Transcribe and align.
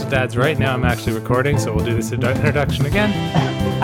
With 0.00 0.10
Dads 0.10 0.38
right 0.38 0.58
now. 0.58 0.72
I'm 0.72 0.84
actually 0.84 1.12
recording, 1.12 1.58
so 1.58 1.74
we'll 1.74 1.84
do 1.84 1.94
this 1.94 2.12
introduction 2.12 2.86
again. 2.86 3.10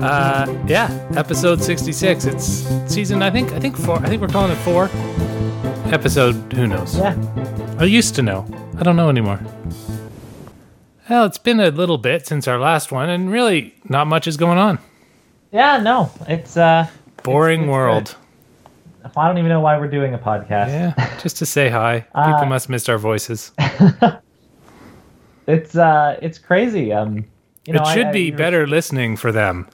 uh, 0.00 0.64
yeah, 0.68 0.88
episode 1.16 1.60
66. 1.60 2.26
It's 2.26 2.44
season, 2.86 3.22
I 3.22 3.30
think, 3.30 3.50
I 3.52 3.58
think 3.58 3.76
four. 3.76 3.98
I 3.98 4.08
think 4.08 4.22
we're 4.22 4.28
calling 4.28 4.52
it 4.52 4.58
four. 4.58 4.88
Episode, 5.92 6.34
who 6.52 6.68
knows? 6.68 6.96
Yeah. 6.96 7.16
I 7.80 7.84
used 7.84 8.14
to 8.14 8.22
know. 8.22 8.46
I 8.78 8.84
don't 8.84 8.94
know 8.94 9.08
anymore. 9.08 9.40
Well, 11.08 11.24
it's 11.26 11.38
been 11.38 11.58
a 11.58 11.70
little 11.72 11.98
bit 11.98 12.24
since 12.28 12.46
our 12.46 12.60
last 12.60 12.92
one, 12.92 13.08
and 13.08 13.32
really, 13.32 13.74
not 13.88 14.06
much 14.06 14.28
is 14.28 14.36
going 14.36 14.58
on. 14.58 14.78
Yeah, 15.50 15.78
no. 15.78 16.12
It's 16.28 16.56
uh 16.56 16.86
Boring 17.24 17.62
it's 17.62 17.68
world. 17.68 18.14
I 19.16 19.26
don't 19.26 19.38
even 19.38 19.48
know 19.48 19.60
why 19.60 19.76
we're 19.78 19.88
doing 19.88 20.14
a 20.14 20.18
podcast. 20.18 20.68
Yeah, 20.68 21.16
just 21.20 21.36
to 21.38 21.46
say 21.46 21.68
hi. 21.68 22.00
People 22.14 22.34
Uh, 22.34 22.46
must 22.46 22.68
miss 22.68 22.88
our 22.88 22.98
voices. 22.98 23.50
It's 25.50 25.76
uh 25.76 26.18
it's 26.22 26.38
crazy. 26.38 26.92
Um 26.92 27.24
you 27.66 27.74
know, 27.74 27.80
it 27.80 27.86
I- 27.86 27.94
should 27.94 28.06
I- 28.06 28.12
be 28.12 28.22
you 28.26 28.32
were- 28.32 28.38
better 28.38 28.66
listening 28.66 29.16
for 29.16 29.32
them 29.32 29.66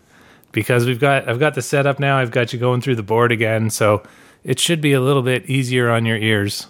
because 0.52 0.86
we've 0.86 1.00
got 1.00 1.28
I've 1.28 1.38
got 1.40 1.54
the 1.54 1.62
setup 1.62 1.98
now. 2.00 2.18
I've 2.18 2.30
got 2.30 2.52
you 2.52 2.58
going 2.58 2.80
through 2.80 2.96
the 2.96 3.02
board 3.02 3.32
again, 3.32 3.70
so 3.70 4.02
it 4.44 4.58
should 4.60 4.80
be 4.80 4.92
a 4.92 5.00
little 5.00 5.22
bit 5.22 5.46
easier 5.50 5.90
on 5.90 6.06
your 6.06 6.16
ears. 6.18 6.66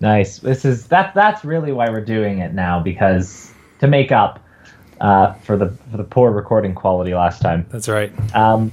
Nice. 0.00 0.38
This 0.38 0.64
is 0.64 0.86
that 0.88 1.14
that's 1.14 1.44
really 1.44 1.72
why 1.72 1.88
we're 1.90 2.04
doing 2.04 2.38
it 2.38 2.54
now 2.54 2.80
because 2.80 3.52
to 3.80 3.86
make 3.86 4.12
up 4.12 4.40
uh 5.00 5.32
for 5.44 5.56
the 5.56 5.68
for 5.90 5.96
the 5.96 6.04
poor 6.04 6.30
recording 6.30 6.74
quality 6.74 7.14
last 7.14 7.40
time. 7.40 7.66
That's 7.70 7.88
right. 7.88 8.12
Um, 8.34 8.72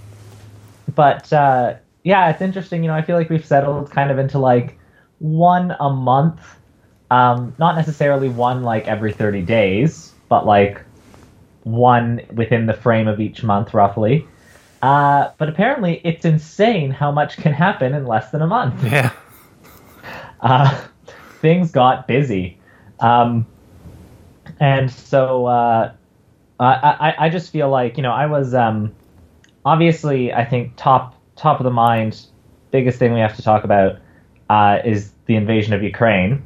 but 0.94 1.32
uh, 1.34 1.74
yeah, 2.04 2.30
it's 2.30 2.42
interesting. 2.42 2.84
You 2.84 2.90
know, 2.90 2.96
I 2.96 3.02
feel 3.02 3.16
like 3.18 3.30
we've 3.30 3.46
settled 3.46 3.92
kind 3.92 4.12
of 4.12 4.20
into 4.20 4.38
like 4.40 4.78
one 5.20 5.76
a 5.80 5.90
month. 5.90 6.40
Um, 7.12 7.56
not 7.60 7.76
necessarily 7.76 8.30
one 8.30 8.64
like 8.64 8.88
every 8.88 9.14
30 9.14 9.42
days, 9.44 10.14
but 10.28 10.46
like 10.46 10.82
one 11.64 12.22
within 12.34 12.66
the 12.66 12.74
frame 12.74 13.08
of 13.08 13.20
each 13.20 13.44
month, 13.44 13.74
roughly. 13.74 14.28
Uh, 14.82 15.32
but 15.38 15.50
apparently, 15.50 16.02
it's 16.04 16.26
insane 16.26 16.92
how 16.92 17.12
much 17.12 17.38
can 17.38 17.54
happen 17.54 17.94
in 17.94 18.06
less 18.06 18.32
than 18.32 18.42
a 18.42 18.48
month. 18.48 18.84
Yeah. 18.84 19.12
Uh, 20.42 20.80
things 21.42 21.72
got 21.72 22.08
busy. 22.08 22.60
Um, 23.00 23.48
and 24.60 24.92
so 24.92 25.48
uh, 25.48 25.92
I, 26.60 26.66
I, 26.66 27.16
I 27.26 27.30
just 27.30 27.52
feel 27.52 27.70
like, 27.70 27.98
you 27.98 28.04
know, 28.04 28.12
I 28.12 28.28
was 28.28 28.54
um, 28.54 28.94
obviously, 29.64 30.32
I 30.34 30.46
think, 30.46 30.74
top, 30.76 31.20
top 31.36 31.60
of 31.60 31.64
the 31.64 31.72
mind, 31.72 32.26
biggest 32.72 33.00
thing 33.00 33.14
we 33.14 33.22
have 33.22 33.36
to 33.38 33.42
talk 33.42 33.64
about 33.64 33.98
uh, 34.50 34.80
is 34.86 35.12
the 35.26 35.36
invasion 35.36 35.74
of 35.74 35.82
Ukraine. 35.82 36.46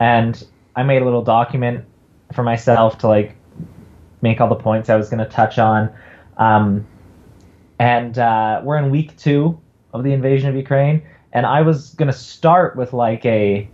And 0.00 0.42
I 0.74 0.82
made 0.82 1.02
a 1.02 1.04
little 1.04 1.22
document 1.22 1.84
for 2.32 2.42
myself 2.42 2.98
to 2.98 3.08
like 3.08 3.36
make 4.22 4.40
all 4.40 4.48
the 4.48 4.54
points 4.56 4.90
I 4.90 4.96
was 4.96 5.08
going 5.08 5.24
to 5.24 5.30
touch 5.30 5.58
on. 5.58 5.92
Um, 6.36 6.86
and 7.78 8.18
uh, 8.18 8.60
we're 8.62 8.76
in 8.76 8.90
week 8.90 9.16
two 9.16 9.58
of 9.92 10.04
the 10.04 10.12
invasion 10.12 10.48
of 10.50 10.54
Ukraine, 10.54 11.02
and 11.32 11.46
I 11.46 11.62
was 11.62 11.94
gonna 11.94 12.12
start 12.12 12.76
with 12.76 12.92
like 12.92 13.24
a 13.24 13.68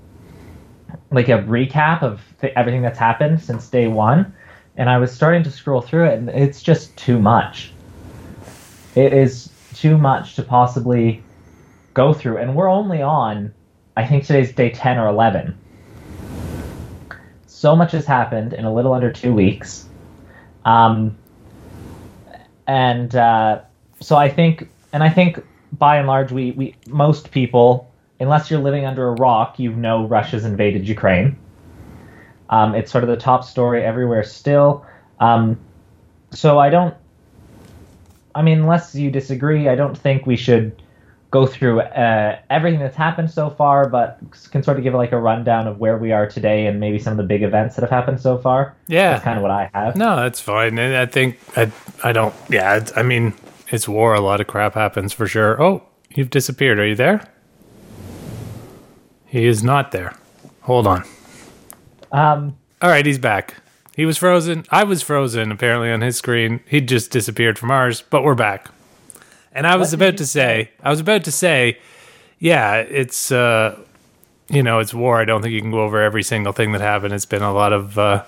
like 1.11 1.29
a 1.29 1.43
recap 1.43 2.03
of 2.03 2.23
th- 2.41 2.53
everything 2.57 2.83
that's 2.83 2.99
happened 2.99 3.43
since 3.43 3.69
day 3.69 3.89
one, 3.89 4.33
and 4.77 4.89
I 4.89 4.99
was 4.99 5.13
starting 5.13 5.43
to 5.43 5.51
scroll 5.51 5.81
through 5.81 6.07
it, 6.07 6.19
and 6.19 6.29
it's 6.31 6.63
just 6.63 6.97
too 6.97 7.19
much. 7.19 7.73
It 8.95 9.13
is 9.13 9.51
too 9.75 9.99
much 9.99 10.37
to 10.37 10.43
possibly 10.43 11.23
go 11.93 12.13
through, 12.13 12.39
and 12.39 12.55
we're 12.55 12.71
only 12.71 13.03
on, 13.03 13.53
I 13.97 14.07
think 14.07 14.25
today's 14.25 14.53
day 14.53 14.71
ten 14.71 14.99
or 14.99 15.09
eleven. 15.09 15.59
So 17.57 17.75
much 17.75 17.93
has 17.93 18.05
happened 18.05 18.53
in 18.53 18.67
a 18.67 18.73
little 18.73 18.93
under 18.93 19.11
two 19.11 19.33
weeks. 19.33 19.89
Um, 20.67 21.17
and 22.67 23.17
uh, 23.17 23.63
so 23.99 24.15
I 24.15 24.29
think, 24.29 24.69
and 24.93 25.03
I 25.03 25.09
think 25.09 25.43
by 25.73 25.97
and 25.97 26.07
large, 26.07 26.31
we, 26.31 26.51
we 26.51 26.75
most 26.87 27.31
people, 27.31 27.91
unless 28.21 28.51
you're 28.51 28.61
living 28.61 28.85
under 28.85 29.09
a 29.09 29.13
rock, 29.13 29.59
you 29.59 29.73
know 29.73 30.07
Russia's 30.07 30.45
invaded 30.45 30.87
Ukraine. 30.87 31.39
Um, 32.51 32.75
it's 32.75 32.93
sort 32.93 33.05
of 33.05 33.09
the 33.09 33.17
top 33.17 33.43
story 33.43 33.83
everywhere 33.83 34.23
still. 34.23 34.85
Um, 35.19 35.59
so 36.33 36.59
I 36.59 36.69
don't. 36.69 36.95
I 38.35 38.43
mean, 38.43 38.61
unless 38.61 38.95
you 38.95 39.11
disagree, 39.11 39.67
I 39.67 39.77
don't 39.77 39.97
think 39.97 40.27
we 40.27 40.37
should 40.37 40.83
go 41.37 41.47
through 41.47 41.81
uh, 41.81 42.39
everything 42.49 42.81
that's 42.81 42.97
happened 42.97 43.31
so 43.31 43.51
far, 43.51 43.89
but 43.91 44.19
can 44.51 44.63
sort 44.63 44.79
of 44.79 44.83
give 44.85 44.95
like 44.95 45.13
a 45.13 45.19
rundown 45.19 45.67
of 45.69 45.79
where 45.79 45.99
we 45.99 46.11
are 46.11 46.27
today 46.27 46.67
and 46.67 46.81
maybe 46.81 46.99
some 46.99 47.11
of 47.13 47.19
the 47.19 47.23
big 47.25 47.43
events 47.43 47.77
that 47.77 47.83
have 47.83 47.91
happened 47.91 48.19
so 48.21 48.39
far. 48.39 48.75
Yeah. 48.89 49.11
That's 49.13 49.25
kind 49.25 49.37
of 49.37 49.43
what 49.43 49.51
I 49.51 49.71
have. 49.75 49.97
No, 49.97 50.17
that's 50.17 50.41
fine. 50.41 50.79
And 50.79 50.97
I 50.97 51.05
think 51.05 51.39
I 51.55 51.71
I 52.03 52.13
don't. 52.13 52.35
Yeah, 52.49 52.77
it's- 52.77 52.93
I 52.97 53.03
mean, 53.03 53.35
it's 53.69 53.87
war. 53.87 54.15
A 54.15 54.21
lot 54.21 54.41
of 54.41 54.47
crap 54.47 54.73
happens 54.75 55.13
for 55.13 55.27
sure. 55.27 55.61
Oh, 55.63 55.83
you've 56.15 56.31
disappeared. 56.31 56.79
Are 56.79 56.87
you 56.87 56.95
there? 56.95 57.21
He 59.27 59.45
is 59.45 59.63
not 59.63 59.93
there. 59.93 60.15
Hold 60.63 60.87
on. 60.87 61.05
Um, 62.13 62.57
All 62.81 62.89
right, 62.89 63.05
he's 63.05 63.19
back. 63.19 63.57
He 63.95 64.07
was 64.07 64.17
frozen. 64.17 64.65
I 64.71 64.85
was 64.85 65.03
frozen 65.03 65.53
apparently 65.53 65.91
on 65.91 66.01
his 66.01 66.17
screen. 66.17 66.61
He 66.67 66.81
just 66.81 67.11
disappeared 67.11 67.59
from 67.59 67.71
ours, 67.71 68.03
but 68.09 68.23
we're 68.23 68.35
back. 68.35 68.71
And 69.57 69.67
I 69.67 69.77
was 69.77 69.89
What 69.89 69.95
about 69.95 70.17
to 70.19 70.27
say, 70.27 70.71
I 70.83 70.91
was 70.91 71.01
about 71.01 71.25
to 71.25 71.33
say, 71.33 71.79
yeah, 72.39 72.77
it's 72.77 73.33
uh 73.33 73.79
you 74.49 74.63
know, 74.63 74.79
it's 74.79 74.95
war. 74.95 75.21
I 75.21 75.25
don't 75.25 75.43
think 75.43 75.55
you 75.55 75.61
can 75.61 75.73
go 75.73 75.81
over 75.81 76.01
every 76.01 76.23
single 76.23 76.53
thing 76.53 76.73
that 76.73 76.81
happened. 76.81 77.15
It's 77.15 77.27
been 77.27 77.43
a 77.43 77.53
lot 77.53 77.73
of 77.73 77.99
uh 77.99 78.25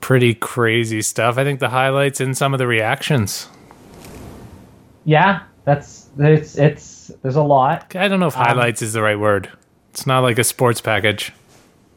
pretty 0.00 0.34
crazy 0.34 1.02
stuff. 1.02 1.38
I 1.38 1.44
think 1.44 1.60
the 1.60 1.70
highlights 1.70 2.20
and 2.20 2.36
some 2.36 2.52
of 2.54 2.58
the 2.58 2.66
reactions. 2.66 3.48
yeah, 5.04 5.42
that's 5.64 6.08
it's 6.18 6.56
it's 6.58 7.10
there's 7.22 7.36
a 7.36 7.42
lot 7.42 7.94
I 7.94 8.08
don't 8.08 8.20
know 8.20 8.26
if 8.28 8.36
Um, 8.36 8.44
highlights 8.46 8.82
is 8.82 8.92
the 8.92 9.02
right 9.02 9.18
word. 9.18 9.50
It's 9.90 10.06
not 10.06 10.20
like 10.20 10.38
a 10.38 10.44
sports 10.44 10.80
package. 10.80 11.32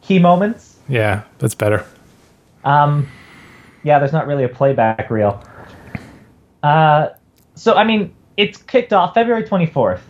key 0.01 0.19
moments. 0.19 0.77
Yeah, 0.89 1.23
that's 1.39 1.55
better. 1.55 1.85
Um, 2.63 3.09
yeah, 3.83 3.99
there's 3.99 4.13
not 4.13 4.27
really 4.27 4.43
a 4.43 4.49
playback 4.49 5.09
reel. 5.09 5.43
Uh, 6.61 7.09
so 7.55 7.75
I 7.75 7.83
mean, 7.83 8.13
it's 8.38 8.57
kicked 8.57 8.94
off 8.94 9.13
February 9.13 9.44
24th 9.44 10.01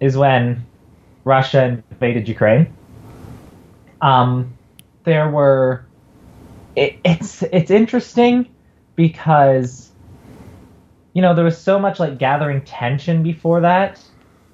is 0.00 0.16
when 0.16 0.64
Russia 1.24 1.82
invaded 1.90 2.28
Ukraine. 2.28 2.72
Um, 4.00 4.56
there 5.04 5.30
were. 5.30 5.84
It, 6.74 6.98
it's 7.04 7.42
it's 7.42 7.70
interesting 7.70 8.48
because 8.96 9.92
you 11.12 11.22
know 11.22 11.34
there 11.34 11.44
was 11.44 11.58
so 11.58 11.78
much 11.78 12.00
like 12.00 12.18
gathering 12.18 12.62
tension 12.62 13.22
before 13.22 13.60
that 13.60 14.02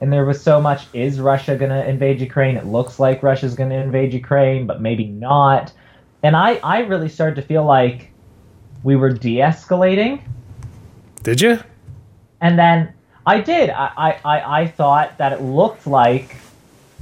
and 0.01 0.13
there 0.13 0.25
was 0.25 0.43
so 0.43 0.61
much 0.61 0.87
is 0.93 1.21
russia 1.21 1.57
going 1.57 1.71
to 1.71 1.89
invade 1.89 2.21
ukraine 2.21 2.57
it 2.57 2.67
looks 2.67 2.99
like 2.99 3.23
russia's 3.23 3.55
going 3.55 3.71
to 3.71 3.77
invade 3.77 4.13
ukraine 4.13 4.67
but 4.67 4.81
maybe 4.81 5.07
not 5.07 5.73
and 6.23 6.37
i 6.37 6.55
i 6.65 6.81
really 6.81 7.09
started 7.09 7.37
to 7.37 7.43
feel 7.43 7.65
like 7.65 8.11
we 8.83 8.97
were 8.97 9.13
de-escalating 9.13 10.21
Did 11.23 11.41
you? 11.41 11.59
and 12.41 12.59
then 12.59 12.93
i 13.29 13.41
did 13.41 13.69
i 13.71 14.19
i 14.25 14.61
i, 14.63 14.67
thought 14.67 15.17
that 15.19 15.33
it 15.33 15.41
looked 15.43 15.87
like 15.87 16.35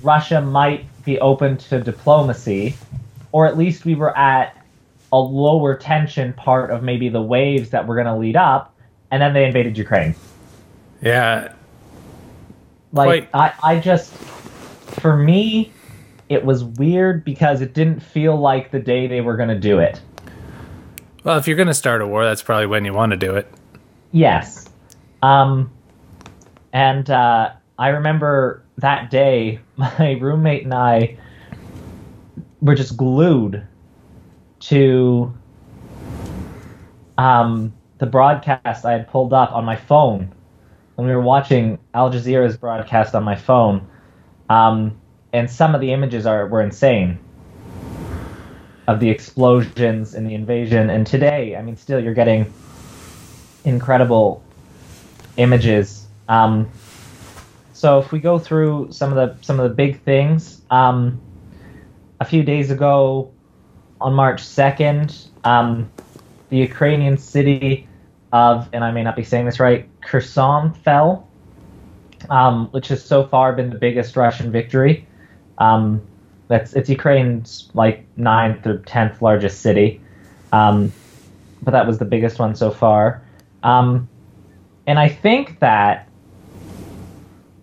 russia 0.02 0.40
might 0.40 0.84
be 1.04 1.18
open 1.20 1.56
to 1.56 1.80
diplomacy 1.80 2.74
or 3.32 3.46
at 3.46 3.56
least 3.56 3.84
we 3.84 3.94
were 3.94 4.16
at 4.18 4.56
a 5.12 5.16
lower 5.18 5.76
tension 5.76 6.32
part 6.32 6.70
of 6.70 6.82
maybe 6.82 7.08
the 7.08 7.22
waves 7.22 7.70
that 7.70 7.86
were 7.86 7.94
going 7.94 8.06
to 8.06 8.16
lead 8.16 8.34
up 8.36 8.74
and 9.10 9.22
then 9.22 9.32
they 9.32 9.44
invaded 9.44 9.78
ukraine 9.78 10.14
Yeah. 11.00 11.52
like 12.92 13.30
Quite. 13.30 13.54
I, 13.62 13.74
I 13.76 13.80
just 13.80 14.12
for 14.12 15.16
me 15.16 15.72
it 16.28 16.44
was 16.44 16.64
weird 16.64 17.24
because 17.24 17.60
it 17.60 17.72
didn't 17.72 18.00
feel 18.00 18.36
like 18.36 18.72
the 18.72 18.80
day 18.80 19.06
they 19.06 19.20
were 19.20 19.36
going 19.36 19.48
to 19.48 19.58
do 19.60 19.78
it 19.78 20.00
Well, 21.22 21.38
if 21.38 21.46
you're 21.46 21.56
going 21.56 21.68
to 21.68 21.74
start 21.74 22.02
a 22.02 22.06
war, 22.06 22.24
that's 22.24 22.42
probably 22.42 22.66
when 22.66 22.84
you 22.84 22.92
want 22.92 23.10
to 23.12 23.16
do 23.16 23.36
it. 23.36 23.46
yes 24.12 24.68
um 25.22 25.70
and 26.76 27.08
uh 27.08 27.52
i 27.78 27.88
remember 27.88 28.62
that 28.76 29.10
day 29.10 29.58
my 29.76 30.12
roommate 30.20 30.64
and 30.64 30.74
i 30.74 31.16
were 32.60 32.74
just 32.74 32.98
glued 32.98 33.66
to 34.60 35.32
um 37.16 37.72
the 37.96 38.04
broadcast 38.04 38.84
i 38.84 38.92
had 38.92 39.08
pulled 39.08 39.32
up 39.32 39.52
on 39.52 39.64
my 39.64 39.74
phone 39.74 40.30
when 40.96 41.06
we 41.06 41.14
were 41.14 41.22
watching 41.22 41.78
al 41.94 42.10
jazeera's 42.10 42.56
broadcast 42.56 43.14
on 43.14 43.24
my 43.24 43.36
phone. 43.36 43.86
Um 44.48 44.98
and 45.32 45.50
some 45.50 45.74
of 45.74 45.80
the 45.80 45.92
images 45.92 46.26
are 46.26 46.46
were 46.46 46.62
insane 46.62 47.18
of 48.86 49.00
the 49.00 49.10
explosions 49.10 50.14
and 50.14 50.26
the 50.26 50.34
invasion. 50.34 50.90
And 50.90 51.06
today 51.06 51.56
i 51.56 51.62
mean 51.62 51.76
still 51.76 52.00
you're 52.00 52.14
getting 52.14 52.52
incredible 53.64 54.42
images 55.36 56.05
um 56.28 56.68
so 57.72 57.98
if 57.98 58.12
we 58.12 58.18
go 58.18 58.38
through 58.38 58.88
some 58.90 59.12
of 59.12 59.16
the 59.16 59.44
some 59.44 59.60
of 59.60 59.68
the 59.68 59.74
big 59.74 60.00
things 60.02 60.62
um 60.70 61.20
a 62.20 62.24
few 62.24 62.42
days 62.42 62.70
ago 62.70 63.32
on 64.00 64.14
March 64.14 64.42
2nd, 64.42 65.28
um, 65.44 65.90
the 66.50 66.56
Ukrainian 66.56 67.18
city 67.18 67.88
of, 68.32 68.68
and 68.72 68.84
I 68.84 68.90
may 68.90 69.02
not 69.02 69.16
be 69.16 69.24
saying 69.24 69.46
this 69.46 69.60
right, 69.60 69.88
Kherson 70.02 70.72
fell, 70.72 71.28
um, 72.30 72.68
which 72.68 72.88
has 72.88 73.04
so 73.04 73.26
far 73.26 73.52
been 73.52 73.70
the 73.70 73.78
biggest 73.78 74.16
Russian 74.16 74.50
victory. 74.50 75.06
Um, 75.58 76.02
that's 76.48 76.74
it's 76.74 76.88
Ukraine's 76.88 77.70
like 77.74 78.06
ninth 78.16 78.66
or 78.66 78.78
tenth 78.78 79.20
largest 79.22 79.60
city, 79.62 80.00
um, 80.52 80.92
but 81.62 81.72
that 81.72 81.86
was 81.86 81.98
the 81.98 82.04
biggest 82.04 82.38
one 82.38 82.54
so 82.54 82.70
far. 82.70 83.22
And 84.86 84.98
I 84.98 85.08
think 85.08 85.58
that 85.60 86.08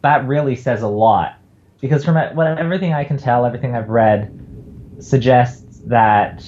that 0.03 0.27
really 0.27 0.55
says 0.55 0.81
a 0.81 0.87
lot 0.87 1.39
because 1.81 2.05
from 2.05 2.15
what 2.35 2.47
everything 2.59 2.93
I 2.93 3.03
can 3.03 3.17
tell, 3.17 3.45
everything 3.45 3.75
I've 3.75 3.89
read 3.89 4.31
suggests 4.99 5.81
that 5.85 6.45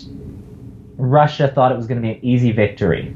Russia 0.97 1.47
thought 1.47 1.71
it 1.71 1.75
was 1.75 1.87
going 1.87 2.01
to 2.01 2.07
be 2.07 2.13
an 2.13 2.23
easy 2.23 2.51
victory. 2.51 3.15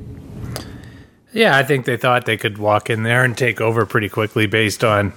Yeah, 1.32 1.56
I 1.56 1.64
think 1.64 1.86
they 1.86 1.96
thought 1.96 2.26
they 2.26 2.38
could 2.38 2.58
walk 2.58 2.90
in 2.90 3.04
there 3.04 3.24
and 3.24 3.38
take 3.38 3.62
over 3.62 3.86
pretty 3.86 4.10
quickly 4.10 4.48
based 4.48 4.84
on 4.84 5.14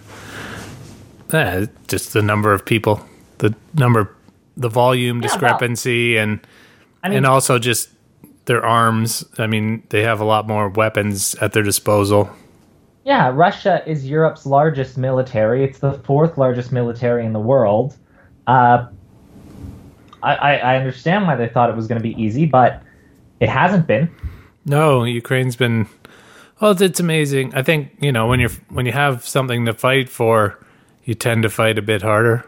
uh, 1.32 1.66
just 1.88 2.12
the 2.12 2.22
number 2.22 2.52
of 2.52 2.64
people, 2.64 3.04
the 3.38 3.54
number, 3.74 4.14
the 4.56 4.68
volume 4.68 5.16
Yeah, 5.16 5.28
well, 5.28 5.32
discrepancy, 5.32 6.18
and 6.18 6.40
I 7.02 7.08
mean, 7.08 7.18
and 7.18 7.26
also 7.26 7.58
just 7.58 7.88
their 8.44 8.64
arms. 8.64 9.24
I 9.38 9.46
mean, 9.46 9.82
they 9.88 10.02
have 10.02 10.20
a 10.20 10.24
lot 10.24 10.46
more 10.46 10.68
weapons 10.68 11.34
at 11.36 11.52
their 11.52 11.62
disposal. 11.62 12.30
Yeah, 13.04 13.30
Russia 13.34 13.82
is 13.86 14.08
Europe's 14.08 14.46
largest 14.46 14.96
military. 14.96 15.64
It's 15.64 15.78
the 15.80 15.94
fourth 16.04 16.38
largest 16.38 16.72
military 16.72 17.26
in 17.26 17.32
the 17.32 17.40
world. 17.40 17.96
Uh, 18.46 18.86
I, 20.22 20.58
I, 20.58 20.76
understand 20.76 21.26
why 21.26 21.34
they 21.34 21.48
thought 21.48 21.68
it 21.68 21.74
was 21.74 21.88
going 21.88 22.00
to 22.00 22.02
be 22.02 22.20
easy, 22.20 22.46
but 22.46 22.80
it 23.40 23.48
hasn't 23.48 23.88
been. 23.88 24.08
No, 24.64 25.02
Ukraine's 25.02 25.56
been. 25.56 25.88
Well, 26.60 26.70
it's, 26.70 26.80
it's 26.80 27.00
amazing. 27.00 27.54
I 27.54 27.62
think 27.62 27.90
you 28.00 28.12
know 28.12 28.28
when 28.28 28.38
you're 28.38 28.50
when 28.68 28.86
you 28.86 28.92
have 28.92 29.26
something 29.26 29.64
to 29.66 29.74
fight 29.74 30.08
for, 30.08 30.64
you 31.04 31.14
tend 31.14 31.42
to 31.42 31.50
fight 31.50 31.76
a 31.76 31.82
bit 31.82 32.02
harder. 32.02 32.44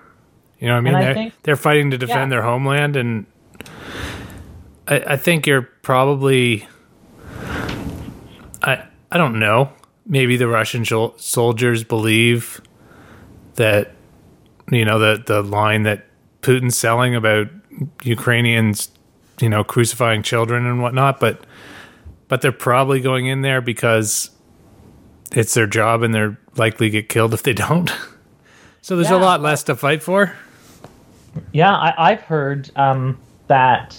You 0.60 0.68
know 0.68 0.74
what 0.74 0.78
I 0.78 0.82
mean? 0.82 0.94
I 0.94 1.02
they're, 1.02 1.14
think- 1.14 1.34
they're 1.42 1.56
fighting 1.56 1.90
to 1.90 1.98
defend 1.98 2.30
Yeah. 2.30 2.36
their 2.36 2.42
homeland, 2.42 2.94
and 2.94 3.26
I, 4.86 5.00
I 5.00 5.16
think 5.16 5.46
you're 5.48 5.62
probably. 5.62 6.68
I 8.62 8.84
I 9.10 9.18
don't 9.18 9.40
know. 9.40 9.72
Maybe 10.06 10.36
the 10.36 10.48
Russian 10.48 10.82
shol- 10.82 11.18
soldiers 11.18 11.82
believe 11.82 12.60
that 13.54 13.92
you 14.70 14.84
know 14.84 14.98
the 14.98 15.22
the 15.24 15.42
line 15.42 15.84
that 15.84 16.06
Putin's 16.42 16.76
selling 16.76 17.14
about 17.14 17.48
Ukrainians, 18.02 18.90
you 19.40 19.48
know, 19.48 19.64
crucifying 19.64 20.22
children 20.22 20.66
and 20.66 20.82
whatnot, 20.82 21.20
but 21.20 21.44
but 22.28 22.40
they're 22.40 22.52
probably 22.52 23.00
going 23.00 23.26
in 23.26 23.42
there 23.42 23.60
because 23.60 24.30
it's 25.32 25.54
their 25.54 25.66
job 25.66 26.02
and 26.02 26.14
they're 26.14 26.38
likely 26.56 26.88
to 26.88 26.90
get 26.90 27.08
killed 27.08 27.34
if 27.34 27.42
they 27.42 27.52
don't. 27.54 27.90
So 28.84 28.96
there's 28.96 29.08
a 29.08 29.16
lot 29.16 29.40
less 29.40 29.62
to 29.62 29.76
fight 29.76 30.02
for. 30.02 30.36
Yeah, 31.54 31.74
I, 31.74 32.10
I've 32.10 32.20
heard 32.20 32.70
um, 32.76 33.18
that 33.46 33.98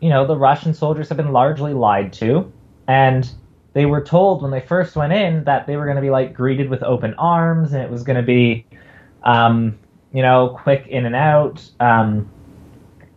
you 0.00 0.10
know 0.10 0.26
the 0.26 0.36
Russian 0.36 0.74
soldiers 0.74 1.08
have 1.08 1.16
been 1.16 1.32
largely 1.32 1.72
lied 1.72 2.12
to, 2.12 2.52
and 2.88 3.30
they 3.72 3.86
were 3.86 4.02
told 4.02 4.42
when 4.42 4.50
they 4.50 4.60
first 4.60 4.96
went 4.96 5.12
in 5.12 5.44
that 5.44 5.66
they 5.66 5.76
were 5.76 5.84
going 5.84 5.96
to 5.96 6.02
be 6.02 6.10
like 6.10 6.34
greeted 6.34 6.68
with 6.68 6.82
open 6.82 7.14
arms, 7.14 7.72
and 7.72 7.82
it 7.82 7.90
was 7.90 8.02
going 8.02 8.16
to 8.16 8.22
be, 8.22 8.66
um, 9.24 9.78
you 10.12 10.22
know, 10.22 10.58
quick 10.60 10.86
in 10.88 11.06
and 11.06 11.14
out, 11.14 11.62
um, 11.80 12.28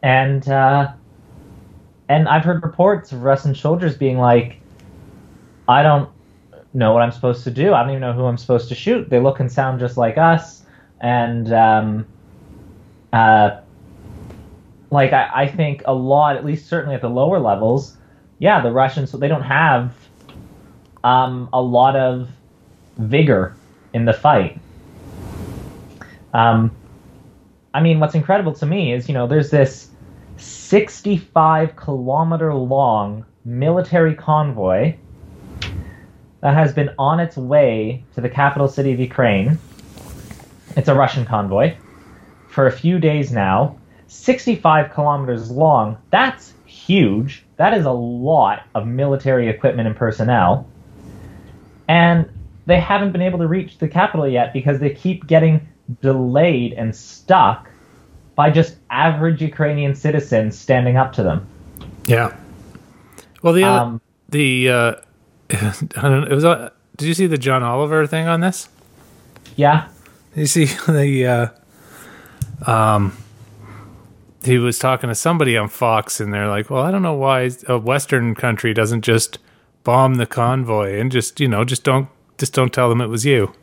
and 0.01 0.47
uh, 0.47 0.91
and 2.07 2.29
I've 2.29 2.45
heard 2.45 2.63
reports 2.63 3.11
of 3.11 3.23
Russian 3.23 3.53
soldiers 3.53 3.97
being 3.97 4.17
like, 4.17 4.61
I 5.67 5.83
don't 5.83 6.09
know 6.73 6.93
what 6.93 7.01
I'm 7.01 7.11
supposed 7.11 7.43
to 7.45 7.51
do. 7.51 7.73
I 7.73 7.81
don't 7.81 7.91
even 7.91 8.01
know 8.01 8.13
who 8.13 8.25
I'm 8.25 8.37
supposed 8.37 8.69
to 8.69 8.75
shoot. 8.75 9.09
They 9.09 9.19
look 9.19 9.39
and 9.39 9.51
sound 9.51 9.79
just 9.79 9.97
like 9.97 10.17
us, 10.17 10.63
and 11.01 11.51
um, 11.51 12.05
uh, 13.11 13.59
like 14.89 15.11
I, 15.11 15.29
I 15.33 15.47
think 15.47 15.83
a 15.85 15.93
lot, 15.93 16.37
at 16.37 16.45
least 16.45 16.69
certainly 16.69 16.95
at 16.95 17.01
the 17.01 17.09
lower 17.09 17.39
levels, 17.39 17.97
yeah, 18.39 18.61
the 18.61 18.71
Russians 18.71 19.11
they 19.11 19.27
don't 19.27 19.43
have 19.43 19.93
um, 21.05 21.47
a 21.53 21.61
lot 21.61 21.95
of 21.95 22.27
vigor 22.97 23.55
in 23.93 24.05
the 24.05 24.13
fight. 24.13 24.59
Um, 26.33 26.75
I 27.73 27.81
mean, 27.81 27.99
what's 27.99 28.15
incredible 28.15 28.53
to 28.53 28.65
me 28.65 28.91
is 28.91 29.07
you 29.07 29.13
know 29.13 29.27
there's 29.27 29.51
this 29.51 29.89
65 30.37 31.75
kilometer 31.75 32.53
long 32.53 33.23
military 33.45 34.15
convoy 34.15 34.95
that 36.41 36.55
has 36.55 36.73
been 36.73 36.89
on 36.97 37.19
its 37.19 37.37
way 37.37 38.03
to 38.15 38.21
the 38.21 38.29
capital 38.29 38.67
city 38.67 38.91
of 38.91 38.99
Ukraine. 38.99 39.59
It's 40.75 40.89
a 40.89 40.95
Russian 40.95 41.23
convoy 41.23 41.77
for 42.49 42.65
a 42.65 42.71
few 42.71 42.99
days 42.99 43.31
now. 43.31 43.77
65 44.07 44.91
kilometers 44.91 45.51
long. 45.51 45.97
That's 46.09 46.53
huge. 46.65 47.45
That 47.57 47.73
is 47.75 47.85
a 47.85 47.91
lot 47.91 48.63
of 48.73 48.87
military 48.87 49.47
equipment 49.49 49.87
and 49.87 49.95
personnel. 49.95 50.67
And 51.87 52.29
they 52.65 52.79
haven't 52.79 53.11
been 53.11 53.21
able 53.21 53.39
to 53.39 53.47
reach 53.47 53.77
the 53.77 53.87
capital 53.87 54.27
yet 54.27 54.53
because 54.53 54.79
they 54.79 54.89
keep 54.89 55.27
getting 55.27 55.67
delayed 56.01 56.73
and 56.73 56.95
stuck 56.95 57.69
by 58.35 58.49
just 58.49 58.77
average 58.89 59.41
Ukrainian 59.41 59.93
citizens 59.95 60.57
standing 60.57 60.97
up 60.97 61.13
to 61.13 61.23
them. 61.23 61.45
Yeah. 62.07 62.35
Well, 63.41 63.53
the 63.53 63.63
other, 63.63 63.79
Um, 63.79 64.01
the 64.29 64.69
uh, 64.69 64.95
I 65.51 65.73
don't 66.01 66.21
know, 66.21 66.27
it 66.29 66.33
was. 66.33 66.43
Uh, 66.45 66.71
did 66.97 67.07
you 67.07 67.13
see 67.13 67.27
the 67.27 67.37
John 67.37 67.61
Oliver 67.63 68.07
thing 68.07 68.27
on 68.27 68.41
this? 68.41 68.67
yeah, 69.57 69.87
you 70.35 70.47
see 70.47 70.65
the 70.87 71.53
uh, 72.65 72.71
um 72.71 73.15
he 74.43 74.57
was 74.57 74.77
talking 74.77 75.07
to 75.09 75.15
somebody 75.15 75.57
on 75.57 75.69
Fox 75.69 76.19
and 76.19 76.33
they're 76.33 76.47
like, 76.47 76.69
"Well, 76.69 76.83
I 76.83 76.91
don't 76.91 77.01
know 77.01 77.13
why 77.15 77.49
a 77.67 77.77
western 77.77 78.35
country 78.35 78.73
doesn't 78.73 79.01
just 79.01 79.37
bomb 79.85 80.15
the 80.15 80.25
convoy 80.25 80.99
and 80.99 81.09
just, 81.09 81.39
you 81.39 81.47
know, 81.47 81.63
just 81.63 81.85
don't 81.85 82.09
just 82.37 82.53
don't 82.53 82.73
tell 82.73 82.89
them 82.89 82.99
it 82.99 83.07
was 83.07 83.25
you." 83.25 83.53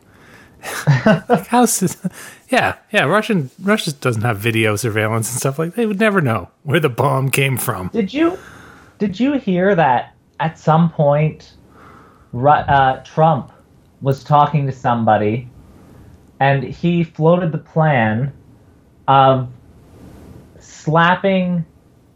like 1.04 1.46
how's 1.48 1.80
this? 1.80 1.96
Yeah, 2.48 2.76
yeah, 2.92 3.04
Russian 3.04 3.50
Russia 3.60 3.92
doesn't 3.92 4.22
have 4.22 4.38
video 4.38 4.76
surveillance 4.76 5.30
and 5.30 5.40
stuff 5.40 5.58
like 5.58 5.74
they 5.74 5.86
would 5.86 5.98
never 5.98 6.20
know 6.20 6.50
where 6.62 6.80
the 6.80 6.88
bomb 6.88 7.30
came 7.30 7.56
from. 7.56 7.88
Did 7.88 8.14
you 8.14 8.38
did 8.98 9.18
you 9.18 9.34
hear 9.34 9.74
that 9.74 10.14
at 10.38 10.58
some 10.58 10.90
point 10.90 11.54
uh, 12.34 12.96
Trump 13.04 13.52
was 14.00 14.22
talking 14.24 14.66
to 14.66 14.72
somebody 14.72 15.48
and 16.40 16.62
he 16.62 17.04
floated 17.04 17.52
the 17.52 17.58
plan 17.58 18.32
of 19.08 19.48
slapping 20.58 21.64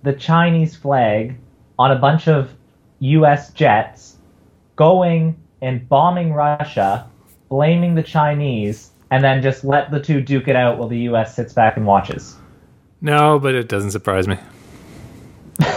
the 0.03 0.13
Chinese 0.13 0.77
flag 0.77 1.37
on 1.79 1.91
a 1.91 1.97
bunch 1.97 2.29
of 2.29 2.55
US 3.01 3.53
jets 3.53 4.17
going 4.77 5.37
and 5.61 5.89
bombing 5.89 6.33
Russia, 6.33 7.09
blaming 7.49 7.95
the 7.95 8.03
Chinese 8.03 8.91
and 9.11 9.23
then 9.23 9.43
just 9.43 9.65
let 9.65 9.91
the 9.91 10.01
two 10.01 10.21
duke 10.21 10.49
it 10.49 10.57
out 10.57 10.79
while 10.79 10.89
the 10.89 11.01
US 11.01 11.35
sits 11.35 11.53
back 11.53 11.77
and 11.77 11.87
watches. 11.87 12.37
No, 13.01 13.39
but 13.39 13.55
it 13.55 13.69
doesn't 13.69 13.93
surprise 13.93 14.27
me. 14.27 14.39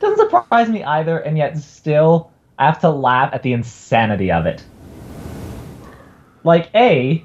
Doesn't 0.00 0.18
surprise 0.18 0.68
me 0.68 0.84
either, 0.84 1.18
and 1.18 1.36
yet 1.36 1.58
still 1.58 2.30
I 2.58 2.66
have 2.66 2.80
to 2.80 2.90
laugh 2.90 3.34
at 3.34 3.42
the 3.42 3.52
insanity 3.52 4.30
of 4.30 4.46
it. 4.46 4.64
Like, 6.44 6.70
A, 6.74 7.24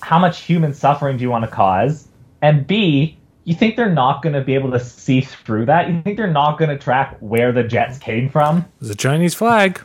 how 0.00 0.18
much 0.18 0.40
human 0.40 0.74
suffering 0.74 1.16
do 1.16 1.22
you 1.22 1.30
want 1.30 1.44
to 1.44 1.50
cause? 1.50 2.08
And 2.42 2.66
B, 2.66 3.17
you 3.48 3.54
think 3.54 3.76
they're 3.76 3.88
not 3.90 4.20
going 4.20 4.34
to 4.34 4.42
be 4.42 4.54
able 4.54 4.70
to 4.72 4.78
see 4.78 5.22
through 5.22 5.64
that? 5.64 5.88
You 5.88 6.02
think 6.02 6.18
they're 6.18 6.30
not 6.30 6.58
going 6.58 6.68
to 6.68 6.76
track 6.76 7.16
where 7.20 7.50
the 7.50 7.62
jets 7.62 7.96
came 7.96 8.28
from? 8.28 8.58
It 8.58 8.64
was 8.80 8.90
a 8.90 8.94
Chinese 8.94 9.34
flag. 9.34 9.80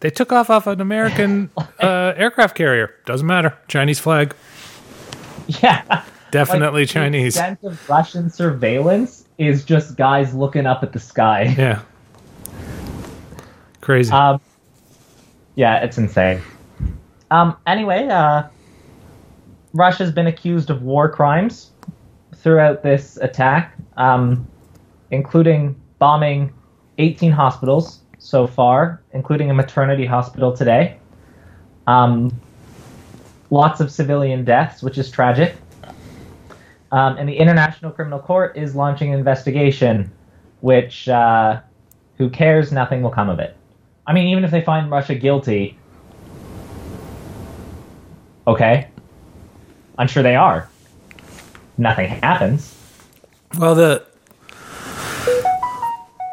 They 0.00 0.10
took 0.10 0.32
off 0.32 0.50
off 0.50 0.66
an 0.66 0.78
American 0.82 1.50
uh, 1.56 2.12
aircraft 2.14 2.54
carrier. 2.54 2.94
Doesn't 3.06 3.26
matter. 3.26 3.56
Chinese 3.68 3.98
flag. 3.98 4.34
Yeah. 5.62 6.04
Definitely 6.30 6.82
Like, 6.82 6.88
the 6.88 6.92
Chinese. 6.92 7.36
extent 7.36 7.58
of 7.62 7.88
Russian 7.88 8.28
surveillance 8.28 9.24
is 9.38 9.64
just 9.64 9.96
guys 9.96 10.34
looking 10.34 10.66
up 10.66 10.82
at 10.82 10.92
the 10.92 11.00
sky. 11.00 11.44
Yeah. 11.58 11.80
Crazy. 13.80 14.12
Um, 14.12 14.38
yeah, 15.54 15.82
it's 15.82 15.96
insane. 15.96 16.42
Um, 17.30 17.56
anyway, 17.66 18.06
uh, 18.08 18.42
Russia's 19.72 20.12
been 20.12 20.26
accused 20.26 20.68
of 20.68 20.82
war 20.82 21.08
crimes 21.08 21.70
throughout 22.38 22.82
this 22.82 23.16
attack, 23.18 23.76
um, 23.96 24.46
including 25.10 25.74
bombing 25.98 26.52
18 26.98 27.32
hospitals 27.32 28.00
so 28.18 28.46
far, 28.46 29.02
including 29.12 29.50
a 29.50 29.54
maternity 29.54 30.06
hospital 30.06 30.56
today. 30.56 30.98
Um, 31.86 32.32
lots 33.50 33.80
of 33.80 33.90
civilian 33.90 34.44
deaths, 34.44 34.82
which 34.82 34.98
is 34.98 35.10
tragic. 35.10 35.56
Um, 36.90 37.16
and 37.18 37.28
the 37.28 37.36
International 37.36 37.90
Criminal 37.90 38.18
Court 38.18 38.56
is 38.56 38.74
launching 38.74 39.12
an 39.12 39.18
investigation, 39.18 40.10
which, 40.60 41.08
uh, 41.08 41.60
who 42.16 42.30
cares? 42.30 42.72
Nothing 42.72 43.02
will 43.02 43.10
come 43.10 43.28
of 43.28 43.38
it. 43.38 43.56
I 44.06 44.12
mean, 44.12 44.28
even 44.28 44.44
if 44.44 44.50
they 44.50 44.62
find 44.62 44.90
Russia 44.90 45.14
guilty, 45.14 45.78
okay, 48.46 48.88
I'm 49.98 50.08
sure 50.08 50.22
they 50.22 50.36
are. 50.36 50.68
Nothing 51.78 52.08
happens. 52.08 52.74
Well, 53.56 53.74
the 53.74 54.04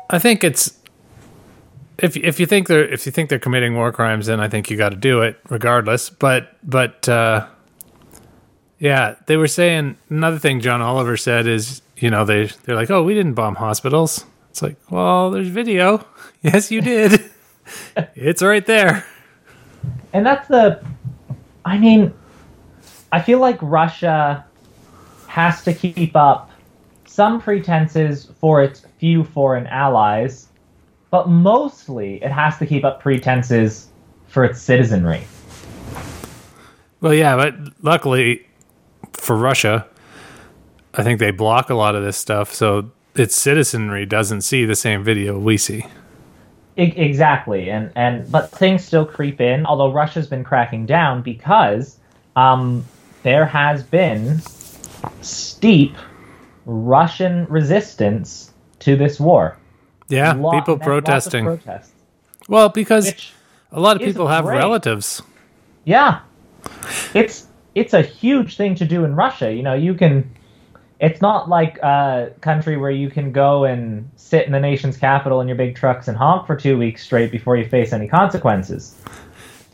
I 0.09 0.19
think 0.19 0.43
it's 0.43 0.77
if 1.97 2.17
if 2.17 2.39
you 2.39 2.45
think 2.45 2.67
they're 2.67 2.87
if 2.87 3.05
you 3.05 3.11
think 3.11 3.29
they're 3.29 3.39
committing 3.39 3.75
war 3.75 3.91
crimes, 3.91 4.25
then 4.25 4.39
I 4.39 4.47
think 4.49 4.69
you 4.69 4.77
got 4.77 4.89
to 4.89 4.95
do 4.95 5.21
it 5.21 5.39
regardless. 5.49 6.09
But 6.09 6.57
but 6.63 7.07
uh, 7.07 7.47
yeah, 8.79 9.15
they 9.27 9.37
were 9.37 9.47
saying 9.47 9.97
another 10.09 10.39
thing. 10.39 10.59
John 10.59 10.81
Oliver 10.81 11.15
said 11.15 11.47
is 11.47 11.81
you 11.97 12.09
know 12.09 12.25
they 12.25 12.47
they're 12.63 12.75
like, 12.75 12.91
oh, 12.91 13.03
we 13.03 13.13
didn't 13.13 13.33
bomb 13.33 13.55
hospitals. 13.55 14.25
It's 14.49 14.61
like, 14.61 14.77
well, 14.89 15.31
there's 15.31 15.49
video. 15.49 16.05
Yes, 16.41 16.69
you 16.69 16.79
did. 16.79 17.31
it's 18.13 18.43
right 18.43 18.63
there. 18.67 19.03
And 20.13 20.23
that's 20.23 20.47
the. 20.47 20.79
I 21.65 21.79
mean, 21.79 22.13
I 23.11 23.19
feel 23.19 23.39
like 23.39 23.57
Russia 23.63 24.45
has 25.35 25.65
to 25.65 25.73
keep 25.73 26.15
up 26.15 26.49
some 27.03 27.41
pretenses 27.41 28.31
for 28.39 28.63
its 28.63 28.85
few 28.99 29.21
foreign 29.21 29.67
allies, 29.67 30.47
but 31.11 31.27
mostly 31.27 32.23
it 32.23 32.31
has 32.31 32.57
to 32.57 32.65
keep 32.65 32.85
up 32.85 33.01
pretenses 33.01 33.89
for 34.27 34.45
its 34.45 34.61
citizenry. 34.61 35.21
Well, 37.01 37.13
yeah, 37.13 37.35
but 37.35 37.53
luckily 37.83 38.47
for 39.11 39.35
Russia, 39.35 39.85
I 40.93 41.03
think 41.03 41.19
they 41.19 41.31
block 41.31 41.69
a 41.69 41.75
lot 41.75 41.95
of 41.95 42.03
this 42.05 42.15
stuff, 42.15 42.53
so 42.53 42.91
its 43.13 43.35
citizenry 43.35 44.05
doesn't 44.05 44.39
see 44.39 44.63
the 44.63 44.73
same 44.73 45.03
video 45.03 45.37
we 45.37 45.57
see. 45.57 45.83
I- 46.77 46.93
exactly, 46.95 47.69
and 47.69 47.91
and 47.97 48.31
but 48.31 48.51
things 48.51 48.85
still 48.85 49.05
creep 49.05 49.41
in. 49.41 49.65
Although 49.65 49.91
Russia's 49.91 50.27
been 50.27 50.45
cracking 50.45 50.85
down 50.85 51.23
because 51.23 51.99
um, 52.37 52.85
there 53.23 53.45
has 53.45 53.83
been 53.83 54.39
steep 55.21 55.95
Russian 56.65 57.45
resistance 57.49 58.51
to 58.79 58.95
this 58.95 59.19
war. 59.19 59.57
Yeah, 60.07 60.33
Lot- 60.33 60.53
people 60.53 60.77
protesting. 60.77 61.59
well, 62.47 62.69
because 62.69 63.07
Which, 63.07 63.33
a 63.71 63.79
lot 63.79 63.95
of 63.95 64.01
people 64.03 64.27
have 64.27 64.45
great. 64.45 64.57
relatives. 64.57 65.21
yeah, 65.85 66.19
it's 67.13 67.47
it's 67.73 67.93
a 67.93 68.01
huge 68.01 68.55
thing 68.57 68.75
to 68.75 68.85
do 68.85 69.03
in 69.03 69.15
Russia. 69.15 69.51
You 69.53 69.63
know, 69.63 69.73
you 69.73 69.93
can. 69.95 70.29
It's 71.01 71.21
not 71.21 71.49
like 71.49 71.77
a 71.79 72.31
country 72.39 72.77
where 72.77 72.89
you 72.91 73.09
can 73.09 73.33
go 73.33 73.65
and 73.65 74.09
sit 74.15 74.45
in 74.45 74.53
the 74.53 74.59
nation's 74.61 74.95
capital 74.95 75.41
in 75.41 75.47
your 75.47 75.57
big 75.57 75.75
trucks 75.75 76.07
and 76.07 76.15
honk 76.17 76.47
for 76.47 76.55
two 76.55 76.77
weeks 76.77 77.03
straight 77.03 77.31
before 77.31 77.57
you 77.57 77.67
face 77.67 77.91
any 77.91 78.07
consequences. 78.07 78.95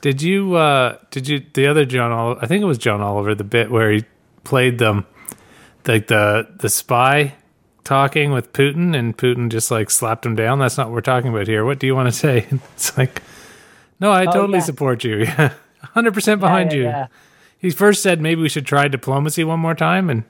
Did 0.01 0.21
you? 0.23 0.55
uh 0.55 0.97
Did 1.11 1.27
you? 1.27 1.43
The 1.53 1.67
other 1.67 1.85
John 1.85 2.11
Oliver, 2.11 2.39
I 2.43 2.47
think 2.47 2.63
it 2.63 2.65
was 2.65 2.79
John 2.79 3.01
Oliver, 3.01 3.35
the 3.35 3.43
bit 3.43 3.69
where 3.69 3.91
he 3.91 4.03
played 4.43 4.79
them, 4.79 5.05
like 5.87 6.07
the 6.07 6.47
the 6.59 6.69
spy 6.69 7.35
talking 7.83 8.31
with 8.31 8.53
Putin, 8.53 8.95
and 8.95 9.17
Putin 9.17 9.49
just 9.49 9.71
like 9.71 9.89
slapped 9.89 10.25
him 10.25 10.35
down. 10.35 10.59
That's 10.59 10.77
not 10.77 10.87
what 10.87 10.93
we're 10.93 11.01
talking 11.01 11.29
about 11.31 11.47
here. 11.47 11.65
What 11.65 11.79
do 11.79 11.87
you 11.87 11.95
want 11.95 12.07
to 12.07 12.11
say? 12.11 12.47
It's 12.75 12.97
like, 12.97 13.21
no, 13.99 14.11
I 14.11 14.25
oh, 14.25 14.31
totally 14.31 14.59
yeah. 14.59 14.63
support 14.65 15.03
you. 15.03 15.17
Yeah, 15.19 15.53
hundred 15.81 16.13
percent 16.13 16.39
behind 16.39 16.71
Yeah, 16.71 16.77
you. 16.77 16.83
yeah, 16.83 17.07
He 17.57 17.69
first 17.71 18.01
said 18.03 18.21
maybe 18.21 18.41
we 18.41 18.49
should 18.49 18.65
try 18.65 18.87
diplomacy 18.87 19.43
one 19.43 19.59
more 19.59 19.75
time, 19.75 20.09
and 20.09 20.23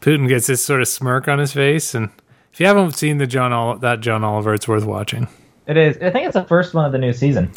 Putin 0.00 0.28
gets 0.28 0.46
this 0.46 0.64
sort 0.64 0.80
of 0.80 0.88
smirk 0.88 1.28
on 1.28 1.38
his 1.38 1.52
face. 1.52 1.94
And 1.94 2.10
if 2.52 2.60
you 2.60 2.66
haven't 2.66 2.96
seen 2.96 3.18
the 3.18 3.26
John 3.26 3.52
Ol- 3.52 3.78
that 3.78 4.00
John 4.00 4.24
Oliver, 4.24 4.54
it's 4.54 4.66
worth 4.68 4.84
watching. 4.84 5.28
It 5.66 5.76
is. 5.76 5.96
I 5.98 6.10
think 6.10 6.26
it's 6.26 6.34
the 6.34 6.44
first 6.44 6.72
one 6.74 6.84
of 6.86 6.92
the 6.92 6.98
new 6.98 7.12
season. 7.12 7.52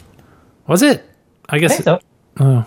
Was 0.68 0.82
it? 0.82 1.04
I 1.50 1.56
I 1.56 1.60
guess 1.60 1.72
think 1.74 1.84
so. 1.84 2.00
Oh, 2.40 2.66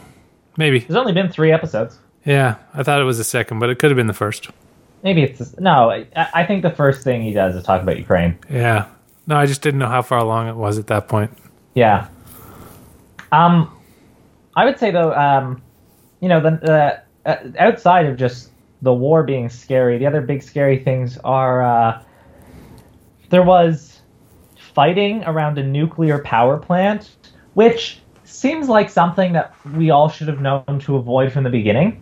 maybe. 0.56 0.80
There's 0.80 0.96
only 0.96 1.12
been 1.12 1.30
three 1.30 1.52
episodes. 1.52 1.98
Yeah, 2.24 2.56
I 2.72 2.82
thought 2.82 3.00
it 3.00 3.04
was 3.04 3.18
the 3.18 3.24
second, 3.24 3.58
but 3.58 3.70
it 3.70 3.78
could 3.78 3.90
have 3.90 3.96
been 3.96 4.06
the 4.06 4.14
first. 4.14 4.48
Maybe 5.02 5.22
it's 5.22 5.58
no. 5.58 5.90
I, 5.90 6.06
I 6.14 6.46
think 6.46 6.62
the 6.62 6.70
first 6.70 7.02
thing 7.02 7.22
he 7.22 7.32
does 7.32 7.54
is 7.54 7.62
talk 7.62 7.82
about 7.82 7.98
Ukraine. 7.98 8.38
Yeah. 8.50 8.86
No, 9.26 9.36
I 9.36 9.46
just 9.46 9.62
didn't 9.62 9.80
know 9.80 9.88
how 9.88 10.02
far 10.02 10.18
along 10.18 10.48
it 10.48 10.56
was 10.56 10.78
at 10.78 10.86
that 10.86 11.08
point. 11.08 11.30
Yeah. 11.74 12.08
Um, 13.32 13.70
I 14.56 14.64
would 14.64 14.78
say 14.78 14.90
though, 14.90 15.12
um, 15.14 15.62
you 16.20 16.28
know, 16.28 16.40
the 16.40 16.72
uh, 16.72 17.28
uh, 17.28 17.36
outside 17.58 18.06
of 18.06 18.16
just 18.16 18.50
the 18.80 18.92
war 18.92 19.22
being 19.22 19.48
scary, 19.48 19.98
the 19.98 20.06
other 20.06 20.20
big 20.20 20.42
scary 20.42 20.78
things 20.78 21.18
are 21.18 21.62
uh, 21.62 22.02
there 23.30 23.42
was 23.42 24.00
fighting 24.56 25.24
around 25.24 25.58
a 25.58 25.62
nuclear 25.62 26.18
power 26.18 26.58
plant, 26.58 27.16
which 27.54 28.00
seems 28.24 28.68
like 28.68 28.90
something 28.90 29.32
that 29.32 29.54
we 29.74 29.90
all 29.90 30.08
should 30.08 30.28
have 30.28 30.40
known 30.40 30.80
to 30.80 30.96
avoid 30.96 31.32
from 31.32 31.44
the 31.44 31.50
beginning. 31.50 32.00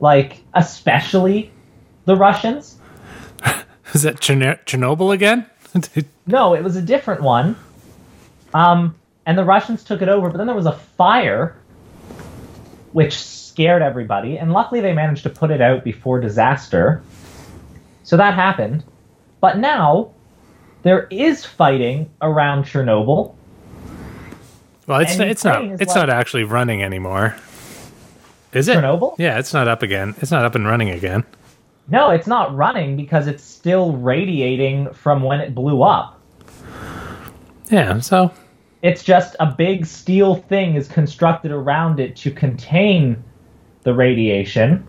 Like, 0.00 0.42
especially 0.54 1.50
the 2.04 2.16
Russians. 2.16 2.76
Is 3.94 4.02
that 4.02 4.16
Chern- 4.16 4.58
Chernobyl 4.64 5.12
again? 5.12 5.46
No, 6.26 6.52
it 6.54 6.62
was 6.62 6.76
a 6.76 6.82
different 6.82 7.22
one. 7.22 7.56
Um, 8.52 8.94
and 9.24 9.38
the 9.38 9.44
Russians 9.44 9.82
took 9.82 10.02
it 10.02 10.08
over, 10.10 10.28
but 10.28 10.36
then 10.36 10.46
there 10.46 10.54
was 10.56 10.66
a 10.66 10.72
fire, 10.72 11.56
which 12.92 13.18
scared 13.18 13.80
everybody. 13.80 14.36
And 14.38 14.52
luckily, 14.52 14.80
they 14.80 14.92
managed 14.92 15.22
to 15.22 15.30
put 15.30 15.50
it 15.50 15.62
out 15.62 15.84
before 15.84 16.20
disaster. 16.20 17.02
So 18.02 18.16
that 18.18 18.34
happened. 18.34 18.84
But 19.40 19.56
now, 19.58 20.10
there 20.82 21.06
is 21.10 21.46
fighting 21.46 22.10
around 22.20 22.64
Chernobyl. 22.64 23.34
well, 24.86 25.00
it's 25.00 25.18
And 25.18 25.30
it's 25.30 25.44
not 25.44 25.54
Ukraine 25.62 25.72
is 25.72 25.80
it's 25.80 25.88
like- 25.94 26.08
not 26.08 26.10
actually 26.10 26.44
running 26.44 26.82
anymore. 26.82 27.36
Is 28.52 28.68
it? 28.68 28.76
Chernobyl? 28.76 29.14
Yeah, 29.18 29.38
it's 29.38 29.52
not 29.52 29.68
up 29.68 29.82
again. 29.82 30.14
It's 30.20 30.30
not 30.30 30.44
up 30.44 30.54
and 30.54 30.66
running 30.66 30.90
again. 30.90 31.24
No, 31.88 32.10
it's 32.10 32.26
not 32.26 32.54
running 32.54 32.96
because 32.96 33.26
it's 33.26 33.42
still 33.42 33.92
radiating 33.92 34.92
from 34.92 35.22
when 35.22 35.40
it 35.40 35.54
blew 35.54 35.82
up. 35.82 36.20
Yeah, 37.70 38.00
so 38.00 38.32
It's 38.82 39.02
just 39.02 39.36
a 39.40 39.46
big 39.46 39.84
steel 39.86 40.36
thing 40.36 40.74
is 40.74 40.88
constructed 40.88 41.50
around 41.50 42.00
it 42.00 42.16
to 42.16 42.30
contain 42.30 43.22
the 43.82 43.94
radiation. 43.94 44.86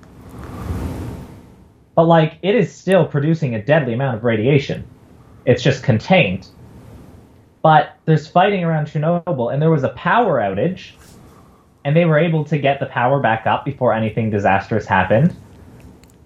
But 1.95 2.03
like 2.05 2.37
it 2.41 2.55
is 2.55 2.73
still 2.73 3.05
producing 3.05 3.55
a 3.55 3.61
deadly 3.61 3.93
amount 3.93 4.17
of 4.17 4.23
radiation. 4.23 4.85
It's 5.45 5.63
just 5.63 5.83
contained. 5.83 6.47
But 7.61 7.97
there's 8.05 8.27
fighting 8.27 8.63
around 8.63 8.87
Chernobyl 8.87 9.53
and 9.53 9.61
there 9.61 9.71
was 9.71 9.83
a 9.83 9.89
power 9.89 10.39
outage 10.39 10.91
and 11.89 11.97
they 11.97 12.05
were 12.05 12.19
able 12.19 12.45
to 12.45 12.59
get 12.59 12.79
the 12.79 12.85
power 12.85 13.19
back 13.19 13.47
up 13.47 13.65
before 13.65 13.95
anything 13.95 14.29
disastrous 14.29 14.85
happened. 14.85 15.35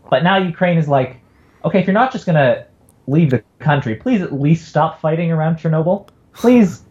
But 0.09 0.21
now 0.21 0.35
Ukraine 0.35 0.77
is 0.77 0.89
like, 0.89 1.21
okay, 1.63 1.79
if 1.79 1.87
you're 1.87 1.93
not 1.93 2.11
just 2.11 2.25
going 2.25 2.35
to 2.35 2.67
leave 3.07 3.29
the 3.29 3.41
country, 3.59 3.95
please 3.95 4.21
at 4.21 4.33
least 4.33 4.67
stop 4.67 4.99
fighting 4.99 5.31
around 5.31 5.55
Chernobyl. 5.55 6.09
Please 6.33 6.81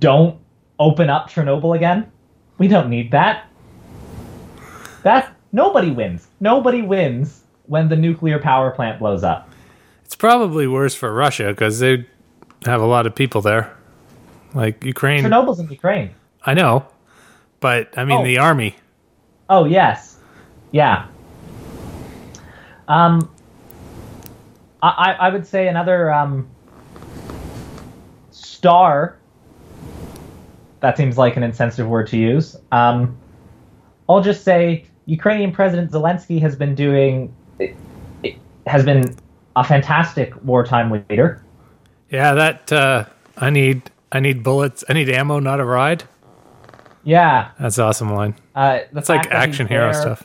don't 0.00 0.36
open 0.80 1.08
up 1.08 1.30
Chernobyl 1.30 1.76
again. 1.76 2.10
We 2.58 2.66
don't 2.66 2.90
need 2.90 3.12
that. 3.12 3.46
That 5.04 5.36
nobody 5.52 5.92
wins. 5.92 6.26
Nobody 6.40 6.82
wins 6.82 7.44
when 7.66 7.88
the 7.88 7.94
nuclear 7.94 8.40
power 8.40 8.72
plant 8.72 8.98
blows 8.98 9.22
up. 9.22 9.48
it's 10.04 10.16
probably 10.16 10.66
worse 10.66 10.96
for 10.96 11.14
Russia 11.14 11.50
because 11.50 11.78
they 11.78 12.04
have 12.64 12.80
a 12.80 12.86
lot 12.86 13.06
of 13.06 13.14
people 13.14 13.42
there. 13.42 13.72
Like 14.54 14.82
Ukraine, 14.82 15.22
Chernobyl's 15.22 15.60
in 15.60 15.68
Ukraine. 15.68 16.10
I 16.44 16.54
know, 16.54 16.84
but 17.60 17.96
I 17.96 18.04
mean 18.04 18.20
Oh. 18.20 18.24
the 18.24 18.38
army. 18.38 18.76
Oh 19.48 19.64
yes, 19.64 20.18
yeah. 20.72 21.06
Um, 22.86 23.30
I 24.82 25.16
I 25.18 25.28
would 25.30 25.46
say 25.46 25.68
another 25.68 26.12
um 26.12 26.48
star. 28.30 29.16
That 30.80 30.96
seems 30.96 31.18
like 31.18 31.36
an 31.36 31.42
insensitive 31.42 31.88
word 31.88 32.06
to 32.08 32.16
use. 32.16 32.56
Um, 32.70 33.16
I'll 34.08 34.22
just 34.22 34.44
say 34.44 34.84
Ukrainian 35.06 35.50
President 35.52 35.90
Zelensky 35.90 36.40
has 36.40 36.54
been 36.54 36.74
doing 36.74 37.34
has 38.66 38.84
been 38.84 39.16
a 39.56 39.64
fantastic 39.64 40.32
wartime 40.44 40.90
leader. 40.90 41.42
Yeah, 42.10 42.34
that 42.34 42.72
uh, 42.72 43.06
I 43.36 43.50
need 43.50 43.90
I 44.12 44.20
need 44.20 44.42
bullets. 44.42 44.84
I 44.88 44.92
need 44.92 45.08
ammo, 45.08 45.40
not 45.40 45.60
a 45.60 45.64
ride. 45.64 46.04
Yeah, 47.08 47.48
That's 47.58 47.78
an 47.78 47.84
awesome 47.84 48.12
line. 48.14 48.34
uh, 48.54 48.80
the 48.92 48.98
It's 48.98 49.08
like 49.08 49.20
fact 49.22 49.30
that 49.30 49.48
action 49.48 49.66
hero 49.66 49.84
there- 49.92 50.00
stuff. 50.02 50.24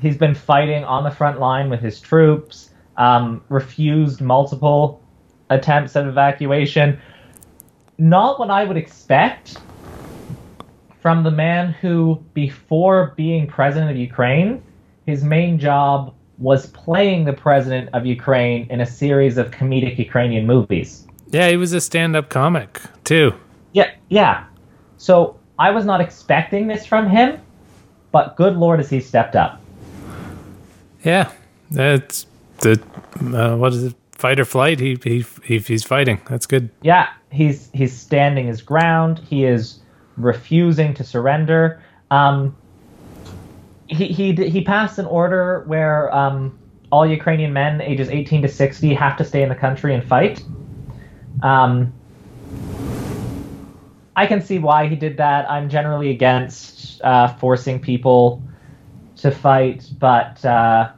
he's 0.00 0.18
been 0.18 0.34
fighting 0.34 0.84
on 0.84 1.02
the 1.02 1.10
front 1.10 1.40
line 1.40 1.70
with 1.70 1.80
his 1.80 1.98
troops, 1.98 2.68
um, 2.98 3.40
refused 3.48 4.20
multiple 4.20 5.00
attempts 5.48 5.96
at 5.96 6.06
evacuation. 6.06 6.98
Not 7.96 8.38
what 8.38 8.50
I 8.50 8.64
would 8.64 8.76
expect 8.76 9.56
from 11.00 11.22
the 11.22 11.30
man 11.30 11.72
who, 11.80 12.22
before 12.34 13.14
being 13.16 13.46
president 13.46 13.90
of 13.90 13.96
Ukraine, 13.96 14.62
his 15.06 15.24
main 15.24 15.58
job 15.58 16.12
was 16.36 16.66
playing 16.66 17.24
the 17.24 17.32
president 17.32 17.88
of 17.94 18.04
Ukraine 18.04 18.66
in 18.68 18.82
a 18.82 18.86
series 18.86 19.38
of 19.38 19.50
comedic 19.52 19.98
Ukrainian 19.98 20.46
movies. 20.46 21.06
Yeah, 21.30 21.48
he 21.48 21.56
was 21.56 21.72
a 21.72 21.80
stand-up 21.80 22.28
comic 22.28 22.78
too. 23.04 23.32
Yeah, 23.72 23.90
yeah. 24.10 24.44
So 24.98 25.39
I 25.60 25.70
was 25.70 25.84
not 25.84 26.00
expecting 26.00 26.68
this 26.68 26.86
from 26.86 27.06
him, 27.06 27.38
but 28.12 28.34
good 28.36 28.56
lord, 28.56 28.80
has 28.80 28.88
he 28.88 28.98
stepped 28.98 29.36
up. 29.36 29.60
Yeah, 31.04 31.30
that's 31.70 32.26
the 32.60 32.82
uh, 33.34 33.56
what 33.56 33.74
is 33.74 33.84
it? 33.84 33.94
Fight 34.12 34.40
or 34.40 34.46
flight. 34.46 34.80
He, 34.80 34.98
he 35.04 35.24
he 35.44 35.58
he's 35.58 35.84
fighting. 35.84 36.20
That's 36.28 36.46
good. 36.46 36.70
Yeah, 36.82 37.08
he's 37.30 37.70
he's 37.72 37.92
standing 37.92 38.46
his 38.46 38.62
ground. 38.62 39.18
He 39.18 39.44
is 39.44 39.80
refusing 40.16 40.94
to 40.94 41.04
surrender. 41.04 41.82
Um, 42.10 42.56
he 43.86 44.06
he 44.08 44.32
he 44.32 44.62
passed 44.62 44.98
an 44.98 45.06
order 45.06 45.64
where 45.66 46.14
um, 46.14 46.58
all 46.90 47.06
Ukrainian 47.06 47.52
men 47.52 47.82
ages 47.82 48.08
18 48.08 48.42
to 48.42 48.48
60 48.48 48.94
have 48.94 49.16
to 49.18 49.24
stay 49.24 49.42
in 49.42 49.50
the 49.50 49.54
country 49.54 49.94
and 49.94 50.02
fight. 50.06 50.42
Um, 51.42 51.92
I 54.20 54.26
can 54.26 54.42
see 54.42 54.58
why 54.58 54.86
he 54.86 54.96
did 54.96 55.16
that. 55.16 55.50
I'm 55.50 55.70
generally 55.70 56.10
against 56.10 57.00
uh, 57.00 57.28
forcing 57.36 57.80
people 57.80 58.42
to 59.16 59.30
fight, 59.30 59.88
but 59.98 60.44
uh, 60.44 60.92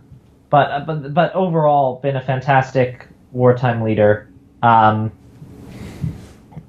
but 0.50 0.86
but 0.86 1.14
but 1.14 1.32
overall, 1.32 2.00
been 2.00 2.16
a 2.16 2.20
fantastic 2.20 3.06
wartime 3.30 3.82
leader. 3.82 4.28
Um, 4.64 5.12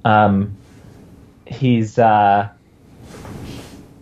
um, 0.06 0.56
he's 1.48 1.98
uh, 1.98 2.50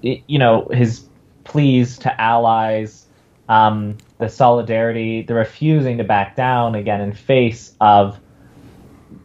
you 0.01 0.37
know 0.37 0.67
his 0.73 1.05
pleas 1.45 1.99
to 1.99 2.21
allies, 2.21 3.05
um, 3.47 3.95
the 4.17 4.27
solidarity, 4.27 5.21
the 5.21 5.35
refusing 5.35 5.99
to 5.99 6.03
back 6.03 6.35
down 6.35 6.75
again 6.75 6.99
in 6.99 7.13
face 7.13 7.73
of 7.79 8.19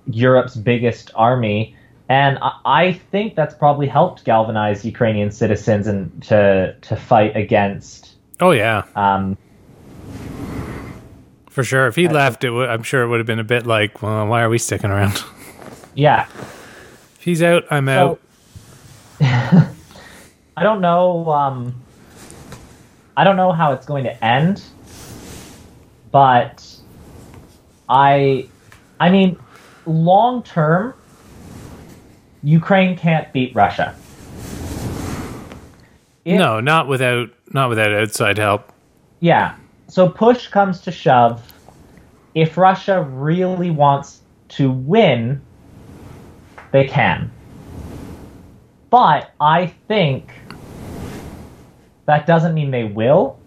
Europe's 0.06 0.54
biggest 0.54 1.10
army. 1.16 1.75
And 2.08 2.38
I 2.64 3.00
think 3.10 3.34
that's 3.34 3.54
probably 3.54 3.88
helped 3.88 4.24
galvanize 4.24 4.84
Ukrainian 4.84 5.30
citizens 5.30 5.86
and 5.88 6.22
to 6.24 6.76
to 6.82 6.96
fight 6.96 7.36
against. 7.36 8.14
Oh 8.40 8.52
yeah. 8.52 8.84
Um, 8.94 9.36
for 11.50 11.64
sure. 11.64 11.86
If 11.86 11.96
he 11.96 12.06
left, 12.06 12.44
it 12.44 12.48
w- 12.48 12.68
I'm 12.68 12.82
sure 12.82 13.02
it 13.02 13.08
would 13.08 13.18
have 13.18 13.26
been 13.26 13.38
a 13.38 13.44
bit 13.44 13.66
like, 13.66 14.02
well, 14.02 14.26
why 14.26 14.42
are 14.42 14.48
we 14.48 14.58
sticking 14.58 14.90
around? 14.90 15.24
Yeah. 15.94 16.26
If 17.16 17.22
he's 17.22 17.42
out, 17.42 17.64
I'm 17.70 17.88
out. 17.88 18.20
I 19.22 20.62
don't 20.62 20.82
know. 20.82 21.30
Um, 21.30 21.74
I 23.16 23.24
don't 23.24 23.36
know 23.36 23.52
how 23.52 23.72
it's 23.72 23.86
going 23.86 24.04
to 24.04 24.24
end, 24.24 24.62
but 26.12 26.62
I, 27.88 28.46
I 29.00 29.10
mean, 29.10 29.38
long 29.86 30.42
term, 30.42 30.92
Ukraine 32.46 32.96
can't 32.96 33.32
beat 33.32 33.52
Russia. 33.56 33.92
If, 36.24 36.38
no, 36.38 36.60
not 36.60 36.86
without 36.86 37.30
not 37.52 37.68
without 37.68 37.92
outside 37.92 38.38
help. 38.38 38.72
Yeah. 39.18 39.56
So 39.88 40.08
push 40.08 40.46
comes 40.46 40.80
to 40.82 40.92
shove. 40.92 41.42
If 42.36 42.56
Russia 42.56 43.02
really 43.02 43.72
wants 43.72 44.20
to 44.50 44.70
win, 44.70 45.40
they 46.70 46.86
can. 46.86 47.32
But 48.90 49.32
I 49.40 49.66
think 49.88 50.30
that 52.04 52.28
doesn't 52.28 52.54
mean 52.54 52.70
they 52.70 52.84
will, 52.84 53.40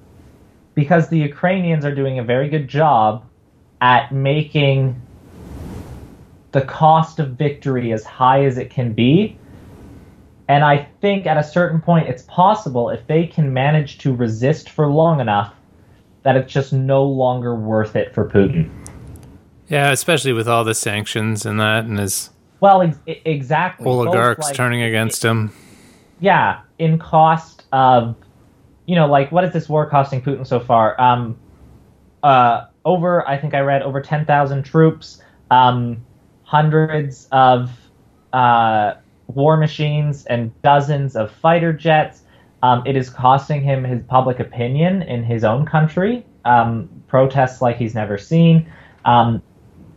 because 0.75 1.07
the 1.07 1.19
Ukrainians 1.19 1.85
are 1.85 1.95
doing 1.95 2.19
a 2.19 2.23
very 2.23 2.49
good 2.49 2.67
job 2.67 3.23
at 3.79 4.11
making 4.11 5.01
the 6.51 6.61
cost 6.61 7.19
of 7.19 7.31
victory 7.31 7.91
as 7.91 8.03
high 8.03 8.45
as 8.45 8.57
it 8.57 8.69
can 8.69 8.93
be. 8.93 9.37
And 10.47 10.63
I 10.63 10.87
think 10.99 11.27
at 11.27 11.37
a 11.37 11.43
certain 11.43 11.79
point 11.79 12.07
it's 12.07 12.23
possible 12.23 12.89
if 12.89 13.05
they 13.07 13.27
can 13.27 13.53
manage 13.53 13.99
to 13.99 14.15
resist 14.15 14.71
for 14.71 14.87
long 14.87 15.19
enough 15.19 15.53
that 16.23 16.35
it's 16.35 16.51
just 16.51 16.73
no 16.73 17.03
longer 17.03 17.55
worth 17.55 17.95
it 17.95 18.13
for 18.13 18.27
Putin. 18.27 18.69
Yeah, 19.67 19.91
especially 19.91 20.33
with 20.33 20.47
all 20.47 20.63
the 20.63 20.73
sanctions 20.73 21.45
and 21.45 21.59
that 21.59 21.85
and 21.85 21.99
his 21.99 22.31
well, 22.59 22.81
ex- 22.81 22.99
exactly. 23.05 23.85
Oligarchs 23.85 24.47
like, 24.47 24.55
turning 24.55 24.81
against 24.81 25.23
him. 25.23 25.51
Yeah, 26.19 26.61
in 26.77 26.99
cost 26.99 27.63
of, 27.71 28.15
you 28.85 28.95
know, 28.95 29.07
like 29.07 29.31
what 29.31 29.43
is 29.43 29.53
this 29.53 29.69
war 29.69 29.89
costing 29.89 30.21
Putin 30.21 30.45
so 30.45 30.59
far? 30.59 30.99
Um, 30.99 31.37
uh, 32.23 32.65
over 32.83 33.27
I 33.27 33.37
think 33.37 33.53
I 33.53 33.59
read 33.59 33.81
over 33.81 34.01
ten 34.01 34.25
thousand 34.25 34.63
troops, 34.63 35.21
um, 35.51 36.03
hundreds 36.49 37.27
of 37.31 37.69
uh, 38.33 38.95
war 39.27 39.55
machines, 39.55 40.25
and 40.25 40.51
dozens 40.63 41.15
of 41.15 41.29
fighter 41.31 41.71
jets. 41.71 42.23
Um, 42.63 42.81
it 42.87 42.97
is 42.97 43.07
costing 43.07 43.61
him 43.61 43.83
his 43.83 44.01
public 44.01 44.39
opinion 44.39 45.03
in 45.03 45.23
his 45.23 45.43
own 45.43 45.67
country. 45.67 46.25
Um, 46.45 46.89
protests 47.07 47.61
like 47.61 47.77
he's 47.77 47.93
never 47.93 48.17
seen. 48.17 48.67
Um, 49.05 49.43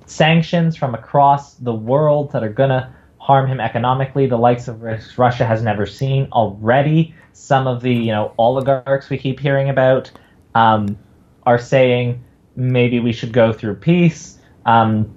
sanctions 0.05 0.77
from 0.77 0.95
across 0.95 1.55
the 1.55 1.73
world 1.73 2.33
that 2.33 2.45
are 2.45 2.53
going 2.53 2.69
to 2.69 2.93
harm 3.17 3.49
him 3.49 3.59
economically, 3.59 4.27
the 4.27 4.37
likes 4.37 4.69
of 4.69 4.83
which 4.83 5.17
Russia 5.17 5.47
has 5.47 5.63
never 5.63 5.87
seen 5.87 6.29
already. 6.33 7.15
Some 7.33 7.67
of 7.67 7.81
the 7.81 7.95
you 7.95 8.13
know 8.13 8.35
oligarchs 8.37 9.09
we 9.09 9.17
keep 9.17 9.41
hearing 9.41 9.71
about 9.71 10.11
um, 10.55 10.99
are 11.45 11.59
saying 11.59 12.23
maybe 12.57 13.01
we 13.01 13.15
should 13.15 13.33
go 13.33 13.55
through 13.55 13.77
peace. 13.77 14.39
Um, 14.67 15.17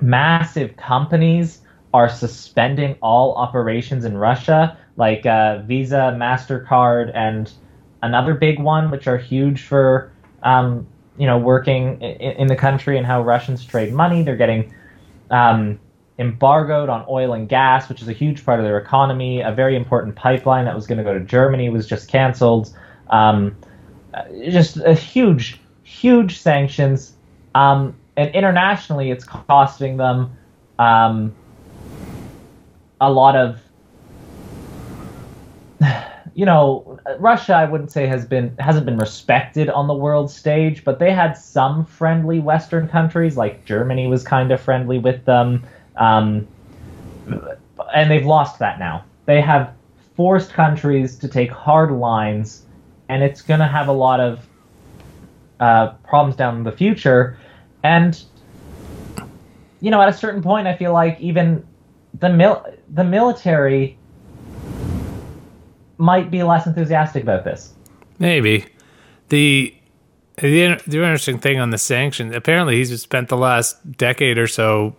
massive 0.00 0.76
companies 0.76 1.60
are 1.94 2.08
suspending 2.08 2.96
all 3.00 3.34
operations 3.34 4.04
in 4.04 4.16
Russia, 4.16 4.76
like 4.96 5.24
uh, 5.26 5.58
Visa, 5.62 6.14
Mastercard, 6.18 7.10
and 7.14 7.50
another 8.02 8.34
big 8.34 8.60
one, 8.60 8.90
which 8.90 9.06
are 9.06 9.16
huge 9.16 9.62
for 9.62 10.12
um, 10.42 10.86
you 11.16 11.26
know 11.26 11.38
working 11.38 12.00
in, 12.00 12.32
in, 12.36 12.46
the 12.46 12.56
country 12.56 12.96
and 12.96 13.06
how 13.06 13.22
Russians 13.22 13.64
trade 13.64 13.92
money. 13.92 14.22
They're 14.22 14.36
getting 14.36 14.72
um, 15.30 15.80
embargoed 16.18 16.88
on 16.88 17.04
oil 17.08 17.32
and 17.32 17.48
gas, 17.48 17.88
which 17.88 18.02
is 18.02 18.08
a 18.08 18.12
huge 18.12 18.44
part 18.44 18.60
of 18.60 18.64
their 18.64 18.78
economy. 18.78 19.40
A 19.40 19.52
very 19.52 19.76
important 19.76 20.14
pipeline 20.14 20.64
that 20.66 20.74
was 20.74 20.86
going 20.86 20.98
to 20.98 21.04
go 21.04 21.14
to 21.14 21.24
Germany 21.24 21.70
was 21.70 21.86
just 21.86 22.08
canceled. 22.08 22.76
Um, 23.10 23.56
just 24.44 24.76
a 24.78 24.94
huge, 24.94 25.60
huge 25.82 26.38
sanctions. 26.38 27.14
Um, 27.54 27.96
and 28.18 28.34
internationally, 28.34 29.12
it's 29.12 29.24
costing 29.24 29.96
them 29.96 30.36
um, 30.80 31.32
a 33.00 33.10
lot 33.10 33.36
of 33.36 33.60
you 36.34 36.44
know, 36.44 36.98
Russia, 37.20 37.54
I 37.54 37.64
wouldn't 37.64 37.92
say 37.92 38.08
has 38.08 38.24
been 38.24 38.56
hasn't 38.58 38.86
been 38.86 38.98
respected 38.98 39.70
on 39.70 39.86
the 39.86 39.94
world 39.94 40.32
stage, 40.32 40.82
but 40.84 40.98
they 40.98 41.12
had 41.12 41.34
some 41.34 41.86
friendly 41.86 42.40
Western 42.40 42.88
countries, 42.88 43.36
like 43.36 43.64
Germany 43.64 44.08
was 44.08 44.24
kind 44.24 44.50
of 44.50 44.60
friendly 44.60 44.98
with 44.98 45.24
them, 45.24 45.64
um, 45.94 46.48
and 47.94 48.10
they've 48.10 48.26
lost 48.26 48.58
that 48.58 48.80
now. 48.80 49.04
They 49.26 49.40
have 49.40 49.72
forced 50.16 50.52
countries 50.52 51.16
to 51.18 51.28
take 51.28 51.52
hard 51.52 51.92
lines, 51.92 52.66
and 53.08 53.22
it's 53.22 53.42
going 53.42 53.60
to 53.60 53.68
have 53.68 53.86
a 53.86 53.92
lot 53.92 54.18
of 54.18 54.44
uh, 55.60 55.92
problems 56.02 56.34
down 56.34 56.56
in 56.56 56.64
the 56.64 56.72
future. 56.72 57.38
And 57.82 58.22
you 59.80 59.90
know, 59.90 60.00
at 60.00 60.08
a 60.08 60.12
certain 60.12 60.42
point, 60.42 60.66
I 60.66 60.76
feel 60.76 60.92
like 60.92 61.20
even 61.20 61.66
the 62.18 62.28
mil- 62.28 62.64
the 62.92 63.04
military 63.04 63.96
might 65.98 66.30
be 66.30 66.42
less 66.42 66.66
enthusiastic 66.66 67.22
about 67.22 67.44
this. 67.44 67.74
Maybe 68.18 68.66
the 69.28 69.74
the, 70.36 70.80
the 70.86 70.98
interesting 70.98 71.38
thing 71.38 71.58
on 71.58 71.70
the 71.70 71.78
sanctions. 71.78 72.34
Apparently, 72.34 72.76
he's 72.76 73.02
spent 73.02 73.28
the 73.28 73.36
last 73.36 73.96
decade 73.96 74.38
or 74.38 74.46
so 74.46 74.94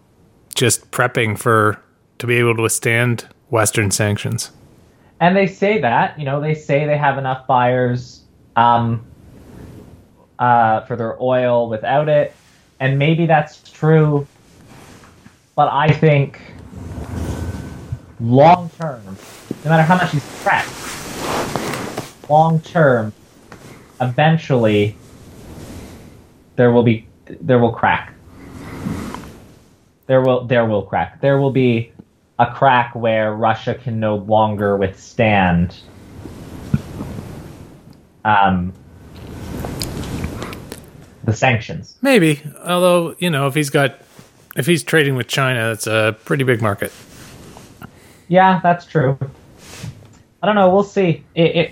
just 0.54 0.92
prepping 0.92 1.38
for 1.38 1.82
to 2.18 2.28
be 2.28 2.36
able 2.36 2.56
to 2.56 2.62
withstand 2.62 3.28
Western 3.50 3.92
sanctions. 3.92 4.52
And 5.22 5.36
they 5.36 5.48
say 5.48 5.80
that 5.82 6.18
you 6.20 6.26
know 6.26 6.40
they 6.40 6.54
say 6.54 6.86
they 6.86 6.98
have 6.98 7.18
enough 7.18 7.48
buyers 7.48 8.24
um, 8.56 9.06
uh, 10.38 10.82
for 10.82 10.96
their 10.96 11.22
oil 11.22 11.70
without 11.70 12.08
it, 12.10 12.34
and 12.80 12.98
maybe 12.98 13.26
that's 13.26 13.70
true. 13.72 14.28
But 15.56 15.70
I 15.72 15.92
think 15.92 16.40
long 18.20 18.70
term, 18.80 19.18
no 19.64 19.70
matter 19.70 19.84
how 19.84 19.98
much 19.98 20.12
he's 20.12 20.24
prepped, 20.44 22.30
long 22.30 22.60
term, 22.62 23.14
eventually 24.00 24.96
there 26.56 26.72
will 26.72 26.84
be 26.84 27.08
there 27.42 27.60
will 27.60 27.74
crack. 27.74 28.14
There 30.08 30.22
will 30.22 30.46
there 30.46 30.66
will 30.66 30.84
crack. 30.84 31.22
There 31.22 31.40
will 31.40 31.52
be 31.52 31.92
a 32.40 32.48
crack 32.48 32.96
where 32.96 33.34
Russia 33.34 33.76
can 33.76 34.00
no 34.00 34.16
longer 34.16 34.78
withstand 34.78 35.76
um, 38.24 38.74
the 41.30 41.36
sanctions. 41.36 41.96
Maybe, 42.02 42.42
although 42.64 43.16
you 43.20 43.30
know, 43.30 43.48
if 43.48 43.56
he's 43.56 43.70
got, 43.70 44.00
if 44.56 44.66
he's 44.66 44.84
trading 44.84 45.16
with 45.16 45.28
China, 45.28 45.70
that's 45.70 45.88
a 45.88 46.18
pretty 46.26 46.44
big 46.44 46.62
market. 46.62 46.92
Yeah, 48.28 48.60
that's 48.62 48.86
true. 48.86 49.18
I 50.42 50.46
don't 50.46 50.56
know. 50.56 50.70
We'll 50.70 50.84
see. 50.84 51.24
It, 51.36 51.56
it 51.56 51.72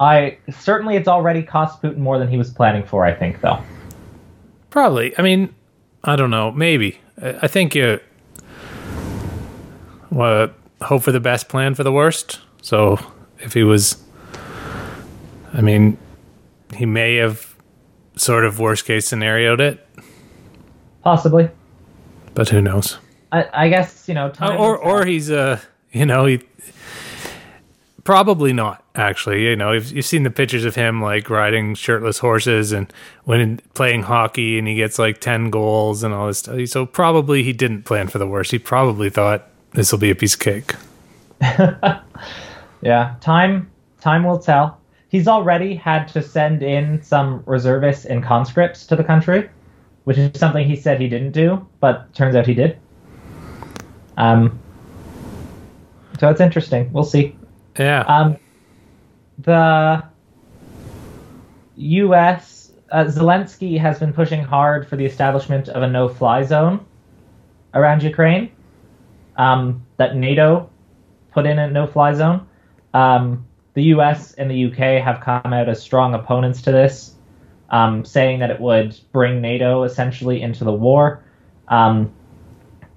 I 0.00 0.38
certainly 0.50 0.96
it's 0.96 1.08
already 1.08 1.42
cost 1.42 1.82
Putin 1.82 1.98
more 1.98 2.18
than 2.18 2.28
he 2.28 2.36
was 2.36 2.50
planning 2.50 2.84
for. 2.84 3.04
I 3.04 3.14
think, 3.14 3.40
though. 3.40 3.62
Probably. 4.70 5.16
I 5.18 5.22
mean, 5.22 5.54
I 6.04 6.16
don't 6.16 6.30
know. 6.30 6.50
Maybe. 6.50 7.00
I 7.20 7.38
I 7.42 7.46
think 7.48 7.74
you 7.74 8.00
well, 10.10 10.50
hope 10.80 11.02
for 11.02 11.12
the 11.12 11.20
best, 11.20 11.48
plan 11.48 11.74
for 11.74 11.84
the 11.84 11.92
worst. 11.92 12.40
So 12.62 12.98
if 13.40 13.52
he 13.52 13.62
was, 13.62 14.02
I 15.52 15.60
mean, 15.60 15.98
he 16.74 16.86
may 16.86 17.16
have 17.16 17.54
sort 18.16 18.44
of 18.44 18.58
worst 18.58 18.84
case 18.84 19.08
scenarioed 19.10 19.60
it, 19.60 19.86
Possibly. 21.02 21.50
but 22.34 22.48
who 22.48 22.60
knows? 22.60 22.98
I, 23.32 23.46
I 23.52 23.68
guess 23.68 24.08
you 24.08 24.14
know. 24.14 24.30
Time 24.30 24.58
or 24.58 24.76
or 24.76 25.04
he's 25.04 25.30
uh 25.30 25.60
you 25.92 26.06
know 26.06 26.26
he 26.26 26.40
probably 28.04 28.54
not 28.54 28.82
actually 28.94 29.44
you 29.44 29.54
know 29.54 29.72
you've, 29.72 29.92
you've 29.92 30.04
seen 30.06 30.22
the 30.22 30.30
pictures 30.30 30.64
of 30.64 30.74
him 30.74 31.02
like 31.02 31.28
riding 31.28 31.74
shirtless 31.74 32.18
horses 32.18 32.72
and 32.72 32.90
when 33.24 33.58
playing 33.74 34.02
hockey 34.02 34.58
and 34.58 34.66
he 34.66 34.74
gets 34.74 34.98
like 34.98 35.20
10 35.20 35.50
goals 35.50 36.02
and 36.02 36.14
all 36.14 36.26
this 36.26 36.38
stuff 36.38 36.66
so 36.68 36.86
probably 36.86 37.42
he 37.42 37.52
didn't 37.52 37.82
plan 37.82 38.08
for 38.08 38.16
the 38.16 38.26
worst 38.26 38.50
he 38.50 38.58
probably 38.58 39.10
thought 39.10 39.46
this 39.74 39.92
will 39.92 39.98
be 39.98 40.08
a 40.10 40.14
piece 40.14 40.32
of 40.32 40.40
cake 40.40 40.74
Yeah, 42.80 43.16
time 43.20 43.70
time 44.00 44.24
will 44.24 44.38
tell. 44.38 44.77
He's 45.08 45.26
already 45.26 45.74
had 45.74 46.08
to 46.08 46.22
send 46.22 46.62
in 46.62 47.02
some 47.02 47.42
reservists 47.46 48.04
and 48.04 48.22
conscripts 48.22 48.86
to 48.88 48.96
the 48.96 49.04
country, 49.04 49.48
which 50.04 50.18
is 50.18 50.38
something 50.38 50.68
he 50.68 50.76
said 50.76 51.00
he 51.00 51.08
didn't 51.08 51.32
do, 51.32 51.66
but 51.80 52.12
turns 52.14 52.36
out 52.36 52.46
he 52.46 52.54
did. 52.54 52.78
Um, 54.18 54.58
so 56.20 56.28
it's 56.28 56.40
interesting. 56.40 56.92
We'll 56.92 57.04
see. 57.04 57.36
yeah 57.78 58.00
Um, 58.02 58.36
the 59.38 60.04
U.S. 61.76 62.72
Uh, 62.90 63.04
Zelensky 63.04 63.78
has 63.78 63.98
been 63.98 64.12
pushing 64.12 64.42
hard 64.42 64.86
for 64.86 64.96
the 64.96 65.06
establishment 65.06 65.68
of 65.68 65.82
a 65.82 65.88
no-fly 65.88 66.42
zone 66.42 66.84
around 67.72 68.02
Ukraine. 68.02 68.50
Um, 69.36 69.86
that 69.96 70.16
NATO 70.16 70.68
put 71.30 71.46
in 71.46 71.58
a 71.58 71.70
no-fly 71.70 72.12
zone. 72.14 72.46
Um, 72.92 73.46
the 73.78 73.84
U.S. 73.84 74.32
and 74.32 74.50
the 74.50 74.56
U.K. 74.56 74.98
have 74.98 75.20
come 75.20 75.52
out 75.52 75.68
as 75.68 75.80
strong 75.80 76.12
opponents 76.12 76.62
to 76.62 76.72
this, 76.72 77.14
um, 77.70 78.04
saying 78.04 78.40
that 78.40 78.50
it 78.50 78.60
would 78.60 78.98
bring 79.12 79.40
NATO 79.40 79.84
essentially 79.84 80.42
into 80.42 80.64
the 80.64 80.72
war. 80.72 81.22
Um, 81.68 82.12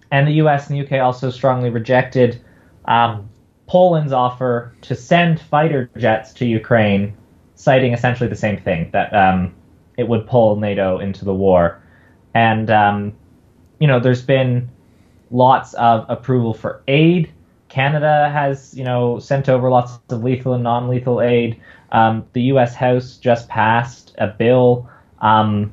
and 0.10 0.28
the 0.28 0.32
U.S. 0.34 0.68
and 0.68 0.74
the 0.74 0.82
U.K. 0.82 0.98
also 0.98 1.30
strongly 1.30 1.70
rejected 1.70 2.42
um, 2.86 3.30
Poland's 3.68 4.12
offer 4.12 4.76
to 4.82 4.96
send 4.96 5.40
fighter 5.40 5.88
jets 5.98 6.34
to 6.34 6.48
Ukraine, 6.48 7.16
citing 7.54 7.94
essentially 7.94 8.28
the 8.28 8.36
same 8.36 8.58
thing 8.60 8.90
that 8.92 9.14
um, 9.14 9.54
it 9.98 10.08
would 10.08 10.26
pull 10.26 10.56
NATO 10.56 10.98
into 10.98 11.26
the 11.26 11.34
war. 11.34 11.80
And 12.34 12.72
um, 12.72 13.14
you 13.78 13.86
know, 13.86 14.00
there's 14.00 14.24
been 14.24 14.68
lots 15.30 15.76
of 15.76 16.08
approval 16.10 16.56
for 16.56 16.82
aid. 16.88 17.32
Canada 17.72 18.30
has, 18.34 18.74
you 18.76 18.84
know, 18.84 19.18
sent 19.18 19.48
over 19.48 19.70
lots 19.70 19.98
of 20.10 20.24
lethal 20.24 20.54
and 20.54 20.64
non-lethal 20.64 21.22
aid. 21.22 21.60
Um, 21.94 22.26
the 22.34 22.42
U.S. 22.54 22.76
House 22.76 23.16
just 23.16 23.48
passed 23.48 24.14
a 24.18 24.28
bill, 24.28 24.90
um, 25.20 25.72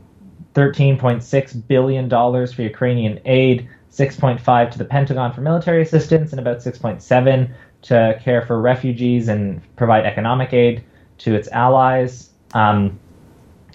$13.6 0.54 1.66
billion 1.66 2.08
for 2.08 2.62
Ukrainian 2.62 3.20
aid, 3.24 3.68
6.5 3.92 4.70
to 4.70 4.78
the 4.78 4.84
Pentagon 4.84 5.32
for 5.32 5.40
military 5.40 5.82
assistance, 5.82 6.30
and 6.30 6.38
about 6.38 6.58
6.7 6.58 7.52
to 7.82 8.20
care 8.22 8.42
for 8.46 8.60
refugees 8.60 9.26
and 9.26 9.60
provide 9.74 10.06
economic 10.06 10.52
aid 10.52 10.84
to 11.18 11.34
its 11.34 11.48
allies. 11.48 12.30
Um, 12.54 12.98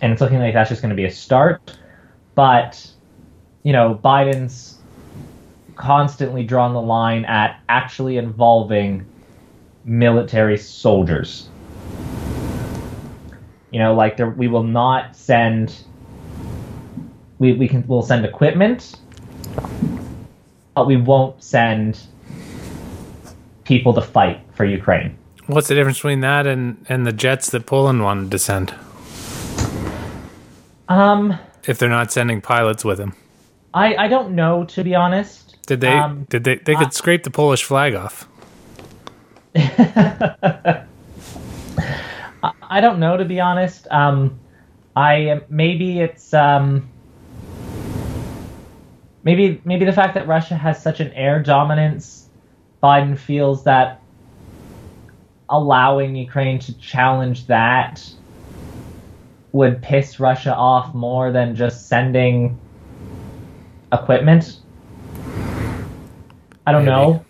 and 0.01 0.13
it's 0.13 0.21
looking 0.21 0.39
like 0.39 0.53
that's 0.53 0.69
just 0.69 0.81
going 0.81 0.91
to 0.91 0.95
be 0.95 1.05
a 1.05 1.11
start. 1.11 1.77
But, 2.35 2.89
you 3.63 3.73
know, 3.73 3.99
Biden's 4.01 4.72
constantly 5.75 6.43
drawn 6.43 6.73
the 6.73 6.81
line 6.81 7.25
at 7.25 7.59
actually 7.69 8.17
involving 8.17 9.05
military 9.85 10.57
soldiers. 10.57 11.49
You 13.71 13.79
know, 13.79 13.93
like 13.93 14.17
there, 14.17 14.29
we 14.29 14.47
will 14.47 14.63
not 14.63 15.15
send. 15.15 15.83
We, 17.39 17.53
we 17.53 17.67
can 17.67 17.83
we'll 17.87 18.03
send 18.03 18.25
equipment, 18.25 18.95
but 20.75 20.87
we 20.87 20.95
won't 20.97 21.43
send 21.43 21.99
people 23.63 23.93
to 23.93 24.01
fight 24.01 24.41
for 24.53 24.65
Ukraine. 24.65 25.17
what's 25.47 25.67
the 25.67 25.75
difference 25.75 25.97
between 25.97 26.19
that 26.21 26.45
and 26.47 26.85
and 26.89 27.05
the 27.05 27.11
jets 27.11 27.49
that 27.49 27.65
poland 27.65 28.01
wanted 28.03 28.31
to 28.31 28.39
send 28.39 28.73
Um, 30.89 31.37
if 31.65 31.79
they're 31.79 31.89
not 31.89 32.11
sending 32.11 32.41
pilots 32.41 32.83
with 32.85 32.97
them, 32.97 33.13
I 33.73 33.95
I 33.95 34.07
don't 34.07 34.35
know 34.35 34.65
to 34.65 34.83
be 34.83 34.95
honest. 34.95 35.42
Did 35.65 35.81
they 35.81 35.89
Um, 35.89 36.25
did 36.29 36.43
they 36.43 36.55
they 36.55 36.75
could 36.75 36.93
scrape 36.93 37.23
the 37.23 37.31
polish 37.31 37.63
flag 37.63 37.95
off 37.95 38.27
I 42.69 42.81
don't 42.81 42.99
know 42.99 43.17
to 43.17 43.25
be 43.25 43.39
honest. 43.39 43.87
Um, 43.91 44.39
I 44.95 45.41
maybe 45.49 45.99
it's 45.99 46.33
um, 46.33 46.89
maybe 49.23 49.61
maybe 49.63 49.85
the 49.85 49.91
fact 49.91 50.15
that 50.15 50.27
Russia 50.27 50.55
has 50.55 50.81
such 50.81 50.99
an 50.99 51.11
air 51.13 51.41
dominance, 51.41 52.29
Biden 52.81 53.17
feels 53.17 53.63
that 53.65 54.01
allowing 55.49 56.15
Ukraine 56.15 56.59
to 56.59 56.77
challenge 56.79 57.47
that 57.47 58.03
would 59.51 59.81
piss 59.81 60.19
Russia 60.19 60.55
off 60.55 60.95
more 60.95 61.31
than 61.31 61.55
just 61.55 61.87
sending 61.87 62.59
equipment. 63.91 64.57
I 66.65 66.71
don't 66.71 66.85
Maybe. 66.85 66.95
know. 66.95 67.25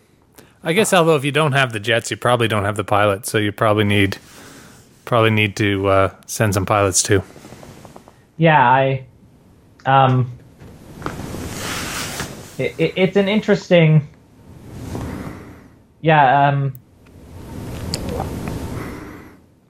I 0.63 0.73
guess 0.73 0.93
although 0.93 1.15
if 1.15 1.25
you 1.25 1.31
don't 1.31 1.51
have 1.53 1.73
the 1.73 1.79
jets, 1.79 2.09
you 2.11 2.17
probably 2.17 2.47
don't 2.47 2.63
have 2.63 2.77
the 2.77 2.83
pilots, 2.83 3.29
so 3.31 3.37
you 3.37 3.51
probably 3.51 3.83
need 3.83 4.17
probably 5.05 5.31
need 5.31 5.55
to 5.57 5.87
uh, 5.87 6.15
send 6.25 6.53
some 6.53 6.65
pilots 6.65 7.03
too. 7.03 7.21
yeah, 8.37 8.65
I, 8.69 9.05
um, 9.85 10.31
it, 12.57 12.73
it, 12.77 12.93
it's 12.95 13.17
an 13.17 13.27
interesting, 13.27 14.07
yeah, 16.01 16.47
um, 16.47 16.73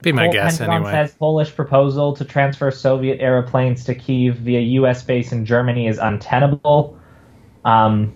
Be 0.02 0.12
my 0.12 0.24
Pol- 0.24 0.32
guess 0.34 0.58
Pentagon 0.58 0.76
anyway. 0.76 0.92
says 0.92 1.14
Polish 1.14 1.54
proposal 1.54 2.14
to 2.14 2.24
transfer 2.24 2.70
Soviet 2.70 3.20
airplanes 3.20 3.84
to 3.84 3.94
Kiev 3.94 4.36
via 4.36 4.60
U.S. 4.60 5.02
base 5.02 5.32
in 5.32 5.44
Germany 5.46 5.88
is 5.88 5.98
untenable. 5.98 6.96
Um, 7.64 8.12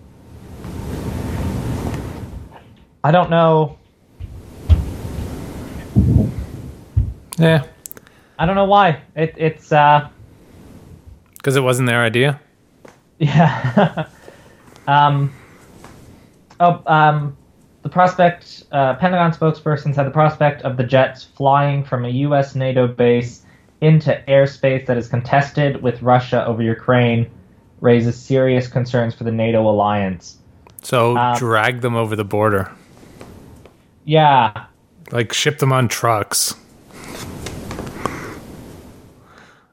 I 3.03 3.11
don't 3.11 3.29
know. 3.29 3.77
yeah, 7.37 7.63
I 8.37 8.45
don't 8.45 8.55
know 8.55 8.65
why. 8.65 9.01
It, 9.15 9.33
it's 9.37 9.71
uh, 9.71 10.09
because 11.37 11.55
it 11.55 11.61
wasn't 11.61 11.87
their 11.87 12.01
idea. 12.03 12.39
Yeah. 13.17 14.07
um, 14.87 15.31
oh, 16.59 16.81
um, 16.85 17.37
the 17.81 17.89
prospect, 17.89 18.65
uh, 18.71 18.95
Pentagon 18.95 19.31
spokesperson 19.31 19.95
said 19.95 20.03
the 20.05 20.11
prospect 20.11 20.61
of 20.63 20.77
the 20.77 20.83
jets 20.83 21.23
flying 21.23 21.83
from 21.83 22.05
a 22.05 22.09
U.S. 22.09 22.55
NATO 22.55 22.87
base 22.87 23.43
into 23.81 24.21
airspace 24.27 24.85
that 24.87 24.97
is 24.97 25.07
contested 25.07 25.81
with 25.81 26.01
Russia 26.01 26.45
over 26.45 26.61
Ukraine 26.61 27.29
raises 27.79 28.17
serious 28.17 28.67
concerns 28.67 29.15
for 29.15 29.23
the 29.23 29.31
NATO 29.31 29.61
alliance. 29.69 30.37
So 30.81 31.17
Um, 31.17 31.37
drag 31.37 31.81
them 31.81 31.95
over 31.95 32.15
the 32.15 32.25
border, 32.25 32.69
Yeah, 34.09 34.65
like 35.11 35.33
ship 35.33 35.59
them 35.59 35.71
on 35.71 35.87
trucks. 35.87 36.55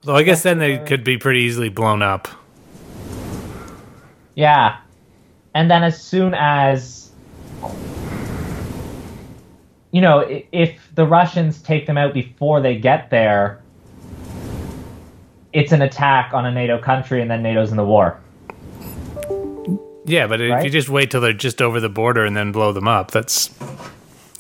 Though 0.03 0.15
I 0.15 0.25
guess 0.25 0.43
then 0.43 0.59
they 0.59 0.77
could 0.77 1.05
be 1.05 1.17
pretty 1.17 1.41
easily 1.41 1.71
blown 1.71 2.03
up. 2.03 2.29
yeah. 4.35 4.77
And 5.55 5.71
then 5.71 5.83
as 5.83 5.99
soon 5.99 6.35
as 6.35 7.11
you 9.91 10.03
know, 10.03 10.23
if 10.53 10.91
the 10.95 11.07
Russians 11.07 11.63
take 11.63 11.87
them 11.87 11.97
out 11.97 12.13
before 12.13 12.61
they 12.61 12.77
get 12.77 13.09
there, 13.09 13.63
it's 15.55 15.73
an 15.73 15.81
attack 15.81 16.35
on 16.35 16.45
a 16.45 16.53
NATO 16.53 16.79
country, 16.79 17.23
and 17.23 17.31
then 17.31 17.43
NATO's 17.43 17.71
in 17.71 17.79
the 17.79 17.87
war. 17.87 18.21
Yeah, 20.05 20.27
but 20.27 20.43
if 20.43 20.63
you 20.63 20.69
just 20.69 20.91
wait 20.91 21.11
till 21.11 21.23
they're 21.23 21.33
just 21.33 21.63
over 21.63 21.81
the 21.81 21.89
border 21.89 22.27
and 22.27 22.37
then 22.37 22.53
blow 22.53 22.73
them 22.73 22.87
up, 22.87 23.11
that's 23.13 23.49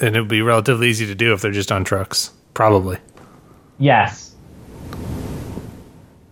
and 0.00 0.16
it 0.16 0.20
would 0.20 0.28
be 0.28 0.42
relatively 0.42 0.88
easy 0.88 1.06
to 1.06 1.14
do 1.14 1.32
if 1.32 1.40
they're 1.40 1.52
just 1.52 1.72
on 1.72 1.84
trucks. 1.84 2.32
Probably. 2.54 2.98
Yes. 3.78 4.34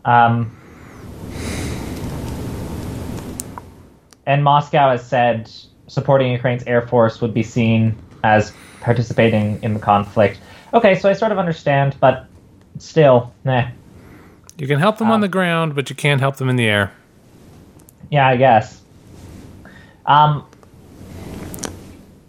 Um, 0.04 0.56
and 4.26 4.42
Moscow 4.42 4.90
has 4.90 5.06
said 5.06 5.50
supporting 5.86 6.32
Ukraine's 6.32 6.64
air 6.64 6.86
force 6.86 7.20
would 7.20 7.34
be 7.34 7.42
seen 7.42 7.96
as 8.22 8.52
participating 8.80 9.62
in 9.62 9.74
the 9.74 9.80
conflict. 9.80 10.40
Okay, 10.72 10.94
so 10.94 11.08
I 11.08 11.12
sort 11.12 11.32
of 11.32 11.38
understand, 11.38 11.96
but 12.00 12.26
still, 12.78 13.32
nah. 13.44 13.68
You 14.56 14.66
can 14.66 14.78
help 14.78 14.98
them 14.98 15.10
on 15.10 15.20
the 15.20 15.28
ground, 15.28 15.74
but 15.74 15.90
you 15.90 15.96
can't 15.96 16.20
help 16.20 16.36
them 16.36 16.48
in 16.48 16.56
the 16.56 16.66
air. 16.66 16.92
Yeah, 18.10 18.26
I 18.26 18.36
guess. 18.36 18.82
Um, 20.06 20.46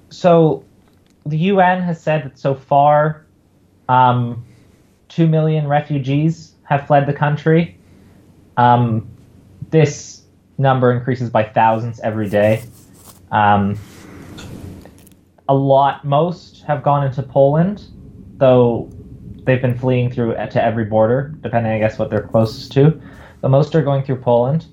so 0.09 0.64
the 1.25 1.37
UN 1.37 1.81
has 1.81 2.01
said 2.01 2.23
that 2.23 2.37
so 2.37 2.53
far, 2.53 3.25
um, 3.89 4.45
two 5.09 5.27
million 5.27 5.67
refugees 5.67 6.53
have 6.63 6.85
fled 6.87 7.07
the 7.07 7.13
country. 7.13 7.77
Um, 8.57 9.07
this 9.71 10.23
number 10.57 10.91
increases 10.91 11.29
by 11.29 11.43
thousands 11.43 11.99
every 11.99 12.29
day. 12.29 12.63
Um, 13.31 13.77
a 15.49 15.53
lot, 15.53 16.05
most 16.05 16.63
have 16.63 16.83
gone 16.83 17.05
into 17.05 17.21
Poland, 17.23 17.85
though 18.37 18.89
they've 19.43 19.61
been 19.61 19.77
fleeing 19.77 20.11
through 20.11 20.33
to 20.33 20.63
every 20.63 20.85
border, 20.85 21.35
depending, 21.41 21.71
I 21.71 21.79
guess, 21.79 21.99
what 21.99 22.09
they're 22.09 22.23
closest 22.23 22.71
to. 22.73 22.99
But 23.41 23.49
most 23.49 23.75
are 23.75 23.83
going 23.83 24.03
through 24.03 24.21
Poland. 24.21 24.65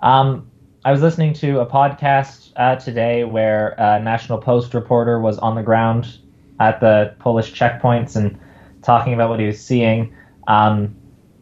Um, 0.00 0.47
I 0.88 0.90
was 0.90 1.02
listening 1.02 1.34
to 1.34 1.60
a 1.60 1.66
podcast 1.66 2.50
uh, 2.56 2.76
today 2.76 3.22
where 3.22 3.74
a 3.76 4.00
National 4.00 4.38
Post 4.38 4.72
reporter 4.72 5.20
was 5.20 5.36
on 5.36 5.54
the 5.54 5.62
ground 5.62 6.16
at 6.60 6.80
the 6.80 7.14
Polish 7.18 7.52
checkpoints 7.52 8.16
and 8.16 8.40
talking 8.80 9.12
about 9.12 9.28
what 9.28 9.38
he 9.38 9.44
was 9.44 9.62
seeing. 9.62 10.16
Um, 10.46 10.96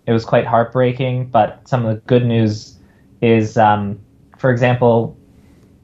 it 0.04 0.12
was 0.12 0.24
quite 0.24 0.46
heartbreaking, 0.46 1.26
but 1.26 1.60
some 1.68 1.86
of 1.86 1.94
the 1.94 2.00
good 2.08 2.26
news 2.26 2.76
is, 3.22 3.56
um, 3.56 4.00
for 4.36 4.50
example, 4.50 5.16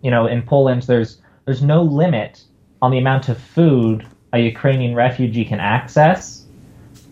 you 0.02 0.10
know, 0.10 0.26
in 0.26 0.42
Poland, 0.42 0.82
there's 0.82 1.22
there's 1.44 1.62
no 1.62 1.82
limit 1.82 2.42
on 2.82 2.90
the 2.90 2.98
amount 2.98 3.28
of 3.28 3.38
food 3.38 4.04
a 4.32 4.40
Ukrainian 4.40 4.96
refugee 4.96 5.44
can 5.44 5.60
access 5.60 6.44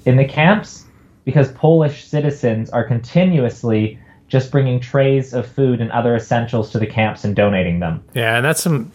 in 0.04 0.16
the 0.16 0.24
camps 0.24 0.84
because 1.24 1.52
Polish 1.52 2.08
citizens 2.08 2.70
are 2.70 2.82
continuously 2.82 4.00
just 4.30 4.52
bringing 4.52 4.80
trays 4.80 5.34
of 5.34 5.46
food 5.46 5.80
and 5.80 5.90
other 5.90 6.14
essentials 6.14 6.70
to 6.70 6.78
the 6.78 6.86
camps 6.86 7.24
and 7.24 7.36
donating 7.36 7.80
them. 7.80 8.02
Yeah, 8.14 8.36
and 8.36 8.44
that's 8.44 8.62
some. 8.62 8.90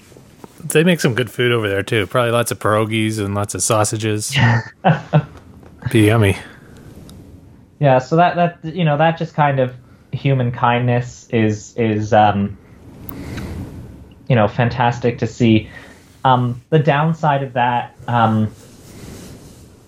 They 0.63 0.83
make 0.83 0.99
some 0.99 1.13
good 1.13 1.29
food 1.29 1.51
over 1.51 1.69
there 1.69 1.83
too. 1.83 2.07
Probably 2.07 2.31
lots 2.31 2.49
of 2.49 2.57
pierogies 2.57 3.23
and 3.23 3.35
lots 3.35 3.53
of 3.53 3.61
sausages. 3.61 4.35
Be 5.91 6.07
yummy. 6.07 6.37
Yeah, 7.79 7.99
so 7.99 8.15
that 8.15 8.35
that 8.35 8.75
you 8.75 8.85
know 8.85 8.97
that 8.97 9.17
just 9.17 9.35
kind 9.35 9.59
of 9.59 9.75
human 10.11 10.51
kindness 10.51 11.27
is 11.29 11.75
is 11.75 12.13
um, 12.13 12.57
you 14.27 14.35
know 14.35 14.47
fantastic 14.47 15.19
to 15.19 15.27
see. 15.27 15.69
Um, 16.23 16.61
the 16.71 16.79
downside 16.79 17.43
of 17.43 17.53
that, 17.53 17.95
um, 18.07 18.51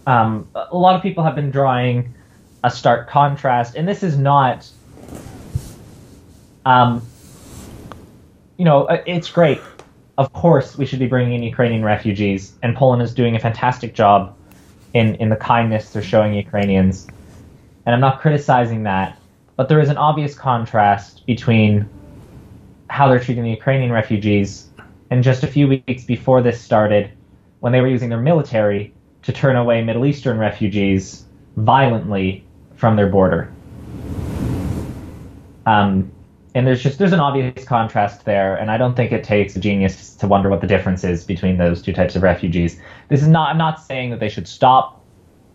um, 0.05 0.47
a 0.53 0.77
lot 0.77 0.95
of 0.95 1.01
people 1.01 1.23
have 1.23 1.33
been 1.33 1.49
drawing 1.49 2.13
a 2.63 2.69
stark 2.69 3.09
contrast, 3.09 3.75
and 3.75 3.87
this 3.87 4.03
is 4.03 4.17
not 4.17 4.69
um, 6.67 7.01
you 8.57 8.65
know, 8.65 8.83
uh, 8.87 9.01
it's 9.05 9.29
great. 9.29 9.61
Of 10.17 10.33
course, 10.33 10.77
we 10.77 10.85
should 10.85 10.99
be 10.99 11.07
bringing 11.07 11.35
in 11.35 11.43
Ukrainian 11.43 11.81
refugees, 11.83 12.53
and 12.61 12.75
Poland 12.75 13.01
is 13.01 13.13
doing 13.13 13.37
a 13.37 13.39
fantastic 13.39 13.95
job 13.95 14.35
in, 14.93 15.15
in 15.15 15.29
the 15.29 15.37
kindness 15.37 15.91
they're 15.91 16.01
showing 16.01 16.33
Ukrainians. 16.33 17.07
And 17.85 17.95
I'm 17.95 18.01
not 18.01 18.19
criticizing 18.19 18.83
that, 18.83 19.17
but 19.55 19.69
there 19.69 19.79
is 19.79 19.87
an 19.87 19.95
obvious 19.95 20.35
contrast 20.35 21.25
between 21.25 21.87
how 22.89 23.07
they're 23.07 23.23
treating 23.23 23.45
the 23.45 23.51
Ukrainian 23.61 23.93
refugees 23.93 24.67
and 25.09 25.23
just 25.23 25.43
a 25.43 25.47
few 25.47 25.69
weeks 25.69 26.03
before 26.03 26.41
this 26.41 26.59
started, 26.59 27.11
when 27.61 27.71
they 27.71 27.79
were 27.79 27.87
using 27.87 28.09
their 28.09 28.19
military 28.19 28.93
to 29.21 29.31
turn 29.31 29.55
away 29.55 29.81
Middle 29.81 30.05
Eastern 30.05 30.37
refugees 30.37 31.23
violently 31.55 32.43
from 32.75 32.97
their 32.97 33.07
border. 33.07 33.53
Um, 35.65 36.11
and 36.57 36.65
there's 36.65 36.81
just 36.81 36.97
there's 36.97 37.13
an 37.13 37.19
obvious 37.19 37.63
contrast 37.65 38.25
there 38.25 38.55
and 38.55 38.71
i 38.71 38.77
don't 38.77 38.95
think 38.95 39.11
it 39.11 39.23
takes 39.23 39.55
a 39.55 39.59
genius 39.59 40.15
to 40.15 40.27
wonder 40.27 40.49
what 40.49 40.59
the 40.59 40.65
difference 40.65 41.03
is 41.03 41.23
between 41.23 41.57
those 41.57 41.83
two 41.83 41.93
types 41.93 42.15
of 42.15 42.23
refugees. 42.23 42.79
This 43.09 43.21
is 43.21 43.27
not 43.27 43.51
i'm 43.51 43.59
not 43.59 43.79
saying 43.79 44.09
that 44.09 44.19
they 44.19 44.27
should 44.27 44.47
stop 44.47 45.05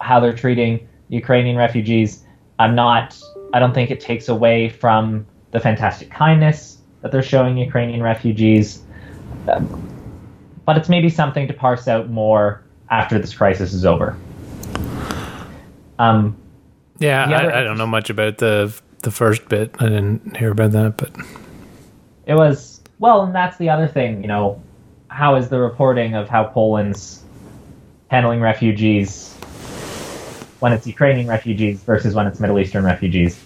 how 0.01 0.21
they're 0.21 0.33
treating 0.33 0.89
ukrainian 1.09 1.57
refugees. 1.57 2.23
I'm 2.61 2.77
not 2.77 3.21
i 3.53 3.59
don't 3.59 3.75
think 3.75 3.91
it 3.91 4.01
takes 4.01 4.29
away 4.29 4.69
from 4.69 5.27
the 5.51 5.59
fantastic 5.59 6.09
kindness 6.11 6.79
that 7.01 7.11
they're 7.11 7.23
showing 7.23 7.59
ukrainian 7.59 8.03
refugees. 8.03 8.83
But 10.65 10.77
it's 10.77 10.89
maybe 10.89 11.09
something 11.09 11.49
to 11.49 11.53
parse 11.53 11.89
out 11.89 12.11
more 12.11 12.63
after 12.91 13.19
this 13.19 13.35
crisis 13.35 13.73
is 13.73 13.85
over. 13.85 14.17
Um, 15.99 16.37
yeah 17.01 17.25
I, 17.25 17.61
I 17.61 17.65
don't 17.65 17.77
know 17.77 17.89
much 17.89 18.09
about 18.09 18.39
the 18.39 18.73
the 19.03 19.11
first 19.11 19.49
bit. 19.49 19.75
I 19.79 19.89
didn't 19.89 20.37
hear 20.37 20.51
about 20.51 20.73
that, 20.73 20.97
but 20.97 21.11
it 22.27 22.35
was 22.35 22.81
well, 22.99 23.23
and 23.23 23.35
that's 23.35 23.57
the 23.59 23.69
other 23.71 23.89
thing. 23.89 24.23
You 24.23 24.29
know, 24.29 24.63
how 25.09 25.35
is 25.37 25.49
the 25.49 25.61
reporting 25.61 26.15
of 26.15 26.29
how 26.29 26.45
Poland's 26.45 27.23
handling 28.09 28.41
refugees 28.41 29.33
when 30.61 30.73
it's 30.73 30.87
Ukrainian 30.87 31.27
refugees 31.27 31.83
versus 31.83 32.15
when 32.15 32.27
it's 32.27 32.41
Middle 32.41 32.59
Eastern 32.59 32.85
refugees? 32.85 33.39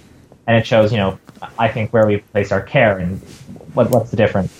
And 0.47 0.57
it 0.57 0.67
shows, 0.67 0.93
you 0.93 0.99
know, 0.99 1.19
I 1.59 1.69
think 1.69 1.93
where 1.93 2.07
we 2.07 2.19
place 2.19 2.53
our 2.53 2.61
care 2.61 2.99
and 2.99 3.21
what 3.75 3.91
what's 3.91 4.11
the 4.11 4.17
difference. 4.17 4.53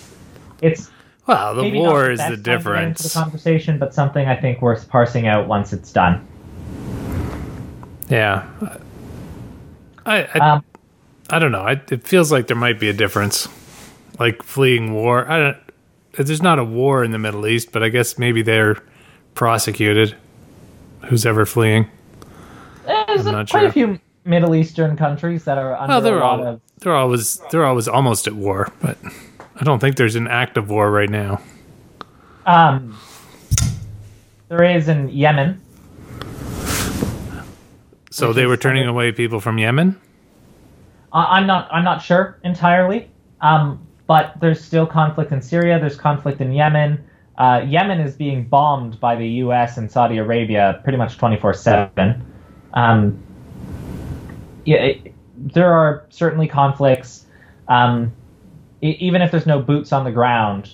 It's 0.61 0.89
well, 1.27 1.55
the 1.55 1.77
war 1.77 2.05
the 2.05 2.11
is 2.13 2.29
the 2.29 2.37
difference. 2.37 3.03
The 3.03 3.19
conversation, 3.19 3.77
but 3.77 3.93
something 3.93 4.27
I 4.27 4.35
think 4.35 4.61
worth 4.61 4.87
parsing 4.89 5.27
out 5.27 5.47
once 5.47 5.73
it's 5.73 5.91
done. 5.91 6.25
Yeah, 8.09 8.47
I 10.05 10.23
I, 10.33 10.39
um, 10.39 10.65
I 11.29 11.39
don't 11.39 11.51
know. 11.51 11.61
I, 11.61 11.81
it 11.91 12.07
feels 12.07 12.31
like 12.31 12.47
there 12.47 12.57
might 12.57 12.79
be 12.79 12.89
a 12.89 12.93
difference, 12.93 13.49
like 14.19 14.43
fleeing 14.43 14.93
war. 14.93 15.29
I 15.29 15.37
don't. 15.37 15.57
There's 16.13 16.41
not 16.41 16.57
a 16.57 16.63
war 16.63 17.03
in 17.03 17.11
the 17.11 17.19
Middle 17.19 17.45
East, 17.45 17.71
but 17.71 17.83
I 17.83 17.89
guess 17.89 18.17
maybe 18.17 18.41
they're 18.41 18.77
prosecuted. 19.35 20.15
Who's 21.05 21.25
ever 21.25 21.45
fleeing? 21.45 21.89
There's 22.85 23.23
quite 23.23 23.49
sure. 23.49 23.65
a 23.65 23.71
few 23.71 23.99
Middle 24.25 24.55
Eastern 24.55 24.97
countries 24.97 25.43
that 25.45 25.57
are 25.57 25.75
under 25.75 25.89
well, 25.89 26.01
they're 26.01 26.17
a 26.17 26.19
lot 26.19 26.39
all, 26.39 26.47
of. 26.47 26.61
They're 26.79 26.95
always 26.95 27.39
they're 27.51 27.65
always 27.65 27.87
almost 27.87 28.27
at 28.27 28.33
war, 28.33 28.71
but 28.81 28.97
I 29.55 29.63
don't 29.63 29.79
think 29.79 29.95
there's 29.95 30.15
an 30.15 30.27
active 30.27 30.69
war 30.69 30.89
right 30.89 31.09
now. 31.09 31.41
Um, 32.45 32.97
there 34.47 34.63
is 34.63 34.87
in 34.87 35.09
Yemen. 35.09 35.61
So 38.09 38.33
they 38.33 38.45
were 38.45 38.57
turning 38.57 38.87
away 38.87 39.11
people 39.11 39.39
from 39.39 39.57
Yemen. 39.59 39.99
I'm 41.13 41.47
not 41.47 41.67
I'm 41.71 41.83
not 41.83 42.01
sure 42.01 42.39
entirely, 42.43 43.09
um, 43.41 43.85
but 44.07 44.33
there's 44.39 44.63
still 44.63 44.85
conflict 44.85 45.31
in 45.31 45.41
Syria. 45.41 45.79
There's 45.79 45.95
conflict 45.95 46.41
in 46.41 46.51
Yemen. 46.51 47.03
Uh, 47.37 47.63
Yemen 47.67 47.99
is 47.99 48.15
being 48.15 48.45
bombed 48.45 48.99
by 48.99 49.15
the 49.15 49.27
U.S. 49.27 49.77
and 49.77 49.91
Saudi 49.91 50.17
Arabia 50.17 50.81
pretty 50.83 50.97
much 50.97 51.17
24 51.17 51.53
seven. 51.53 52.25
Um, 52.73 53.23
yeah, 54.65 54.93
there 55.37 55.71
are 55.71 56.05
certainly 56.09 56.47
conflicts. 56.47 57.25
Um, 57.67 58.11
even 58.81 59.21
if 59.21 59.31
there's 59.31 59.45
no 59.45 59.59
boots 59.61 59.91
on 59.91 60.03
the 60.03 60.11
ground, 60.11 60.69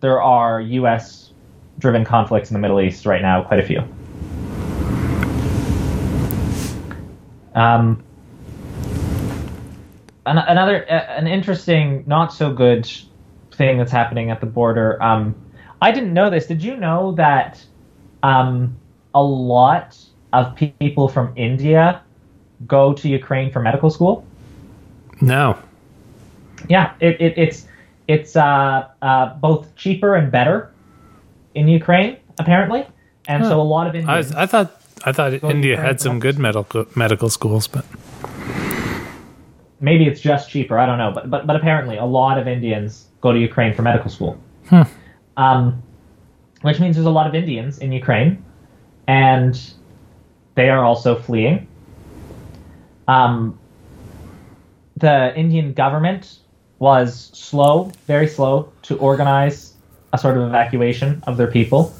there 0.00 0.20
are 0.20 0.60
U.S. 0.60 1.32
driven 1.78 2.04
conflicts 2.04 2.50
in 2.50 2.54
the 2.54 2.60
Middle 2.60 2.80
East 2.80 3.06
right 3.06 3.22
now, 3.22 3.42
quite 3.42 3.60
a 3.60 3.66
few. 3.66 3.82
Um, 7.54 8.04
an, 10.30 10.38
another 10.38 10.76
an 10.84 11.26
interesting, 11.26 12.04
not 12.06 12.32
so 12.32 12.52
good 12.52 12.90
thing 13.52 13.78
that's 13.78 13.92
happening 13.92 14.30
at 14.30 14.40
the 14.40 14.46
border. 14.46 15.02
Um, 15.02 15.34
I 15.80 15.92
didn't 15.92 16.12
know 16.12 16.30
this. 16.30 16.46
Did 16.46 16.62
you 16.62 16.76
know 16.76 17.12
that 17.12 17.64
um, 18.22 18.76
a 19.14 19.22
lot 19.22 19.96
of 20.32 20.54
people 20.56 21.08
from 21.08 21.32
India 21.36 22.02
go 22.66 22.92
to 22.92 23.08
Ukraine 23.08 23.52
for 23.52 23.60
medical 23.60 23.90
school? 23.90 24.24
No. 25.20 25.58
Yeah, 26.68 26.94
it, 27.00 27.20
it, 27.20 27.38
it's 27.38 27.66
it's 28.08 28.36
uh, 28.36 28.88
uh, 29.02 29.34
both 29.34 29.74
cheaper 29.76 30.14
and 30.14 30.32
better 30.32 30.72
in 31.54 31.68
Ukraine 31.68 32.16
apparently, 32.38 32.86
and 33.26 33.42
huh. 33.42 33.50
so 33.50 33.60
a 33.60 33.62
lot 33.62 33.86
of 33.86 33.94
Indians. 33.94 34.32
I, 34.32 34.42
I 34.42 34.46
thought 34.46 34.80
I 35.04 35.12
thought 35.12 35.32
India 35.44 35.80
had 35.80 36.00
some 36.00 36.18
good 36.18 36.38
medical 36.38 36.86
medical 36.94 37.28
schools, 37.28 37.68
but 37.68 37.84
maybe 39.80 40.06
it's 40.06 40.20
just 40.20 40.50
cheaper. 40.50 40.78
I 40.78 40.86
don't 40.86 40.98
know, 40.98 41.12
but 41.12 41.30
but 41.30 41.46
but 41.46 41.56
apparently 41.56 41.96
a 41.96 42.04
lot 42.04 42.38
of 42.38 42.48
Indians 42.48 43.06
go 43.20 43.32
to 43.32 43.38
Ukraine 43.38 43.74
for 43.74 43.82
medical 43.82 44.10
school. 44.10 44.38
Hmm. 44.68 44.82
Um, 45.36 45.82
which 46.62 46.80
means 46.80 46.96
there's 46.96 47.06
a 47.06 47.10
lot 47.10 47.26
of 47.26 47.34
Indians 47.34 47.78
in 47.78 47.92
Ukraine, 47.92 48.44
and 49.06 49.58
they 50.54 50.68
are 50.68 50.84
also 50.84 51.14
fleeing. 51.16 51.68
Um, 53.06 53.58
the 54.96 55.34
Indian 55.36 55.72
government 55.72 56.38
was 56.80 57.30
slow, 57.32 57.92
very 58.06 58.26
slow, 58.26 58.72
to 58.82 58.96
organize 58.98 59.74
a 60.12 60.18
sort 60.18 60.36
of 60.36 60.42
evacuation 60.44 61.22
of 61.26 61.36
their 61.36 61.46
people, 61.46 61.94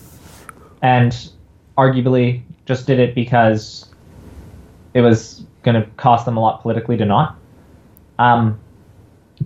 and 0.82 1.30
arguably 1.76 2.42
just 2.66 2.86
did 2.86 2.98
it 2.98 3.14
because 3.14 3.86
it 4.94 5.00
was 5.00 5.44
going 5.62 5.80
to 5.80 5.88
cost 5.96 6.24
them 6.24 6.36
a 6.36 6.40
lot 6.40 6.62
politically 6.62 6.96
to 6.96 7.04
not. 7.04 7.37
Um, 8.18 8.58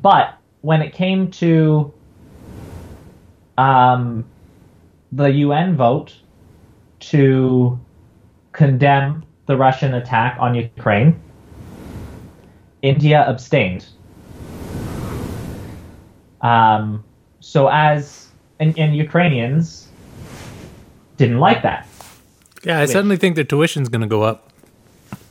but 0.01 0.39
when 0.63 0.81
it 0.83 0.93
came 0.93 1.31
to 1.33 1.93
um, 3.59 4.25
the 5.11 5.31
UN 5.31 5.77
vote 5.77 6.15
to 7.01 7.79
condemn 8.53 9.25
the 9.47 9.57
Russian 9.57 9.95
attack 9.95 10.37
on 10.41 10.55
Ukraine, 10.55 11.21
India 12.81 13.25
abstained. 13.29 13.87
Um, 16.41 17.05
so 17.41 17.69
as 17.69 18.29
and, 18.59 18.77
and 18.79 18.97
Ukrainians 18.97 19.89
didn't 21.17 21.39
like 21.39 21.63
that. 21.63 21.87
Yeah, 22.65 22.81
I 22.81 22.87
suddenly 22.87 23.17
think 23.17 23.35
their 23.35 23.45
tuition's 23.45 23.89
going 23.89 24.03
to 24.03 24.07
go 24.07 24.23
up. 24.23 24.51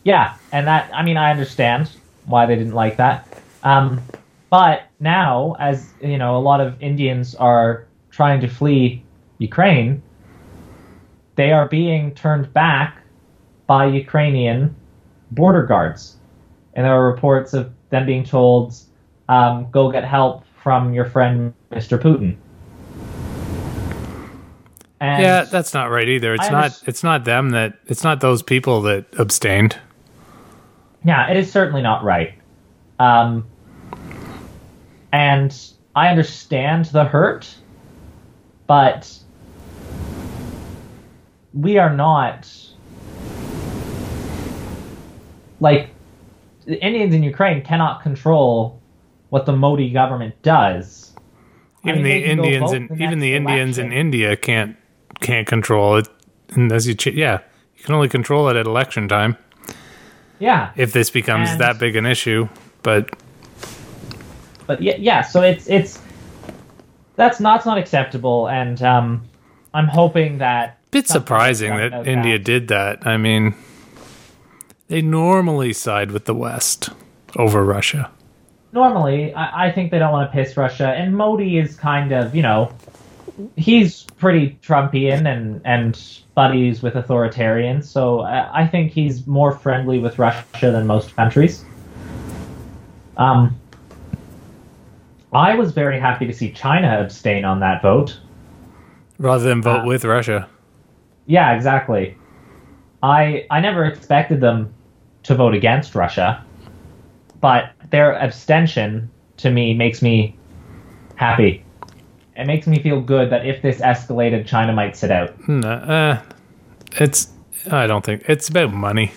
Yeah, 0.03 0.35
and 0.51 0.67
that 0.67 0.89
I 0.93 1.03
mean 1.03 1.17
I 1.17 1.31
understand 1.31 1.89
why 2.25 2.45
they 2.45 2.55
didn't 2.55 2.73
like 2.73 2.97
that. 2.97 3.27
Um, 3.63 4.01
but 4.49 4.83
now, 4.99 5.55
as 5.59 5.93
you 6.01 6.17
know, 6.17 6.37
a 6.37 6.39
lot 6.39 6.61
of 6.61 6.81
Indians 6.81 7.35
are 7.35 7.87
trying 8.09 8.41
to 8.41 8.47
flee 8.47 9.03
Ukraine. 9.37 10.01
They 11.35 11.51
are 11.51 11.67
being 11.67 12.13
turned 12.13 12.53
back 12.53 12.97
by 13.65 13.85
Ukrainian 13.85 14.75
border 15.31 15.63
guards, 15.63 16.17
and 16.73 16.85
there 16.85 16.93
are 16.93 17.11
reports 17.11 17.53
of 17.53 17.71
them 17.89 18.05
being 18.05 18.23
told, 18.23 18.75
um, 19.29 19.67
"Go 19.71 19.91
get 19.91 20.03
help 20.03 20.43
from 20.61 20.93
your 20.93 21.05
friend 21.05 21.53
Mr. 21.71 21.97
Putin." 21.97 22.35
And 24.99 25.23
yeah, 25.23 25.45
that's 25.45 25.73
not 25.73 25.89
right 25.89 26.07
either. 26.07 26.35
It's 26.35 26.51
not. 26.51 26.83
It's 26.85 27.03
not 27.03 27.25
them 27.25 27.49
that. 27.51 27.79
It's 27.87 28.03
not 28.03 28.19
those 28.21 28.43
people 28.43 28.81
that 28.83 29.05
abstained. 29.17 29.79
Yeah, 31.03 31.29
it 31.29 31.37
is 31.37 31.51
certainly 31.51 31.81
not 31.81 32.03
right. 32.03 32.33
Um, 32.99 33.47
and 35.11 35.55
I 35.95 36.09
understand 36.09 36.85
the 36.85 37.03
hurt, 37.03 37.53
but 38.67 39.11
we 41.53 41.77
are 41.77 41.93
not 41.93 42.47
like 45.59 45.89
the 46.65 46.83
Indians 46.83 47.13
in 47.13 47.23
Ukraine 47.23 47.63
cannot 47.63 48.01
control 48.01 48.79
what 49.29 49.45
the 49.45 49.53
Modi 49.53 49.89
government 49.89 50.35
does. 50.43 51.13
Even 51.83 51.99
I 51.99 52.03
mean, 52.03 52.03
the 52.03 52.25
Indians 52.25 52.71
and 52.71 53.01
even 53.01 53.19
the 53.19 53.33
Indians 53.33 53.77
in 53.77 53.91
India 53.91 54.35
can't 54.35 54.77
can't 55.19 55.47
control 55.47 55.97
it. 55.97 56.07
And 56.51 56.71
as 56.71 56.87
you, 56.87 56.93
ch- 56.93 57.07
yeah, 57.07 57.39
you 57.75 57.83
can 57.83 57.95
only 57.95 58.09
control 58.09 58.49
it 58.49 58.55
at 58.55 58.65
election 58.65 59.07
time. 59.07 59.37
Yeah. 60.41 60.71
If 60.75 60.91
this 60.91 61.11
becomes 61.11 61.51
and, 61.51 61.61
that 61.61 61.77
big 61.77 61.95
an 61.95 62.05
issue, 62.05 62.49
but 62.81 63.15
but 64.65 64.81
yeah, 64.81 64.95
yeah. 64.97 65.21
So 65.21 65.41
it's 65.41 65.67
it's 65.67 66.01
that's 67.15 67.39
not 67.39 67.65
not 67.65 67.77
acceptable, 67.77 68.49
and 68.49 68.81
um, 68.81 69.23
I'm 69.73 69.87
hoping 69.87 70.39
that. 70.39 70.79
Bit 70.89 71.07
surprising 71.07 71.77
that 71.77 72.07
India 72.07 72.37
that. 72.37 72.43
did 72.43 72.67
that. 72.69 73.05
I 73.05 73.17
mean, 73.17 73.53
they 74.87 75.01
normally 75.01 75.73
side 75.73 76.11
with 76.11 76.25
the 76.25 76.33
West 76.33 76.89
over 77.37 77.63
Russia. 77.63 78.11
Normally, 78.73 79.33
I, 79.35 79.67
I 79.67 79.71
think 79.71 79.91
they 79.91 79.99
don't 79.99 80.11
want 80.11 80.31
to 80.31 80.35
piss 80.35 80.57
Russia, 80.57 80.87
and 80.87 81.15
Modi 81.15 81.59
is 81.59 81.75
kind 81.75 82.11
of 82.11 82.35
you 82.35 82.41
know 82.41 82.73
he's 83.55 84.03
pretty 84.17 84.57
Trumpian 84.63 85.31
and 85.31 85.61
and 85.65 86.20
buddies 86.33 86.81
with 86.81 86.93
authoritarians, 86.93 87.85
so 87.85 88.21
I, 88.21 88.63
I 88.63 88.67
think 88.67 88.91
he's 88.91 89.27
more 89.27 89.51
friendly 89.51 89.99
with 89.99 90.17
Russia 90.17 90.71
than 90.71 90.87
most 90.87 91.15
countries. 91.15 91.65
Um, 93.17 93.59
I 95.33 95.55
was 95.55 95.71
very 95.71 95.99
happy 95.99 96.25
to 96.27 96.33
see 96.33 96.51
China 96.51 97.01
abstain 97.01 97.45
on 97.45 97.59
that 97.59 97.81
vote. 97.81 98.19
Rather 99.17 99.43
than 99.43 99.61
vote 99.61 99.83
uh, 99.83 99.85
with 99.85 100.03
Russia. 100.03 100.49
Yeah, 101.25 101.53
exactly. 101.53 102.17
I 103.03 103.45
I 103.49 103.59
never 103.61 103.85
expected 103.85 104.41
them 104.41 104.73
to 105.23 105.35
vote 105.35 105.53
against 105.53 105.95
Russia, 105.95 106.43
but 107.39 107.71
their 107.89 108.13
abstention 108.13 109.09
to 109.37 109.51
me 109.51 109.73
makes 109.73 110.01
me 110.01 110.35
happy. 111.15 111.63
It 112.41 112.47
makes 112.47 112.67
me 112.67 112.81
feel 112.81 112.99
good 112.99 113.31
that 113.31 113.45
if 113.45 113.61
this 113.61 113.79
escalated, 113.79 114.47
China 114.47 114.73
might 114.73 114.97
sit 114.97 115.11
out. 115.11 115.47
No, 115.47 115.69
uh, 115.69 116.21
it's 116.93 117.31
I 117.71 117.87
don't 117.87 118.03
think 118.03 118.23
it's 118.27 118.49
about 118.49 118.73
money 118.73 119.11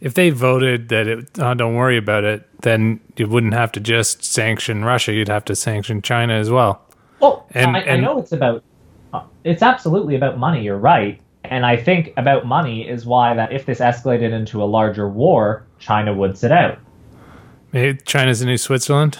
if 0.00 0.14
they 0.14 0.30
voted 0.30 0.88
that 0.90 1.06
it, 1.06 1.38
oh, 1.38 1.54
don't 1.54 1.74
worry 1.74 1.96
about 1.96 2.24
it, 2.24 2.48
then 2.62 3.00
you 3.16 3.26
wouldn't 3.26 3.54
have 3.54 3.72
to 3.72 3.80
just 3.80 4.24
sanction 4.24 4.84
Russia. 4.84 5.12
You'd 5.12 5.28
have 5.28 5.44
to 5.46 5.56
sanction 5.56 6.02
China 6.02 6.34
as 6.34 6.50
well. 6.50 6.82
Well, 7.20 7.46
and, 7.52 7.76
I, 7.76 7.80
and, 7.80 7.90
I 7.90 7.96
know 7.96 8.18
it's 8.18 8.32
about, 8.32 8.62
it's 9.44 9.62
absolutely 9.62 10.14
about 10.14 10.38
money. 10.38 10.62
You're 10.62 10.78
right, 10.78 11.20
and 11.44 11.66
I 11.66 11.76
think 11.76 12.12
about 12.16 12.46
money 12.46 12.88
is 12.88 13.06
why 13.06 13.34
that 13.34 13.52
if 13.52 13.66
this 13.66 13.80
escalated 13.80 14.32
into 14.32 14.62
a 14.62 14.66
larger 14.66 15.08
war, 15.08 15.64
China 15.78 16.14
would 16.14 16.38
sit 16.38 16.52
out. 16.52 16.78
Maybe 17.72 17.98
China's 18.04 18.40
the 18.40 18.46
new 18.46 18.56
Switzerland. 18.56 19.18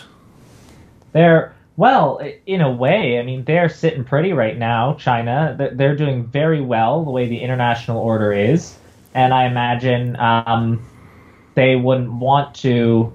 They're 1.12 1.54
well, 1.78 2.20
in 2.44 2.60
a 2.60 2.70
way. 2.70 3.18
I 3.18 3.22
mean, 3.22 3.44
they're 3.44 3.70
sitting 3.70 4.04
pretty 4.04 4.34
right 4.34 4.58
now. 4.58 4.94
China, 4.94 5.56
they're 5.74 5.96
doing 5.96 6.26
very 6.26 6.60
well 6.60 7.04
the 7.04 7.10
way 7.10 7.26
the 7.26 7.38
international 7.38 7.98
order 8.02 8.34
is 8.34 8.76
and 9.14 9.34
I 9.34 9.46
imagine 9.46 10.16
um, 10.20 10.86
they 11.54 11.76
wouldn't 11.76 12.12
want 12.12 12.54
to. 12.56 13.12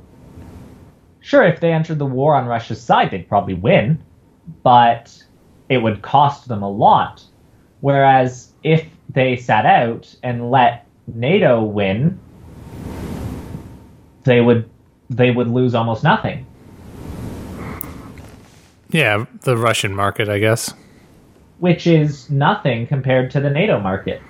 Sure, 1.21 1.43
if 1.43 1.61
they 1.61 1.71
entered 1.71 1.99
the 1.99 2.05
war 2.05 2.35
on 2.35 2.45
Russia's 2.45 2.81
side, 2.81 3.11
they'd 3.11 3.27
probably 3.29 3.53
win, 3.53 4.03
but 4.63 5.23
it 5.69 5.77
would 5.77 6.01
cost 6.01 6.49
them 6.49 6.61
a 6.61 6.69
lot. 6.69 7.23
Whereas 7.79 8.51
if 8.63 8.85
they 9.09 9.37
sat 9.37 9.65
out 9.65 10.13
and 10.23 10.51
let 10.51 10.85
NATO 11.07 11.63
win, 11.63 12.19
they 14.23 14.41
would 14.41 14.69
they 15.09 15.31
would 15.31 15.47
lose 15.47 15.75
almost 15.75 16.03
nothing. 16.03 16.45
Yeah, 18.93 19.25
the 19.41 19.57
Russian 19.57 19.95
market, 19.95 20.29
I 20.29 20.37
guess. 20.37 20.71
Which 21.59 21.87
is 21.87 22.29
nothing 22.29 22.85
compared 22.85 23.31
to 23.31 23.39
the 23.39 23.49
NATO 23.49 23.79
market. 23.79 24.21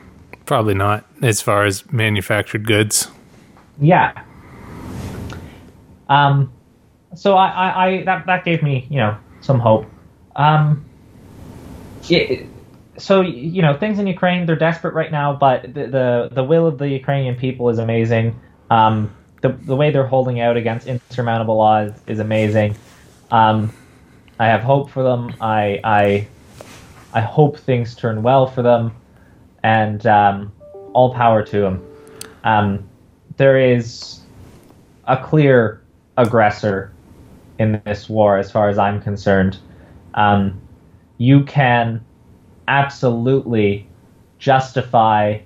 Probably 0.45 0.73
not 0.73 1.06
as 1.21 1.41
far 1.41 1.65
as 1.65 1.91
manufactured 1.91 2.65
goods. 2.65 3.10
Yeah. 3.80 4.13
Um, 6.08 6.52
so 7.13 7.36
I, 7.36 7.47
I, 7.47 7.86
I 7.86 8.04
that 8.06 8.26
that 8.26 8.45
gave 8.45 8.63
me 8.63 8.88
you 8.89 8.97
know 8.97 9.17
some 9.41 9.60
hope. 9.60 9.86
Um, 10.36 10.86
it, 12.10 12.47
so 12.97 13.21
you 13.21 13.62
know 13.62 13.78
things 13.78 13.99
in 13.99 14.08
Ukraine 14.08 14.45
they're 14.45 14.56
desperate 14.56 14.93
right 14.93 15.12
now, 15.12 15.34
but 15.34 15.73
the 15.73 15.88
the, 15.88 16.30
the 16.32 16.43
will 16.43 16.67
of 16.67 16.78
the 16.78 16.88
Ukrainian 16.88 17.36
people 17.36 17.69
is 17.69 17.80
amazing. 17.80 18.39
Um, 18.70 19.14
the 19.41 19.49
the 19.49 19.76
way 19.76 19.91
they're 19.91 20.07
holding 20.07 20.39
out 20.39 20.55
against 20.55 20.88
insurmountable 20.88 21.59
odds 21.59 21.99
is 22.07 22.20
amazing. 22.20 22.76
Um, 23.32 23.74
I 24.39 24.47
have 24.47 24.61
hope 24.61 24.89
for 24.89 25.03
them. 25.03 25.34
I 25.39 25.79
I 25.84 26.27
I 27.13 27.21
hope 27.21 27.57
things 27.57 27.95
turn 27.95 28.23
well 28.23 28.47
for 28.47 28.61
them 28.61 28.95
and 29.61 30.05
um, 30.07 30.51
all 30.93 31.13
power 31.13 31.43
to 31.43 31.59
them. 31.61 31.88
Um, 32.43 32.89
there 33.38 33.57
is 33.57 34.21
a 35.07 35.17
clear 35.17 35.81
aggressor 36.17 36.91
in 37.59 37.81
this 37.86 38.09
war, 38.09 38.38
as 38.38 38.51
far 38.51 38.69
as 38.69 38.77
I'm 38.77 39.01
concerned. 39.01 39.57
Um, 40.15 40.59
you 41.17 41.43
can 41.43 42.03
absolutely 42.67 43.88
justify, 44.39 45.39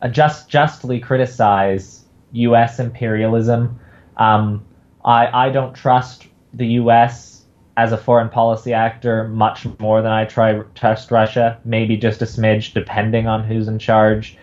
uh, 0.00 0.08
just 0.08 0.48
justly 0.48 0.98
criticize 0.98 2.04
U.S. 2.32 2.80
imperialism. 2.80 3.78
Um, 4.16 4.64
I 5.04 5.46
I 5.46 5.50
don't 5.50 5.74
trust 5.74 6.26
the 6.54 6.66
U.S 6.66 7.33
as 7.76 7.92
a 7.92 7.98
foreign 7.98 8.28
policy 8.28 8.72
actor 8.72 9.28
much 9.28 9.66
more 9.80 10.00
than 10.00 10.12
I 10.12 10.24
try 10.24 10.60
trust 10.74 11.10
Russia, 11.10 11.58
maybe 11.64 11.96
just 11.96 12.22
a 12.22 12.24
smidge, 12.24 12.72
depending 12.72 13.26
on 13.26 13.42
who's 13.42 13.66
in 13.66 13.78
charge. 13.78 14.36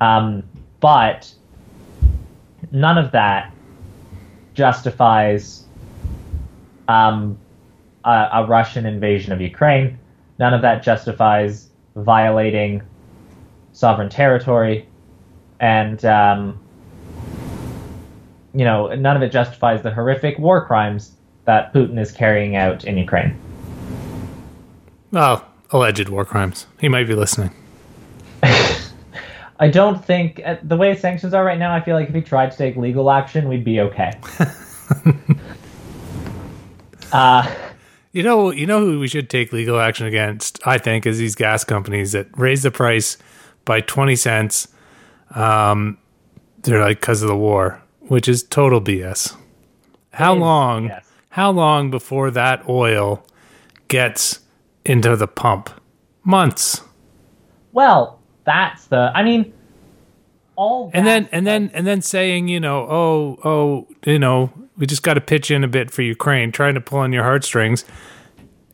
Um, 0.00 0.42
but 0.80 1.32
none 2.72 2.98
of 2.98 3.12
that 3.12 3.52
justifies 4.54 5.64
um, 6.88 7.38
a, 8.04 8.28
a, 8.32 8.46
Russian 8.46 8.84
invasion 8.84 9.32
of 9.32 9.40
Ukraine. 9.40 9.98
None 10.38 10.52
of 10.52 10.62
that 10.62 10.82
justifies 10.82 11.70
violating 11.94 12.82
sovereign 13.72 14.08
territory. 14.08 14.88
And 15.60 16.04
um, 16.04 16.60
you 18.52 18.64
know, 18.64 18.92
none 18.94 19.16
of 19.16 19.22
it 19.22 19.30
justifies 19.30 19.82
the 19.82 19.92
horrific 19.92 20.38
war 20.38 20.66
crimes 20.66 21.12
that 21.44 21.72
Putin 21.72 21.98
is 21.98 22.12
carrying 22.12 22.56
out 22.56 22.84
in 22.84 22.96
Ukraine. 22.96 23.38
Well, 25.10 25.46
alleged 25.70 26.08
war 26.08 26.24
crimes. 26.24 26.66
He 26.80 26.88
might 26.88 27.06
be 27.06 27.14
listening. 27.14 27.54
I 28.42 29.68
don't 29.68 30.04
think 30.04 30.40
uh, 30.44 30.56
the 30.62 30.76
way 30.76 30.96
sanctions 30.96 31.34
are 31.34 31.44
right 31.44 31.58
now. 31.58 31.72
I 31.74 31.80
feel 31.80 31.94
like 31.94 32.08
if 32.08 32.14
he 32.14 32.20
tried 32.20 32.50
to 32.50 32.56
take 32.56 32.76
legal 32.76 33.10
action, 33.10 33.48
we'd 33.48 33.64
be 33.64 33.80
okay. 33.80 34.12
uh, 37.12 37.54
you 38.12 38.22
know, 38.22 38.50
you 38.50 38.66
know 38.66 38.80
who 38.80 38.98
we 38.98 39.06
should 39.06 39.30
take 39.30 39.52
legal 39.52 39.78
action 39.78 40.06
against. 40.06 40.66
I 40.66 40.78
think 40.78 41.06
is 41.06 41.18
these 41.18 41.34
gas 41.34 41.62
companies 41.62 42.12
that 42.12 42.26
raise 42.36 42.62
the 42.62 42.70
price 42.70 43.18
by 43.64 43.80
twenty 43.80 44.16
cents. 44.16 44.68
Um, 45.34 45.98
they're 46.62 46.80
like 46.80 47.00
because 47.00 47.22
of 47.22 47.28
the 47.28 47.36
war, 47.36 47.80
which 48.00 48.28
is 48.28 48.42
total 48.42 48.80
BS. 48.80 49.36
How 50.12 50.34
long? 50.34 50.86
yes. 50.86 51.11
How 51.32 51.50
long 51.50 51.90
before 51.90 52.30
that 52.30 52.68
oil 52.68 53.24
gets 53.88 54.40
into 54.84 55.16
the 55.16 55.26
pump? 55.28 55.70
Months. 56.24 56.82
well, 57.72 58.20
that's 58.44 58.86
the. 58.86 59.10
I 59.14 59.22
mean, 59.22 59.52
all 60.56 60.90
and 60.94 61.06
then 61.06 61.28
and 61.32 61.46
then 61.46 61.70
and 61.74 61.86
then 61.86 62.02
saying 62.02 62.48
you 62.48 62.60
know 62.60 62.86
oh 62.88 63.38
oh 63.44 63.88
you 64.04 64.18
know 64.18 64.52
we 64.76 64.86
just 64.86 65.02
got 65.02 65.14
to 65.14 65.20
pitch 65.20 65.50
in 65.50 65.64
a 65.64 65.68
bit 65.68 65.90
for 65.90 66.02
ukraine 66.02 66.52
trying 66.52 66.74
to 66.74 66.80
pull 66.80 66.98
on 66.98 67.10
your 67.10 67.22
heartstrings 67.22 67.86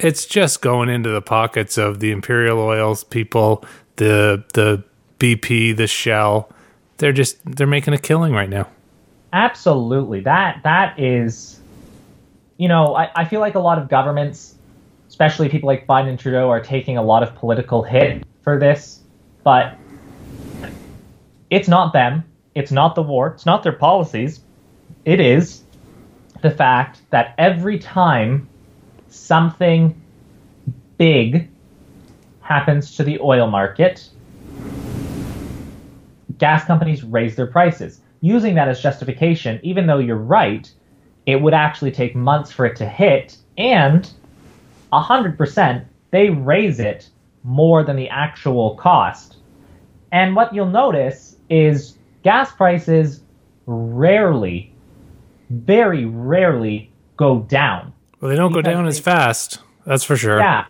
it's 0.00 0.26
just 0.26 0.60
going 0.60 0.88
into 0.88 1.08
the 1.08 1.22
pockets 1.22 1.78
of 1.78 2.00
the 2.00 2.10
imperial 2.10 2.58
oils 2.58 3.04
people 3.04 3.64
the 3.96 4.44
the 4.54 4.82
bp 5.20 5.76
the 5.76 5.86
shell 5.86 6.50
they're 6.96 7.12
just 7.12 7.38
they're 7.44 7.66
making 7.66 7.94
a 7.94 7.98
killing 7.98 8.32
right 8.32 8.50
now 8.50 8.68
Absolutely. 9.32 10.20
That 10.20 10.60
that 10.64 10.98
is 10.98 11.57
you 12.58 12.68
know, 12.68 12.94
I, 12.94 13.10
I 13.14 13.24
feel 13.24 13.40
like 13.40 13.54
a 13.54 13.60
lot 13.60 13.78
of 13.78 13.88
governments, 13.88 14.56
especially 15.08 15.48
people 15.48 15.68
like 15.68 15.86
Biden 15.86 16.08
and 16.08 16.18
Trudeau, 16.18 16.50
are 16.50 16.60
taking 16.60 16.98
a 16.98 17.02
lot 17.02 17.22
of 17.22 17.34
political 17.36 17.82
hit 17.82 18.24
for 18.42 18.58
this, 18.58 19.00
but 19.44 19.78
it's 21.48 21.68
not 21.68 21.92
them. 21.92 22.24
It's 22.54 22.72
not 22.72 22.96
the 22.96 23.02
war. 23.02 23.28
It's 23.28 23.46
not 23.46 23.62
their 23.62 23.72
policies. 23.72 24.40
It 25.04 25.20
is 25.20 25.62
the 26.42 26.50
fact 26.50 27.00
that 27.10 27.34
every 27.38 27.78
time 27.78 28.48
something 29.08 30.00
big 30.98 31.48
happens 32.40 32.96
to 32.96 33.04
the 33.04 33.20
oil 33.20 33.46
market, 33.46 34.10
gas 36.38 36.64
companies 36.64 37.04
raise 37.04 37.36
their 37.36 37.46
prices. 37.46 38.00
Using 38.20 38.56
that 38.56 38.66
as 38.66 38.80
justification, 38.82 39.60
even 39.62 39.86
though 39.86 39.98
you're 39.98 40.16
right, 40.16 40.68
it 41.28 41.42
would 41.42 41.52
actually 41.52 41.90
take 41.90 42.16
months 42.16 42.50
for 42.50 42.64
it 42.64 42.74
to 42.74 42.88
hit, 42.88 43.36
and 43.58 44.10
100% 44.94 45.84
they 46.10 46.30
raise 46.30 46.80
it 46.80 47.10
more 47.44 47.84
than 47.84 47.96
the 47.96 48.08
actual 48.08 48.76
cost. 48.76 49.36
And 50.10 50.34
what 50.34 50.54
you'll 50.54 50.70
notice 50.70 51.36
is 51.50 51.98
gas 52.22 52.50
prices 52.52 53.20
rarely, 53.66 54.72
very 55.50 56.06
rarely 56.06 56.90
go 57.18 57.40
down. 57.40 57.92
well 58.22 58.30
they 58.30 58.36
don't 58.36 58.52
go 58.52 58.62
down 58.62 58.86
as 58.86 58.98
fast 58.98 59.58
that's 59.84 60.04
for 60.04 60.16
sure 60.16 60.38
Yeah. 60.38 60.64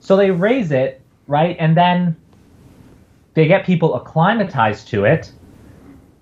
So 0.00 0.16
they 0.16 0.32
raise 0.32 0.72
it, 0.72 1.00
right? 1.28 1.56
And 1.60 1.76
then 1.76 2.16
they 3.34 3.46
get 3.46 3.64
people 3.64 3.94
acclimatized 3.94 4.88
to 4.88 5.04
it 5.04 5.30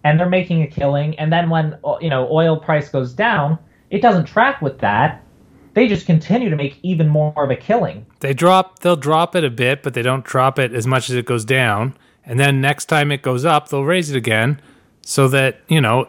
and 0.05 0.20
they're 0.20 0.28
making 0.28 0.62
a 0.62 0.66
killing. 0.66 1.18
And 1.18 1.33
then 1.33 1.49
when, 1.49 1.78
you 2.03 2.11
know, 2.11 2.28
oil 2.31 2.59
price 2.59 2.91
goes 2.91 3.14
down, 3.14 3.59
it 3.91 4.01
doesn't 4.01 4.26
track 4.26 4.62
with 4.62 4.78
that. 4.78 5.22
They 5.74 5.86
just 5.86 6.07
continue 6.07 6.51
to 6.51 6.57
make 6.57 6.78
even 6.82 7.09
more 7.09 7.45
of 7.45 7.51
a 7.51 7.57
killing. 7.57 8.07
they 8.20 8.34
drop 8.34 8.80
they'll 8.80 8.97
drop 8.97 9.36
it 9.36 9.45
a 9.45 9.51
bit 9.51 9.82
but 9.82 9.95
they 9.95 10.03
don't 10.03 10.24
drop 10.24 10.59
it 10.59 10.72
as 10.72 10.86
much 10.86 11.11
as 11.11 11.16
it 11.16 11.26
goes 11.26 11.45
down. 11.45 11.97
And 12.24 12.38
then 12.38 12.61
next 12.61 12.86
time 12.86 13.12
it 13.12 13.22
goes 13.22 13.45
up 13.45 13.68
they'll 13.68 13.84
raise 13.84 14.11
it 14.11 14.16
again 14.16 14.61
so 15.03 15.28
that 15.28 15.61
you 15.68 15.80
know 15.80 16.09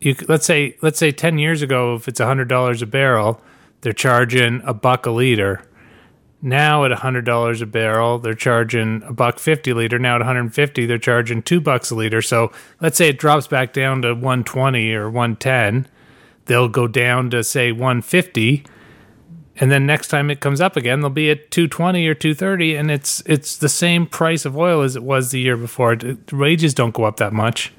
you 0.00 0.14
let's 0.28 0.46
say 0.46 0.76
let's 0.82 0.98
say 0.98 1.10
10 1.10 1.38
years 1.38 1.62
ago 1.62 1.94
if 1.94 2.08
it's 2.08 2.20
$100 2.20 2.82
a 2.82 2.86
barrel 2.86 3.40
they're 3.80 3.92
charging 3.92 4.60
a 4.64 4.74
buck 4.74 5.06
a 5.06 5.10
liter. 5.10 5.62
Now 6.40 6.84
at 6.84 6.92
$100 6.92 7.62
a 7.62 7.66
barrel 7.66 8.18
they're 8.18 8.34
charging 8.34 9.02
a 9.04 9.12
buck 9.12 9.38
50 9.38 9.72
liter. 9.72 9.98
Now 9.98 10.16
at 10.16 10.20
150 10.20 10.86
they're 10.86 10.98
charging 10.98 11.42
2 11.42 11.60
bucks 11.60 11.90
a 11.90 11.94
liter. 11.94 12.22
So 12.22 12.52
let's 12.80 12.96
say 12.96 13.08
it 13.08 13.18
drops 13.18 13.46
back 13.46 13.72
down 13.72 14.02
to 14.02 14.14
120 14.14 14.92
or 14.92 15.10
110 15.10 15.88
they'll 16.48 16.68
go 16.68 16.86
down 16.88 17.30
to 17.30 17.42
say 17.44 17.70
150 17.72 18.64
and 19.60 19.70
then 19.70 19.86
next 19.86 20.08
time 20.08 20.30
it 20.30 20.40
comes 20.40 20.60
up 20.60 20.76
again 20.76 21.00
they'll 21.00 21.10
be 21.10 21.30
at 21.30 21.50
220 21.50 22.06
or 22.06 22.14
230 22.14 22.74
and 22.74 22.90
it's 22.90 23.22
it's 23.26 23.56
the 23.56 23.68
same 23.68 24.06
price 24.06 24.44
of 24.44 24.56
oil 24.56 24.82
as 24.82 24.96
it 24.96 25.02
was 25.02 25.30
the 25.30 25.40
year 25.40 25.56
before. 25.56 25.94
The 25.96 26.18
wages 26.32 26.74
don't 26.74 26.94
go 26.94 27.04
up 27.04 27.18
that 27.18 27.32
much. 27.32 27.72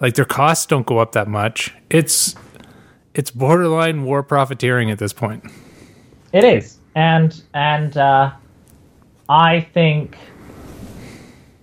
Like 0.00 0.14
their 0.14 0.24
costs 0.24 0.66
don't 0.66 0.86
go 0.86 0.98
up 0.98 1.12
that 1.12 1.28
much. 1.28 1.74
It's 1.90 2.34
it's 3.14 3.30
borderline 3.30 4.04
war 4.04 4.22
profiteering 4.22 4.90
at 4.90 4.98
this 4.98 5.12
point. 5.12 5.44
It 6.32 6.44
is. 6.44 6.78
And, 6.94 7.40
and, 7.54 7.96
uh, 7.96 8.32
I 9.28 9.60
think, 9.60 10.16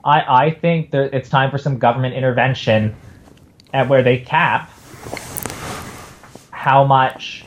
I, 0.05 0.45
I 0.45 0.51
think 0.51 0.91
that 0.91 1.13
it's 1.13 1.29
time 1.29 1.51
for 1.51 1.57
some 1.57 1.77
government 1.77 2.15
intervention 2.15 2.95
at 3.73 3.89
where 3.89 4.03
they 4.03 4.19
cap 4.19 4.71
how 6.57 6.83
much 6.83 7.45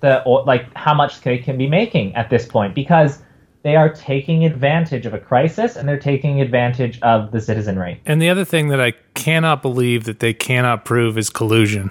the 0.00 0.22
like 0.44 0.72
how 0.74 0.92
much 0.92 1.22
they 1.22 1.38
can 1.38 1.56
be 1.56 1.66
making 1.66 2.14
at 2.14 2.28
this 2.28 2.44
point 2.44 2.74
because 2.74 3.22
they 3.62 3.74
are 3.74 3.88
taking 3.88 4.44
advantage 4.44 5.06
of 5.06 5.14
a 5.14 5.18
crisis 5.18 5.76
and 5.76 5.88
they're 5.88 5.98
taking 5.98 6.40
advantage 6.40 7.00
of 7.00 7.32
the 7.32 7.40
citizenry. 7.40 8.00
and 8.04 8.20
the 8.20 8.28
other 8.28 8.44
thing 8.44 8.68
that 8.68 8.80
i 8.80 8.92
cannot 9.14 9.62
believe 9.62 10.04
that 10.04 10.20
they 10.20 10.34
cannot 10.34 10.84
prove 10.84 11.16
is 11.16 11.30
collusion 11.30 11.90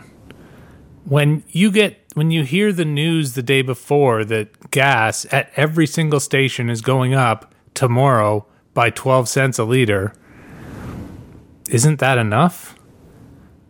when 1.05 1.43
you 1.49 1.71
get 1.71 1.99
when 2.13 2.29
you 2.29 2.43
hear 2.43 2.71
the 2.71 2.85
news 2.85 3.33
the 3.33 3.43
day 3.43 3.63
before 3.63 4.23
that 4.23 4.69
gas 4.69 5.25
at 5.33 5.51
every 5.55 5.87
single 5.87 6.19
station 6.19 6.69
is 6.69 6.81
going 6.81 7.15
up 7.15 7.53
tomorrow 7.73 8.45
by 8.75 8.91
12 8.91 9.27
cents 9.27 9.57
a 9.57 9.63
liter 9.63 10.13
isn't 11.69 11.99
that 11.99 12.19
enough 12.19 12.76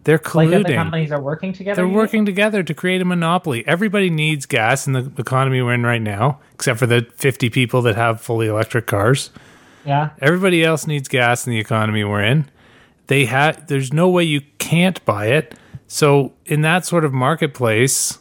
they're 0.08 0.20
Like 0.34 0.50
the 0.50 0.56
colluding 0.64 0.76
companies 0.76 1.12
are 1.12 1.22
working 1.22 1.52
together. 1.54 1.76
they're 1.76 1.88
working 2.02 2.26
together 2.26 2.64
to 2.64 2.74
create 2.74 3.02
a 3.02 3.06
monopoly 3.06 3.68
everybody 3.68 4.10
needs 4.10 4.46
gas 4.48 4.88
in 4.88 4.94
the 4.94 5.12
economy 5.20 5.62
we're 5.62 5.74
in 5.74 5.84
right 5.84 6.02
now 6.02 6.40
except 6.56 6.80
for 6.80 6.88
the 6.88 7.06
50 7.18 7.50
people 7.52 7.82
that 7.84 7.96
have 7.96 8.20
fully 8.22 8.48
electric 8.48 8.88
cars 8.88 9.30
Yeah. 9.86 10.10
Everybody 10.20 10.64
else 10.64 10.88
needs 10.88 11.08
gas 11.08 11.46
in 11.48 11.52
the 11.52 11.60
economy 11.60 12.04
we're 12.04 12.24
in. 12.24 12.50
They 13.08 13.26
have 13.26 13.68
there's 13.68 13.94
no 13.94 14.10
way 14.10 14.24
you 14.24 14.42
can't 14.60 15.00
buy 15.06 15.28
it. 15.28 15.56
So 15.88 16.34
in 16.46 16.62
that 16.64 16.86
sort 16.86 17.06
of 17.06 17.14
marketplace, 17.14 18.18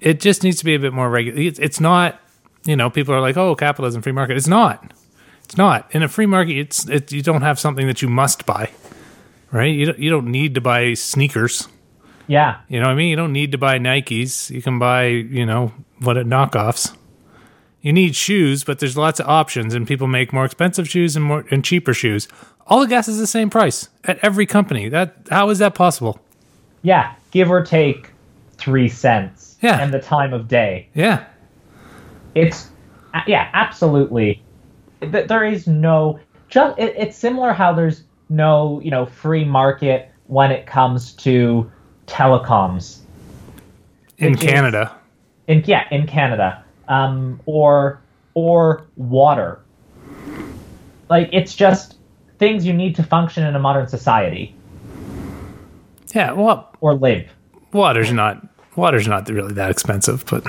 it 0.00 0.20
just 0.20 0.42
needs 0.44 0.58
to 0.58 0.64
be 0.64 0.74
a 0.76 0.78
bit 0.78 0.92
more 0.92 1.10
regular. 1.10 1.40
It's, 1.40 1.58
it's 1.58 1.80
not, 1.80 2.20
you 2.64 2.76
know, 2.76 2.88
people 2.88 3.12
are 3.14 3.20
like, 3.20 3.36
"Oh, 3.36 3.56
capitalism, 3.56 4.00
free 4.02 4.12
market." 4.12 4.36
It's 4.36 4.46
not. 4.46 4.92
It's 5.44 5.56
not. 5.56 5.92
In 5.92 6.04
a 6.04 6.08
free 6.08 6.26
market, 6.26 6.56
it's 6.56 6.88
it, 6.88 7.10
you 7.10 7.20
don't 7.22 7.42
have 7.42 7.58
something 7.58 7.88
that 7.88 8.00
you 8.02 8.08
must 8.08 8.46
buy. 8.46 8.70
Right? 9.52 9.74
You 9.74 9.86
don't, 9.86 9.98
you 9.98 10.10
don't 10.10 10.26
need 10.26 10.54
to 10.54 10.60
buy 10.60 10.94
sneakers. 10.94 11.68
Yeah. 12.26 12.60
You 12.68 12.80
know 12.80 12.86
what 12.86 12.92
I 12.92 12.96
mean? 12.96 13.10
You 13.10 13.16
don't 13.16 13.32
need 13.32 13.52
to 13.52 13.58
buy 13.58 13.78
Nikes. 13.78 14.50
You 14.50 14.62
can 14.62 14.78
buy, 14.78 15.06
you 15.06 15.44
know, 15.44 15.72
what 16.00 16.16
knockoffs. 16.16 16.96
You 17.82 17.92
need 17.92 18.16
shoes, 18.16 18.64
but 18.64 18.78
there's 18.78 18.96
lots 18.96 19.20
of 19.20 19.26
options, 19.28 19.74
and 19.74 19.86
people 19.86 20.06
make 20.06 20.32
more 20.32 20.44
expensive 20.44 20.88
shoes 20.88 21.16
and 21.16 21.24
more 21.24 21.44
and 21.50 21.64
cheaper 21.64 21.92
shoes. 21.92 22.28
All 22.66 22.80
the 22.80 22.86
gas 22.86 23.08
is 23.08 23.18
the 23.18 23.26
same 23.26 23.50
price 23.50 23.88
at 24.04 24.18
every 24.22 24.46
company. 24.46 24.88
That 24.88 25.16
how 25.30 25.50
is 25.50 25.58
that 25.58 25.74
possible? 25.74 26.20
Yeah. 26.82 27.14
Give 27.32 27.50
or 27.50 27.64
take 27.64 28.10
three 28.56 28.88
cents. 28.88 29.56
Yeah. 29.60 29.80
And 29.80 29.92
the 29.92 30.00
time 30.00 30.32
of 30.32 30.48
day. 30.48 30.88
Yeah, 30.94 31.24
it's 32.34 32.70
yeah 33.26 33.50
absolutely 33.52 34.42
Th- 35.00 35.26
there 35.28 35.44
is 35.44 35.66
no 35.66 36.18
just 36.48 36.78
it, 36.78 36.94
it's 36.96 37.16
similar 37.16 37.52
how 37.52 37.72
there's 37.72 38.04
no 38.32 38.80
you 38.82 38.90
know 38.90 39.06
free 39.06 39.44
market 39.44 40.10
when 40.26 40.50
it 40.50 40.66
comes 40.66 41.12
to 41.12 41.70
telecoms. 42.06 42.98
In 44.18 44.34
is- 44.34 44.40
Canada. 44.40 44.92
in 45.46 45.62
yeah 45.66 45.84
in 45.90 46.06
canada. 46.06 46.64
Um 46.88 47.40
or 47.46 48.00
or 48.34 48.86
water. 48.96 49.60
Like 51.10 51.28
it's 51.32 51.54
just 51.54 51.96
things 52.38 52.66
you 52.66 52.72
need 52.72 52.96
to 52.96 53.02
function 53.02 53.44
in 53.46 53.54
a 53.54 53.58
modern 53.58 53.86
society. 53.86 54.54
Yeah, 56.14 56.32
well, 56.32 56.74
or 56.80 56.94
live. 56.94 57.28
water's 57.72 58.12
not 58.12 58.46
water's 58.76 59.06
not 59.08 59.28
really 59.28 59.54
that 59.54 59.70
expensive, 59.70 60.24
but 60.30 60.46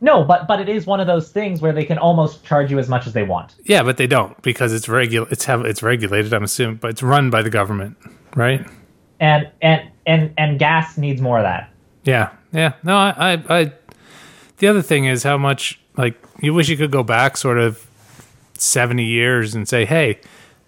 no 0.00 0.24
but 0.24 0.46
but 0.46 0.60
it 0.60 0.68
is 0.68 0.86
one 0.86 1.00
of 1.00 1.06
those 1.06 1.30
things 1.30 1.60
where 1.60 1.72
they 1.72 1.84
can 1.84 1.98
almost 1.98 2.44
charge 2.44 2.70
you 2.70 2.78
as 2.78 2.88
much 2.88 3.06
as 3.06 3.12
they 3.12 3.22
want 3.22 3.54
yeah, 3.64 3.82
but 3.82 3.98
they 3.98 4.06
don't 4.06 4.40
because 4.42 4.72
it's 4.72 4.86
regul 4.86 5.30
it's 5.30 5.44
have 5.44 5.64
it's 5.64 5.82
regulated. 5.82 6.32
I'm 6.32 6.44
assuming, 6.44 6.76
but 6.76 6.90
it's 6.90 7.02
run 7.02 7.30
by 7.30 7.42
the 7.42 7.50
government, 7.50 7.96
right? 8.34 8.66
and 9.20 9.50
and 9.62 9.90
and 10.06 10.32
and 10.36 10.58
gas 10.58 10.96
needs 10.96 11.20
more 11.20 11.38
of 11.38 11.44
that. 11.44 11.70
Yeah, 12.04 12.30
yeah. 12.52 12.74
No, 12.82 12.96
I, 12.96 13.14
I, 13.16 13.44
I. 13.60 13.72
The 14.58 14.68
other 14.68 14.82
thing 14.82 15.04
is 15.04 15.22
how 15.22 15.36
much 15.36 15.80
like 15.96 16.18
you 16.40 16.54
wish 16.54 16.68
you 16.68 16.76
could 16.76 16.90
go 16.90 17.02
back, 17.02 17.36
sort 17.36 17.58
of 17.58 17.86
seventy 18.54 19.04
years, 19.04 19.54
and 19.54 19.68
say, 19.68 19.84
hey, 19.84 20.20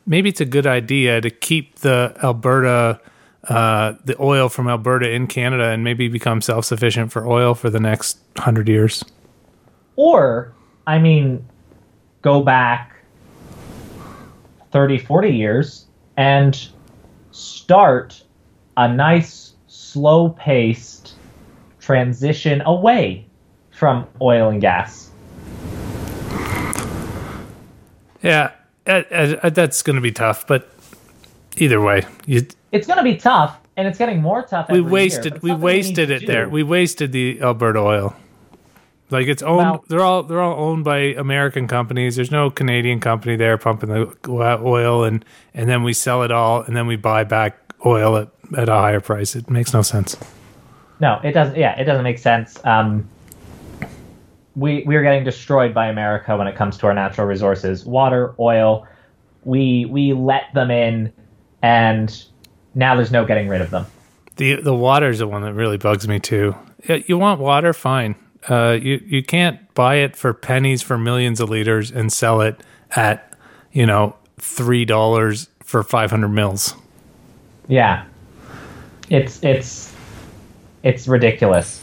maybe 0.06 0.28
it's 0.28 0.40
a 0.40 0.44
good 0.46 0.66
idea 0.66 1.20
to 1.20 1.30
keep 1.30 1.76
the 1.76 2.16
Alberta, 2.22 3.00
uh, 3.44 3.94
the 4.04 4.20
oil 4.20 4.48
from 4.48 4.68
Alberta 4.68 5.10
in 5.10 5.26
Canada, 5.26 5.70
and 5.70 5.82
maybe 5.82 6.08
become 6.08 6.40
self 6.40 6.64
sufficient 6.64 7.12
for 7.12 7.26
oil 7.26 7.54
for 7.54 7.70
the 7.70 7.80
next 7.80 8.18
hundred 8.36 8.68
years. 8.68 9.04
Or, 10.00 10.54
I 10.86 10.98
mean, 10.98 11.46
go 12.22 12.42
back 12.42 12.94
30, 14.72 14.96
40 14.96 15.28
years 15.28 15.84
and 16.16 16.68
start 17.32 18.22
a 18.78 18.90
nice, 18.90 19.52
slow 19.66 20.30
paced 20.30 21.16
transition 21.80 22.62
away 22.64 23.26
from 23.72 24.06
oil 24.22 24.48
and 24.48 24.58
gas. 24.58 25.10
Yeah, 28.22 28.52
uh, 28.86 29.02
uh, 29.10 29.50
that's 29.50 29.82
going 29.82 29.96
to 29.96 30.02
be 30.02 30.12
tough, 30.12 30.46
but 30.46 30.72
either 31.58 31.78
way, 31.78 32.06
you, 32.24 32.46
it's 32.72 32.86
going 32.86 32.96
to 32.96 33.04
be 33.04 33.16
tough, 33.16 33.58
and 33.76 33.86
it's 33.86 33.98
getting 33.98 34.22
more 34.22 34.44
tough. 34.44 34.70
We 34.70 34.80
wasted, 34.80 35.34
year, 35.34 35.40
we 35.42 35.52
wasted 35.52 36.08
it 36.08 36.26
there. 36.26 36.48
We 36.48 36.62
wasted 36.62 37.12
the 37.12 37.42
Alberta 37.42 37.80
oil. 37.80 38.16
Like 39.10 39.26
it's 39.26 39.42
owned. 39.42 39.80
They're 39.88 40.02
all 40.02 40.22
they're 40.22 40.40
all 40.40 40.68
owned 40.68 40.84
by 40.84 40.98
American 40.98 41.66
companies. 41.66 42.16
There's 42.16 42.30
no 42.30 42.50
Canadian 42.50 43.00
company 43.00 43.36
there 43.36 43.58
pumping 43.58 43.90
the 43.90 44.16
oil, 44.28 45.04
and 45.04 45.24
and 45.52 45.68
then 45.68 45.82
we 45.82 45.92
sell 45.92 46.22
it 46.22 46.30
all, 46.30 46.62
and 46.62 46.76
then 46.76 46.86
we 46.86 46.96
buy 46.96 47.24
back 47.24 47.58
oil 47.84 48.16
at, 48.16 48.28
at 48.56 48.68
a 48.68 48.74
higher 48.74 49.00
price. 49.00 49.34
It 49.34 49.50
makes 49.50 49.74
no 49.74 49.82
sense. 49.82 50.16
No, 51.00 51.18
it 51.24 51.32
doesn't. 51.32 51.56
Yeah, 51.56 51.78
it 51.78 51.84
doesn't 51.84 52.04
make 52.04 52.18
sense. 52.18 52.64
Um, 52.64 53.08
we 54.54 54.84
we 54.86 54.94
are 54.94 55.02
getting 55.02 55.24
destroyed 55.24 55.74
by 55.74 55.88
America 55.88 56.36
when 56.36 56.46
it 56.46 56.54
comes 56.54 56.76
to 56.78 56.86
our 56.86 56.94
natural 56.94 57.26
resources, 57.26 57.84
water, 57.84 58.34
oil. 58.38 58.86
We 59.44 59.86
we 59.86 60.12
let 60.12 60.54
them 60.54 60.70
in, 60.70 61.12
and 61.62 62.24
now 62.74 62.94
there's 62.94 63.10
no 63.10 63.24
getting 63.24 63.48
rid 63.48 63.60
of 63.60 63.70
them. 63.70 63.86
The 64.36 64.56
the 64.56 64.74
water 64.74 65.08
is 65.08 65.18
the 65.18 65.26
one 65.26 65.42
that 65.42 65.54
really 65.54 65.78
bugs 65.78 66.06
me 66.06 66.20
too. 66.20 66.54
You 67.06 67.18
want 67.18 67.40
water, 67.40 67.72
fine. 67.72 68.14
Uh, 68.48 68.78
you 68.80 69.02
you 69.06 69.22
can't 69.22 69.72
buy 69.74 69.96
it 69.96 70.16
for 70.16 70.32
pennies 70.32 70.82
for 70.82 70.96
millions 70.96 71.40
of 71.40 71.50
liters 71.50 71.90
and 71.90 72.12
sell 72.12 72.40
it 72.40 72.62
at 72.96 73.34
you 73.72 73.84
know 73.84 74.16
three 74.38 74.84
dollars 74.84 75.48
for 75.62 75.82
five 75.82 76.10
hundred 76.10 76.28
mils. 76.28 76.74
Yeah, 77.68 78.04
it's 79.10 79.42
it's 79.42 79.94
it's 80.82 81.06
ridiculous. 81.06 81.82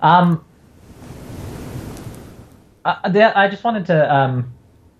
Um, 0.00 0.44
uh, 2.84 2.96
I 3.34 3.48
just 3.48 3.64
wanted 3.64 3.86
to 3.86 4.14
um, 4.14 4.52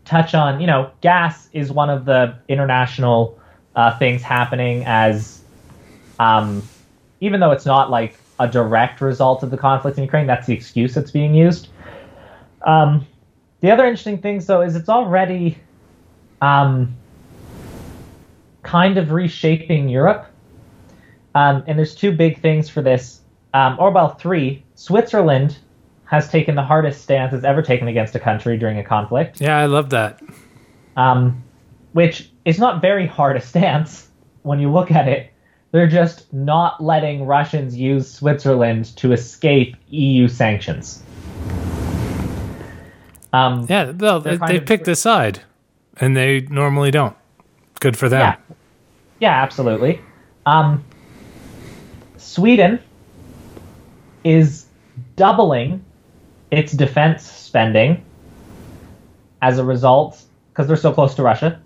touch 0.04 0.34
on, 0.34 0.60
you 0.60 0.66
know, 0.66 0.90
gas 1.00 1.48
is 1.52 1.70
one 1.70 1.90
of 1.90 2.04
the 2.04 2.34
international 2.48 3.38
uh, 3.76 3.96
things 3.98 4.22
happening 4.22 4.84
as, 4.86 5.40
um, 6.18 6.62
even 7.20 7.40
though 7.40 7.52
it's 7.52 7.66
not 7.66 7.90
like 7.90 8.18
a 8.38 8.48
direct 8.48 9.00
result 9.00 9.42
of 9.42 9.50
the 9.50 9.56
conflict 9.56 9.98
in 9.98 10.04
Ukraine, 10.04 10.26
that's 10.26 10.46
the 10.46 10.54
excuse 10.54 10.94
that's 10.94 11.10
being 11.10 11.34
used. 11.34 11.68
Um, 12.66 13.06
the 13.60 13.70
other 13.70 13.84
interesting 13.84 14.18
thing, 14.18 14.38
though, 14.40 14.62
is 14.62 14.76
it's 14.76 14.88
already 14.88 15.58
um, 16.40 16.96
kind 18.62 18.98
of 18.98 19.10
reshaping 19.10 19.88
Europe. 19.88 20.26
Um, 21.34 21.64
and 21.66 21.78
there's 21.78 21.94
two 21.94 22.12
big 22.12 22.40
things 22.40 22.68
for 22.68 22.82
this, 22.82 23.20
um, 23.54 23.76
or 23.78 23.90
well, 23.90 24.14
three. 24.14 24.62
Switzerland 24.74 25.58
has 26.04 26.28
taken 26.28 26.54
the 26.54 26.62
hardest 26.62 27.02
stance 27.02 27.32
it's 27.34 27.44
ever 27.44 27.62
taken 27.62 27.86
against 27.88 28.14
a 28.14 28.20
country 28.20 28.56
during 28.56 28.78
a 28.78 28.84
conflict. 28.84 29.40
Yeah, 29.40 29.58
I 29.58 29.66
love 29.66 29.90
that. 29.90 30.22
Um, 30.96 31.44
which 31.92 32.30
is 32.44 32.58
not 32.58 32.80
very 32.80 33.06
hard 33.06 33.36
a 33.36 33.40
stance 33.40 34.08
when 34.42 34.58
you 34.58 34.72
look 34.72 34.90
at 34.90 35.08
it. 35.08 35.30
They're 35.78 35.86
just 35.86 36.32
not 36.32 36.82
letting 36.82 37.24
Russians 37.24 37.76
use 37.76 38.10
Switzerland 38.10 38.86
to 38.96 39.12
escape 39.12 39.76
EU 39.90 40.26
sanctions. 40.26 41.04
Um, 43.32 43.64
yeah, 43.68 43.92
well, 43.92 44.18
they, 44.18 44.38
they 44.38 44.58
picked 44.58 44.88
a 44.88 44.96
side, 44.96 45.42
and 45.98 46.16
they 46.16 46.40
normally 46.40 46.90
don't. 46.90 47.16
Good 47.78 47.96
for 47.96 48.08
them. 48.08 48.18
Yeah, 48.18 48.36
yeah 49.20 49.40
absolutely. 49.40 50.00
Um, 50.46 50.82
Sweden 52.16 52.80
is 54.24 54.66
doubling 55.14 55.84
its 56.50 56.72
defense 56.72 57.22
spending 57.22 58.04
as 59.42 59.58
a 59.58 59.64
result, 59.64 60.20
because 60.50 60.66
they're 60.66 60.76
so 60.76 60.92
close 60.92 61.14
to 61.14 61.22
Russia, 61.22 61.60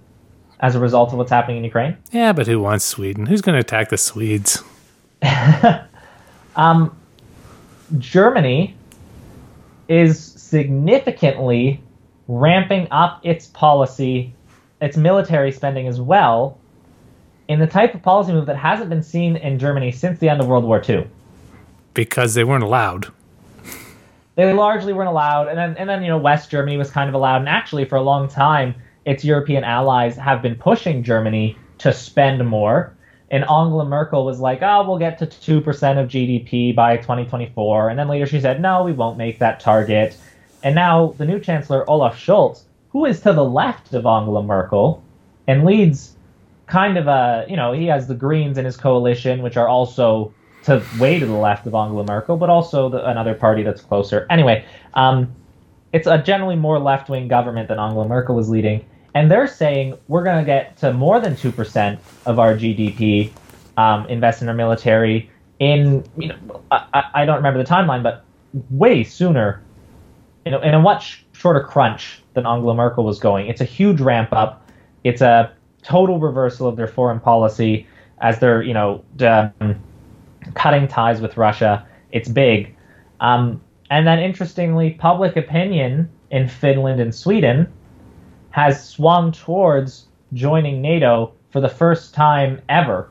as 0.62 0.76
a 0.76 0.80
result 0.80 1.12
of 1.12 1.18
what's 1.18 1.30
happening 1.30 1.58
in 1.58 1.64
Ukraine. 1.64 1.96
Yeah, 2.12 2.32
but 2.32 2.46
who 2.46 2.60
wants 2.60 2.84
Sweden? 2.84 3.26
Who's 3.26 3.42
going 3.42 3.54
to 3.54 3.60
attack 3.60 3.90
the 3.90 3.98
Swedes? 3.98 4.62
um, 6.56 6.96
Germany 7.98 8.74
is 9.88 10.18
significantly 10.18 11.82
ramping 12.28 12.86
up 12.90 13.20
its 13.24 13.48
policy, 13.48 14.32
its 14.80 14.96
military 14.96 15.52
spending 15.52 15.88
as 15.88 16.00
well, 16.00 16.58
in 17.48 17.58
the 17.58 17.66
type 17.66 17.94
of 17.94 18.02
policy 18.02 18.32
move 18.32 18.46
that 18.46 18.56
hasn't 18.56 18.88
been 18.88 19.02
seen 19.02 19.36
in 19.36 19.58
Germany 19.58 19.90
since 19.90 20.20
the 20.20 20.28
end 20.28 20.40
of 20.40 20.46
World 20.46 20.64
War 20.64 20.80
II. 20.88 21.06
Because 21.92 22.34
they 22.34 22.44
weren't 22.44 22.64
allowed 22.64 23.12
they 24.34 24.52
largely 24.52 24.92
weren't 24.92 25.08
allowed. 25.08 25.48
And 25.48 25.58
then, 25.58 25.76
and 25.76 25.88
then, 25.88 26.02
you 26.02 26.08
know, 26.08 26.18
West 26.18 26.50
Germany 26.50 26.76
was 26.76 26.90
kind 26.90 27.08
of 27.08 27.14
allowed. 27.14 27.38
And 27.38 27.48
actually, 27.48 27.84
for 27.84 27.96
a 27.96 28.02
long 28.02 28.28
time, 28.28 28.74
its 29.04 29.24
European 29.24 29.64
allies 29.64 30.16
have 30.16 30.42
been 30.42 30.54
pushing 30.54 31.02
Germany 31.02 31.56
to 31.78 31.92
spend 31.92 32.46
more. 32.46 32.94
And 33.30 33.44
Angela 33.44 33.86
Merkel 33.86 34.26
was 34.26 34.40
like, 34.40 34.60
oh, 34.62 34.86
we'll 34.86 34.98
get 34.98 35.18
to 35.18 35.26
2% 35.26 35.62
of 35.98 36.08
GDP 36.08 36.74
by 36.74 36.98
2024. 36.98 37.88
And 37.88 37.98
then 37.98 38.08
later 38.08 38.26
she 38.26 38.40
said, 38.40 38.60
no, 38.60 38.84
we 38.84 38.92
won't 38.92 39.16
make 39.16 39.38
that 39.38 39.58
target. 39.58 40.16
And 40.62 40.74
now 40.74 41.14
the 41.18 41.24
new 41.24 41.40
Chancellor, 41.40 41.88
Olaf 41.88 42.16
Scholz, 42.16 42.64
who 42.90 43.06
is 43.06 43.20
to 43.20 43.32
the 43.32 43.44
left 43.44 43.94
of 43.94 44.06
Angela 44.06 44.42
Merkel 44.42 45.02
and 45.46 45.64
leads 45.64 46.14
kind 46.66 46.98
of 46.98 47.06
a, 47.06 47.46
you 47.48 47.56
know, 47.56 47.72
he 47.72 47.86
has 47.86 48.06
the 48.06 48.14
Greens 48.14 48.58
in 48.58 48.64
his 48.64 48.76
coalition, 48.76 49.42
which 49.42 49.56
are 49.56 49.68
also 49.68 50.32
to 50.64 50.84
way 50.98 51.18
to 51.18 51.26
the 51.26 51.32
left 51.32 51.66
of 51.66 51.74
Angela 51.74 52.04
Merkel, 52.04 52.36
but 52.36 52.50
also 52.50 52.88
the, 52.88 53.04
another 53.08 53.34
party 53.34 53.62
that's 53.62 53.80
closer. 53.80 54.26
Anyway, 54.30 54.64
um, 54.94 55.34
it's 55.92 56.06
a 56.06 56.18
generally 56.18 56.56
more 56.56 56.78
left 56.78 57.08
wing 57.08 57.28
government 57.28 57.68
than 57.68 57.78
Angela 57.78 58.06
Merkel 58.06 58.36
was 58.36 58.48
leading, 58.48 58.84
and 59.14 59.30
they're 59.30 59.46
saying 59.46 59.98
we're 60.08 60.24
going 60.24 60.38
to 60.38 60.44
get 60.44 60.76
to 60.78 60.92
more 60.92 61.20
than 61.20 61.36
two 61.36 61.52
percent 61.52 62.00
of 62.26 62.38
our 62.38 62.54
GDP 62.54 63.32
um, 63.76 64.06
invest 64.06 64.42
in 64.42 64.48
our 64.48 64.54
military 64.54 65.30
in 65.58 66.04
you 66.16 66.28
know 66.28 66.62
I, 66.70 67.04
I 67.14 67.24
don't 67.24 67.36
remember 67.36 67.62
the 67.62 67.68
timeline, 67.68 68.02
but 68.02 68.24
way 68.70 69.04
sooner. 69.04 69.62
You 70.44 70.50
know, 70.50 70.60
in 70.60 70.74
a 70.74 70.80
much 70.80 71.24
shorter 71.32 71.60
crunch 71.60 72.20
than 72.34 72.46
Angela 72.46 72.74
Merkel 72.74 73.04
was 73.04 73.20
going. 73.20 73.46
It's 73.46 73.60
a 73.60 73.64
huge 73.64 74.00
ramp 74.00 74.32
up. 74.32 74.68
It's 75.04 75.20
a 75.20 75.52
total 75.82 76.18
reversal 76.18 76.66
of 76.66 76.74
their 76.74 76.88
foreign 76.88 77.20
policy 77.20 77.86
as 78.20 78.38
they're 78.40 78.62
you 78.62 78.74
know. 78.74 79.04
Um, 79.20 79.80
cutting 80.54 80.88
ties 80.88 81.20
with 81.20 81.36
Russia. 81.36 81.86
It's 82.10 82.28
big. 82.28 82.74
Um, 83.20 83.60
and 83.90 84.06
then, 84.06 84.18
interestingly, 84.18 84.90
public 84.90 85.36
opinion 85.36 86.10
in 86.30 86.48
Finland 86.48 87.00
and 87.00 87.14
Sweden 87.14 87.70
has 88.52 88.88
swung 88.88 89.32
towards 89.32 90.06
joining 90.32 90.80
NATO 90.80 91.32
for 91.50 91.60
the 91.60 91.68
first 91.68 92.14
time 92.14 92.60
ever. 92.68 93.10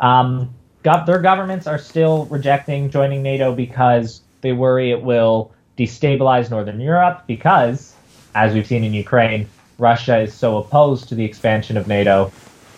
Um, 0.00 0.54
their 0.82 1.18
governments 1.18 1.66
are 1.66 1.78
still 1.78 2.26
rejecting 2.26 2.90
joining 2.90 3.22
NATO 3.22 3.54
because 3.54 4.22
they 4.40 4.52
worry 4.52 4.92
it 4.92 5.02
will 5.02 5.50
destabilize 5.76 6.50
Northern 6.50 6.80
Europe 6.80 7.24
because, 7.26 7.94
as 8.34 8.54
we've 8.54 8.66
seen 8.66 8.84
in 8.84 8.94
Ukraine, 8.94 9.48
Russia 9.78 10.20
is 10.20 10.32
so 10.32 10.58
opposed 10.58 11.08
to 11.08 11.14
the 11.14 11.24
expansion 11.24 11.76
of 11.76 11.88
NATO. 11.88 12.30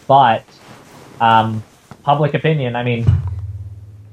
But 0.07 0.45
um, 1.21 1.63
public 2.03 2.35
opinion, 2.35 2.77
I 2.77 2.83
mean, 2.83 3.07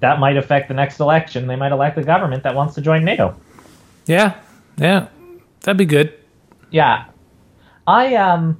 that 0.02 0.20
might 0.20 0.38
affect 0.38 0.68
the 0.68 0.74
next 0.74 1.00
election. 1.00 1.48
They 1.48 1.56
might 1.56 1.72
elect 1.72 1.98
a 1.98 2.04
government 2.04 2.44
that 2.44 2.54
wants 2.54 2.76
to 2.76 2.82
join 2.82 3.06
NATO. 3.06 3.36
Yeah, 4.06 4.36
yeah, 4.78 5.08
that'd 5.62 5.78
be 5.78 5.86
good. 5.86 6.14
Yeah, 6.72 7.06
I 7.88 8.16
um, 8.16 8.58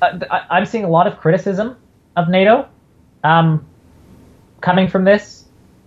I, 0.00 0.46
I'm 0.50 0.66
seeing 0.66 0.84
a 0.84 0.88
lot 0.88 1.06
of 1.06 1.18
criticism 1.18 1.76
of 2.16 2.28
NATO, 2.28 2.68
um, 3.24 3.66
coming 4.60 4.88
from 4.88 5.04
this, 5.04 5.44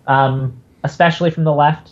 um, 0.08 0.62
especially 0.84 1.32
from 1.32 1.44
the 1.44 1.54
left, 1.54 1.92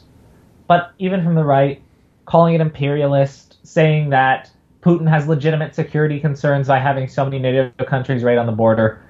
but 0.67 0.93
even 0.99 1.23
from 1.23 1.35
the 1.35 1.43
right, 1.43 1.81
calling 2.25 2.55
it 2.55 2.61
imperialist, 2.61 3.57
saying 3.63 4.09
that 4.09 4.51
Putin 4.81 5.07
has 5.09 5.27
legitimate 5.27 5.75
security 5.75 6.19
concerns 6.19 6.67
by 6.67 6.79
having 6.79 7.07
so 7.07 7.25
many 7.25 7.39
NATO 7.39 7.71
countries 7.85 8.23
right 8.23 8.37
on 8.37 8.45
the 8.45 8.51
border. 8.51 9.03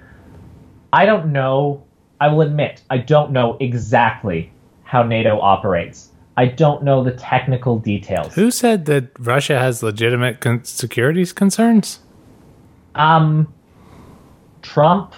I 0.91 1.05
don't 1.05 1.31
know. 1.31 1.83
I 2.19 2.27
will 2.27 2.41
admit, 2.41 2.81
I 2.89 2.97
don't 2.97 3.31
know 3.31 3.57
exactly 3.59 4.51
how 4.83 5.03
NATO 5.03 5.39
operates. 5.39 6.08
I 6.39 6.45
don't 6.45 6.83
know 6.83 7.03
the 7.03 7.11
technical 7.11 7.77
details. 7.77 8.33
Who 8.33 8.49
said 8.49 8.85
that 8.85 9.09
Russia 9.19 9.59
has 9.59 9.83
legitimate 9.83 10.39
con- 10.39 10.63
security 10.63 11.25
concerns? 11.25 11.99
Um, 12.95 13.53
Trump, 14.61 15.15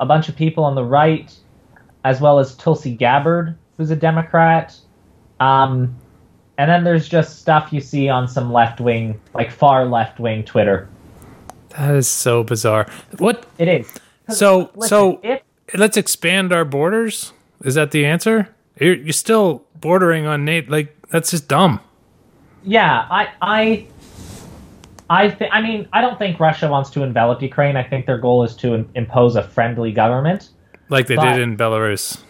a 0.00 0.06
bunch 0.06 0.30
of 0.30 0.36
people 0.36 0.64
on 0.64 0.74
the 0.74 0.82
right, 0.82 1.30
as 2.04 2.22
well 2.22 2.38
as 2.38 2.54
Tulsi 2.54 2.96
Gabbard, 2.96 3.58
who's 3.76 3.90
a 3.90 3.96
Democrat. 3.96 4.74
Um, 5.38 5.94
and 6.56 6.70
then 6.70 6.82
there's 6.82 7.10
just 7.10 7.40
stuff 7.40 7.70
you 7.70 7.82
see 7.82 8.08
on 8.08 8.26
some 8.26 8.50
left 8.50 8.80
wing, 8.80 9.20
like 9.34 9.50
far 9.50 9.84
left 9.84 10.18
wing 10.18 10.44
Twitter. 10.44 10.88
That 11.76 11.94
is 11.94 12.08
so 12.08 12.42
bizarre. 12.42 12.86
What? 13.18 13.44
it 13.58 13.68
is. 13.68 13.92
So 14.30 14.70
listen, 14.74 14.88
so 14.88 15.20
if 15.22 15.42
let's 15.74 15.98
expand 15.98 16.54
our 16.54 16.64
borders. 16.64 17.34
Is 17.62 17.74
that 17.74 17.90
the 17.90 18.06
answer? 18.06 18.48
You're, 18.80 18.94
you're 18.94 19.12
still 19.12 19.66
bordering 19.84 20.26
on 20.26 20.44
Nate. 20.44 20.68
Like 20.68 20.96
that's 21.10 21.30
just 21.30 21.46
dumb. 21.46 21.78
yeah, 22.64 23.06
I 23.10 23.28
I 23.42 23.86
I 25.10 25.28
th- 25.28 25.50
I 25.52 25.60
mean, 25.60 25.86
I 25.92 26.00
don't 26.00 26.18
think 26.18 26.40
Russia 26.40 26.66
wants 26.68 26.90
to 26.90 27.02
envelop 27.04 27.40
Ukraine. 27.42 27.76
I 27.76 27.84
think 27.84 28.06
their 28.06 28.18
goal 28.18 28.42
is 28.42 28.56
to 28.56 28.74
im- 28.74 28.88
impose 28.94 29.36
a 29.36 29.42
friendly 29.42 29.92
government. 29.92 30.48
Like 30.88 31.06
they 31.06 31.16
But- 31.16 31.34
did 31.34 31.42
in 31.42 31.56
Belarus. 31.56 32.22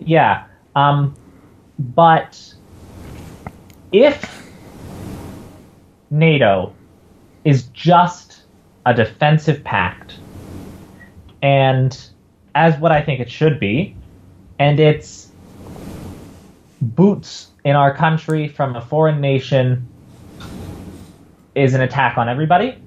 Yeah. 0.00 0.44
Um, 0.74 1.14
but 1.78 2.30
if 3.92 4.16
NATO 6.10 6.72
is 7.44 7.64
just 7.68 8.42
a 8.86 8.94
defensive 8.94 9.62
pact, 9.64 10.18
and 11.42 11.98
as 12.54 12.78
what 12.78 12.92
I 12.92 13.02
think 13.02 13.20
it 13.20 13.30
should 13.30 13.58
be, 13.60 13.94
and 14.58 14.80
it's 14.80 15.32
boots 16.80 17.48
in 17.64 17.74
our 17.76 17.94
country 17.94 18.48
from 18.48 18.76
a 18.76 18.80
foreign 18.80 19.20
nation 19.20 19.86
is 21.54 21.74
an 21.74 21.80
attack 21.80 22.18
on 22.18 22.28
everybody, 22.28 22.78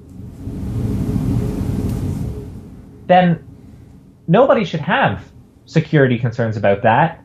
then 3.08 3.44
nobody 4.28 4.64
should 4.64 4.82
have 4.82 5.24
security 5.66 6.18
concerns 6.18 6.58
about 6.58 6.82
that 6.84 7.24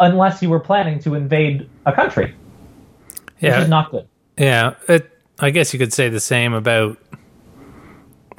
unless 0.00 0.42
you 0.42 0.50
were 0.50 0.60
planning 0.60 0.98
to 1.00 1.14
invade 1.14 1.68
a 1.86 1.92
country, 1.92 2.34
which 3.06 3.24
Yeah, 3.40 3.62
is 3.62 3.68
not 3.68 3.90
good. 3.90 4.06
yeah. 4.36 4.74
It, 4.88 5.10
I 5.38 5.50
guess 5.50 5.72
you 5.72 5.78
could 5.78 5.92
say 5.92 6.08
the 6.08 6.20
same 6.20 6.52
about 6.52 6.98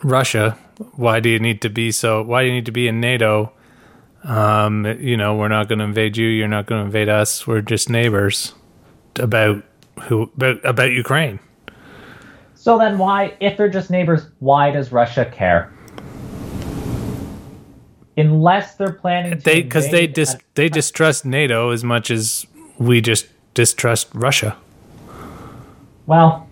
Russia. 0.04 0.58
Why 0.94 1.20
do 1.20 1.30
you 1.30 1.40
need 1.40 1.62
to 1.62 1.70
be 1.70 1.92
so? 1.92 2.22
Why 2.22 2.44
do 2.44 2.48
you 2.50 2.54
need 2.54 2.66
to 2.68 2.72
be 2.72 2.88
in 2.88 3.00
NATO? 3.02 3.52
Um, 4.28 4.86
you 5.00 5.16
know, 5.16 5.36
we're 5.36 5.48
not 5.48 5.70
going 5.70 5.80
to 5.80 5.86
invade 5.86 6.18
you. 6.18 6.28
You're 6.28 6.50
not 6.50 6.66
going 6.66 6.82
to 6.82 6.86
invade 6.86 7.08
us. 7.10 7.48
We're 7.48 7.62
just 7.62 7.90
neighbors. 7.90 8.54
About 9.18 9.64
who? 10.04 10.24
About 10.36 10.64
about 10.66 10.92
Ukraine. 10.92 11.40
So 12.56 12.78
then, 12.78 12.98
why, 12.98 13.36
if 13.40 13.56
they're 13.58 13.70
just 13.70 13.90
neighbors, 13.90 14.28
why 14.40 14.72
does 14.72 14.92
Russia 14.92 15.26
care? 15.26 15.72
Unless 18.18 18.76
they're 18.76 18.92
planning 18.92 19.38
to 19.38 19.44
They 19.44 19.62
because 19.62 19.90
they 19.92 20.08
dis 20.08 20.34
a- 20.34 20.40
they 20.56 20.68
distrust 20.70 21.24
NATO 21.24 21.70
as 21.70 21.84
much 21.84 22.12
as 22.12 22.46
we 22.78 23.00
just 23.00 23.28
distrust 23.54 24.10
Russia. 24.14 24.58
well, 26.06 26.48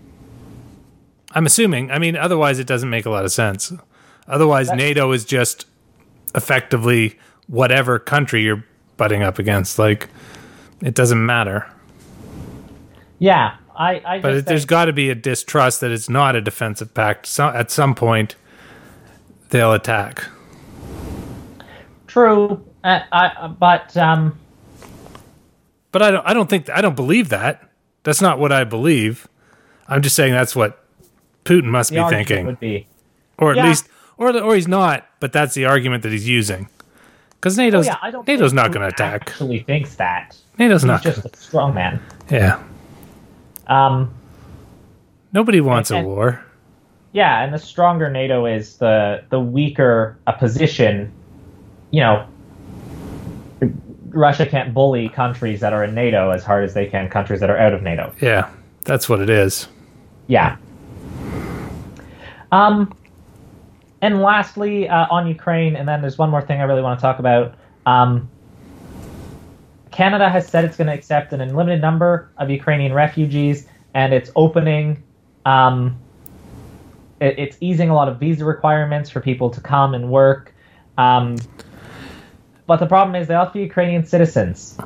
I'm 1.31 1.45
assuming. 1.45 1.91
I 1.91 1.99
mean, 1.99 2.15
otherwise 2.15 2.59
it 2.59 2.67
doesn't 2.67 2.89
make 2.89 3.05
a 3.05 3.09
lot 3.09 3.25
of 3.25 3.31
sense. 3.31 3.73
Otherwise, 4.27 4.71
NATO 4.71 5.11
is 5.11 5.25
just 5.25 5.65
effectively 6.33 7.19
whatever 7.47 7.99
country 7.99 8.43
you're 8.43 8.63
butting 8.97 9.23
up 9.23 9.39
against. 9.39 9.77
Like, 9.79 10.09
it 10.81 10.93
doesn't 10.95 11.23
matter. 11.25 11.69
yeah, 13.19 13.55
I, 13.75 14.01
I 14.05 14.19
But 14.19 14.33
it, 14.33 14.45
there's 14.45 14.65
got 14.65 14.85
to 14.85 14.93
be 14.93 15.09
a 15.09 15.15
distrust 15.15 15.81
that 15.81 15.91
it's 15.91 16.09
not 16.09 16.35
a 16.35 16.41
defensive 16.41 16.93
pact. 16.93 17.25
So 17.25 17.47
at 17.47 17.71
some 17.71 17.93
point, 17.95 18.35
they'll 19.49 19.73
attack. 19.73 20.23
true, 22.07 22.63
uh, 22.83 22.99
I, 23.11 23.47
but 23.47 23.95
um, 23.97 24.37
But 25.91 26.01
I 26.01 26.11
don't. 26.11 26.25
I 26.27 26.33
don't 26.33 26.49
think. 26.49 26.69
I 26.69 26.81
don't 26.81 26.95
believe 26.95 27.29
that. 27.29 27.69
That's 28.03 28.21
not 28.21 28.39
what 28.39 28.51
I 28.51 28.63
believe. 28.63 29.27
I'm 29.87 30.01
just 30.01 30.15
saying 30.15 30.33
that's 30.33 30.55
what 30.55 30.83
Putin 31.43 31.65
must 31.65 31.91
be 31.91 32.03
thinking, 32.09 32.45
would 32.45 32.59
be, 32.59 32.87
or 33.37 33.51
at 33.51 33.57
Yeah. 33.57 33.67
least, 33.67 33.87
or 34.17 34.35
or 34.37 34.55
he's 34.55 34.67
not. 34.67 35.07
But 35.19 35.33
that's 35.33 35.53
the 35.53 35.65
argument 35.65 36.03
that 36.03 36.11
he's 36.11 36.27
using. 36.27 36.69
Because 37.45 37.59
NATO's 37.59 37.85
oh, 37.85 37.91
yeah, 37.91 37.97
I 38.01 38.09
don't. 38.09 38.27
NATO's 38.27 38.53
not 38.53 38.71
going 38.71 38.81
to 38.81 38.87
attack. 38.87 39.29
Actually, 39.29 39.59
thinks 39.59 39.93
that 39.97 40.35
NATO's 40.57 40.81
he's 40.81 40.87
not. 40.87 41.03
just 41.03 41.21
Gonna, 41.21 41.29
a 41.31 41.37
strong 41.37 41.75
man. 41.75 42.01
yeah. 42.31 42.59
Um, 43.67 44.11
Nobody 45.31 45.61
wants 45.61 45.91
a 45.91 46.01
war. 46.01 46.43
Yeah, 47.11 47.43
and 47.43 47.53
the 47.53 47.59
stronger 47.59 48.09
NATO 48.09 48.47
is, 48.47 48.77
the 48.77 49.23
the 49.29 49.39
weaker 49.39 50.17
a 50.25 50.33
position. 50.33 51.11
You 51.91 52.01
know, 52.01 52.27
Russia 54.07 54.47
can't 54.47 54.73
bully 54.73 55.09
countries 55.09 55.59
that 55.59 55.71
are 55.71 55.83
in 55.83 55.93
NATO 55.93 56.31
as 56.31 56.43
hard 56.43 56.63
as 56.63 56.73
they 56.73 56.87
can 56.87 57.07
countries 57.09 57.41
that 57.41 57.51
are 57.51 57.57
out 57.59 57.73
of 57.75 57.83
NATO. 57.83 58.11
Yeah, 58.21 58.49
that's 58.85 59.07
what 59.07 59.19
it 59.19 59.29
is. 59.29 59.67
Yeah. 60.25 60.57
Um, 62.51 62.91
and 64.05 64.21
lastly, 64.21 64.87
uh, 64.87 65.07
on 65.09 65.25
Ukraine, 65.27 65.75
and 65.75 65.87
then 65.87 65.99
there's 65.99 66.15
one 66.15 66.29
more 66.29 66.41
thing 66.43 66.61
I 66.61 66.65
really 66.65 66.83
want 66.83 66.99
to 66.99 67.01
talk 67.01 67.17
about. 67.17 67.55
Um, 67.87 68.29
Canada 69.89 70.29
has 70.29 70.47
said 70.47 70.63
it's 70.63 70.77
going 70.77 70.85
to 70.89 70.93
accept 70.93 71.33
an 71.33 71.41
unlimited 71.41 71.81
number 71.81 72.29
of 72.37 72.51
Ukrainian 72.51 72.93
refugees, 72.93 73.67
and 73.95 74.13
it's 74.13 74.29
opening. 74.35 75.01
Um, 75.43 75.97
it, 77.19 77.39
it's 77.39 77.57
easing 77.61 77.89
a 77.89 77.95
lot 77.95 78.07
of 78.07 78.19
visa 78.19 78.45
requirements 78.45 79.09
for 79.09 79.21
people 79.21 79.49
to 79.49 79.59
come 79.59 79.95
and 79.95 80.11
work. 80.11 80.53
Um, 80.99 81.37
but 82.67 82.77
the 82.77 82.85
problem 82.85 83.15
is 83.15 83.27
they 83.27 83.33
have 83.33 83.47
to 83.47 83.53
be 83.53 83.61
Ukrainian 83.61 84.05
citizens. 84.05 84.77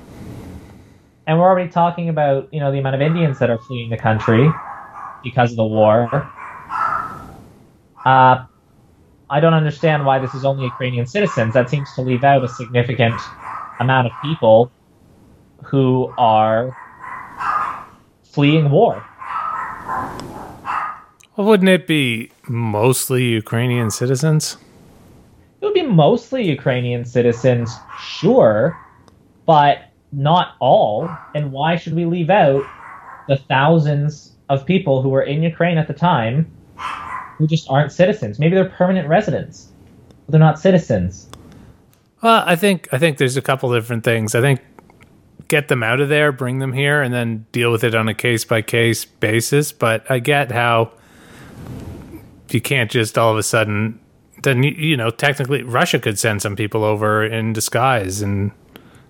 And 1.28 1.38
we're 1.38 1.46
already 1.46 1.70
talking 1.70 2.08
about, 2.08 2.48
you 2.54 2.62
know, 2.62 2.72
the 2.72 2.80
amount 2.80 2.96
of 2.96 3.02
Indians 3.02 3.38
that 3.40 3.50
are 3.50 3.60
fleeing 3.60 3.90
the 3.90 3.98
country 3.98 4.50
because 5.26 5.52
of 5.52 5.58
the 5.58 5.66
war. 5.66 6.32
Uh, 8.06 8.46
I 9.32 9.40
don't 9.40 9.54
understand 9.54 10.06
why 10.06 10.18
this 10.18 10.34
is 10.34 10.44
only 10.44 10.66
Ukrainian 10.66 11.06
citizens. 11.06 11.54
That 11.54 11.70
seems 11.70 11.94
to 11.94 12.02
leave 12.02 12.24
out 12.24 12.44
a 12.44 12.48
significant 12.48 13.20
amount 13.80 14.08
of 14.08 14.14
people 14.24 14.72
who 15.64 16.12
are 16.18 16.76
fleeing 18.24 18.72
war. 18.72 19.06
Well, 21.36 21.48
wouldn't 21.48 21.70
it 21.70 21.86
be 21.86 22.32
mostly 22.48 23.24
Ukrainian 23.24 23.92
citizens? 23.92 24.58
It 25.62 25.66
would 25.66 25.74
be 25.74 25.84
mostly 25.84 26.44
Ukrainian 26.44 27.06
citizens, 27.06 27.72
sure, 28.00 28.78
but 29.46 29.92
not 30.12 30.56
all. 30.60 31.10
And 31.36 31.52
why 31.52 31.76
should 31.76 31.94
we 31.94 32.06
leave 32.06 32.30
out 32.30 32.64
the 33.28 33.38
thousands 33.38 34.34
of 34.50 34.66
people 34.66 35.04
who 35.04 35.10
were 35.10 35.22
in 35.22 35.44
Ukraine 35.44 35.78
at 35.78 35.88
the 35.88 35.94
time 35.94 36.52
who 37.40 37.48
just 37.48 37.68
aren't 37.72 37.92
citizens? 37.92 38.38
Maybe 38.38 38.54
they're 38.54 38.70
permanent 38.70 39.08
residents, 39.08 39.70
but 40.26 40.34
they're 40.34 40.40
not 40.40 40.60
citizens. 40.60 41.28
Well, 42.22 42.44
I 42.46 42.56
think 42.58 42.88
I 42.92 43.00
think 43.00 43.18
there's 43.18 43.38
a 43.38 43.42
couple 43.42 43.74
different 43.74 44.04
things. 44.04 44.36
I 44.36 44.42
think 44.42 44.60
get 45.48 45.70
them 45.70 45.82
out 45.82 46.00
of 46.02 46.10
there, 46.10 46.32
bring 46.34 46.60
them 46.60 46.74
here, 46.74 47.02
and 47.02 47.12
then 47.14 47.46
deal 47.54 47.72
with 47.72 47.84
it 47.84 47.96
on 47.96 48.08
a 48.10 48.14
case 48.14 48.44
by 48.46 48.62
case 48.62 49.06
basis. 49.06 49.72
But 49.72 50.06
I 50.12 50.20
get 50.20 50.52
how 50.52 50.92
you 52.52 52.60
can't 52.62 52.92
just 52.92 53.18
all 53.18 53.32
of 53.32 53.38
a 53.38 53.44
sudden. 53.44 54.00
Then 54.44 54.64
you- 54.64 54.72
you 54.72 54.98
know, 54.98 55.10
technically, 55.10 55.64
Russia 55.64 55.98
could 56.00 56.20
send 56.20 56.42
some 56.42 56.56
people 56.56 56.84
over 56.84 57.26
in 57.26 57.54
disguise, 57.54 58.22
and 58.22 58.52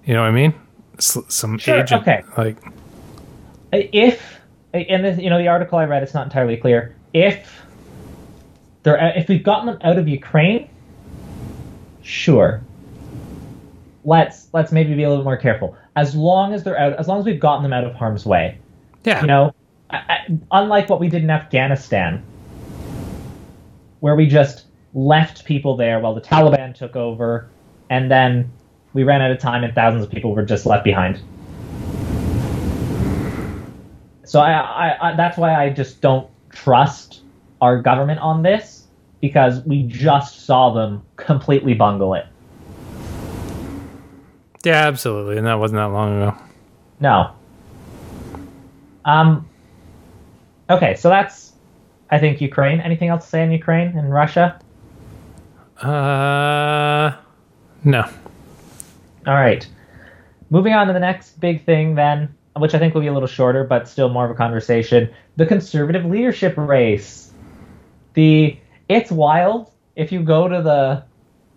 you 0.05 0.13
know 0.13 0.21
what 0.21 0.29
I 0.29 0.31
mean. 0.31 0.53
Some 0.99 1.57
Sure, 1.57 1.79
agent, 1.81 2.01
okay. 2.03 2.23
like 2.37 2.57
If, 3.71 4.39
and 4.73 5.03
this, 5.05 5.17
you 5.19 5.29
know, 5.29 5.37
the 5.37 5.47
article 5.47 5.77
I 5.79 5.85
read, 5.85 6.03
it's 6.03 6.13
not 6.13 6.25
entirely 6.25 6.57
clear. 6.57 6.95
If 7.13 7.63
they're, 8.83 9.17
if 9.17 9.27
we've 9.27 9.43
gotten 9.43 9.65
them 9.67 9.77
out 9.81 9.97
of 9.97 10.07
Ukraine, 10.07 10.69
sure. 12.01 12.61
Let's 14.05 14.47
let's 14.53 14.71
maybe 14.71 14.95
be 14.95 15.03
a 15.03 15.09
little 15.09 15.25
more 15.25 15.37
careful. 15.37 15.75
As 15.95 16.15
long 16.15 16.53
as 16.53 16.63
they're 16.63 16.79
out, 16.79 16.93
as 16.93 17.07
long 17.07 17.19
as 17.19 17.25
we've 17.25 17.39
gotten 17.39 17.63
them 17.63 17.73
out 17.73 17.83
of 17.83 17.93
harm's 17.93 18.25
way, 18.25 18.57
yeah, 19.03 19.21
you 19.21 19.27
know, 19.27 19.53
I, 19.89 19.97
I, 19.97 20.37
unlike 20.51 20.89
what 20.89 20.99
we 20.99 21.09
did 21.09 21.23
in 21.23 21.29
Afghanistan, 21.29 22.23
where 23.99 24.15
we 24.15 24.25
just 24.25 24.65
left 24.93 25.45
people 25.45 25.75
there 25.75 25.99
while 25.99 26.15
the 26.15 26.21
Taliban 26.21 26.73
took 26.73 26.95
over, 26.95 27.49
and 27.89 28.09
then 28.09 28.49
we 28.93 29.03
ran 29.03 29.21
out 29.21 29.31
of 29.31 29.39
time 29.39 29.63
and 29.63 29.75
thousands 29.75 30.05
of 30.05 30.11
people 30.11 30.33
were 30.33 30.45
just 30.45 30.65
left 30.65 30.83
behind. 30.83 31.21
So 34.23 34.39
I, 34.39 34.51
I, 34.53 35.09
I 35.09 35.15
that's 35.15 35.37
why 35.37 35.55
I 35.55 35.69
just 35.69 36.01
don't 36.01 36.29
trust 36.51 37.21
our 37.61 37.81
government 37.81 38.19
on 38.19 38.41
this 38.43 38.87
because 39.21 39.63
we 39.65 39.83
just 39.83 40.45
saw 40.45 40.73
them 40.73 41.03
completely 41.17 41.73
bungle 41.73 42.13
it. 42.13 42.25
Yeah, 44.63 44.87
absolutely. 44.87 45.37
And 45.37 45.47
that 45.47 45.59
wasn't 45.59 45.77
that 45.77 45.85
long 45.85 46.21
ago. 46.21 46.37
No. 46.99 47.31
Um. 49.05 49.47
Okay, 50.69 50.95
so 50.95 51.09
that's, 51.09 51.53
I 52.11 52.19
think, 52.19 52.41
Ukraine. 52.41 52.79
Anything 52.79 53.09
else 53.09 53.23
to 53.23 53.29
say 53.29 53.43
on 53.43 53.51
Ukraine 53.51 53.97
and 53.97 54.13
Russia? 54.13 54.59
Uh, 55.81 57.15
no. 57.83 58.03
All 59.25 59.33
right. 59.33 59.67
Moving 60.49 60.73
on 60.73 60.87
to 60.87 60.93
the 60.93 60.99
next 60.99 61.39
big 61.39 61.63
thing, 61.63 61.95
then, 61.95 62.35
which 62.55 62.73
I 62.73 62.79
think 62.79 62.93
will 62.93 63.01
be 63.01 63.07
a 63.07 63.13
little 63.13 63.27
shorter, 63.27 63.63
but 63.63 63.87
still 63.87 64.09
more 64.09 64.25
of 64.25 64.31
a 64.31 64.35
conversation. 64.35 65.09
The 65.37 65.45
conservative 65.45 66.05
leadership 66.05 66.57
race. 66.57 67.28
The 68.19 68.57
it's 68.89 69.11
wild 69.11 69.71
if 69.95 70.11
you 70.11 70.21
go 70.23 70.49
to 70.49 70.61
the 70.61 71.03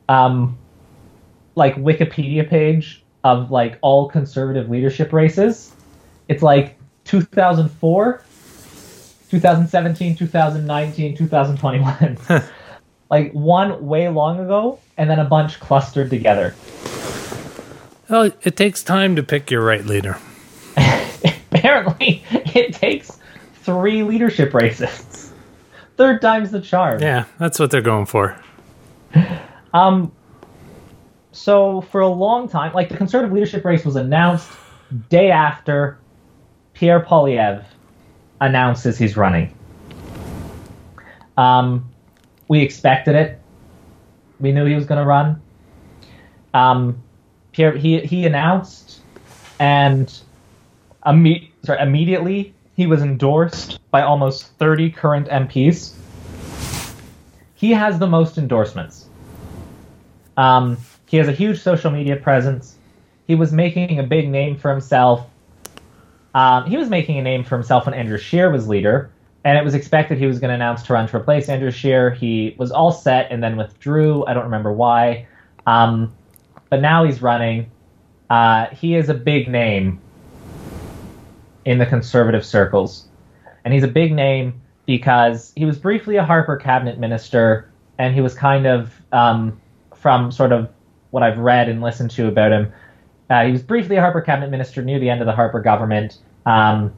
um 0.08 0.56
like 1.56 1.74
Wikipedia 1.74 2.48
page 2.48 3.02
of 3.24 3.50
like 3.50 3.78
all 3.80 4.08
conservative 4.08 4.70
leadership 4.70 5.12
races. 5.12 5.72
It's 6.28 6.40
like 6.40 6.78
2004, 7.06 8.22
2017, 9.28 10.14
2019, 10.14 11.16
2021. 11.16 12.18
like 13.10 13.32
one 13.32 13.84
way 13.84 14.08
long 14.08 14.38
ago, 14.38 14.78
and 14.96 15.10
then 15.10 15.18
a 15.18 15.24
bunch 15.24 15.58
clustered 15.58 16.10
together. 16.10 16.54
Well, 18.08 18.30
it 18.42 18.54
takes 18.56 18.84
time 18.84 19.16
to 19.16 19.24
pick 19.24 19.50
your 19.50 19.64
right 19.64 19.84
leader. 19.84 20.16
Apparently, 20.76 22.22
it 22.30 22.72
takes 22.72 23.18
three 23.64 24.04
leadership 24.04 24.54
races. 24.54 25.11
Third 25.96 26.20
time's 26.20 26.50
the 26.50 26.60
charm. 26.60 27.00
Yeah, 27.00 27.24
that's 27.38 27.58
what 27.58 27.70
they're 27.70 27.80
going 27.82 28.06
for. 28.06 28.36
Um. 29.74 30.12
So 31.32 31.80
for 31.80 32.00
a 32.02 32.08
long 32.08 32.48
time, 32.48 32.72
like 32.74 32.88
the 32.90 32.96
conservative 32.96 33.32
leadership 33.32 33.64
race 33.64 33.84
was 33.84 33.96
announced 33.96 34.50
day 35.08 35.30
after 35.30 35.98
Pierre 36.74 37.00
Poilievre 37.00 37.64
announces 38.40 38.98
he's 38.98 39.16
running. 39.16 39.54
Um, 41.36 41.90
we 42.48 42.60
expected 42.60 43.14
it. 43.14 43.40
We 44.40 44.52
knew 44.52 44.64
he 44.66 44.74
was 44.74 44.84
going 44.84 45.00
to 45.00 45.06
run. 45.06 45.40
Um, 46.52 47.02
Pierre, 47.52 47.76
he 47.76 48.00
he 48.00 48.26
announced, 48.26 49.00
and 49.58 50.12
imme- 51.06 51.48
sorry, 51.64 51.80
immediately 51.80 52.54
he 52.74 52.86
was 52.86 53.02
endorsed 53.02 53.78
by 53.90 54.02
almost 54.02 54.46
30 54.58 54.90
current 54.90 55.28
MPs. 55.28 55.94
He 57.54 57.70
has 57.72 57.98
the 57.98 58.06
most 58.06 58.38
endorsements. 58.38 59.06
Um, 60.36 60.78
he 61.06 61.18
has 61.18 61.28
a 61.28 61.32
huge 61.32 61.60
social 61.60 61.90
media 61.90 62.16
presence. 62.16 62.76
He 63.26 63.34
was 63.34 63.52
making 63.52 63.98
a 63.98 64.02
big 64.02 64.28
name 64.28 64.56
for 64.56 64.70
himself. 64.70 65.28
Um, 66.34 66.64
he 66.64 66.76
was 66.76 66.88
making 66.88 67.18
a 67.18 67.22
name 67.22 67.44
for 67.44 67.56
himself 67.56 67.84
when 67.84 67.94
Andrew 67.94 68.16
Scheer 68.16 68.50
was 68.50 68.66
leader, 68.66 69.10
and 69.44 69.58
it 69.58 69.64
was 69.64 69.74
expected 69.74 70.16
he 70.16 70.26
was 70.26 70.40
going 70.40 70.48
to 70.48 70.54
announce 70.54 70.82
to 70.84 70.94
run 70.94 71.06
to 71.08 71.16
replace 71.16 71.48
Andrew 71.48 71.70
Scheer. 71.70 72.10
He 72.10 72.54
was 72.58 72.72
all 72.72 72.90
set 72.90 73.30
and 73.30 73.42
then 73.42 73.56
withdrew. 73.56 74.24
I 74.24 74.32
don't 74.32 74.44
remember 74.44 74.72
why. 74.72 75.26
Um, 75.66 76.12
but 76.70 76.80
now 76.80 77.04
he's 77.04 77.20
running. 77.20 77.70
Uh, 78.30 78.68
he 78.68 78.94
is 78.94 79.10
a 79.10 79.14
big 79.14 79.48
name 79.48 80.00
in 81.64 81.78
the 81.78 81.86
conservative 81.86 82.44
circles. 82.44 83.06
And 83.64 83.72
he's 83.72 83.84
a 83.84 83.88
big 83.88 84.12
name 84.12 84.60
because 84.86 85.52
he 85.54 85.64
was 85.64 85.78
briefly 85.78 86.16
a 86.16 86.24
Harper 86.24 86.56
cabinet 86.56 86.98
minister, 86.98 87.70
and 87.98 88.14
he 88.14 88.20
was 88.20 88.34
kind 88.34 88.66
of, 88.66 88.92
um, 89.12 89.60
from 89.94 90.32
sort 90.32 90.52
of 90.52 90.68
what 91.10 91.22
I've 91.22 91.38
read 91.38 91.68
and 91.68 91.80
listened 91.80 92.10
to 92.12 92.26
about 92.26 92.52
him, 92.52 92.72
uh, 93.30 93.44
he 93.44 93.52
was 93.52 93.62
briefly 93.62 93.96
a 93.96 94.00
Harper 94.00 94.20
cabinet 94.20 94.50
minister 94.50 94.82
near 94.82 94.98
the 94.98 95.08
end 95.08 95.20
of 95.20 95.26
the 95.26 95.32
Harper 95.32 95.60
government. 95.60 96.18
Um, 96.44 96.92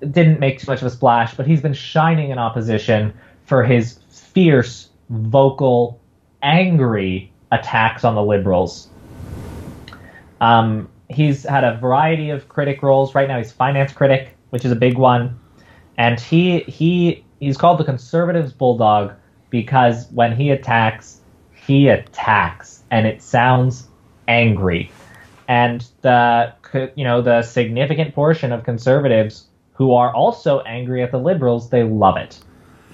didn't 0.00 0.38
make 0.38 0.60
too 0.60 0.70
much 0.70 0.80
of 0.80 0.86
a 0.86 0.90
splash, 0.90 1.34
but 1.34 1.46
he's 1.46 1.60
been 1.60 1.74
shining 1.74 2.30
in 2.30 2.38
opposition 2.38 3.12
for 3.44 3.64
his 3.64 3.98
fierce, 4.08 4.90
vocal, 5.10 6.00
angry 6.42 7.32
attacks 7.50 8.04
on 8.04 8.14
the 8.14 8.22
liberals. 8.22 8.88
Um, 10.40 10.88
he's 11.08 11.44
had 11.44 11.64
a 11.64 11.76
variety 11.76 12.30
of 12.30 12.48
critic 12.48 12.82
roles. 12.82 13.14
Right 13.14 13.28
now, 13.28 13.38
he's 13.38 13.52
finance 13.52 13.92
critic, 13.92 14.36
which 14.50 14.64
is 14.64 14.72
a 14.72 14.76
big 14.76 14.98
one, 14.98 15.38
and 15.96 16.20
he 16.20 16.60
he 16.60 17.24
he's 17.40 17.56
called 17.56 17.78
the 17.78 17.84
conservatives 17.84 18.52
bulldog 18.52 19.12
because 19.50 20.08
when 20.10 20.36
he 20.36 20.50
attacks, 20.50 21.20
he 21.54 21.88
attacks, 21.88 22.82
and 22.90 23.06
it 23.06 23.22
sounds 23.22 23.88
angry. 24.26 24.90
And 25.46 25.86
the 26.02 26.52
you 26.94 27.04
know 27.04 27.22
the 27.22 27.42
significant 27.42 28.14
portion 28.14 28.52
of 28.52 28.64
conservatives 28.64 29.46
who 29.72 29.94
are 29.94 30.12
also 30.14 30.60
angry 30.60 31.02
at 31.02 31.12
the 31.12 31.18
liberals, 31.18 31.70
they 31.70 31.84
love 31.84 32.16
it 32.16 32.40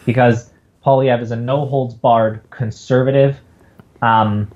because 0.04 0.50
Poilievre 0.84 1.22
is 1.22 1.30
a 1.30 1.36
no 1.36 1.64
holds 1.66 1.94
barred 1.94 2.42
conservative. 2.50 3.38
Um, 4.02 4.50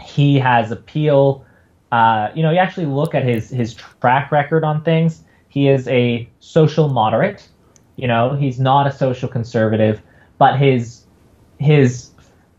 he 0.00 0.38
has 0.40 0.72
appeal. 0.72 1.46
Uh, 1.94 2.32
you 2.34 2.42
know, 2.42 2.50
you 2.50 2.58
actually 2.58 2.86
look 2.86 3.14
at 3.14 3.22
his 3.22 3.48
his 3.50 3.72
track 3.72 4.32
record 4.32 4.64
on 4.64 4.82
things. 4.82 5.22
He 5.48 5.68
is 5.68 5.86
a 5.86 6.28
social 6.40 6.88
moderate. 6.88 7.48
You 7.94 8.08
know, 8.08 8.34
he's 8.34 8.58
not 8.58 8.88
a 8.88 8.92
social 8.92 9.28
conservative, 9.28 10.02
but 10.36 10.58
his 10.58 11.04
his 11.60 12.10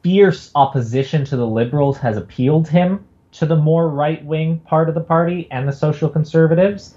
fierce 0.02 0.52
opposition 0.56 1.26
to 1.26 1.36
the 1.36 1.46
liberals 1.46 1.98
has 1.98 2.16
appealed 2.16 2.70
him 2.70 3.04
to 3.34 3.46
the 3.46 3.58
more 3.58 3.90
right 3.90 4.24
wing 4.24 4.60
part 4.60 4.88
of 4.88 4.96
the 4.96 5.02
party 5.02 5.50
and 5.52 5.68
the 5.68 5.74
social 5.74 6.08
conservatives. 6.08 6.96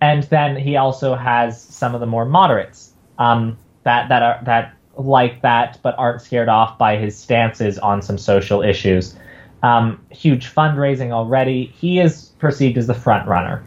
And 0.00 0.22
then 0.24 0.56
he 0.56 0.76
also 0.76 1.14
has 1.14 1.60
some 1.60 1.94
of 1.94 2.00
the 2.00 2.06
more 2.06 2.24
moderates 2.24 2.94
um, 3.18 3.58
that 3.82 4.08
that 4.08 4.22
are 4.22 4.40
that 4.44 4.74
like 4.96 5.42
that, 5.42 5.80
but 5.82 5.94
aren't 5.98 6.22
scared 6.22 6.48
off 6.48 6.78
by 6.78 6.96
his 6.96 7.14
stances 7.14 7.78
on 7.78 8.00
some 8.00 8.16
social 8.16 8.62
issues. 8.62 9.16
Um, 9.64 9.98
huge 10.10 10.54
fundraising 10.54 11.10
already. 11.10 11.72
He 11.74 11.98
is 11.98 12.32
perceived 12.38 12.76
as 12.76 12.86
the 12.86 12.92
front 12.92 13.26
runner. 13.26 13.64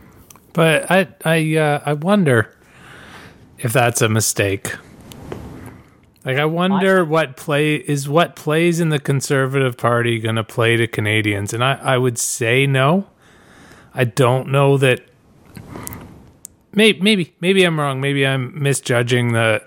But 0.53 0.91
I 0.91 1.07
I 1.25 1.55
uh, 1.57 1.81
I 1.87 1.93
wonder 1.93 2.55
if 3.57 3.73
that's 3.73 4.01
a 4.03 4.07
mistake. 4.07 4.75
Like 6.23 6.37
I 6.37 6.45
wonder 6.45 7.03
what 7.03 7.35
play 7.35 7.77
is 7.77 8.07
what 8.07 8.35
plays 8.35 8.79
in 8.79 8.89
the 8.89 8.99
conservative 8.99 9.75
party 9.75 10.19
going 10.19 10.35
to 10.35 10.43
play 10.43 10.75
to 10.77 10.85
Canadians 10.85 11.51
and 11.51 11.63
I 11.63 11.79
I 11.81 11.97
would 11.97 12.19
say 12.19 12.67
no. 12.67 13.07
I 13.95 14.03
don't 14.03 14.49
know 14.49 14.77
that 14.77 15.01
maybe 16.73 17.01
maybe 17.01 17.33
maybe 17.39 17.63
I'm 17.63 17.79
wrong. 17.79 17.99
Maybe 17.99 18.27
I'm 18.27 18.61
misjudging 18.61 19.31
the 19.31 19.63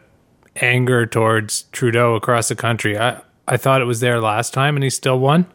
anger 0.56 1.06
towards 1.06 1.62
Trudeau 1.72 2.14
across 2.14 2.48
the 2.48 2.54
country. 2.54 2.96
I 2.96 3.20
I 3.48 3.56
thought 3.56 3.80
it 3.80 3.86
was 3.86 3.98
there 3.98 4.20
last 4.20 4.54
time 4.54 4.76
and 4.76 4.84
he 4.84 4.90
still 4.90 5.18
won. 5.18 5.46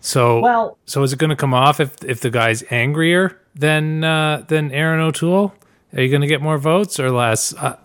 So 0.00 0.40
Well- 0.40 0.78
so 0.86 1.02
is 1.02 1.12
it 1.12 1.18
going 1.18 1.30
to 1.30 1.36
come 1.36 1.54
off 1.54 1.80
if 1.80 2.02
if 2.04 2.20
the 2.20 2.30
guy's 2.30 2.64
angrier 2.70 3.38
than 3.54 4.02
uh, 4.04 4.44
than 4.48 4.72
Erin 4.72 5.00
O'Toole? 5.00 5.54
Are 5.94 6.00
you 6.02 6.08
going 6.08 6.22
to 6.22 6.26
get 6.26 6.40
more 6.40 6.58
votes 6.58 6.98
or 7.00 7.10
less? 7.10 7.54
Uh, 7.54 7.76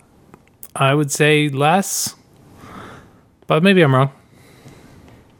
I 0.74 0.94
would 0.94 1.10
say 1.10 1.48
less, 1.48 2.14
but 3.46 3.62
maybe 3.62 3.82
I'm 3.82 3.94
wrong. 3.94 4.10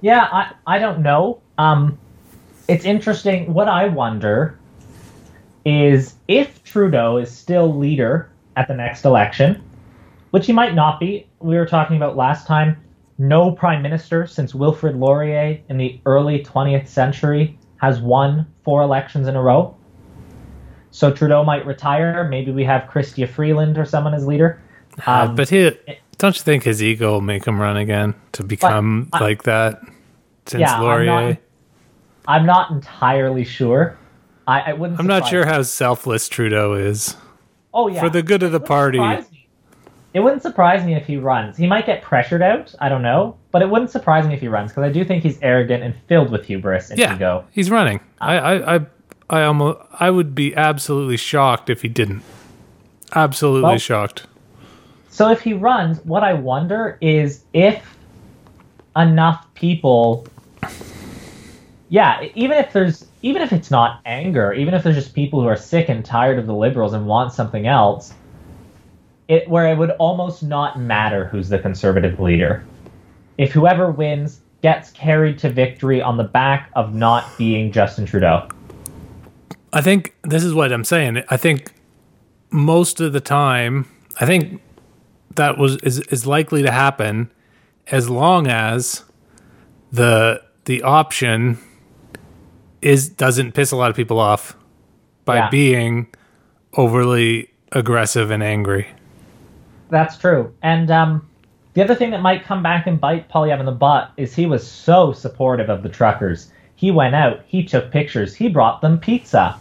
Yeah, 0.01 0.29
I, 0.33 0.53
I 0.67 0.79
don't 0.79 1.01
know. 1.01 1.41
Um, 1.59 1.99
it's 2.69 2.85
interesting. 2.85 3.53
What 3.53 3.69
I 3.69 3.89
wonder 3.89 4.59
is 5.65 6.15
if 6.29 6.63
Trudeau 6.65 7.17
is 7.19 7.31
still 7.31 7.75
leader 7.77 8.31
at 8.57 8.69
the 8.69 8.75
next 8.75 9.05
election, 9.05 9.63
which 10.31 10.47
he 10.47 10.53
might 10.53 10.75
not 10.75 10.99
be. 11.01 11.27
We 11.41 11.57
were 11.57 11.67
talking 11.67 11.97
about 11.97 12.17
last 12.17 12.47
time. 12.47 12.77
No 13.19 13.51
prime 13.53 13.83
minister 13.83 14.27
since 14.27 14.55
Wilfrid 14.55 14.97
Laurier 14.97 15.59
in 15.69 15.79
the 15.79 16.01
early 16.07 16.43
20th 16.45 16.87
century 16.87 17.59
has 17.79 18.01
won 18.01 18.47
four 18.65 18.83
elections 18.83 19.27
in 19.29 19.37
a 19.37 19.43
row. 19.43 19.75
So 20.91 21.11
Trudeau 21.13 21.45
might 21.45 21.67
retire. 21.67 22.27
Maybe 22.29 22.51
we 22.53 22.65
have 22.65 22.83
Chrystia 22.91 23.29
Freeland 23.29 23.79
or 23.79 23.85
someone 23.85 24.15
as 24.15 24.27
leader. 24.27 24.61
Uh, 25.07 25.27
Um, 25.29 25.35
but 25.35 25.49
he, 25.51 25.71
don't 26.19 26.37
you 26.37 26.43
think 26.43 26.65
his 26.65 26.83
ego 26.83 27.13
will 27.13 27.21
make 27.21 27.45
him 27.45 27.61
run 27.61 27.77
again 27.77 28.15
to 28.33 28.43
become 28.43 29.09
I- 29.13 29.21
like 29.21 29.43
that? 29.45 29.81
Since 30.47 30.61
Yeah, 30.61 30.77
I'm 30.77 30.83
Laurier, 30.83 31.07
not- 31.29 31.37
I'm 32.29 32.47
not 32.47 32.71
entirely 32.71 33.45
sure. 33.45 33.99
I, 34.47 34.61
I 34.61 34.73
wouldn't. 34.75 35.01
I'm 35.01 35.07
not 35.09 35.27
sure 35.27 35.45
me. 35.45 35.51
how 35.51 35.63
selfless 35.63 36.29
Trudeau 36.29 36.75
is 36.75 37.17
Oh 37.75 37.89
yeah. 37.89 38.01
for 38.01 38.09
the 38.09 38.23
good 38.23 38.43
of 38.45 38.53
the 38.53 38.61
party. 38.61 38.99
It 40.17 40.21
wouldn't 40.21 40.41
surprise 40.41 40.83
me 40.83 40.95
if 40.95 41.07
he 41.07 41.19
runs. 41.19 41.59
He 41.59 41.67
might 41.67 41.85
get 41.85 42.01
pressured 42.01 42.41
out. 42.41 42.75
I 42.81 42.89
don't 42.89 43.03
know, 43.03 43.37
but 43.51 43.61
it 43.61 43.69
wouldn't 43.69 43.91
surprise 43.91 44.27
me 44.27 44.33
if 44.33 44.41
he 44.41 44.49
runs 44.49 44.71
because 44.71 44.85
I 44.85 44.89
do 44.91 45.05
think 45.05 45.23
he's 45.23 45.39
arrogant 45.43 45.83
and 45.83 45.95
filled 46.09 46.31
with 46.31 46.47
hubris 46.47 46.89
and 46.89 46.99
Yeah, 46.99 47.15
ego. 47.17 47.45
he's 47.53 47.71
running. 47.71 48.01
Ah. 48.23 48.25
I, 48.29 48.37
I, 48.39 48.77
I, 48.77 48.87
I 49.29 49.43
almost, 49.43 49.79
I 50.01 50.09
would 50.09 50.35
be 50.35 50.57
absolutely 50.57 51.19
shocked 51.19 51.69
if 51.69 51.83
he 51.83 51.89
didn't. 51.89 52.23
Absolutely 53.15 53.69
Well- 53.69 53.77
shocked. 53.79 54.27
So 55.11 55.31
if 55.31 55.43
he 55.43 55.53
runs, 55.53 55.99
what 56.07 56.25
I 56.25 56.33
wonder 56.33 56.97
is 57.03 57.45
if 57.53 57.95
enough 58.97 59.47
people 59.53 60.27
yeah, 61.91 62.25
even 62.35 62.57
if 62.57 62.73
there's 62.73 63.05
even 63.21 63.43
if 63.43 63.53
it's 63.53 63.71
not 63.71 64.01
anger, 64.07 64.55
even 64.55 64.73
if 64.73 64.83
there's 64.83 64.97
just 64.97 65.15
people 65.15 65.43
who 65.43 65.47
are 65.47 65.57
sick 65.57 65.91
and 65.91 66.03
tired 66.03 66.39
of 66.39 66.47
the 66.47 66.55
liberals 66.55 66.95
and 66.95 67.07
want 67.07 67.35
something 67.35 67.67
else, 67.67 68.15
it 69.29 69.49
where 69.49 69.71
it 69.73 69.77
would 69.77 69.91
almost 69.93 70.43
not 70.43 70.79
matter 70.79 71.27
who's 71.27 71.49
the 71.49 71.59
conservative 71.59 72.21
leader. 72.21 72.65
If 73.39 73.53
whoever 73.53 73.91
wins 73.91 74.41
gets 74.63 74.91
carried 74.93 75.39
to 75.41 75.51
victory 75.51 76.01
on 76.01 76.17
the 76.17 76.25
back 76.25 76.71
of 76.75 76.95
not 76.95 77.25
being 77.37 77.71
Justin 77.73 78.07
Trudeau. 78.07 78.49
I 79.73 79.81
think 79.83 80.15
this 80.23 80.43
is 80.43 80.55
what 80.55 80.73
I'm 80.73 80.85
saying. 80.85 81.23
I 81.29 81.37
think 81.37 81.73
most 82.51 83.01
of 83.01 83.13
the 83.13 83.21
time, 83.21 83.87
I 84.19 84.27
think 84.27 84.63
that 85.35 85.59
was 85.59 85.77
is, 85.79 86.01
is 86.01 86.27
likely 86.27 86.63
to 86.63 86.71
happen 86.71 87.31
as 87.89 88.09
long 88.09 88.47
as 88.47 89.05
the 89.93 90.43
the 90.65 90.83
option 90.83 91.59
is 92.81 93.09
doesn't 93.09 93.53
piss 93.53 93.71
a 93.73 93.77
lot 93.77 93.91
of 93.91 93.97
people 93.97 94.19
off 94.19 94.57
by 95.25 95.37
Yeah. 95.37 95.51
being 95.51 96.07
overly 96.77 97.51
aggressive 97.73 98.31
and 98.31 98.43
angry. 98.43 98.87
That's 99.89 100.17
true. 100.17 100.53
And 100.63 100.91
um, 100.91 101.29
the 101.75 101.83
other 101.83 101.95
thing 101.95 102.11
that 102.11 102.23
might 102.23 102.45
come 102.45 102.63
back 102.63 102.87
and 102.87 103.01
bite 103.01 103.29
Poilievre 103.29 103.61
in 103.61 103.67
the 103.67 103.73
butt 103.73 104.11
is 104.17 104.35
he 104.35 104.47
was 104.47 104.67
so 104.67 105.13
supportive 105.13 105.69
of 105.69 105.83
the 105.83 105.89
truckers. 105.89 106.51
He 106.75 106.91
went 106.91 107.15
out, 107.15 107.43
he 107.47 107.65
took 107.65 107.91
pictures, 107.91 108.35
he 108.35 108.49
brought 108.49 108.81
them 108.81 108.99
pizza. 108.99 109.59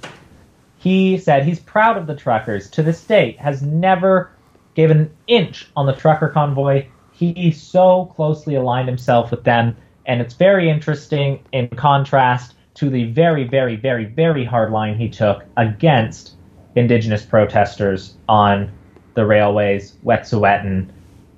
He 0.77 1.17
said 1.17 1.45
he's 1.45 1.59
proud 1.59 1.97
of 1.97 2.07
the 2.07 2.15
truckers. 2.15 2.69
To 2.71 2.83
this 2.83 3.03
date, 3.03 3.39
has 3.39 3.61
never 3.61 4.31
given 4.75 4.97
an 4.99 5.11
inch 5.27 5.67
on 5.75 5.85
the 5.85 5.93
trucker 5.93 6.27
convoy. 6.29 6.85
He 7.11 7.51
so 7.51 8.11
closely 8.15 8.55
aligned 8.55 8.89
himself 8.89 9.31
with 9.31 9.43
them, 9.45 9.77
and 10.05 10.21
it's 10.21 10.33
very 10.33 10.69
interesting 10.69 11.39
in 11.53 11.69
contrast 11.69 12.55
to 12.75 12.89
the 12.89 13.05
very, 13.05 13.45
very, 13.45 13.77
very, 13.77 14.05
very 14.05 14.43
hard 14.43 14.71
line 14.71 14.97
he 14.97 15.09
took 15.09 15.43
against 15.55 16.33
indigenous 16.75 17.25
protesters 17.25 18.15
on 18.27 18.71
the 19.15 19.25
railways, 19.25 19.93
Wet'suwet'en, 20.03 20.89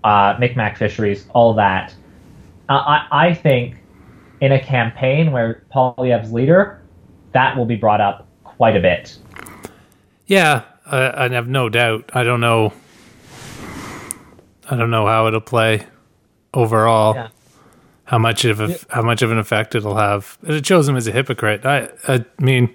uh, 0.03 0.35
Micmac 0.37 0.77
fisheries, 0.77 1.25
all 1.33 1.53
that. 1.53 1.93
Uh, 2.69 2.73
I, 2.73 3.07
I 3.29 3.33
think 3.33 3.77
in 4.41 4.51
a 4.51 4.59
campaign 4.59 5.31
where 5.31 5.63
Poilievre's 5.73 6.31
leader, 6.31 6.81
that 7.31 7.55
will 7.55 7.65
be 7.65 7.75
brought 7.75 8.01
up 8.01 8.27
quite 8.43 8.75
a 8.75 8.79
bit. 8.79 9.17
Yeah, 10.25 10.63
I, 10.85 11.25
I 11.25 11.29
have 11.29 11.47
no 11.47 11.69
doubt. 11.69 12.11
I 12.13 12.23
don't 12.23 12.41
know. 12.41 12.73
I 14.69 14.75
don't 14.75 14.91
know 14.91 15.07
how 15.07 15.27
it'll 15.27 15.39
play 15.39 15.87
overall. 16.53 17.15
Yeah. 17.15 17.27
How 18.03 18.17
much 18.17 18.45
of 18.45 18.61
a, 18.61 18.77
how 18.89 19.01
much 19.01 19.21
of 19.21 19.31
an 19.31 19.37
effect 19.37 19.75
it'll 19.75 19.97
have? 19.97 20.37
It 20.43 20.65
shows 20.65 20.87
him 20.87 20.95
as 20.95 21.07
a 21.07 21.11
hypocrite. 21.11 21.65
I 21.65 21.89
I 22.07 22.23
mean, 22.39 22.73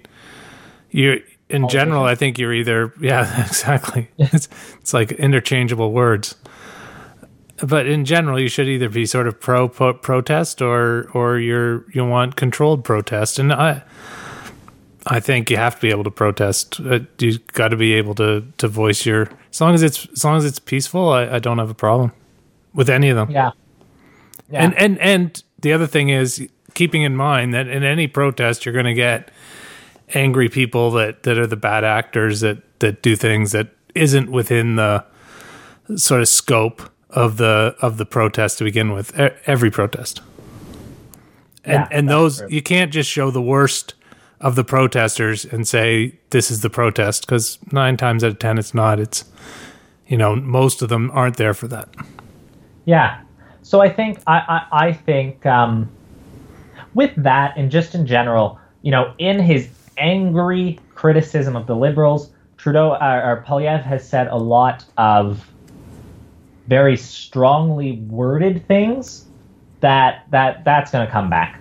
you're 0.91 1.17
in 1.53 1.69
general. 1.69 2.03
I 2.03 2.15
think 2.15 2.37
you're 2.37 2.53
either 2.53 2.93
yeah 2.99 3.45
exactly. 3.45 4.09
It's 4.17 4.49
it's 4.79 4.93
like 4.93 5.11
interchangeable 5.13 5.91
words. 5.91 6.35
But 7.65 7.85
in 7.85 8.03
general, 8.03 8.39
you 8.39 8.49
should 8.49 8.67
either 8.67 8.89
be 8.89 9.05
sort 9.05 9.27
of 9.27 9.39
pro, 9.39 9.69
pro 9.69 9.93
protest 9.93 10.61
or 10.61 11.09
or 11.13 11.39
you're 11.39 11.85
you 11.93 12.05
want 12.05 12.35
controlled 12.35 12.83
protest. 12.83 13.39
And 13.39 13.53
I 13.53 13.83
I 15.05 15.19
think 15.19 15.49
you 15.49 15.57
have 15.57 15.75
to 15.75 15.81
be 15.81 15.89
able 15.89 16.03
to 16.03 16.11
protest. 16.11 16.79
Uh, 16.79 16.99
you 17.19 17.37
got 17.53 17.69
to 17.69 17.77
be 17.77 17.93
able 17.93 18.15
to 18.15 18.43
to 18.57 18.67
voice 18.67 19.05
your 19.05 19.29
as 19.51 19.61
long 19.61 19.73
as 19.75 19.83
it's 19.83 20.07
as 20.07 20.23
long 20.23 20.37
as 20.37 20.45
it's 20.45 20.59
peaceful. 20.59 21.09
I, 21.09 21.35
I 21.35 21.39
don't 21.39 21.59
have 21.59 21.69
a 21.69 21.75
problem 21.75 22.11
with 22.73 22.89
any 22.89 23.09
of 23.09 23.15
them. 23.15 23.31
Yeah. 23.31 23.51
Yeah. 24.49 24.63
And 24.63 24.73
and 24.77 24.99
and 24.99 25.43
the 25.59 25.73
other 25.73 25.87
thing 25.87 26.09
is 26.09 26.47
keeping 26.73 27.03
in 27.03 27.15
mind 27.15 27.53
that 27.53 27.67
in 27.67 27.83
any 27.83 28.07
protest 28.07 28.65
you're 28.65 28.73
going 28.73 28.85
to 28.85 28.93
get 28.93 29.29
angry 30.13 30.49
people 30.49 30.91
that 30.91 31.23
that 31.23 31.37
are 31.37 31.47
the 31.47 31.55
bad 31.55 31.83
actors 31.83 32.41
that 32.41 32.57
that 32.79 33.01
do 33.01 33.15
things 33.15 33.51
that 33.51 33.69
isn't 33.95 34.31
within 34.31 34.75
the 34.75 35.05
sort 35.95 36.21
of 36.21 36.27
scope 36.27 36.89
of 37.09 37.37
the 37.37 37.75
of 37.81 37.97
the 37.97 38.05
protest 38.05 38.57
to 38.57 38.63
begin 38.63 38.91
with. 38.91 39.17
Every 39.45 39.71
protest. 39.71 40.21
And 41.63 41.73
Yeah, 41.73 41.87
and 41.91 42.09
those 42.09 42.39
true. 42.39 42.47
you 42.49 42.61
can't 42.61 42.91
just 42.91 43.09
show 43.09 43.31
the 43.31 43.41
worst 43.41 43.93
of 44.41 44.55
the 44.55 44.63
protesters 44.63 45.45
and 45.45 45.67
say 45.67 46.19
this 46.31 46.51
is 46.51 46.61
the 46.61 46.69
protest 46.69 47.25
because 47.25 47.57
nine 47.71 47.95
times 47.95 48.23
out 48.23 48.31
of 48.31 48.39
ten 48.39 48.57
it's 48.57 48.73
not. 48.73 48.99
It's 48.99 49.25
you 50.07 50.17
know 50.17 50.35
most 50.35 50.81
of 50.81 50.89
them 50.89 51.11
aren't 51.13 51.37
there 51.37 51.53
for 51.53 51.67
that. 51.69 51.89
Yeah. 52.85 53.21
So 53.61 53.81
I 53.81 53.89
think 53.89 54.19
I 54.27 54.65
I, 54.71 54.87
I 54.87 54.93
think 54.93 55.45
um, 55.45 55.89
with 56.93 57.11
that 57.15 57.53
and 57.55 57.71
just 57.71 57.95
in 57.95 58.05
general, 58.05 58.59
you 58.81 58.91
know, 58.91 59.13
in 59.17 59.39
his 59.39 59.69
angry 59.97 60.79
criticism 60.95 61.55
of 61.55 61.67
the 61.67 61.75
liberals, 61.75 62.31
Trudeau 62.57 62.91
uh, 62.91 63.21
or 63.23 63.43
Poilievre 63.47 63.83
has 63.83 64.07
said 64.07 64.27
a 64.27 64.37
lot 64.37 64.85
of 64.97 65.45
very 66.67 66.95
strongly 66.95 67.93
worded 67.93 68.65
things 68.67 69.25
that 69.81 70.25
that 70.31 70.63
that's 70.63 70.91
going 70.91 71.05
to 71.05 71.11
come 71.11 71.29
back. 71.29 71.59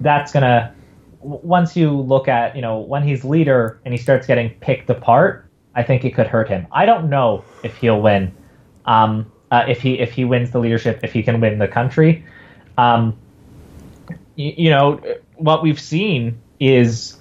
That's 0.00 0.32
going 0.32 0.42
to 0.42 0.72
once 1.20 1.76
you 1.76 1.90
look 1.90 2.28
at 2.28 2.54
you 2.54 2.62
know 2.62 2.78
when 2.78 3.02
he's 3.02 3.24
leader 3.24 3.80
and 3.84 3.94
he 3.94 3.98
starts 3.98 4.26
getting 4.26 4.50
picked 4.60 4.90
apart, 4.90 5.48
I 5.74 5.82
think 5.82 6.04
it 6.04 6.14
could 6.14 6.26
hurt 6.26 6.48
him. 6.48 6.66
I 6.70 6.86
don't 6.86 7.08
know 7.08 7.44
if 7.62 7.76
he'll 7.76 8.00
win. 8.00 8.34
Um, 8.84 9.32
uh, 9.50 9.64
if 9.68 9.80
he 9.80 9.98
if 9.98 10.12
he 10.12 10.24
wins 10.24 10.50
the 10.50 10.58
leadership, 10.58 11.00
if 11.02 11.12
he 11.12 11.22
can 11.22 11.40
win 11.40 11.58
the 11.58 11.68
country, 11.68 12.24
um, 12.76 13.16
you, 14.34 14.52
you 14.56 14.70
know 14.70 15.00
what 15.36 15.62
we've 15.62 15.80
seen 15.80 16.40
is 16.60 17.18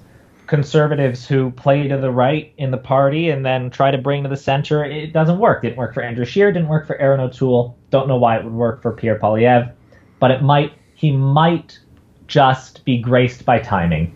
conservatives 0.48 1.28
who 1.28 1.52
play 1.52 1.88
to 1.88 1.98
the 1.98 2.12
right 2.12 2.54
in 2.58 2.72
the 2.72 2.78
party 2.78 3.30
and 3.30 3.46
then 3.46 3.70
try 3.70 3.92
to 3.92 3.98
bring 3.98 4.24
to 4.24 4.30
the 4.30 4.38
center. 4.38 4.84
It 4.84 5.14
doesn't 5.14 5.40
work. 5.40 5.62
Didn't 5.62 5.78
work 5.78 5.94
for 5.94 6.02
Andrew 6.02 6.26
Scheer. 6.26 6.52
Didn't 6.52 6.68
work 6.68 6.88
for 6.88 6.98
Erin 6.98 7.20
O'Toole. 7.20 7.78
Don't 7.90 8.08
know 8.08 8.18
why 8.18 8.38
it 8.38 8.44
would 8.44 8.54
work 8.54 8.82
for 8.82 8.92
Pierre 8.92 9.20
Poilievre, 9.20 9.72
but 10.20 10.32
it 10.32 10.42
might. 10.42 10.74
He 10.96 11.12
might 11.12 11.80
just 12.28 12.86
be 12.86 12.98
graced 13.00 13.46
by 13.46 13.60
timing. 13.60 14.16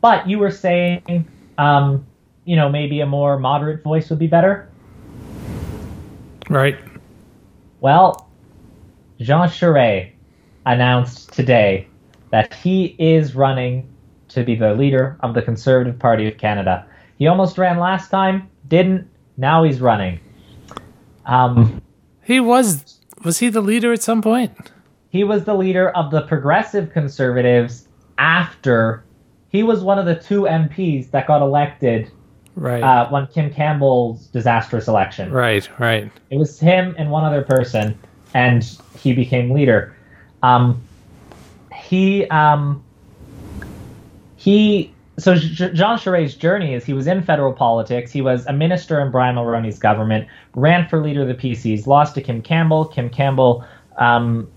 But 0.00 0.28
you 0.28 0.38
were 0.38 0.50
saying, 0.50 1.26
um, 1.58 2.06
you 2.44 2.56
know, 2.56 2.68
maybe 2.68 3.00
a 3.00 3.06
more 3.06 3.38
moderate 3.38 3.82
voice 3.82 4.10
would 4.10 4.18
be 4.18 4.28
better. 4.28 4.68
Right. 6.48 6.78
Well, 7.80 8.28
Jean 9.20 9.48
Charest 9.48 10.12
announced 10.64 11.32
today 11.32 11.88
that 12.30 12.54
he 12.54 12.94
is 12.98 13.34
running 13.34 13.87
to 14.28 14.44
be 14.44 14.54
the 14.54 14.74
leader 14.74 15.16
of 15.20 15.34
the 15.34 15.42
Conservative 15.42 15.98
Party 15.98 16.28
of 16.28 16.36
Canada. 16.38 16.86
He 17.18 17.26
almost 17.26 17.58
ran 17.58 17.78
last 17.78 18.10
time, 18.10 18.48
didn't. 18.68 19.08
Now 19.36 19.64
he's 19.64 19.80
running. 19.80 20.20
Um, 21.26 21.82
He 22.24 22.40
was 22.40 22.98
was 23.24 23.38
he 23.38 23.48
the 23.48 23.60
leader 23.60 23.92
at 23.92 24.02
some 24.02 24.22
point? 24.22 24.72
he 25.10 25.24
was 25.24 25.44
the 25.44 25.54
leader 25.54 25.88
of 25.90 26.10
the 26.10 26.20
Progressive 26.22 26.92
Conservatives 26.92 27.88
after 28.18 29.02
he 29.48 29.62
was 29.62 29.82
one 29.82 29.98
of 29.98 30.04
the 30.04 30.14
two 30.14 30.42
MPs 30.42 31.10
that 31.12 31.26
got 31.26 31.40
elected 31.40 32.10
Right. 32.54 32.82
uh, 32.82 33.08
when 33.08 33.26
Kim 33.28 33.50
Campbell's 33.50 34.26
disastrous 34.26 34.86
election. 34.88 35.30
right, 35.32 35.66
right. 35.78 36.10
It 36.30 36.36
was 36.38 36.58
him 36.60 36.94
and 36.98 37.08
one 37.10 37.24
other 37.24 37.42
person, 37.42 37.96
and 38.34 38.62
he 38.98 39.12
became 39.14 39.52
leader. 39.52 39.94
Um, 40.42 40.82
he 41.74 42.26
um, 42.30 42.82
he 44.38 44.94
so 45.18 45.34
Jean 45.34 45.98
Charest's 45.98 46.36
journey 46.36 46.74
is 46.74 46.84
he 46.84 46.92
was 46.92 47.08
in 47.08 47.22
federal 47.22 47.52
politics. 47.52 48.12
He 48.12 48.22
was 48.22 48.46
a 48.46 48.52
minister 48.52 49.00
in 49.00 49.10
Brian 49.10 49.34
Mulroney's 49.34 49.78
government, 49.78 50.28
ran 50.54 50.88
for 50.88 51.02
leader 51.02 51.22
of 51.22 51.28
the 51.28 51.34
PCs, 51.34 51.88
lost 51.88 52.14
to 52.14 52.22
Kim 52.22 52.40
Campbell. 52.40 52.84
Kim 52.84 53.10
Campbell 53.10 53.64
um, 53.96 54.48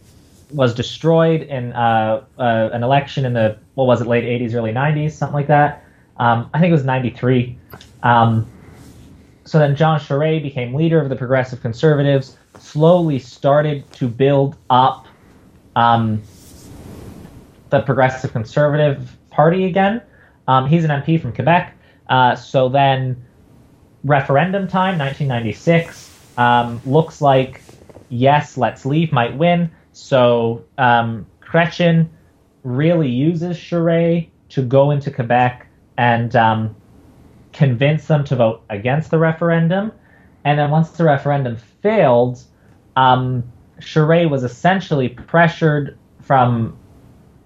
was 0.51 0.75
destroyed 0.75 1.41
in 1.41 1.73
uh, 1.73 2.23
uh, 2.37 2.69
an 2.71 2.83
election 2.83 3.25
in 3.25 3.33
the 3.33 3.57
what 3.73 3.85
was 3.87 4.01
it, 4.01 4.07
late 4.07 4.23
'80s, 4.23 4.53
early 4.53 4.71
'90s, 4.71 5.13
something 5.13 5.33
like 5.33 5.47
that. 5.47 5.83
Um, 6.17 6.47
I 6.53 6.59
think 6.59 6.69
it 6.69 6.73
was 6.73 6.85
'93. 6.85 7.57
Um, 8.03 8.45
so 9.45 9.57
then 9.57 9.75
Jean 9.75 9.99
Charest 9.99 10.43
became 10.43 10.75
leader 10.75 11.01
of 11.01 11.09
the 11.09 11.15
Progressive 11.15 11.59
Conservatives, 11.61 12.37
slowly 12.59 13.17
started 13.17 13.91
to 13.93 14.07
build 14.07 14.55
up 14.69 15.07
um, 15.75 16.21
the 17.71 17.81
Progressive 17.81 18.31
Conservative 18.31 19.17
Party 19.31 19.65
again. 19.65 20.01
Um, 20.47 20.67
he's 20.67 20.83
an 20.83 20.91
MP 20.91 21.19
from 21.19 21.33
Quebec. 21.33 21.75
Uh, 22.07 22.35
so 22.35 22.69
then 22.69 23.25
referendum 24.03 24.67
time, 24.67 24.97
1996, 24.99 26.37
um, 26.37 26.81
looks 26.85 27.21
like 27.21 27.61
yes, 28.09 28.57
let's 28.57 28.85
leave 28.85 29.11
might 29.11 29.35
win. 29.35 29.71
So 29.93 30.65
um, 30.77 31.25
really 32.63 33.09
uses 33.09 33.57
Charest 33.57 34.29
to 34.49 34.61
go 34.61 34.91
into 34.91 35.09
Quebec 35.09 35.67
and 35.97 36.35
um, 36.35 36.75
convince 37.53 38.05
them 38.07 38.23
to 38.25 38.35
vote 38.35 38.63
against 38.69 39.11
the 39.11 39.17
referendum. 39.17 39.91
And 40.43 40.59
then 40.59 40.69
once 40.69 40.91
the 40.91 41.05
referendum 41.05 41.57
failed, 41.81 42.41
um, 42.95 43.43
Charest 43.79 44.29
was 44.29 44.43
essentially 44.43 45.09
pressured 45.09 45.97
from 46.21 46.77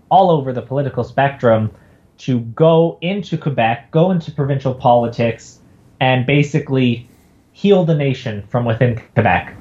all 0.10 0.30
over 0.32 0.54
the 0.54 0.62
political 0.62 1.04
spectrum 1.04 1.72
to 2.20 2.40
go 2.40 2.98
into 3.02 3.38
Quebec, 3.38 3.92
go 3.92 4.12
into 4.12 4.32
provincial 4.32 4.74
politics, 4.74 5.60
and 6.00 6.26
basically 6.26 7.08
heal 7.52 7.84
the 7.86 7.96
nation 7.96 8.44
from 8.50 8.66
within 8.66 9.02
Quebec. 9.14 9.56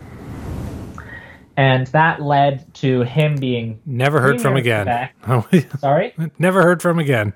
And 1.56 1.86
that 1.88 2.20
led 2.20 2.72
to 2.74 3.02
him 3.02 3.36
being 3.36 3.80
Never 3.86 4.20
heard 4.20 4.40
from 4.40 4.56
again. 4.56 5.08
Oh, 5.26 5.46
sorry. 5.78 6.12
never 6.38 6.62
heard 6.62 6.82
from 6.82 6.98
again. 6.98 7.32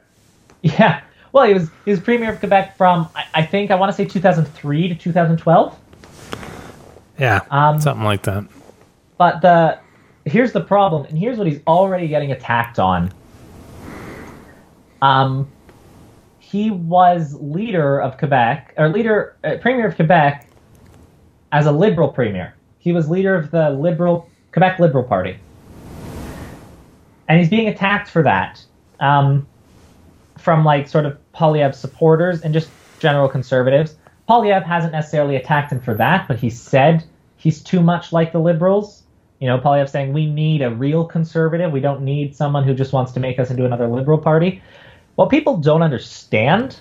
Yeah. 0.63 1.03
Well, 1.33 1.45
he 1.47 1.55
was 1.55 1.71
he 1.85 1.91
was 1.93 2.01
premier 2.01 2.33
of 2.33 2.41
Quebec 2.41 2.77
from 2.77 3.09
I, 3.15 3.25
I 3.35 3.43
think 3.47 3.71
I 3.71 3.77
want 3.77 3.91
to 3.91 3.97
say 3.97 4.05
2003 4.05 4.89
to 4.89 4.95
2012. 4.95 5.79
Yeah, 7.19 7.41
Um, 7.51 7.81
something 7.81 8.05
like 8.05 8.23
that. 8.23 8.45
But 9.19 9.41
the 9.41 9.79
here's 10.31 10.53
the 10.53 10.61
problem, 10.61 11.05
and 11.07 11.19
here's 11.19 11.39
what 11.39 11.47
he's 11.47 11.61
already 11.67 12.09
getting 12.09 12.33
attacked 12.33 12.79
on. 12.79 13.13
Um, 15.01 15.49
he 16.39 16.71
was 16.71 17.35
leader 17.35 18.01
of 18.01 18.19
Quebec, 18.19 18.75
or 18.77 18.89
leader 18.89 19.37
uh, 19.45 19.57
premier 19.61 19.87
of 19.87 19.97
Quebec, 19.97 20.49
as 21.53 21.67
a 21.67 21.73
liberal 21.73 22.09
premier. 22.09 22.55
He 22.79 22.93
was 22.93 23.09
leader 23.09 23.35
of 23.35 23.51
the 23.51 23.71
liberal 23.71 24.29
Quebec 24.53 24.79
Liberal 24.79 25.05
Party, 25.05 25.39
and 27.29 27.39
he's 27.39 27.51
being 27.51 27.69
attacked 27.69 28.11
for 28.11 28.23
that 28.23 28.65
um, 29.01 29.47
from 30.39 30.65
like 30.65 30.89
sort 30.89 31.07
of 31.07 31.19
Poilievre 31.35 31.75
supporters 31.75 32.43
and 32.43 32.55
just 32.55 32.71
general 32.99 33.29
conservatives. 33.29 33.97
Poilievre 34.29 34.65
hasn't 34.65 34.93
necessarily 34.93 35.37
attacked 35.37 35.73
him 35.73 35.81
for 35.81 35.95
that, 35.95 36.29
but 36.29 36.39
he 36.39 36.51
said 36.51 37.05
he's 37.37 37.63
too 37.63 37.81
much 37.81 38.13
like 38.13 38.33
the 38.33 38.41
liberals. 38.41 39.03
You 39.39 39.47
know, 39.47 39.59
Poilievre 39.59 39.89
saying 39.89 40.13
we 40.13 40.27
need 40.27 40.63
a 40.63 40.71
real 40.71 41.05
conservative. 41.05 41.71
We 41.71 41.81
don't 41.81 42.03
need 42.03 42.35
someone 42.35 42.65
who 42.65 42.75
just 42.75 42.93
wants 42.93 43.13
to 43.13 43.21
make 43.21 43.39
us 43.39 43.51
into 43.51 43.65
another 43.65 43.87
liberal 43.87 44.19
party. 44.19 44.63
What 45.15 45.31
people 45.31 45.57
don't 45.57 45.83
understand 45.83 46.77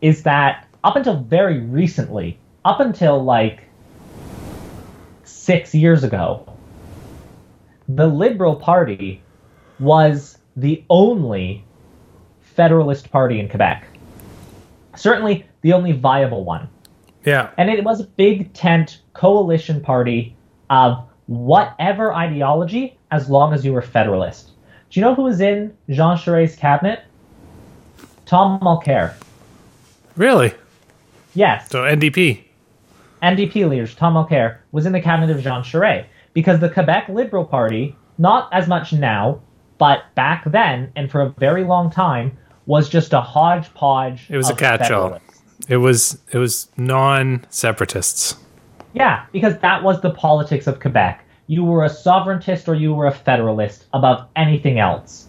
is 0.00 0.22
that 0.22 0.66
up 0.84 0.96
until 0.96 1.16
very 1.16 1.60
recently, 1.60 2.38
up 2.64 2.80
until 2.80 3.22
like 3.22 3.64
six 5.24 5.74
years 5.74 6.04
ago, 6.04 6.46
the 7.88 8.06
Liberal 8.06 8.56
Party 8.56 9.22
was 9.80 10.38
the 10.56 10.84
only 10.90 11.64
Federalist 12.40 13.10
party 13.10 13.38
in 13.38 13.48
Quebec. 13.48 13.86
Certainly 14.96 15.46
the 15.62 15.72
only 15.72 15.92
viable 15.92 16.44
one. 16.44 16.68
Yeah, 17.24 17.50
And 17.56 17.70
it 17.70 17.84
was 17.84 18.00
a 18.00 18.04
big 18.04 18.52
tent 18.52 19.00
coalition 19.12 19.80
party 19.80 20.36
of 20.70 21.07
whatever 21.28 22.12
ideology 22.14 22.98
as 23.12 23.30
long 23.30 23.52
as 23.52 23.64
you 23.64 23.72
were 23.72 23.82
Federalist. 23.82 24.50
Do 24.90 24.98
you 24.98 25.04
know 25.04 25.14
who 25.14 25.22
was 25.24 25.40
in 25.40 25.76
Jean 25.90 26.16
Charest's 26.16 26.56
cabinet? 26.56 27.04
Tom 28.26 28.58
Mulcair. 28.60 29.14
really. 30.16 30.52
Yes. 31.34 31.70
So 31.70 31.82
NDP. 31.82 32.42
NDP 33.22 33.68
leader 33.68 33.86
Tom 33.86 34.14
Mulcair 34.14 34.58
was 34.72 34.86
in 34.86 34.92
the 34.92 35.00
cabinet 35.00 35.34
of 35.34 35.42
Jean 35.42 35.62
Charest 35.62 36.06
because 36.32 36.60
the 36.60 36.68
Quebec 36.68 37.08
Liberal 37.08 37.44
Party, 37.44 37.94
not 38.16 38.52
as 38.52 38.66
much 38.66 38.92
now, 38.92 39.40
but 39.76 40.02
back 40.14 40.44
then 40.50 40.90
and 40.96 41.10
for 41.10 41.20
a 41.20 41.28
very 41.38 41.64
long 41.64 41.90
time, 41.90 42.36
was 42.66 42.88
just 42.88 43.12
a 43.12 43.20
hodgepodge. 43.20 44.26
It 44.30 44.36
was 44.36 44.50
a 44.50 44.54
catch-all. 44.54 45.20
It 45.68 45.78
was 45.78 46.18
it 46.32 46.38
was 46.38 46.70
non-separatists. 46.76 48.36
Yeah, 48.98 49.26
because 49.30 49.56
that 49.58 49.82
was 49.84 50.00
the 50.00 50.10
politics 50.10 50.66
of 50.66 50.80
Quebec. 50.80 51.24
You 51.46 51.64
were 51.64 51.84
a 51.84 51.88
sovereigntist 51.88 52.68
or 52.68 52.74
you 52.74 52.92
were 52.92 53.06
a 53.06 53.12
federalist 53.12 53.86
above 53.92 54.26
anything 54.34 54.80
else. 54.80 55.28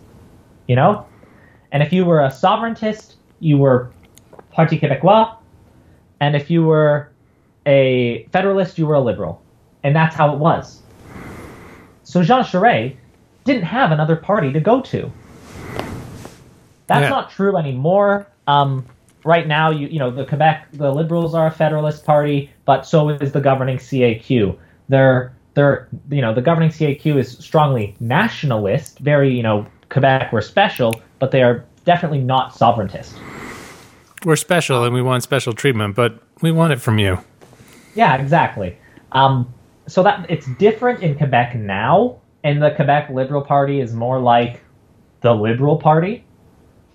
You 0.67 0.75
know? 0.75 1.05
And 1.71 1.83
if 1.83 1.93
you 1.93 2.03
were 2.03 2.21
a 2.21 2.29
sovereigntist, 2.31 3.15
you 3.39 3.57
were 3.59 3.91
Parti 4.51 4.79
Québécois. 4.79 5.35
And 6.19 6.35
if 6.35 6.49
you 6.49 6.63
were 6.63 7.11
a 7.67 8.23
federalist, 8.33 8.79
you 8.79 8.87
were 8.87 8.95
a 8.95 8.99
liberal. 8.99 9.41
And 9.83 9.95
that's 9.95 10.15
how 10.15 10.33
it 10.33 10.39
was. 10.39 10.81
So 12.03 12.23
Jean 12.23 12.41
Charest 12.43 12.95
didn't 13.43 13.63
have 13.63 13.91
another 13.91 14.15
party 14.15 14.51
to 14.51 14.59
go 14.59 14.81
to. 14.81 15.11
That's 16.87 17.03
Yeah. 17.03 17.09
not 17.09 17.29
true 17.29 17.55
anymore. 17.55 18.27
Um, 18.47 18.85
right 19.23 19.47
now, 19.47 19.69
you 19.69 19.87
you 19.87 19.99
know 19.99 20.09
the 20.09 20.25
Quebec, 20.25 20.69
the 20.73 20.91
Liberals 20.91 21.35
are 21.35 21.47
a 21.47 21.51
federalist 21.51 22.03
party, 22.05 22.49
but 22.69 22.85
so 22.85 23.09
is 23.09 23.31
the 23.31 23.41
governing 23.41 23.79
CAQ. 23.79 24.55
They're 24.89 25.33
they're 25.55 25.89
you 26.11 26.21
know 26.21 26.35
the 26.35 26.41
governing 26.43 26.69
CAQ 26.69 27.17
is 27.17 27.31
strongly 27.39 27.95
nationalist, 27.99 28.99
very 28.99 29.35
you 29.35 29.41
know 29.41 29.65
Quebec 29.89 30.31
we're 30.31 30.41
special, 30.41 31.01
but 31.17 31.31
they 31.31 31.41
are 31.41 31.65
definitely 31.85 32.19
not 32.19 32.53
sovereigntist. 32.53 33.13
We're 34.23 34.35
special 34.35 34.83
and 34.83 34.93
we 34.93 35.01
want 35.01 35.23
special 35.23 35.51
treatment, 35.51 35.95
but 35.95 36.21
we 36.43 36.51
want 36.51 36.71
it 36.71 36.79
from 36.79 36.99
you. 36.99 37.17
Yeah, 37.95 38.21
exactly. 38.21 38.77
Um, 39.13 39.51
so 39.87 40.03
that 40.03 40.29
it's 40.29 40.45
different 40.59 41.01
in 41.01 41.17
Quebec 41.17 41.55
now, 41.55 42.19
and 42.43 42.61
the 42.61 42.69
Quebec 42.69 43.09
Liberal 43.09 43.41
Party 43.41 43.81
is 43.81 43.93
more 43.93 44.19
like 44.19 44.61
the 45.21 45.33
Liberal 45.33 45.77
Party. 45.77 46.23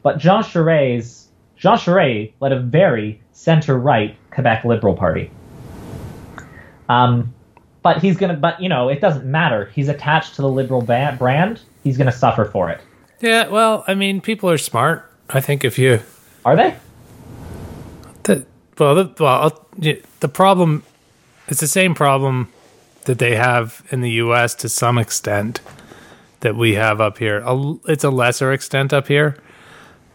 But 0.04 0.18
Jean 0.18 0.44
Charest's 0.44 1.32
Jean 1.56 1.78
Charest 1.78 2.32
led 2.38 2.52
a 2.52 2.60
very 2.60 3.20
center-right 3.32 4.16
Quebec 4.30 4.64
Liberal 4.64 4.94
Party. 4.94 5.32
Um, 6.88 7.32
but 7.82 8.00
he's 8.00 8.16
gonna. 8.16 8.34
But 8.34 8.60
you 8.60 8.68
know, 8.68 8.88
it 8.88 9.00
doesn't 9.00 9.24
matter. 9.24 9.70
He's 9.74 9.88
attached 9.88 10.34
to 10.36 10.42
the 10.42 10.48
Liberal 10.48 10.80
ba- 10.82 11.16
brand. 11.18 11.60
He's 11.82 11.98
gonna 11.98 12.12
suffer 12.12 12.44
for 12.44 12.70
it. 12.70 12.80
Yeah, 13.20 13.48
well, 13.48 13.84
I 13.86 13.94
mean, 13.94 14.20
people 14.20 14.50
are 14.50 14.58
smart. 14.58 15.10
I 15.30 15.40
think 15.40 15.64
if 15.64 15.78
you 15.78 16.00
Are 16.44 16.56
they? 16.56 16.74
the 18.24 18.44
well, 18.78 18.94
the, 18.94 19.14
well, 19.18 19.66
the 19.78 20.28
problem 20.28 20.82
it's 21.48 21.60
the 21.60 21.68
same 21.68 21.94
problem 21.94 22.48
that 23.04 23.18
they 23.18 23.36
have 23.36 23.86
in 23.90 24.00
the 24.00 24.10
U.S. 24.12 24.54
to 24.56 24.68
some 24.68 24.96
extent 24.98 25.60
that 26.40 26.56
we 26.56 26.74
have 26.74 27.00
up 27.00 27.18
here. 27.18 27.42
It's 27.86 28.04
a 28.04 28.10
lesser 28.10 28.52
extent 28.52 28.92
up 28.92 29.08
here, 29.08 29.36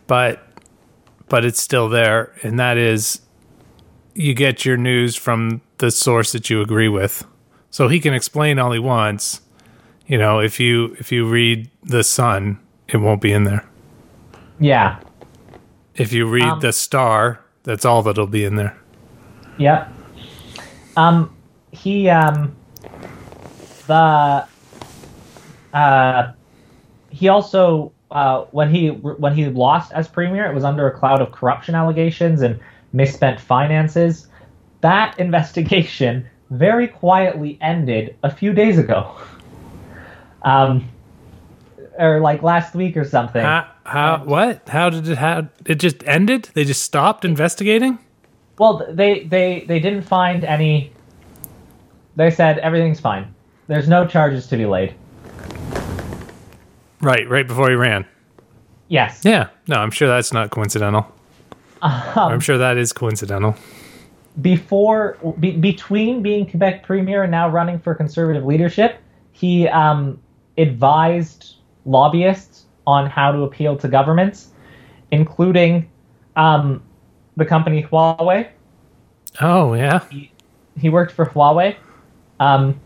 but 0.07 0.45
but 1.27 1.45
it's 1.45 1.61
still 1.61 1.89
there, 1.89 2.33
and 2.41 2.59
that 2.59 2.77
is 2.77 3.21
you 4.15 4.33
get 4.33 4.65
your 4.65 4.77
news 4.77 5.15
from 5.15 5.61
the 5.79 5.91
source 5.91 6.31
that 6.31 6.49
you 6.49 6.61
agree 6.61 6.89
with. 6.89 7.25
So 7.71 7.87
he 7.87 7.99
can 7.99 8.13
explain 8.13 8.59
all 8.59 8.71
he 8.71 8.79
wants. 8.79 9.41
You 10.07 10.17
know, 10.17 10.39
if 10.39 10.59
you 10.59 10.95
if 10.99 11.11
you 11.11 11.25
read 11.25 11.69
the 11.83 12.03
Sun, 12.03 12.59
it 12.87 12.97
won't 12.97 13.21
be 13.21 13.31
in 13.31 13.43
there. 13.43 13.63
Yeah. 14.59 14.99
If 15.95 16.13
you 16.13 16.27
read 16.27 16.43
Um, 16.43 16.59
the 16.59 16.71
Star, 16.71 17.41
that's 17.63 17.85
all 17.85 18.01
that'll 18.01 18.27
be 18.27 18.45
in 18.45 18.55
there. 18.55 18.77
Yep. 19.57 19.93
Um, 20.97 21.35
he 21.71 22.09
um, 22.09 22.55
the 23.87 24.45
uh, 25.73 26.31
he 27.09 27.27
also 27.27 27.91
uh, 28.11 28.45
when 28.51 28.73
he 28.73 28.89
when 28.89 29.35
he 29.35 29.45
lost 29.47 29.91
as 29.91 30.07
premier, 30.07 30.49
it 30.49 30.55
was 30.55 30.63
under 30.63 30.87
a 30.87 30.97
cloud 30.97 31.21
of 31.21 31.31
corruption 31.31 31.75
allegations 31.75 32.41
and 32.41 32.59
misspent 32.93 33.39
finances. 33.39 34.28
That 34.81 35.19
investigation 35.19 36.27
very 36.49 36.87
quietly 36.87 37.57
ended 37.61 38.15
a 38.23 38.31
few 38.31 38.53
days 38.53 38.77
ago. 38.77 39.15
Um, 40.41 40.89
or 41.97 42.21
like 42.21 42.41
last 42.41 42.73
week 42.73 42.95
or 42.95 43.03
something. 43.03 43.41
How, 43.41 43.67
how 43.83 44.23
what? 44.23 44.67
How 44.69 44.89
did 44.89 45.07
it 45.07 45.17
how 45.17 45.49
it 45.65 45.75
just 45.75 46.03
ended? 46.07 46.49
They 46.53 46.63
just 46.63 46.81
stopped 46.81 47.25
investigating? 47.25 47.99
Well, 48.57 48.85
they 48.89 49.25
they 49.25 49.65
they 49.67 49.79
didn't 49.79 50.03
find 50.03 50.43
any. 50.45 50.93
They 52.15 52.31
said 52.31 52.59
everything's 52.59 52.99
fine. 52.99 53.33
There's 53.67 53.87
no 53.87 54.07
charges 54.07 54.47
to 54.47 54.57
be 54.57 54.65
laid. 54.65 54.95
Right, 57.01 57.29
right 57.29 57.47
before 57.47 57.69
he 57.69 57.75
ran. 57.75 58.05
Yes. 58.87 59.21
Yeah. 59.23 59.49
No, 59.67 59.77
I'm 59.77 59.91
sure 59.91 60.07
that's 60.07 60.33
not 60.33 60.49
coincidental. 60.49 61.05
I'm 61.81 62.41
sure 62.41 62.57
that 62.57 62.77
is 62.77 62.91
coincidental. 62.91 63.55
Before, 64.41 65.17
be, 65.39 65.51
between 65.51 66.21
being 66.21 66.49
Quebec 66.49 66.83
premier 66.83 67.23
and 67.23 67.31
now 67.31 67.49
running 67.49 67.79
for 67.79 67.95
conservative 67.95 68.45
leadership, 68.45 68.97
he 69.31 69.67
um, 69.67 70.21
advised 70.57 71.55
lobbyists 71.85 72.65
on 72.85 73.09
how 73.09 73.31
to 73.31 73.41
appeal 73.43 73.75
to 73.77 73.87
governments, 73.87 74.49
including 75.11 75.89
um, 76.35 76.81
the 77.37 77.45
company 77.45 77.83
Huawei. 77.83 78.49
Oh 79.41 79.73
yeah, 79.73 80.03
He 80.77 80.89
worked 80.89 81.11
for 81.11 81.25
Huawei. 81.25 81.75
Um, 82.39 82.79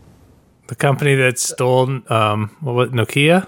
the 0.66 0.74
company 0.74 1.14
that 1.14 1.38
stole 1.38 2.00
um 2.10 2.56
what 2.60 2.74
was 2.74 2.88
Nokia 2.90 3.46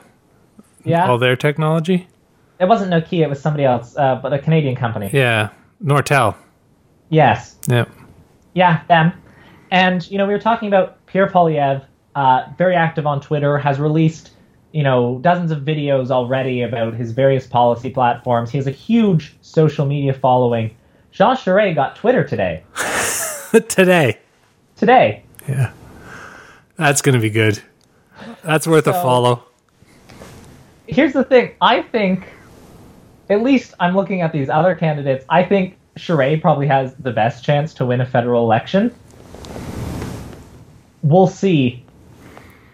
yeah, 0.85 1.09
all 1.09 1.19
their 1.19 1.37
technology. 1.37 2.07
it 2.61 2.67
wasn't 2.67 2.93
Nokia; 2.93 3.25
it 3.25 3.29
was 3.29 3.41
somebody 3.41 3.65
else, 3.65 3.97
uh, 3.97 4.17
but 4.17 4.33
a 4.33 4.39
Canadian 4.39 4.77
company. 4.77 5.11
Yeah, 5.13 5.51
Nortel. 5.83 6.35
Yes. 7.09 7.57
Yep. 7.69 7.91
Yeah, 8.55 8.83
them. 8.89 9.13
and 9.71 10.09
you 10.11 10.19
know, 10.19 10.27
we 10.27 10.33
were 10.33 10.41
talking 10.41 10.69
about 10.69 11.05
Pierre 11.07 11.29
Poilievre, 11.29 11.85
uh, 12.15 12.47
very 12.57 12.75
active 12.75 13.07
on 13.07 13.21
Twitter, 13.21 13.59
has 13.59 13.79
released 13.79 14.31
you 14.73 14.83
know 14.83 15.19
dozens 15.21 15.51
of 15.51 15.61
videos 15.61 16.11
already 16.11 16.63
about 16.63 16.95
his 16.95 17.13
various 17.13 17.47
policy 17.47 17.91
platforms. 17.91 18.51
He 18.51 18.59
has 18.59 18.67
a 18.67 18.71
huge 18.73 19.37
social 19.43 19.87
media 19.87 20.13
following. 20.13 20.75
Jean 21.13 21.35
Charest 21.37 21.75
got 21.75 21.97
Twitter 21.97 22.25
today. 22.25 22.63
Today. 23.69 24.19
Today, 24.77 25.23
Yeah. 25.49 25.73
That's 26.77 27.01
going 27.01 27.15
to 27.15 27.21
be 27.21 27.31
good. 27.31 27.63
That's 28.43 28.67
worth 28.67 28.87
a 28.87 28.93
follow. 28.93 29.45
here's 30.87 31.15
the 31.15 31.25
thing. 31.25 31.55
I 31.63 31.81
think, 31.81 32.27
at 33.31 33.43
least 33.43 33.73
I'm 33.81 33.97
looking 33.97 34.21
at 34.21 34.33
these 34.33 34.51
other 34.51 34.75
candidates. 34.75 35.25
I 35.31 35.43
think 35.43 35.79
Charest 35.97 36.41
probably 36.41 36.67
has 36.67 36.95
the 36.97 37.11
best 37.13 37.45
chance 37.45 37.73
to 37.75 37.87
win 37.87 38.01
a 38.01 38.07
federal 38.07 38.45
election. 38.45 38.95
We'll 41.03 41.27
see 41.27 41.85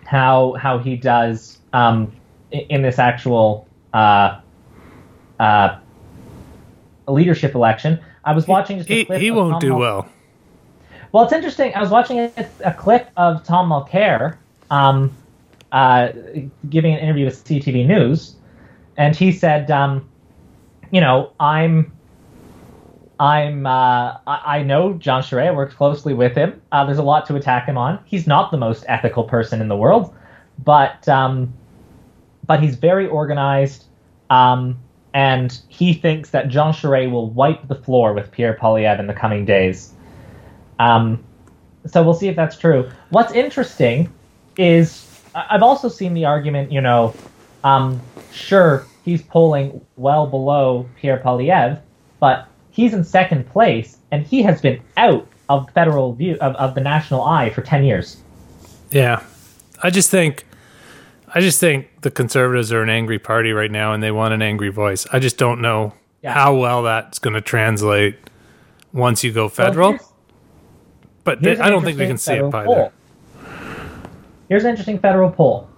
how 0.05 0.55
how 0.55 0.79
he 0.79 0.97
does 0.97 1.59
um, 1.73 2.13
in 2.51 2.83
this 2.83 2.99
actual 2.99 3.67
uh, 3.93 4.41
uh, 5.39 5.79
leadership 7.09 7.55
election. 7.55 8.01
I 8.25 8.33
was 8.33 8.47
watching 8.47 8.79
just 8.79 8.91
a 8.91 8.95
He, 8.95 9.05
clip 9.05 9.21
he 9.21 9.31
won't 9.31 9.53
Tom 9.53 9.61
do 9.61 9.75
well. 9.77 10.09
well, 11.13 11.25
it's 11.25 11.33
interesting. 11.33 11.75
I 11.75 11.81
was 11.81 11.91
watching 11.91 12.19
a, 12.21 12.33
a 12.65 12.73
clip 12.73 13.09
of 13.17 13.45
Tom 13.45 13.69
Mulcair 13.71 14.37
um, 14.71 15.15
uh, 15.73 16.09
giving 16.69 16.95
an 16.95 17.01
interview 17.01 17.25
with 17.27 17.45
CTV 17.45 17.87
News, 17.87 18.37
and 18.97 19.15
he 19.17 19.33
said, 19.33 19.71
um, 19.71 20.09
"You 20.91 21.01
know, 21.01 21.33
I'm, 21.41 21.93
I'm, 23.23 23.67
uh, 23.67 24.17
I, 24.27 24.65
know 24.65 24.95
John 24.95 25.23
Charest. 25.23 25.47
I 25.47 25.53
worked 25.53 25.77
closely 25.77 26.13
with 26.13 26.35
him. 26.35 26.61
Uh, 26.73 26.85
there's 26.85 26.99
a 26.99 27.05
lot 27.05 27.25
to 27.27 27.37
attack 27.37 27.67
him 27.67 27.79
on. 27.79 28.01
He's 28.05 28.27
not 28.27 28.51
the 28.51 28.57
most 28.57 28.85
ethical 28.89 29.23
person 29.23 29.61
in 29.61 29.69
the 29.69 29.77
world, 29.77 30.13
but, 30.59 31.09
um, 31.09 31.55
but 32.45 32.61
he's 32.61 32.75
very 32.75 33.07
organized." 33.07 33.85
Um, 34.29 34.77
and 35.15 35.57
he 35.69 35.95
thinks 35.95 36.31
that 36.31 36.49
Jean 36.49 36.73
Charest 36.73 37.13
will 37.13 37.31
wipe 37.31 37.69
the 37.69 37.77
floor 37.77 38.13
with 38.13 38.33
Pierre 38.33 38.59
Poilievre 38.61 38.99
in 38.99 39.07
the 39.07 39.15
coming 39.15 39.45
days. 39.45 39.93
Um, 40.81 41.23
so 41.87 42.03
we'll 42.03 42.15
see 42.15 42.27
if 42.27 42.35
that's 42.35 42.59
true. 42.59 42.91
What's 43.11 43.33
interesting 43.35 44.13
is 44.59 45.07
I've 45.33 45.63
also 45.63 45.89
seen 45.89 46.15
the 46.15 46.25
argument, 46.25 46.73
you 46.73 46.81
know, 46.81 47.15
um, 47.63 48.01
sure, 48.33 48.85
he's 49.05 49.23
polling 49.23 49.81
well 49.97 50.27
below 50.27 50.89
Pierre 50.97 51.19
Poilievre, 51.19 51.81
but 52.19 52.49
he's 52.73 52.93
in 52.93 53.05
second 53.05 53.49
place 53.49 53.99
and 54.11 54.27
he 54.27 54.43
has 54.43 54.61
been 54.61 54.81
out 54.97 55.29
of 55.49 55.71
federal 55.71 56.15
view 56.15 56.37
of, 56.41 56.57
of 56.57 56.75
the 56.75 56.81
national 56.81 57.23
eye 57.23 57.51
for 57.51 57.63
10 57.63 57.85
years. 57.85 58.17
Yeah. 58.91 59.23
I 59.83 59.91
just 59.91 60.11
think 60.11 60.45
I 61.35 61.41
just 61.41 61.61
think 61.61 61.89
the 62.03 62.11
conservatives 62.11 62.73
are 62.73 62.83
an 62.83 62.91
angry 62.91 63.19
party 63.19 63.53
right 63.53 63.71
now 63.71 63.93
and 63.95 64.03
they 64.03 64.11
want 64.11 64.35
an 64.35 64.43
angry 64.43 64.69
voice. 64.71 65.07
I 65.13 65.19
just 65.19 65.39
don't 65.39 65.61
know 65.63 65.95
Yeah. 66.23 66.33
how 66.35 66.55
well 66.57 66.83
that's 66.83 67.19
going 67.19 67.35
to 67.35 67.41
translate 67.41 68.17
once 68.93 69.23
you 69.25 69.33
go 69.33 69.49
federal. 69.49 69.91
here's- 69.93 70.09
but 71.25 71.39
here's 71.41 71.61
I 71.61 71.71
don't 71.71 71.85
think 71.85 71.99
we 71.99 72.07
can 72.07 72.19
see 72.19 72.35
it 72.35 72.51
by 72.51 72.65
there. 72.65 72.93
Here's 74.49 74.65
an 74.65 74.71
interesting 74.71 74.99
federal 74.99 75.31
poll. 75.31 75.69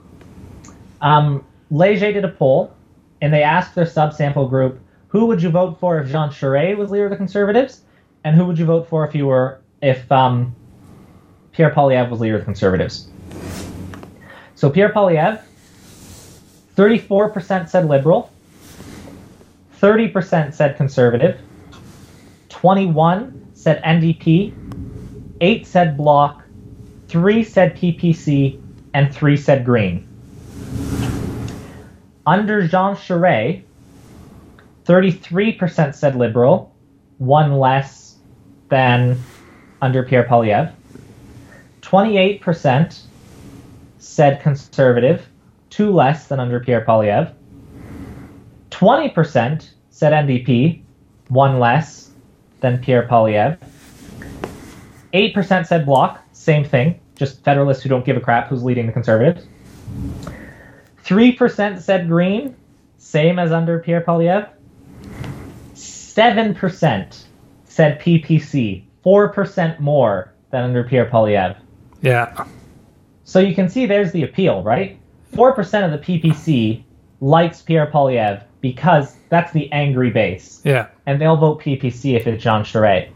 Um, 1.03 1.45
Leger 1.70 2.12
did 2.12 2.24
a 2.24 2.28
poll, 2.28 2.72
and 3.20 3.32
they 3.32 3.42
asked 3.42 3.74
their 3.74 3.84
subsample 3.84 4.49
group, 4.49 4.80
"Who 5.15 5.27
would 5.27 5.41
you 5.41 5.49
vote 5.49 5.79
for 5.79 6.01
if 6.01 6.11
Jean 6.11 6.31
Charest 6.31 6.77
was 6.77 6.91
leader 6.91 7.05
of 7.05 7.11
the 7.11 7.17
Conservatives, 7.17 7.83
and 8.25 8.35
who 8.35 8.47
would 8.47 8.59
you 8.59 8.65
vote 8.65 8.89
for 8.89 9.07
if 9.07 9.15
you 9.15 9.29
were 9.29 9.61
if 9.81 10.11
um, 10.11 10.57
Pierre 11.53 11.71
Poilievre 11.71 12.11
was 12.11 12.19
leader 12.19 12.35
of 12.35 12.41
the 12.41 12.45
Conservatives?" 12.45 13.09
So 14.57 14.69
Pierre 14.69 14.93
Poilievre, 14.93 15.41
34% 16.77 17.69
said 17.69 17.87
Liberal, 17.87 18.29
30% 19.81 20.53
said 20.53 20.77
Conservative, 20.77 21.39
21 22.49 23.51
said 23.55 23.81
NDP, 23.85 24.53
8 25.41 25.65
said 25.65 25.97
Bloc, 25.97 26.43
3 27.07 27.45
said 27.45 27.77
PPC, 27.77 28.61
and 28.95 29.15
3 29.15 29.37
said 29.37 29.65
Green. 29.65 30.09
Under 32.27 32.67
Jean 32.67 32.97
Charest, 32.97 33.62
33% 34.85 35.95
said 35.95 36.14
Liberal, 36.14 36.74
1 37.18 37.59
less 37.59 38.16
than 38.68 39.18
under 39.80 40.03
Pierre 40.03 40.24
Poilievre. 40.24 40.72
28% 41.82 43.03
said 43.99 44.43
Conservative, 44.43 45.26
2 45.70 45.91
less 45.93 46.26
than 46.26 46.41
under 46.41 46.61
Pierre 46.61 46.85
Poilievre. 46.85 47.32
20% 48.70 49.70
said 49.91 50.12
NDP, 50.12 50.82
1 51.28 51.59
less 51.59 52.11
than 52.61 52.78
Pierre 52.78 53.09
Poilievre. 53.09 53.59
8% 55.12 55.66
said 55.66 55.87
Bloc, 55.87 56.20
same 56.32 56.64
thing, 56.64 56.99
just 57.14 57.43
Federalists 57.45 57.82
who 57.82 57.89
don't 57.89 58.05
give 58.05 58.16
a 58.16 58.20
crap 58.20 58.49
who's 58.49 58.64
leading 58.64 58.87
the 58.87 58.93
Conservatives. 58.93 59.47
3% 61.05 61.80
said 61.80 62.09
Green, 62.09 62.57
same 62.99 63.39
as 63.39 63.53
under 63.53 63.78
Pierre 63.78 64.01
Poilievre. 64.01 64.49
7% 66.15 67.25
said 67.65 68.01
PPC, 68.01 68.85
4% 69.05 69.81
more 69.81 70.33
than 70.51 70.65
under 70.65 70.85
Pierre 70.85 71.07
Poilievre. 71.11 71.57
Yeah. 72.03 72.47
So 73.25 73.41
you 73.41 73.55
can 73.55 73.69
see 73.69 73.87
there's 73.87 74.12
the 74.12 74.23
appeal, 74.23 74.62
right? 74.62 74.99
4% 75.33 75.85
of 75.85 75.91
the 75.91 75.99
PPC 75.99 76.85
likes 77.21 77.62
Pierre 77.62 77.91
Poilievre 77.91 78.45
because 78.61 79.17
that's 79.29 79.53
the 79.53 79.71
angry 79.73 80.11
base 80.11 80.61
Yeah. 80.65 80.87
and 81.07 81.21
they'll 81.21 81.37
vote 81.37 81.61
PPC 81.61 82.15
if 82.15 82.27
it's 82.27 82.43
Jean 82.43 82.62
Charest. 82.62 83.11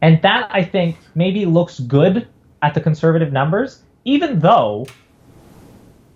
And 0.00 0.20
that 0.22 0.48
I 0.50 0.64
think 0.64 0.96
maybe 1.14 1.44
looks 1.44 1.80
good 1.80 2.26
at 2.62 2.74
the 2.74 2.80
conservative 2.80 3.32
numbers, 3.32 3.82
even 4.04 4.38
though 4.40 4.86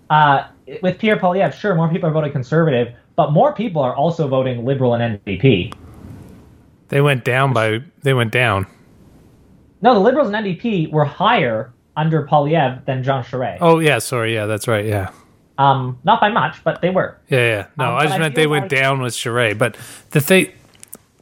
uh, 0.09 0.47
with 0.81 0.97
Pierre 0.97 1.17
Poilievre, 1.17 1.53
sure, 1.53 1.75
more 1.75 1.89
people 1.89 2.09
are 2.09 2.13
voting 2.13 2.31
conservative, 2.31 2.95
but 3.15 3.31
more 3.31 3.53
people 3.53 3.81
are 3.81 3.95
also 3.95 4.27
voting 4.27 4.65
liberal 4.65 4.95
and 4.95 5.23
NDP. 5.23 5.73
They 6.89 7.01
went 7.01 7.23
down 7.23 7.53
by 7.53 7.79
they 8.03 8.13
went 8.13 8.31
down. 8.31 8.67
No, 9.81 9.93
the 9.93 9.99
liberals 9.99 10.29
and 10.29 10.35
NDP 10.45 10.91
were 10.91 11.05
higher 11.05 11.73
under 11.95 12.25
Poilievre 12.27 12.83
than 12.85 13.03
Jean 13.03 13.23
Charest. 13.23 13.59
Oh 13.61 13.79
yeah, 13.79 13.99
sorry. 13.99 14.33
Yeah, 14.33 14.45
that's 14.45 14.67
right. 14.67 14.85
Yeah. 14.85 15.11
Um, 15.57 15.99
not 16.03 16.21
by 16.21 16.29
much, 16.29 16.63
but 16.63 16.81
they 16.81 16.89
were. 16.89 17.17
Yeah, 17.29 17.37
yeah. 17.39 17.65
No, 17.77 17.85
Um, 17.91 17.95
I 17.95 18.03
just 18.03 18.15
I 18.15 18.17
meant 18.17 18.35
feel 18.35 18.43
they 18.43 18.47
went 18.47 18.71
like- 18.71 18.81
down 18.81 19.01
with 19.01 19.13
Charest. 19.13 19.57
But 19.57 19.75
the 20.11 20.21
thing, 20.21 20.51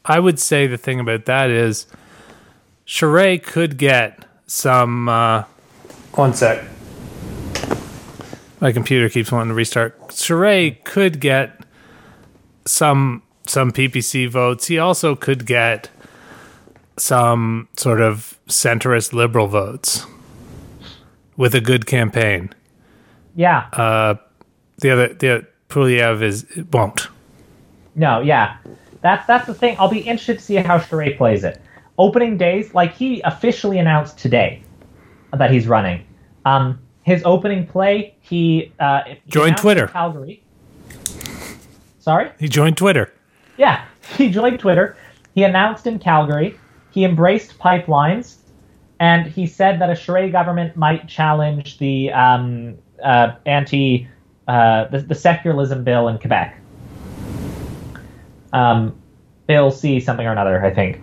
I 0.05 0.19
would 0.19 0.39
say 0.39 0.67
the 0.67 0.77
thing 0.77 0.99
about 0.99 1.25
that 1.25 1.49
is, 1.49 1.87
Charest 2.85 3.43
could 3.43 3.77
get 3.77 4.25
some. 4.45 5.09
Uh, 5.09 5.43
One 6.13 6.33
sec. 6.33 6.63
My 8.59 8.71
computer 8.71 9.07
keeps 9.09 9.31
wanting 9.31 9.49
to 9.49 9.53
restart. 9.55 9.99
Charest 10.09 10.83
could 10.83 11.19
get 11.19 11.61
some 12.65 13.21
some 13.49 13.71
PPC 13.71 14.29
votes. 14.29 14.67
He 14.67 14.77
also 14.77 15.15
could 15.15 15.45
get 15.45 15.89
some 16.97 17.67
sort 17.77 18.01
of 18.01 18.37
centrist 18.47 19.13
liberal 19.13 19.47
votes 19.47 20.05
with 21.35 21.53
a 21.53 21.61
good 21.61 21.85
campaign. 21.85 22.53
Yeah. 23.35 23.67
Uh, 23.73 24.15
the 24.79 24.89
other 24.91 25.13
the 25.13 25.47
Poilievre 25.69 26.21
is 26.21 26.43
it 26.55 26.71
won't. 26.71 27.07
No, 27.95 28.19
yeah. 28.19 28.57
That's 29.01 29.25
that's 29.27 29.47
the 29.47 29.53
thing. 29.53 29.75
I'll 29.79 29.89
be 29.89 29.99
interested 29.99 30.39
to 30.39 30.43
see 30.43 30.55
how 30.55 30.79
Charest 30.79 31.17
plays 31.17 31.43
it. 31.43 31.61
Opening 31.97 32.37
days, 32.37 32.73
like 32.73 32.93
he 32.93 33.21
officially 33.21 33.79
announced 33.79 34.17
today 34.17 34.61
that 35.33 35.51
he's 35.51 35.67
running. 35.67 36.05
Um, 36.45 36.79
his 37.03 37.21
opening 37.25 37.65
play, 37.65 38.15
he 38.21 38.71
uh, 38.79 39.03
he 39.05 39.29
Joined 39.29 39.57
Twitter. 39.57 39.87
Calgary. 39.87 40.43
Sorry. 41.99 42.31
He 42.39 42.47
joined 42.47 42.77
Twitter. 42.77 43.11
Yeah, 43.57 43.83
he 44.15 44.29
joined 44.29 44.59
Twitter. 44.59 44.95
He 45.35 45.43
announced 45.43 45.87
in 45.87 45.99
Calgary. 45.99 46.59
He 46.91 47.03
embraced 47.03 47.57
pipelines, 47.59 48.37
and 48.99 49.27
he 49.27 49.45
said 49.45 49.79
that 49.81 49.89
a 49.89 49.93
Charest 49.93 50.31
government 50.31 50.75
might 50.75 51.07
challenge 51.07 51.77
the 51.77 52.11
um, 52.11 52.77
uh, 53.03 53.35
anti 53.45 54.07
uh, 54.47 54.85
the, 54.85 54.99
the 54.99 55.15
secularism 55.15 55.83
bill 55.83 56.07
in 56.07 56.17
Quebec. 56.17 56.59
Um, 58.53 58.97
bill 59.45 59.71
C 59.71 59.99
something 59.99 60.25
or 60.25 60.31
another, 60.31 60.63
I 60.63 60.73
think. 60.73 61.01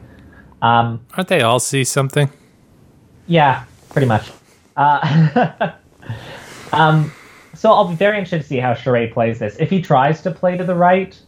Um, 0.63 1.05
Aren't 1.17 1.29
they 1.29 1.43
all 1.43 1.61
see 1.61 1.85
something? 1.85 2.31
yeah, 3.27 3.65
pretty 3.91 4.07
much. 4.07 4.31
Uh, 4.77 5.73
um, 6.73 7.13
so 7.55 7.71
I'll 7.73 7.89
be 7.89 7.95
very 7.95 8.19
interested 8.19 8.43
to 8.43 8.49
see 8.49 8.59
how 8.59 8.75
Charest 8.75 9.13
plays 9.13 9.39
this. 9.39 9.57
If 9.59 9.71
he 9.71 9.81
tries 9.81 10.21
to 10.23 10.31
play 10.31 10.57
to 10.57 10.65
the 10.65 10.75
right, 10.75 11.19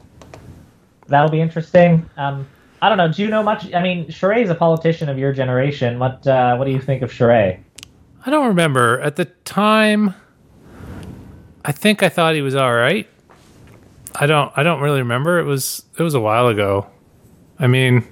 that'll 1.08 1.30
be 1.30 1.40
interesting. 1.40 2.08
Um, 2.16 2.46
I 2.82 2.88
don't 2.88 2.98
know. 2.98 3.10
Do 3.10 3.22
you 3.22 3.28
know 3.28 3.42
much? 3.42 3.72
I 3.74 3.82
mean, 3.82 4.06
Charest 4.06 4.44
is 4.44 4.50
a 4.50 4.54
politician 4.54 5.08
of 5.08 5.18
your 5.18 5.32
generation. 5.32 5.98
What 5.98 6.26
uh, 6.26 6.56
What 6.56 6.66
do 6.66 6.70
you 6.70 6.80
think 6.80 7.02
of 7.02 7.10
Charest? 7.10 7.60
I 8.24 8.30
don't 8.30 8.48
remember 8.48 9.00
at 9.00 9.16
the 9.16 9.24
time. 9.44 10.14
I 11.64 11.72
think 11.72 12.02
I 12.02 12.08
thought 12.08 12.34
he 12.34 12.42
was 12.42 12.54
all 12.54 12.74
right. 12.74 13.08
I 14.14 14.26
don't. 14.26 14.52
I 14.56 14.62
don't 14.62 14.80
really 14.80 15.00
remember. 15.00 15.38
It 15.38 15.44
was. 15.44 15.84
It 15.98 16.02
was 16.02 16.14
a 16.14 16.20
while 16.20 16.48
ago. 16.48 16.86
I 17.58 17.66
mean, 17.66 18.06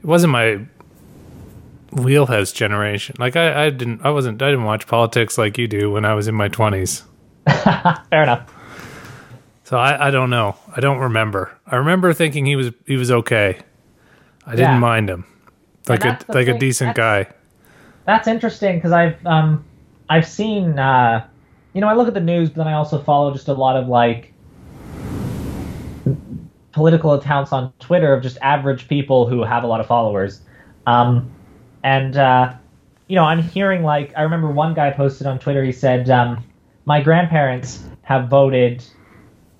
it 0.00 0.06
wasn't 0.06 0.32
my 0.32 0.60
wheelhouse 1.92 2.52
generation. 2.52 3.16
Like 3.18 3.36
I, 3.36 3.66
I 3.66 3.70
didn't. 3.70 4.02
I 4.04 4.10
wasn't. 4.10 4.40
I 4.42 4.50
didn't 4.50 4.64
watch 4.64 4.86
politics 4.86 5.38
like 5.38 5.58
you 5.58 5.68
do 5.68 5.90
when 5.90 6.04
I 6.04 6.14
was 6.14 6.28
in 6.28 6.34
my 6.34 6.48
twenties. 6.48 7.02
Fair 7.48 8.22
enough. 8.22 8.52
So 9.66 9.76
I, 9.76 10.06
I 10.06 10.10
don't 10.12 10.30
know. 10.30 10.54
I 10.76 10.78
don't 10.78 10.98
remember. 10.98 11.50
I 11.66 11.74
remember 11.74 12.12
thinking 12.12 12.46
he 12.46 12.54
was 12.54 12.70
he 12.86 12.96
was 12.96 13.10
okay. 13.10 13.58
I 14.46 14.52
didn't 14.52 14.74
Yeah. 14.74 14.78
mind 14.78 15.10
him. 15.10 15.24
Like 15.88 16.04
a 16.04 16.10
that's 16.10 16.28
like 16.28 16.46
a 16.46 16.52
thing. 16.52 16.60
decent 16.60 16.94
guy. 16.94 17.26
That's 18.04 18.28
interesting 18.28 18.76
because 18.76 18.92
I've 18.92 19.26
um 19.26 19.64
I've 20.08 20.24
seen 20.24 20.78
uh 20.78 21.26
you 21.72 21.80
know 21.80 21.88
I 21.88 21.94
look 21.94 22.06
at 22.06 22.14
the 22.14 22.20
news, 22.20 22.48
but 22.48 22.58
then 22.58 22.68
I 22.68 22.74
also 22.74 23.02
follow 23.02 23.32
just 23.32 23.48
a 23.48 23.54
lot 23.54 23.76
of 23.76 23.88
like 23.88 24.32
political 26.70 27.14
accounts 27.14 27.52
on 27.52 27.72
Twitter 27.80 28.14
of 28.14 28.22
just 28.22 28.38
average 28.42 28.86
people 28.86 29.26
who 29.26 29.42
have 29.42 29.64
a 29.64 29.66
lot 29.66 29.80
of 29.80 29.88
followers. 29.88 30.42
Um, 30.86 31.28
and 31.82 32.16
uh, 32.16 32.54
you 33.08 33.16
know 33.16 33.24
I'm 33.24 33.42
hearing 33.42 33.82
like 33.82 34.12
I 34.16 34.22
remember 34.22 34.48
one 34.48 34.74
guy 34.74 34.92
posted 34.92 35.26
on 35.26 35.40
Twitter. 35.40 35.64
He 35.64 35.72
said 35.72 36.08
um, 36.08 36.44
my 36.84 37.02
grandparents 37.02 37.82
have 38.02 38.28
voted 38.28 38.84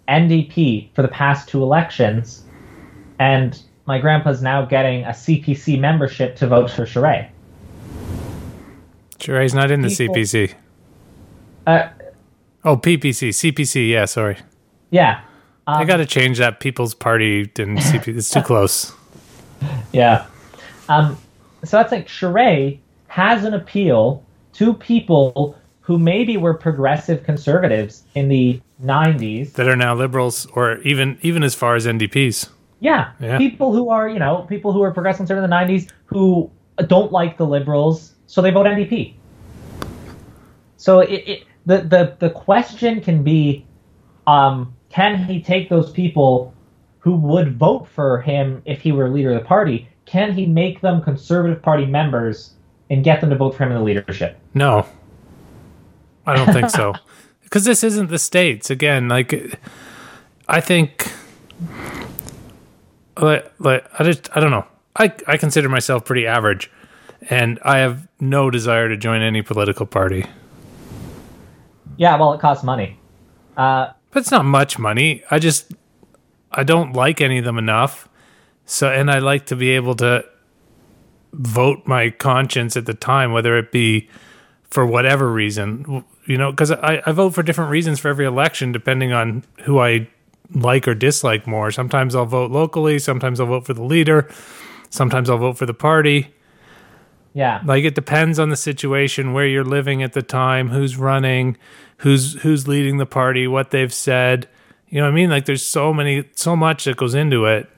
NDP 0.08 0.88
for 0.94 1.02
the 1.02 1.08
past 1.08 1.48
two 1.48 1.62
elections, 1.62 2.42
and 3.18 3.58
my 3.86 3.98
grandpa's 3.98 4.42
now 4.42 4.64
getting 4.64 5.04
a 5.04 5.10
CPC 5.10 5.78
membership 5.78 6.36
to 6.36 6.46
vote 6.46 6.70
for 6.70 6.82
Charest. 6.84 7.28
Sure, 9.20 9.40
he's 9.42 9.54
not 9.54 9.70
in 9.70 9.80
the 9.82 9.88
People- 9.88 10.14
CPC. 10.14 10.54
Uh, 11.66 11.88
Oh, 12.64 12.76
PPC, 12.76 13.28
CPC. 13.32 13.88
Yeah, 13.90 14.06
sorry. 14.06 14.38
yeah. 14.90 15.20
I 15.68 15.82
Um, 15.82 15.86
got 15.86 15.96
to 15.98 16.06
change 16.06 16.38
that 16.38 16.58
People's 16.58 16.94
Party 16.94 17.42
and 17.58 17.78
CP. 17.78 18.08
It's 18.16 18.28
too 18.30 18.40
close. 18.42 18.92
Yeah. 19.92 20.26
Um, 20.88 21.16
so 21.64 21.76
that's 21.76 21.92
like 21.92 22.08
Charest 22.08 22.78
has 23.08 23.44
an 23.44 23.54
appeal 23.54 24.22
to 24.54 24.74
people 24.74 25.56
who 25.80 25.96
maybe 25.98 26.36
were 26.36 26.54
progressive 26.54 27.22
conservatives 27.22 28.02
in 28.16 28.28
the 28.28 28.60
90s. 28.82 29.52
That 29.54 29.68
are 29.68 29.76
now 29.76 29.94
liberals, 29.94 30.46
or 30.54 30.78
even 30.78 31.18
even 31.22 31.42
as 31.42 31.54
far 31.54 31.76
as 31.76 31.86
NDPs. 31.86 32.50
Yeah. 32.80 33.12
Yeah. 33.20 33.38
People 33.38 33.72
who 33.72 33.88
are, 33.88 34.08
you 34.08 34.18
know, 34.18 34.46
people 34.48 34.72
who 34.72 34.82
are 34.82 34.92
progressive 34.92 35.20
conservative 35.20 35.44
in 35.44 35.50
the 35.50 35.56
90s 35.56 35.90
who 36.04 36.50
don't 36.86 37.10
like 37.10 37.38
the 37.38 37.46
liberals, 37.46 38.14
so 38.26 38.42
they 38.42 38.50
vote 38.50 38.66
NDP. 38.66 39.14
So 40.76 41.00
it, 41.00 41.22
it 41.26 41.44
the, 41.64 41.78
the, 41.78 42.16
the 42.18 42.30
question 42.30 43.00
can 43.00 43.22
be 43.22 43.66
um, 44.26 44.74
can 44.90 45.16
he 45.24 45.40
take 45.42 45.68
those 45.68 45.90
people 45.90 46.54
who 46.98 47.14
would 47.16 47.58
vote 47.58 47.88
for 47.88 48.20
him 48.20 48.62
if 48.64 48.80
he 48.80 48.92
were 48.92 49.08
leader 49.08 49.32
of 49.32 49.42
the 49.42 49.44
party? 49.44 49.88
Can 50.04 50.32
he 50.32 50.46
make 50.46 50.80
them 50.80 51.02
Conservative 51.02 51.62
Party 51.62 51.86
members 51.86 52.52
and 52.90 53.02
get 53.02 53.20
them 53.20 53.30
to 53.30 53.36
vote 53.36 53.54
for 53.54 53.64
him 53.64 53.72
in 53.72 53.78
the 53.78 53.84
leadership? 53.84 54.38
No, 54.54 54.86
I 56.26 56.36
don't 56.36 56.52
think 56.52 56.70
so. 56.70 56.94
Because 57.56 57.64
this 57.64 57.84
isn't 57.84 58.10
the 58.10 58.18
states. 58.18 58.68
Again, 58.68 59.08
like 59.08 59.58
I 60.46 60.60
think, 60.60 61.10
like, 63.18 63.50
like 63.58 63.86
I 63.98 64.04
just 64.04 64.28
I 64.36 64.40
don't 64.40 64.50
know. 64.50 64.66
I 64.94 65.10
I 65.26 65.38
consider 65.38 65.70
myself 65.70 66.04
pretty 66.04 66.26
average, 66.26 66.70
and 67.30 67.58
I 67.62 67.78
have 67.78 68.08
no 68.20 68.50
desire 68.50 68.90
to 68.90 68.96
join 68.98 69.22
any 69.22 69.40
political 69.40 69.86
party. 69.86 70.26
Yeah, 71.96 72.18
well, 72.18 72.34
it 72.34 72.42
costs 72.42 72.62
money. 72.62 72.98
Uh, 73.56 73.88
But 74.10 74.20
it's 74.20 74.30
not 74.30 74.44
much 74.44 74.78
money. 74.78 75.22
I 75.30 75.38
just 75.38 75.72
I 76.52 76.62
don't 76.62 76.92
like 76.92 77.22
any 77.22 77.38
of 77.38 77.46
them 77.46 77.56
enough. 77.56 78.06
So 78.66 78.92
and 78.92 79.10
I 79.10 79.18
like 79.18 79.46
to 79.46 79.56
be 79.56 79.70
able 79.70 79.94
to 79.94 80.26
vote 81.32 81.86
my 81.86 82.10
conscience 82.10 82.76
at 82.76 82.84
the 82.84 82.92
time, 82.92 83.32
whether 83.32 83.56
it 83.56 83.72
be 83.72 84.10
for 84.68 84.84
whatever 84.84 85.32
reason, 85.32 86.04
you 86.26 86.36
know, 86.36 86.50
because 86.50 86.70
I, 86.72 87.02
I 87.06 87.12
vote 87.12 87.34
for 87.34 87.42
different 87.42 87.70
reasons 87.70 88.00
for 88.00 88.08
every 88.08 88.26
election, 88.26 88.72
depending 88.72 89.12
on 89.12 89.44
who 89.62 89.78
I 89.78 90.08
like 90.52 90.86
or 90.86 90.94
dislike 90.94 91.46
more. 91.46 91.70
Sometimes 91.70 92.14
I'll 92.14 92.26
vote 92.26 92.50
locally, 92.50 92.98
sometimes 92.98 93.40
I'll 93.40 93.46
vote 93.46 93.66
for 93.66 93.74
the 93.74 93.84
leader, 93.84 94.28
sometimes 94.90 95.30
I'll 95.30 95.38
vote 95.38 95.56
for 95.56 95.66
the 95.66 95.74
party. 95.74 96.34
yeah. 97.32 97.60
Like 97.64 97.84
it 97.84 97.94
depends 97.94 98.38
on 98.38 98.50
the 98.50 98.56
situation, 98.56 99.32
where 99.32 99.46
you're 99.46 99.64
living 99.64 100.02
at 100.02 100.12
the 100.12 100.22
time, 100.22 100.68
who's 100.68 100.96
running, 100.96 101.56
who's 101.98 102.34
who's 102.42 102.66
leading 102.68 102.98
the 102.98 103.06
party, 103.06 103.46
what 103.46 103.70
they've 103.70 103.92
said. 103.92 104.48
You 104.88 105.00
know 105.00 105.06
what 105.06 105.12
I 105.12 105.14
mean? 105.14 105.30
Like 105.30 105.46
there's 105.46 105.64
so 105.64 105.92
many 105.92 106.28
so 106.34 106.56
much 106.56 106.84
that 106.84 106.96
goes 106.96 107.14
into 107.14 107.44
it. 107.46 107.68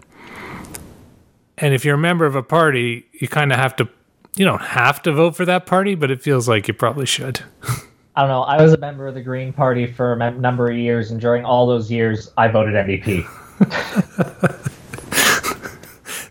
And 1.56 1.74
if 1.74 1.84
you're 1.84 1.96
a 1.96 1.98
member 1.98 2.24
of 2.24 2.34
a 2.36 2.42
party, 2.42 3.06
you 3.12 3.28
kind 3.28 3.52
of 3.52 3.58
have 3.58 3.76
to 3.76 3.88
you 4.36 4.44
don't 4.44 4.62
have 4.62 5.02
to 5.02 5.12
vote 5.12 5.34
for 5.36 5.44
that 5.44 5.66
party, 5.66 5.94
but 5.94 6.10
it 6.10 6.22
feels 6.22 6.48
like 6.48 6.68
you 6.68 6.74
probably 6.74 7.06
should. 7.06 7.40
I 8.18 8.22
don't 8.22 8.30
know. 8.30 8.42
I 8.42 8.60
was 8.60 8.72
a 8.72 8.78
member 8.78 9.06
of 9.06 9.14
the 9.14 9.20
Green 9.22 9.52
Party 9.52 9.86
for 9.86 10.14
a 10.14 10.30
number 10.32 10.68
of 10.68 10.76
years, 10.76 11.12
and 11.12 11.20
during 11.20 11.44
all 11.44 11.68
those 11.68 11.88
years, 11.88 12.32
I 12.36 12.48
voted 12.48 12.74
MVP. 12.74 13.24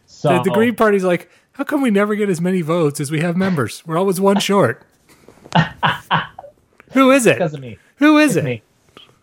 so 0.05 0.27
The, 0.33 0.43
the 0.43 0.49
Green 0.49 0.75
Party's 0.75 1.05
like, 1.05 1.29
how 1.53 1.63
come 1.63 1.81
we 1.81 1.89
never 1.89 2.15
get 2.15 2.27
as 2.27 2.41
many 2.41 2.61
votes 2.61 2.99
as 2.99 3.09
we 3.09 3.21
have 3.21 3.37
members? 3.37 3.87
We're 3.87 3.97
always 3.97 4.19
one 4.19 4.41
short. 4.41 4.83
Who 6.91 7.11
is 7.11 7.25
it? 7.25 7.35
because 7.37 7.53
of 7.53 7.61
me. 7.61 7.77
Who 7.99 8.17
is 8.17 8.35
It's 8.35 8.45
it? 8.45 8.63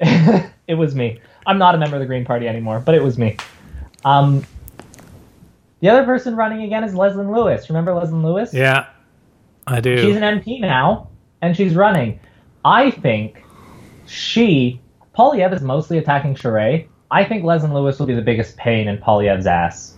me. 0.01 0.51
it 0.67 0.75
was 0.77 0.95
me. 0.95 1.21
I'm 1.47 1.59
not 1.59 1.75
a 1.75 1.79
member 1.79 1.97
of 1.97 2.01
the 2.01 2.07
Green 2.07 2.25
Party 2.25 2.49
anymore, 2.49 2.81
but 2.81 2.95
it 2.95 3.03
was 3.03 3.19
me. 3.19 3.37
Um, 4.07 4.43
the 5.81 5.91
other 5.91 6.05
person 6.05 6.35
running 6.35 6.63
again 6.63 6.83
is 6.83 6.95
Leslyn 6.95 7.31
Lewis. 7.31 7.69
Remember 7.69 7.93
Leslyn 7.93 8.25
Lewis? 8.25 8.55
Yeah, 8.55 8.87
I 9.67 9.81
do. 9.83 9.99
She's 9.99 10.17
an 10.17 10.23
MP 10.23 10.63
now, 10.63 11.09
and 11.43 11.55
she's 11.55 11.75
running. 11.75 12.21
I 12.65 12.91
think 12.91 13.45
she, 14.07 14.81
Poilievre 15.17 15.55
is 15.55 15.63
mostly 15.63 15.99
attacking 15.99 16.35
Charest. 16.35 16.87
I 17.11 17.25
think 17.25 17.45
Leslyn 17.45 17.73
Lewis 17.73 17.99
will 17.99 18.07
be 18.07 18.15
the 18.15 18.23
biggest 18.23 18.57
pain 18.57 18.89
in 18.89 18.99
Poilievre's 18.99 19.47
ass. 19.47 19.97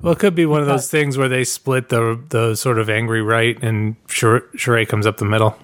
Well, 0.00 0.12
it 0.12 0.18
could 0.20 0.34
be 0.34 0.46
one 0.46 0.60
of 0.60 0.68
those 0.68 0.88
things 0.90 1.18
where 1.18 1.28
they 1.28 1.42
split 1.42 1.88
the 1.88 2.22
the 2.28 2.54
sort 2.54 2.78
of 2.78 2.88
angry 2.88 3.20
right, 3.20 3.60
and 3.62 3.96
Sher- 4.06 4.46
Charest 4.56 4.88
comes 4.88 5.06
up 5.06 5.16
the 5.16 5.24
middle. 5.24 5.58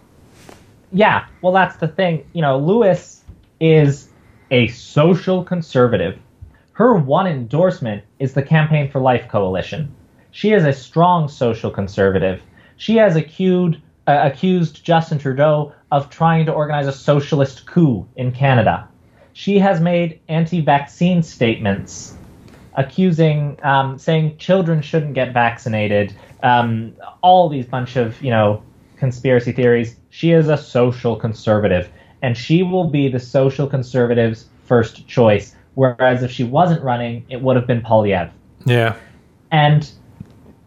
Yeah, 0.92 1.26
well, 1.42 1.52
that's 1.52 1.76
the 1.76 1.88
thing. 1.88 2.26
You 2.32 2.42
know, 2.42 2.58
Lewis 2.58 3.22
is 3.60 4.08
a 4.50 4.66
social 4.68 5.44
conservative. 5.44 6.18
Her 6.72 6.94
one 6.94 7.28
endorsement 7.28 8.02
is 8.18 8.34
the 8.34 8.42
Campaign 8.42 8.90
for 8.90 9.00
Life 9.00 9.28
Coalition. 9.28 9.94
She 10.32 10.52
is 10.52 10.64
a 10.64 10.72
strong 10.72 11.28
social 11.28 11.70
conservative. 11.70 12.42
She 12.76 12.96
has 12.96 13.14
accused, 13.14 13.78
uh, 14.08 14.20
accused 14.22 14.84
Justin 14.84 15.18
Trudeau 15.18 15.72
of 15.94 16.10
trying 16.10 16.44
to 16.44 16.52
organize 16.52 16.88
a 16.88 16.92
socialist 16.92 17.66
coup 17.66 18.04
in 18.16 18.32
Canada. 18.32 18.88
She 19.32 19.60
has 19.60 19.80
made 19.80 20.18
anti 20.28 20.60
vaccine 20.60 21.22
statements 21.22 22.16
accusing, 22.74 23.56
um, 23.62 23.96
saying 23.96 24.36
children 24.38 24.82
shouldn't 24.82 25.14
get 25.14 25.32
vaccinated, 25.32 26.12
um, 26.42 26.94
all 27.22 27.48
these 27.48 27.64
bunch 27.64 27.94
of, 27.94 28.20
you 28.20 28.30
know, 28.30 28.60
conspiracy 28.96 29.52
theories. 29.52 29.94
She 30.10 30.32
is 30.32 30.48
a 30.48 30.56
social 30.56 31.14
conservative, 31.14 31.88
and 32.22 32.36
she 32.36 32.64
will 32.64 32.90
be 32.90 33.06
the 33.06 33.20
social 33.20 33.68
conservatives' 33.68 34.46
first 34.64 35.06
choice. 35.06 35.54
Whereas 35.74 36.24
if 36.24 36.32
she 36.32 36.42
wasn't 36.42 36.82
running, 36.82 37.24
it 37.28 37.40
would 37.40 37.54
have 37.54 37.68
been 37.68 37.82
Poilievre. 37.82 38.32
Yeah, 38.66 38.96
And 39.52 39.88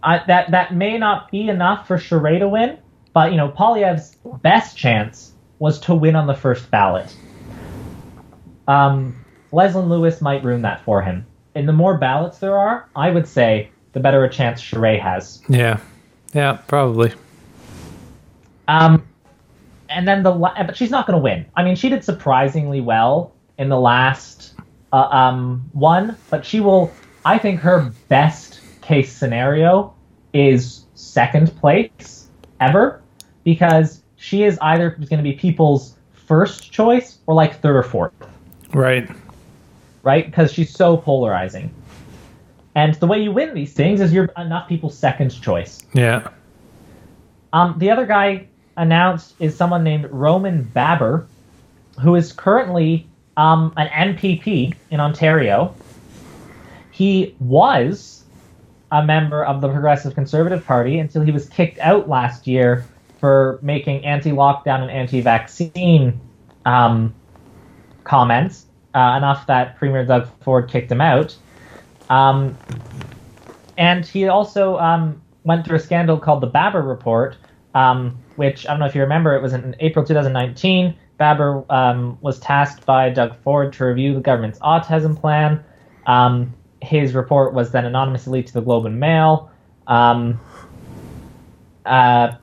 I, 0.03 0.21
that 0.27 0.51
that 0.51 0.73
may 0.73 0.97
not 0.97 1.31
be 1.31 1.49
enough 1.49 1.85
for 1.85 1.97
Charest 1.97 2.39
to 2.39 2.47
win, 2.47 2.77
but 3.17 3.31
you 3.31 3.37
know 3.37 3.49
Poilievre's 3.49 4.15
best 4.43 4.77
chance 4.77 5.33
was 5.57 5.79
to 5.79 5.95
win 5.95 6.15
on 6.15 6.27
the 6.27 6.35
first 6.35 6.69
ballot. 6.69 7.17
Um, 8.67 9.25
Leslyn 9.51 9.89
Lewis 9.89 10.21
might 10.21 10.43
ruin 10.43 10.61
that 10.61 10.83
for 10.83 11.01
him. 11.01 11.25
And 11.55 11.67
the 11.67 11.73
more 11.73 11.97
ballots 11.97 12.37
there 12.37 12.55
are, 12.55 12.87
I 12.95 13.09
would 13.09 13.27
say 13.27 13.71
the 13.93 13.99
better 13.99 14.23
a 14.23 14.29
chance 14.29 14.61
Charest 14.61 15.01
has. 15.01 15.41
yeah, 15.49 15.79
yeah, 16.35 16.59
probably. 16.67 17.11
Um, 18.67 19.03
and 19.89 20.07
then 20.07 20.21
the 20.21 20.35
la- 20.35 20.53
but 20.63 20.77
she's 20.77 20.91
not 20.91 21.07
going 21.07 21.17
to 21.17 21.23
win. 21.23 21.47
I 21.55 21.63
mean, 21.63 21.75
she 21.75 21.89
did 21.89 22.03
surprisingly 22.03 22.81
well 22.81 23.33
in 23.57 23.67
the 23.67 23.79
last 23.79 24.53
uh, 24.93 25.07
um 25.09 25.67
one, 25.73 26.15
but 26.29 26.45
she 26.45 26.59
will. 26.59 26.91
I 27.25 27.39
think 27.39 27.61
her 27.61 27.91
best 28.09 28.59
case 28.81 29.11
scenario 29.11 29.95
is 30.33 30.85
second 30.93 31.55
place 31.57 32.27
ever 32.59 33.01
because 33.47 34.01
she 34.17 34.43
is 34.43 34.59
either 34.61 34.89
going 34.89 35.07
to 35.15 35.23
be 35.23 35.31
people's 35.31 35.95
first 36.11 36.69
choice 36.69 37.19
or 37.27 37.33
like 37.33 37.61
third 37.61 37.77
or 37.77 37.81
fourth, 37.83 38.11
Right. 38.73 39.09
right? 40.03 40.25
Because 40.25 40.51
she's 40.51 40.69
so 40.69 40.97
polarizing. 40.97 41.73
And 42.75 42.95
the 42.95 43.07
way 43.07 43.23
you 43.23 43.31
win 43.31 43.53
these 43.53 43.71
things 43.71 44.01
is 44.01 44.11
you're 44.11 44.29
enough 44.37 44.67
people's 44.67 44.97
second 44.97 45.29
choice. 45.41 45.81
Yeah. 45.93 46.27
Um, 47.53 47.75
the 47.77 47.89
other 47.89 48.05
guy 48.05 48.47
announced 48.75 49.33
is 49.39 49.55
someone 49.55 49.81
named 49.81 50.09
Roman 50.11 50.63
Baber, 50.63 51.25
who 52.01 52.15
is 52.15 52.33
currently 52.33 53.07
um, 53.37 53.71
an 53.77 53.87
MPP 54.17 54.75
in 54.91 54.99
Ontario. 54.99 55.73
He 56.91 57.33
was 57.39 58.25
a 58.91 59.05
member 59.05 59.45
of 59.45 59.61
the 59.61 59.69
Progressive 59.69 60.15
Conservative 60.15 60.65
Party 60.65 60.99
until 60.99 61.21
he 61.21 61.31
was 61.31 61.47
kicked 61.47 61.79
out 61.79 62.09
last 62.09 62.45
year 62.45 62.85
for 63.19 63.59
making 63.61 64.05
anti-lockdown 64.05 64.81
and 64.81 64.91
anti-vaccine 64.91 66.19
um, 66.65 67.13
comments 68.03 68.65
uh, 68.93 69.15
enough 69.17 69.47
that 69.47 69.77
Premier 69.77 70.05
Doug 70.05 70.27
Ford 70.41 70.69
kicked 70.69 70.91
him 70.91 71.01
out. 71.01 71.35
Um, 72.09 72.57
and 73.77 74.05
he 74.05 74.27
also 74.27 74.77
um, 74.77 75.21
went 75.43 75.65
through 75.65 75.77
a 75.77 75.79
scandal 75.79 76.17
called 76.17 76.41
the 76.41 76.47
Baber 76.47 76.81
Report, 76.81 77.37
um, 77.75 78.17
which 78.35 78.65
I 78.65 78.71
don't 78.71 78.79
know 78.79 78.85
if 78.85 78.95
you 78.95 79.01
remember. 79.01 79.35
It 79.35 79.41
was 79.41 79.53
in 79.53 79.75
April 79.79 80.05
2019. 80.05 80.95
Baber 81.17 81.63
um, 81.69 82.17
was 82.21 82.39
tasked 82.39 82.85
by 82.85 83.09
Doug 83.09 83.35
Ford 83.43 83.73
to 83.73 83.85
review 83.85 84.13
the 84.13 84.19
government's 84.21 84.59
autism 84.59 85.19
plan. 85.19 85.63
Um, 86.05 86.53
his 86.81 87.13
report 87.13 87.53
was 87.53 87.71
then 87.71 87.85
anonymously 87.85 88.33
leaked 88.33 88.49
to 88.49 88.53
the 88.53 88.61
Globe 88.61 88.85
and 88.85 88.99
Mail. 88.99 89.51
Uh, 91.85 92.35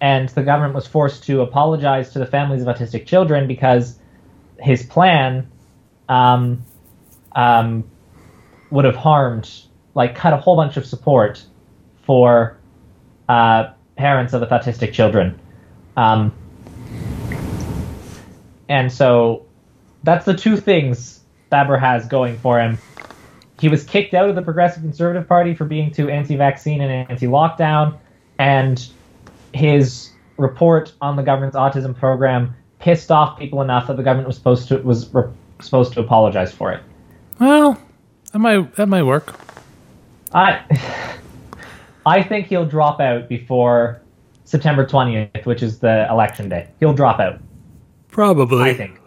and 0.00 0.28
the 0.30 0.42
government 0.42 0.74
was 0.74 0.86
forced 0.86 1.24
to 1.24 1.42
apologize 1.42 2.10
to 2.12 2.18
the 2.18 2.26
families 2.26 2.62
of 2.62 2.68
autistic 2.68 3.06
children 3.06 3.46
because 3.46 3.98
his 4.58 4.82
plan 4.82 5.50
um, 6.08 6.64
um, 7.32 7.84
would 8.70 8.84
have 8.84 8.96
harmed, 8.96 9.50
like, 9.94 10.14
cut 10.14 10.32
a 10.32 10.36
whole 10.36 10.56
bunch 10.56 10.76
of 10.76 10.86
support 10.86 11.44
for 12.02 12.56
uh, 13.28 13.72
parents 13.96 14.32
of 14.32 14.42
autistic 14.42 14.92
children. 14.92 15.38
Um, 15.96 16.32
and 18.68 18.90
so 18.90 19.46
that's 20.02 20.24
the 20.24 20.34
two 20.34 20.56
things 20.56 21.20
Baber 21.50 21.76
has 21.76 22.06
going 22.06 22.38
for 22.38 22.60
him. 22.60 22.78
He 23.60 23.68
was 23.68 23.84
kicked 23.84 24.14
out 24.14 24.30
of 24.30 24.36
the 24.36 24.42
Progressive 24.42 24.82
Conservative 24.82 25.28
Party 25.28 25.54
for 25.54 25.66
being 25.66 25.90
too 25.90 26.08
anti 26.08 26.36
vaccine 26.36 26.80
and 26.80 27.10
anti 27.10 27.26
lockdown, 27.26 27.98
and 28.38 28.88
his 29.52 30.10
report 30.36 30.92
on 31.00 31.16
the 31.16 31.22
government's 31.22 31.56
autism 31.56 31.96
program 31.96 32.54
pissed 32.78 33.10
off 33.10 33.38
people 33.38 33.62
enough 33.62 33.86
that 33.86 33.96
the 33.96 34.02
government 34.02 34.26
was 34.26 34.36
supposed 34.36 34.68
to 34.68 34.78
was 34.78 35.12
re- 35.14 35.30
supposed 35.60 35.92
to 35.92 36.00
apologize 36.00 36.52
for 36.52 36.72
it. 36.72 36.82
Well, 37.38 37.80
that 38.32 38.38
might 38.38 38.74
that 38.76 38.88
might 38.88 39.02
work. 39.02 39.34
I 40.32 40.62
I 42.06 42.22
think 42.22 42.46
he'll 42.46 42.66
drop 42.66 43.00
out 43.00 43.28
before 43.28 44.00
September 44.44 44.86
20th, 44.86 45.46
which 45.46 45.62
is 45.62 45.78
the 45.78 46.06
election 46.10 46.48
day. 46.48 46.68
He'll 46.80 46.94
drop 46.94 47.20
out. 47.20 47.40
Probably. 48.08 48.70
I 48.70 48.74
think. 48.74 48.98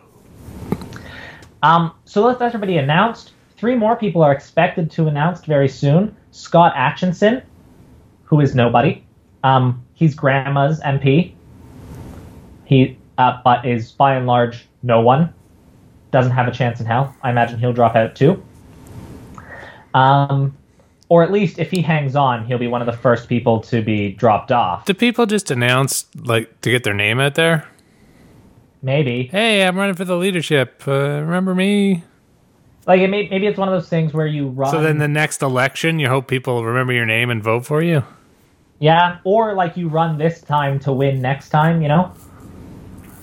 Um, 1.63 1.93
so 2.05 2.27
that's 2.27 2.41
everybody 2.41 2.77
announced. 2.77 3.31
Three 3.57 3.75
more 3.75 3.95
people 3.95 4.21
are 4.21 4.31
expected 4.31 4.91
to 4.91 5.07
announce 5.07 5.43
very 5.45 5.69
soon. 5.69 6.15
Scott 6.31 6.73
Aitchison, 6.75 7.43
who 8.25 8.41
is 8.41 8.53
nobody. 8.53 9.03
Um, 9.43 9.83
he's 9.93 10.15
grandma's 10.15 10.79
MP. 10.81 11.33
He, 12.65 12.97
uh, 13.17 13.39
but 13.43 13.65
is 13.65 13.91
by 13.91 14.15
and 14.15 14.25
large 14.25 14.65
no 14.81 15.01
one. 15.01 15.33
Doesn't 16.11 16.31
have 16.31 16.47
a 16.47 16.51
chance 16.51 16.79
in 16.79 16.85
hell. 16.85 17.15
I 17.23 17.29
imagine 17.29 17.59
he'll 17.59 17.73
drop 17.73 17.95
out 17.95 18.15
too. 18.15 18.43
Um, 19.93 20.55
or 21.09 21.23
at 21.23 21.31
least 21.31 21.59
if 21.59 21.69
he 21.69 21.81
hangs 21.81 22.15
on, 22.15 22.45
he'll 22.45 22.57
be 22.57 22.67
one 22.67 22.81
of 22.81 22.87
the 22.87 22.97
first 22.97 23.27
people 23.27 23.59
to 23.61 23.81
be 23.81 24.11
dropped 24.13 24.51
off. 24.51 24.85
Do 24.85 24.93
people 24.93 25.25
just 25.25 25.51
announce 25.51 26.05
like 26.15 26.61
to 26.61 26.71
get 26.71 26.83
their 26.83 26.93
name 26.93 27.19
out 27.19 27.35
there? 27.35 27.67
Maybe. 28.81 29.27
Hey, 29.27 29.65
I'm 29.65 29.77
running 29.77 29.95
for 29.95 30.05
the 30.05 30.17
leadership. 30.17 30.83
Uh, 30.87 31.21
remember 31.21 31.55
me? 31.55 32.03
Like 32.85 32.99
it 32.99 33.07
may, 33.07 33.29
maybe 33.29 33.47
it's 33.47 33.57
one 33.57 33.69
of 33.69 33.73
those 33.73 33.89
things 33.89 34.13
where 34.13 34.27
you 34.27 34.47
run. 34.47 34.71
So 34.71 34.81
then 34.81 34.97
the 34.97 35.07
next 35.07 35.41
election, 35.41 35.99
you 35.99 36.09
hope 36.09 36.27
people 36.27 36.65
remember 36.65 36.91
your 36.93 37.05
name 37.05 37.29
and 37.29 37.41
vote 37.41 37.65
for 37.65 37.81
you. 37.81 38.03
Yeah, 38.83 39.19
or 39.23 39.53
like 39.53 39.77
you 39.77 39.87
run 39.87 40.17
this 40.17 40.41
time 40.41 40.77
to 40.79 40.91
win 40.91 41.21
next 41.21 41.49
time. 41.49 41.81
You 41.81 41.87
know. 41.87 42.11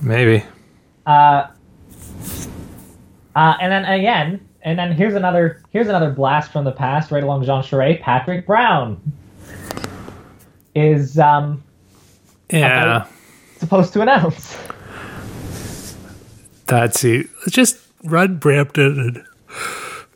Maybe. 0.01 0.43
Uh, 1.05 1.49
uh, 3.37 3.55
and 3.61 3.71
then 3.71 3.85
again, 3.85 4.41
and 4.63 4.79
then 4.79 4.93
here's 4.93 5.15
another 5.15 5.61
here's 5.71 5.89
another 5.89 6.11
blast 6.11 6.51
from 6.51 6.65
the 6.65 6.73
past, 6.73 7.11
right 7.11 7.23
along 7.23 7.45
Jean 7.45 7.63
Charest. 7.63 8.01
Patrick 8.01 8.47
Brown 8.47 8.99
is 10.75 11.19
um, 11.19 11.63
Yeah. 12.51 13.07
supposed 13.59 13.93
to 13.93 14.01
announce. 14.01 14.57
That's 16.67 17.05
it. 17.05 17.27
Just 17.49 17.77
run 18.05 18.39
Brampton 18.39 18.99
and 18.99 19.25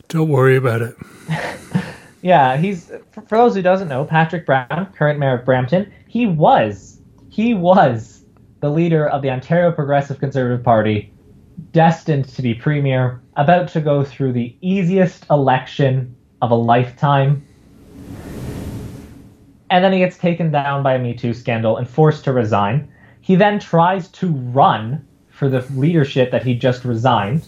don't 0.08 0.30
worry 0.30 0.56
about 0.56 0.80
it. 0.80 0.96
Yeah, 2.24 2.56
he's 2.56 2.90
for, 3.10 3.20
those 3.28 3.54
who 3.54 3.60
doesn't 3.60 3.88
know, 3.88 4.06
Patrick 4.06 4.46
Brown, 4.46 4.90
current 4.96 5.18
mayor 5.18 5.40
of 5.40 5.44
Brampton, 5.44 5.92
he 6.08 6.24
was 6.24 7.02
he 7.28 7.52
was 7.52 8.24
the 8.60 8.70
leader 8.70 9.06
of 9.06 9.20
the 9.20 9.28
Ontario 9.28 9.70
Progressive 9.70 10.20
Conservative 10.20 10.64
Party, 10.64 11.12
destined 11.72 12.26
to 12.30 12.40
be 12.40 12.54
premier, 12.54 13.20
about 13.36 13.68
to 13.68 13.80
go 13.82 14.02
through 14.02 14.32
the 14.32 14.56
easiest 14.62 15.26
election 15.28 16.16
of 16.40 16.50
a 16.50 16.54
lifetime. 16.54 17.46
And 19.68 19.84
then 19.84 19.92
he 19.92 19.98
gets 19.98 20.16
taken 20.16 20.50
down 20.50 20.82
by 20.82 20.94
a 20.94 20.98
Me 20.98 21.12
Too 21.12 21.34
scandal 21.34 21.76
and 21.76 21.86
forced 21.86 22.24
to 22.24 22.32
resign. 22.32 22.90
He 23.20 23.34
then 23.34 23.58
tries 23.58 24.08
to 24.08 24.28
run 24.28 25.06
for 25.28 25.50
the 25.50 25.60
leadership 25.74 26.30
that 26.30 26.42
he 26.42 26.54
just 26.54 26.86
resigned, 26.86 27.46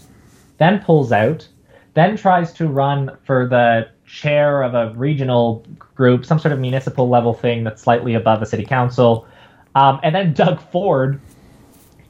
then 0.58 0.80
pulls 0.80 1.12
out, 1.12 1.48
then 1.94 2.14
tries 2.14 2.52
to 2.52 2.68
run 2.68 3.16
for 3.24 3.48
the 3.48 3.88
chair 4.06 4.62
of 4.62 4.74
a 4.74 4.92
regional 4.96 5.64
group, 5.94 6.24
some 6.24 6.38
sort 6.38 6.52
of 6.52 6.58
municipal 6.58 7.08
level 7.08 7.34
thing 7.34 7.64
that's 7.64 7.82
slightly 7.82 8.14
above 8.14 8.40
a 8.42 8.46
city 8.46 8.64
council. 8.64 9.26
Um, 9.74 10.00
and 10.02 10.14
then 10.14 10.32
Doug 10.32 10.60
Ford 10.70 11.20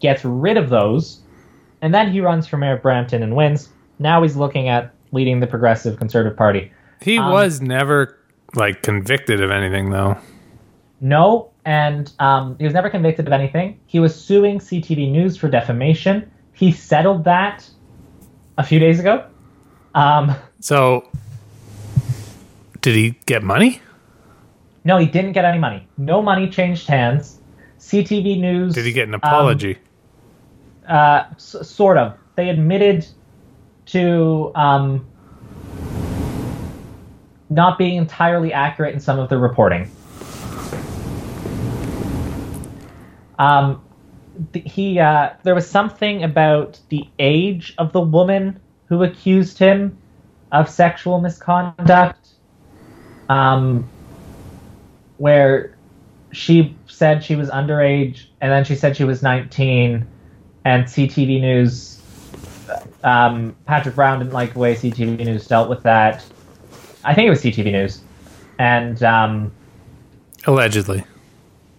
gets 0.01 0.25
rid 0.25 0.57
of 0.57 0.69
those, 0.69 1.21
and 1.83 1.95
then 1.95 2.13
he 2.13 2.21
runs 2.21 2.47
for 2.47 2.57
mayor 2.57 2.75
of 2.75 2.83
Brampton 2.83 3.23
and 3.23 3.35
wins. 3.35 3.71
Now 3.99 4.23
he's 4.23 4.37
looking 4.37 4.69
at 4.69 4.93
leading 5.13 5.41
the 5.41 5.47
Progressive 5.47 5.99
Conservative 5.99 6.37
Party. 6.37 6.71
He 7.01 7.19
Um, 7.19 7.33
was 7.33 7.61
never 7.61 8.19
like 8.55 8.83
convicted 8.83 9.41
of 9.43 9.51
anything 9.51 9.91
though. 9.91 10.17
No, 11.01 11.51
and 11.65 12.13
um, 12.21 12.57
he 12.59 12.65
was 12.65 12.73
never 12.75 12.89
convicted 12.89 13.27
of 13.27 13.33
anything. 13.33 13.79
He 13.87 14.01
was 14.01 14.15
suing 14.15 14.59
CTV 14.61 15.11
News 15.11 15.37
for 15.37 15.49
defamation. 15.49 16.31
He 16.53 16.73
settled 16.73 17.25
that 17.25 17.69
a 18.59 18.63
few 18.65 18.79
days 18.79 19.01
ago. 19.01 19.25
Um, 19.95 20.35
So 20.61 21.09
did 22.87 22.95
he 22.95 23.19
get 23.27 23.43
money? 23.43 23.81
no, 24.85 24.97
he 24.97 25.07
didn't 25.07 25.33
get 25.33 25.45
any 25.45 25.59
money. 25.59 25.89
No 25.99 26.23
money 26.23 26.49
changed 26.49 26.87
hands. 26.87 27.41
CTV 27.81 28.39
News. 28.41 28.75
Did 28.75 28.85
he 28.85 28.93
get 28.93 29.09
an 29.09 29.15
um, 29.15 29.21
apology? 29.25 29.77
uh, 30.87 31.25
s- 31.33 31.57
sort 31.69 31.99
of. 31.99 32.17
They 32.37 32.49
admitted 32.49 33.05
to 33.87 34.53
um, 34.55 35.05
not 37.51 37.77
being 37.77 37.97
entirely 37.97 38.53
accurate 38.53 38.95
in 38.95 39.01
some 39.01 39.19
of 39.19 39.29
the 39.31 39.39
reporting. 39.39 39.91
Um, 43.41 43.83
he 44.55 45.01
uh, 45.01 45.31
there 45.43 45.57
was 45.57 45.69
something 45.69 46.23
about 46.23 46.79
the 46.91 47.03
age 47.19 47.75
of 47.79 47.93
the 47.93 48.01
woman 48.01 48.61
who 48.89 49.03
accused 49.03 49.59
him 49.59 49.99
of 50.53 50.71
sexual 50.71 51.21
misconduct, 51.21 52.29
um, 53.29 53.89
where 55.19 55.75
she 56.33 56.77
said 56.87 57.25
she 57.25 57.37
was 57.37 57.49
underage 57.51 58.27
and 58.41 58.53
then 58.53 58.65
she 58.65 58.75
said 58.75 58.97
she 58.97 59.05
was 59.05 59.23
19 59.23 60.07
and 60.65 60.85
CTV 60.85 61.41
News, 61.41 62.03
um, 63.05 63.55
Patrick 63.67 63.95
Brown 63.95 64.19
didn't 64.19 64.33
like 64.33 64.55
the 64.55 64.59
way 64.59 64.75
CTV 64.75 65.25
News 65.25 65.47
dealt 65.47 65.69
with 65.71 65.83
that. 65.85 66.25
I 67.05 67.15
think 67.15 67.29
it 67.29 67.31
was 67.31 67.41
CTV 67.43 67.71
News, 67.71 68.03
and 68.59 69.01
um, 69.05 69.53
Allegedly. 70.47 71.05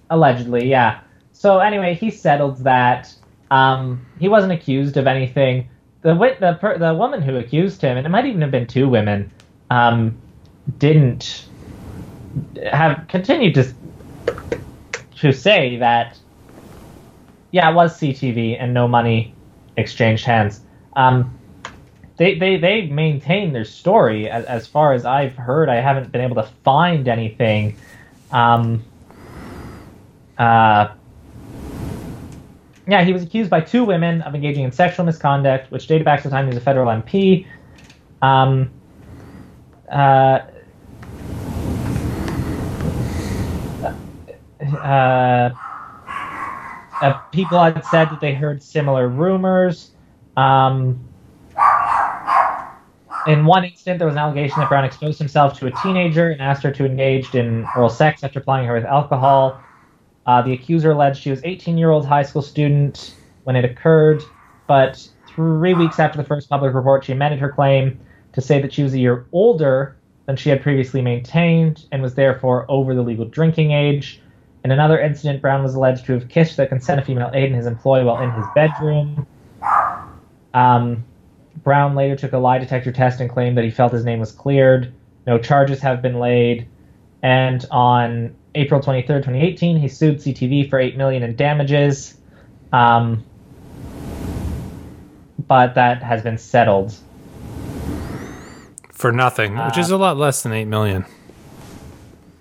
allegedly, 0.09 0.69
yeah. 0.69 1.01
So 1.33 1.59
anyway, 1.59 1.95
he 1.95 2.09
settled 2.09 2.63
that. 2.63 3.13
Um, 3.51 4.05
he 4.19 4.29
wasn't 4.29 4.53
accused 4.53 4.95
of 4.95 5.05
anything. 5.05 5.67
The 6.01 6.13
the 6.39 6.57
per- 6.61 6.77
the 6.77 6.93
woman 6.93 7.21
who 7.21 7.35
accused 7.35 7.81
him, 7.81 7.97
and 7.97 8.07
it 8.07 8.09
might 8.09 8.25
even 8.25 8.39
have 8.39 8.51
been 8.51 8.67
two 8.67 8.87
women, 8.87 9.29
um, 9.69 10.17
didn't 10.77 11.47
have 12.71 13.07
continued 13.07 13.55
to 13.55 13.73
to 15.17 15.31
say 15.31 15.77
that 15.77 16.17
yeah, 17.51 17.69
it 17.71 17.75
was 17.75 17.97
CTV 17.99 18.57
and 18.59 18.73
no 18.73 18.87
money 18.87 19.33
exchanged 19.77 20.25
hands. 20.25 20.61
Um, 20.95 21.37
they 22.17 22.37
they 22.37 22.57
they 22.57 22.87
maintain 22.87 23.53
their 23.53 23.63
story 23.65 24.29
as, 24.29 24.45
as 24.45 24.67
far 24.67 24.93
as 24.93 25.05
I've 25.05 25.35
heard. 25.35 25.69
I 25.69 25.75
haven't 25.75 26.11
been 26.11 26.21
able 26.21 26.35
to 26.35 26.49
find 26.63 27.07
anything. 27.07 27.77
Um, 28.31 28.83
uh, 30.37 30.89
yeah, 32.87 33.03
he 33.03 33.13
was 33.13 33.23
accused 33.23 33.49
by 33.49 33.61
two 33.61 33.83
women 33.83 34.21
of 34.21 34.33
engaging 34.33 34.63
in 34.63 34.71
sexual 34.71 35.05
misconduct, 35.05 35.71
which 35.71 35.87
dated 35.87 36.05
back 36.05 36.21
to 36.23 36.29
the 36.29 36.35
time 36.35 36.45
he 36.45 36.49
was 36.49 36.57
a 36.57 36.61
federal 36.61 36.87
MP. 36.87 37.45
Um, 38.21 38.71
uh, 39.91 40.39
uh, 44.77 45.49
uh, 47.01 47.13
people 47.31 47.61
had 47.61 47.83
said 47.85 48.09
that 48.09 48.19
they 48.19 48.33
heard 48.33 48.61
similar 48.61 49.07
rumors. 49.07 49.91
Um, 50.35 51.07
in 53.27 53.45
one 53.45 53.65
instant, 53.65 53.99
there 53.99 54.07
was 54.07 54.15
an 54.15 54.19
allegation 54.19 54.59
that 54.59 54.69
Brown 54.69 54.85
exposed 54.85 55.19
himself 55.19 55.59
to 55.59 55.67
a 55.67 55.71
teenager 55.83 56.29
and 56.29 56.41
asked 56.41 56.63
her 56.63 56.71
to 56.71 56.85
engage 56.85 57.35
in 57.35 57.67
oral 57.75 57.89
sex 57.89 58.23
after 58.23 58.39
plying 58.39 58.65
her 58.65 58.73
with 58.73 58.85
alcohol. 58.85 59.61
Uh, 60.25 60.41
the 60.41 60.53
accuser 60.53 60.91
alleged 60.91 61.21
she 61.21 61.29
was 61.29 61.41
18 61.43 61.77
year 61.77 61.89
old 61.89 62.05
high 62.05 62.23
school 62.23 62.41
student 62.41 63.15
when 63.43 63.55
it 63.55 63.65
occurred, 63.65 64.23
but 64.67 65.07
three 65.27 65.73
weeks 65.73 65.99
after 65.99 66.17
the 66.17 66.23
first 66.23 66.49
public 66.49 66.73
report, 66.73 67.05
she 67.05 67.11
amended 67.11 67.39
her 67.39 67.49
claim 67.49 67.99
to 68.33 68.41
say 68.41 68.61
that 68.61 68.73
she 68.73 68.83
was 68.83 68.93
a 68.93 68.99
year 68.99 69.25
older 69.31 69.97
than 70.25 70.35
she 70.35 70.49
had 70.49 70.61
previously 70.61 71.01
maintained 71.01 71.85
and 71.91 72.01
was 72.01 72.15
therefore 72.15 72.65
over 72.69 72.93
the 72.93 73.01
legal 73.01 73.25
drinking 73.25 73.71
age. 73.71 74.21
In 74.67 74.71
another 74.71 74.99
incident, 74.99 75.41
Brown 75.41 75.63
was 75.63 75.75
alleged 75.75 76.05
to 76.07 76.11
have 76.11 76.27
kissed 76.27 76.57
the 76.57 76.67
consent 76.67 76.99
of 76.99 77.05
female 77.05 77.31
aide 77.33 77.45
in 77.45 77.53
his 77.53 77.67
employ 77.67 78.03
while 78.03 78.21
in 78.21 78.31
his 78.31 78.43
bedroom. 78.53 79.25
Um, 80.53 81.05
Brown 81.63 81.95
later 81.95 82.17
took 82.17 82.33
a 82.33 82.37
lie 82.37 82.57
detector 82.57 82.91
test 82.91 83.21
and 83.21 83.29
claimed 83.29 83.57
that 83.57 83.63
he 83.63 83.71
felt 83.71 83.93
his 83.93 84.03
name 84.03 84.19
was 84.19 84.33
cleared. 84.33 84.91
No 85.25 85.37
charges 85.37 85.79
have 85.79 86.01
been 86.01 86.19
laid. 86.19 86.67
And 87.23 87.65
on 87.71 88.35
April 88.55 88.81
23rd, 88.81 89.07
2018, 89.07 89.77
he 89.77 89.87
sued 89.87 90.17
CTV 90.17 90.69
for 90.69 90.77
8 90.79 90.97
million 90.97 91.23
in 91.23 91.37
damages. 91.37 92.17
Um, 92.73 93.23
but 95.47 95.75
that 95.75 96.03
has 96.03 96.23
been 96.23 96.37
settled. 96.37 96.93
For 98.91 99.13
nothing, 99.13 99.55
which 99.57 99.77
is 99.77 99.91
a 99.91 99.97
lot 99.97 100.17
less 100.17 100.43
than 100.43 100.51
8 100.51 100.65
million. 100.65 101.05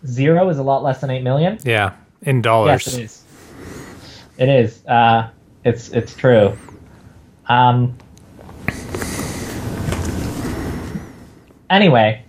Zero 0.04 0.48
is 0.48 0.58
a 0.58 0.64
lot 0.64 0.82
less 0.82 1.00
than 1.00 1.10
8 1.10 1.22
million. 1.22 1.58
Yeah, 1.62 1.94
in 2.22 2.42
dollars. 2.42 2.86
Yes, 2.86 2.94
it 2.96 3.02
is. 3.02 3.22
It 4.38 4.48
is. 4.48 4.86
Uh, 4.86 5.30
it's 5.64 5.90
it's 5.90 6.14
true. 6.14 6.56
Um. 7.48 7.96
Anyway, 11.68 12.24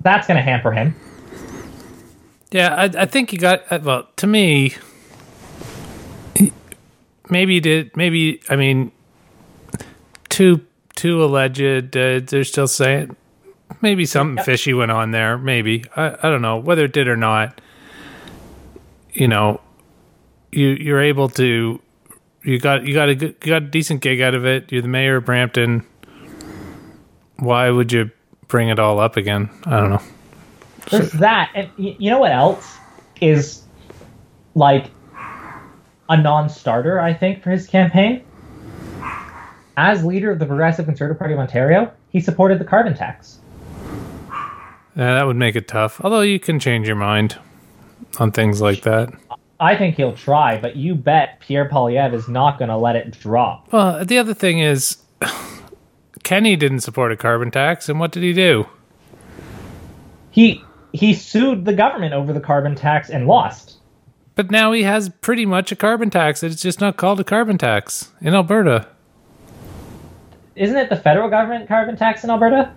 that's 0.00 0.26
going 0.26 0.36
to 0.36 0.42
hamper 0.42 0.72
him. 0.72 0.94
Yeah, 2.50 2.74
I, 2.74 2.84
I 2.84 3.06
think 3.06 3.32
you 3.32 3.38
got 3.38 3.62
uh, 3.72 3.78
well. 3.82 4.08
To 4.16 4.26
me, 4.26 4.74
maybe 7.30 7.54
he 7.54 7.60
did. 7.60 7.96
Maybe 7.96 8.42
I 8.50 8.56
mean, 8.56 8.92
two 10.28 10.60
two 10.94 11.24
alleged. 11.24 11.96
Uh, 11.96 12.20
they're 12.26 12.44
still 12.44 12.68
saying 12.68 13.16
maybe 13.80 14.04
something 14.04 14.44
fishy 14.44 14.74
went 14.74 14.90
on 14.90 15.12
there. 15.12 15.38
Maybe 15.38 15.84
I, 15.96 16.14
I 16.22 16.30
don't 16.30 16.42
know 16.42 16.58
whether 16.58 16.84
it 16.84 16.92
did 16.92 17.08
or 17.08 17.16
not. 17.16 17.60
You 19.12 19.28
know, 19.28 19.60
you 20.50 20.68
you're 20.68 21.02
able 21.02 21.28
to. 21.30 21.80
You 22.44 22.58
got 22.58 22.84
you 22.84 22.94
got 22.94 23.08
a 23.08 23.14
good, 23.14 23.36
you 23.42 23.50
got 23.50 23.62
a 23.62 23.66
decent 23.66 24.00
gig 24.00 24.20
out 24.20 24.34
of 24.34 24.44
it. 24.44 24.72
You're 24.72 24.82
the 24.82 24.88
mayor 24.88 25.16
of 25.16 25.24
Brampton. 25.24 25.86
Why 27.36 27.70
would 27.70 27.92
you 27.92 28.10
bring 28.48 28.68
it 28.68 28.78
all 28.78 28.98
up 29.00 29.16
again? 29.16 29.48
I 29.64 29.78
don't 29.78 29.90
know. 29.90 30.02
There's 30.90 31.12
that, 31.12 31.50
and 31.54 31.70
you 31.76 32.10
know 32.10 32.18
what 32.18 32.32
else 32.32 32.76
is 33.20 33.62
like 34.54 34.90
a 36.08 36.16
non-starter? 36.16 37.00
I 37.00 37.14
think 37.14 37.42
for 37.42 37.50
his 37.50 37.66
campaign. 37.66 38.24
As 39.76 40.04
leader 40.04 40.30
of 40.30 40.38
the 40.38 40.44
Progressive 40.44 40.84
Conservative 40.84 41.18
Party 41.18 41.32
of 41.32 41.40
Ontario, 41.40 41.92
he 42.10 42.20
supported 42.20 42.58
the 42.58 42.64
carbon 42.64 42.94
tax. 42.94 43.38
Yeah, 44.94 45.14
that 45.14 45.26
would 45.26 45.36
make 45.36 45.56
it 45.56 45.66
tough. 45.66 46.00
Although 46.02 46.20
you 46.20 46.38
can 46.38 46.60
change 46.60 46.86
your 46.86 46.96
mind 46.96 47.38
on 48.18 48.32
things 48.32 48.60
like 48.60 48.82
that. 48.82 49.12
I 49.60 49.76
think 49.76 49.96
he'll 49.96 50.14
try, 50.14 50.58
but 50.60 50.76
you 50.76 50.94
bet 50.94 51.38
Pierre 51.40 51.68
Poilievre 51.68 52.14
is 52.14 52.28
not 52.28 52.58
going 52.58 52.68
to 52.68 52.76
let 52.76 52.96
it 52.96 53.12
drop. 53.12 53.72
Well, 53.72 54.04
the 54.04 54.18
other 54.18 54.34
thing 54.34 54.58
is, 54.58 54.96
Kenney 56.24 56.56
didn't 56.56 56.80
support 56.80 57.12
a 57.12 57.16
carbon 57.16 57.50
tax, 57.50 57.88
and 57.88 58.00
what 58.00 58.10
did 58.10 58.22
he 58.22 58.32
do? 58.32 58.66
He 60.30 60.62
he 60.92 61.14
sued 61.14 61.64
the 61.64 61.72
government 61.72 62.12
over 62.12 62.32
the 62.32 62.40
carbon 62.40 62.74
tax 62.74 63.08
and 63.08 63.26
lost. 63.26 63.78
But 64.34 64.50
now 64.50 64.72
he 64.72 64.82
has 64.82 65.08
pretty 65.08 65.46
much 65.46 65.70
a 65.72 65.76
carbon 65.76 66.10
tax. 66.10 66.42
It's 66.42 66.60
just 66.60 66.80
not 66.80 66.96
called 66.96 67.20
a 67.20 67.24
carbon 67.24 67.58
tax 67.58 68.10
in 68.20 68.34
Alberta. 68.34 68.88
Isn't 70.56 70.76
it 70.76 70.88
the 70.88 70.96
federal 70.96 71.30
government 71.30 71.68
carbon 71.68 71.96
tax 71.96 72.24
in 72.24 72.30
Alberta? 72.30 72.72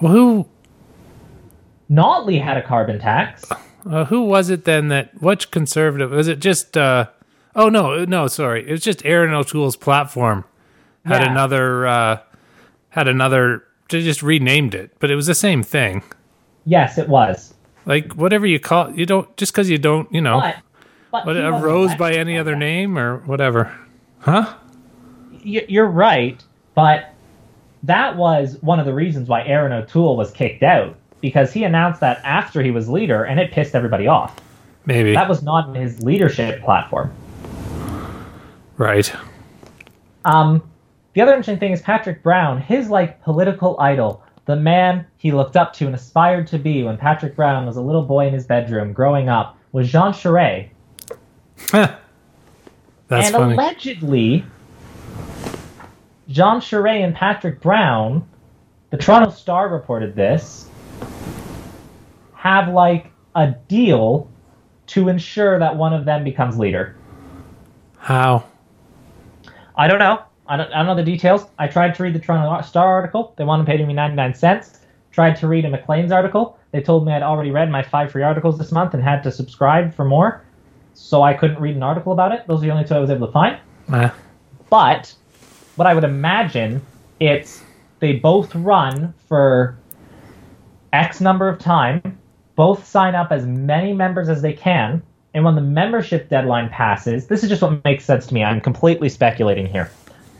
Well, 0.00 0.12
who 0.12 0.48
Notley 1.90 2.42
had 2.42 2.56
a 2.56 2.62
carbon 2.62 2.98
tax. 2.98 3.44
Uh, 3.88 4.04
who 4.06 4.22
was 4.22 4.50
it 4.50 4.64
then 4.64 4.88
that 4.88 5.10
which 5.22 5.50
conservative 5.50 6.10
was 6.10 6.28
it? 6.28 6.40
Just 6.40 6.76
uh, 6.76 7.06
oh 7.56 7.68
no 7.68 8.04
no 8.04 8.26
sorry, 8.26 8.68
it 8.68 8.70
was 8.72 8.82
just 8.82 9.04
Erin 9.04 9.32
O'Toole's 9.32 9.76
platform 9.76 10.44
had 11.04 11.22
Yeah. 11.22 11.30
another 11.30 11.86
uh, 11.86 12.18
had 12.90 13.08
another. 13.08 13.64
They 13.90 14.02
just 14.02 14.22
renamed 14.22 14.74
it, 14.74 14.92
but 14.98 15.10
it 15.10 15.14
was 15.14 15.26
the 15.26 15.34
same 15.34 15.62
thing. 15.62 16.02
Yes, 16.66 16.98
it 16.98 17.08
was. 17.08 17.54
Like 17.86 18.12
whatever 18.12 18.46
you 18.46 18.60
call, 18.60 18.92
you 18.94 19.06
don't 19.06 19.34
just 19.38 19.52
because 19.52 19.70
you 19.70 19.78
don't, 19.78 20.12
you 20.12 20.20
know. 20.20 20.40
But, 20.40 20.56
but 21.10 21.26
What 21.26 21.36
he 21.36 21.42
a 21.42 21.50
rose 21.52 21.94
by 21.94 22.12
any 22.12 22.36
other 22.36 22.50
that. 22.52 22.58
name 22.58 22.98
or 22.98 23.20
whatever. 23.20 23.74
Huh? 24.18 24.54
Y- 25.42 25.64
You're 25.66 25.86
right, 25.86 26.44
but 26.74 27.14
that 27.84 28.16
was 28.16 28.58
one 28.60 28.78
of 28.78 28.84
the 28.84 28.92
reasons 28.92 29.26
why 29.28 29.42
Aaron 29.44 29.72
O'Toole 29.72 30.18
was 30.18 30.30
kicked 30.30 30.62
out 30.62 30.96
because 31.20 31.52
he 31.52 31.64
announced 31.64 32.00
that 32.00 32.20
after 32.24 32.62
he 32.62 32.70
was 32.70 32.88
leader, 32.88 33.24
and 33.24 33.40
it 33.40 33.52
pissed 33.52 33.74
everybody 33.74 34.06
off. 34.06 34.36
Maybe. 34.86 35.12
That 35.14 35.28
was 35.28 35.42
not 35.42 35.68
in 35.68 35.74
his 35.74 36.02
leadership 36.02 36.62
platform. 36.62 37.12
right. 38.78 39.12
Um, 40.24 40.62
the 41.14 41.22
other 41.22 41.32
interesting 41.32 41.58
thing 41.58 41.72
is 41.72 41.82
Patrick 41.82 42.22
Brown, 42.22 42.60
his 42.60 42.90
like 42.90 43.22
political 43.22 43.78
idol, 43.80 44.22
the 44.46 44.56
man 44.56 45.06
he 45.18 45.32
looked 45.32 45.56
up 45.56 45.72
to 45.74 45.86
and 45.86 45.94
aspired 45.94 46.46
to 46.48 46.58
be 46.58 46.82
when 46.82 46.96
Patrick 46.96 47.36
Brown 47.36 47.66
was 47.66 47.76
a 47.76 47.82
little 47.82 48.02
boy 48.02 48.28
in 48.28 48.32
his 48.32 48.46
bedroom 48.46 48.92
growing 48.92 49.28
up, 49.28 49.58
was 49.72 49.90
Jean 49.90 50.12
Charest. 50.12 50.68
That's 51.72 52.00
and 53.10 53.34
funny. 53.34 53.54
allegedly, 53.54 54.44
Jean 56.28 56.60
Charest 56.60 57.04
and 57.04 57.14
Patrick 57.14 57.60
Brown, 57.60 58.26
the 58.90 58.96
Toronto 58.96 59.30
Star 59.30 59.68
reported 59.68 60.14
this, 60.14 60.67
have 62.34 62.68
like 62.68 63.10
a 63.34 63.54
deal 63.68 64.30
to 64.88 65.08
ensure 65.08 65.58
that 65.58 65.76
one 65.76 65.92
of 65.92 66.04
them 66.04 66.24
becomes 66.24 66.58
leader. 66.58 66.96
How? 67.98 68.44
I 69.76 69.86
don't 69.86 69.98
know. 69.98 70.22
I 70.46 70.56
don't, 70.56 70.72
I 70.72 70.78
don't 70.78 70.86
know 70.86 70.94
the 70.94 71.02
details. 71.02 71.44
I 71.58 71.68
tried 71.68 71.94
to 71.96 72.02
read 72.02 72.14
the 72.14 72.18
Toronto 72.18 72.66
Star 72.66 72.86
article. 72.86 73.34
They 73.36 73.44
wanted 73.44 73.66
to 73.66 73.70
pay 73.70 73.84
me 73.84 73.92
99 73.92 74.34
cents. 74.34 74.80
Tried 75.12 75.36
to 75.36 75.48
read 75.48 75.64
a 75.64 75.70
Maclean's 75.70 76.10
article. 76.10 76.58
They 76.70 76.80
told 76.80 77.06
me 77.06 77.12
I'd 77.12 77.22
already 77.22 77.50
read 77.50 77.70
my 77.70 77.82
five 77.82 78.12
free 78.12 78.22
articles 78.22 78.56
this 78.58 78.72
month 78.72 78.94
and 78.94 79.02
had 79.02 79.22
to 79.24 79.32
subscribe 79.32 79.94
for 79.94 80.04
more. 80.04 80.42
So 80.94 81.22
I 81.22 81.34
couldn't 81.34 81.60
read 81.60 81.76
an 81.76 81.82
article 81.82 82.12
about 82.12 82.32
it. 82.32 82.46
Those 82.46 82.58
are 82.60 82.66
the 82.66 82.70
only 82.72 82.84
two 82.84 82.94
I 82.94 82.98
was 82.98 83.10
able 83.10 83.26
to 83.26 83.32
find. 83.32 83.58
But 84.70 85.14
what 85.76 85.86
I 85.86 85.94
would 85.94 86.04
imagine 86.04 86.80
it's 87.20 87.62
they 88.00 88.14
both 88.14 88.54
run 88.54 89.12
for 89.28 89.76
X 90.92 91.20
number 91.20 91.48
of 91.48 91.58
time, 91.58 92.18
both 92.56 92.86
sign 92.86 93.14
up 93.14 93.30
as 93.30 93.46
many 93.46 93.92
members 93.92 94.28
as 94.28 94.42
they 94.42 94.52
can, 94.52 95.02
and 95.34 95.44
when 95.44 95.54
the 95.54 95.60
membership 95.60 96.28
deadline 96.28 96.68
passes, 96.70 97.26
this 97.26 97.42
is 97.42 97.48
just 97.48 97.62
what 97.62 97.84
makes 97.84 98.04
sense 98.04 98.26
to 98.26 98.34
me. 98.34 98.42
I'm 98.42 98.60
completely 98.60 99.08
speculating 99.08 99.66
here. 99.66 99.90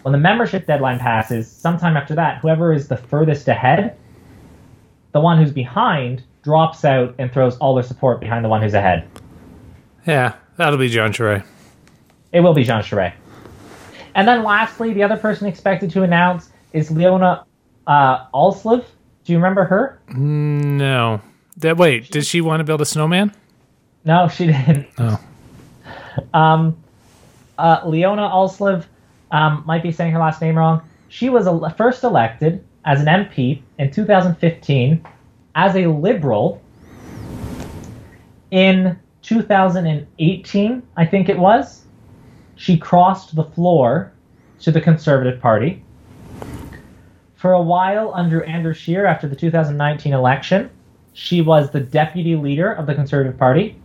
When 0.03 0.13
the 0.13 0.19
membership 0.19 0.67
deadline 0.67 0.99
passes, 0.99 1.51
sometime 1.51 1.97
after 1.97 2.15
that, 2.15 2.39
whoever 2.39 2.73
is 2.73 2.89
the 2.89 2.97
furthest 2.97 3.49
ahead, 3.49 3.97
the 5.13 5.21
one 5.21 5.39
who's 5.39 5.53
behind 5.53 6.23
drops 6.43 6.85
out 6.85 7.15
and 7.19 7.33
throws 7.33 7.57
all 7.59 7.75
their 7.75 7.85
support 7.85 8.21
behind 8.21 8.45
the 8.45 8.49
one 8.49 8.63
who's 8.63 8.75
ahead. 8.75 9.09
Yeah, 10.07 10.35
that'll 10.57 10.79
be 10.79 10.89
John 10.89 11.13
Charest. 11.13 11.45
It 12.33 12.41
will 12.41 12.55
be 12.55 12.65
Jean 12.65 12.83
Charest. 12.83 13.15
And 14.15 14.27
then 14.27 14.43
lastly, 14.43 14.93
the 14.93 15.03
other 15.03 15.17
person 15.17 15.47
expected 15.47 15.91
to 15.91 16.03
announce 16.03 16.51
is 16.73 16.91
Leona 16.91 17.45
uh, 17.87 18.27
Alleslev. 18.35 18.85
Do 19.29 19.35
you 19.35 19.39
remember 19.41 19.65
her? 19.65 20.01
No. 20.09 21.21
That 21.59 21.77
wait, 21.77 22.11
did 22.11 22.25
she 22.25 22.41
want 22.41 22.61
to 22.61 22.65
build 22.65 22.81
a 22.81 22.87
snowman? 22.87 23.31
No, 24.07 24.27
she 24.27 24.47
didn't. 24.53 24.87
Oh. 24.97 25.21
Um, 26.33 26.79
uh, 27.59 27.83
Leona 27.85 28.23
Alleslev 28.23 28.87
um, 29.31 29.65
might 29.67 29.83
be 29.83 29.93
saying 29.93 30.13
her 30.13 30.19
last 30.19 30.41
name 30.41 30.57
wrong. 30.57 30.81
she 31.11 31.29
was 31.29 31.47
el- 31.47 31.69
first 31.77 32.05
elected 32.05 32.65
as 32.87 33.03
an 33.03 33.07
MP 33.07 33.61
in 33.79 33.91
2015 33.91 35.07
as 35.55 35.77
a 35.77 35.89
liberal. 35.89 36.63
In 38.51 38.99
2018, 39.21 40.83
I 40.97 41.05
think 41.05 41.29
it 41.29 41.39
was, 41.39 41.85
she 42.57 42.79
crossed 42.79 43.37
the 43.37 43.45
floor 43.45 44.11
to 44.61 44.73
the 44.73 44.81
Conservative 44.81 45.39
Party. 45.39 45.85
For 47.39 47.53
a 47.53 47.63
while, 47.63 48.13
under 48.15 48.43
Andrew 48.45 48.75
Scheer, 48.75 49.07
after 49.07 49.29
the 49.29 49.37
2019 49.37 50.13
election, 50.13 50.71
she 51.13 51.41
was 51.41 51.71
the 51.71 51.79
deputy 51.79 52.35
leader 52.35 52.73
of 52.73 52.87
the 52.87 52.95
Conservative 52.97 53.39
Party. 53.39 53.77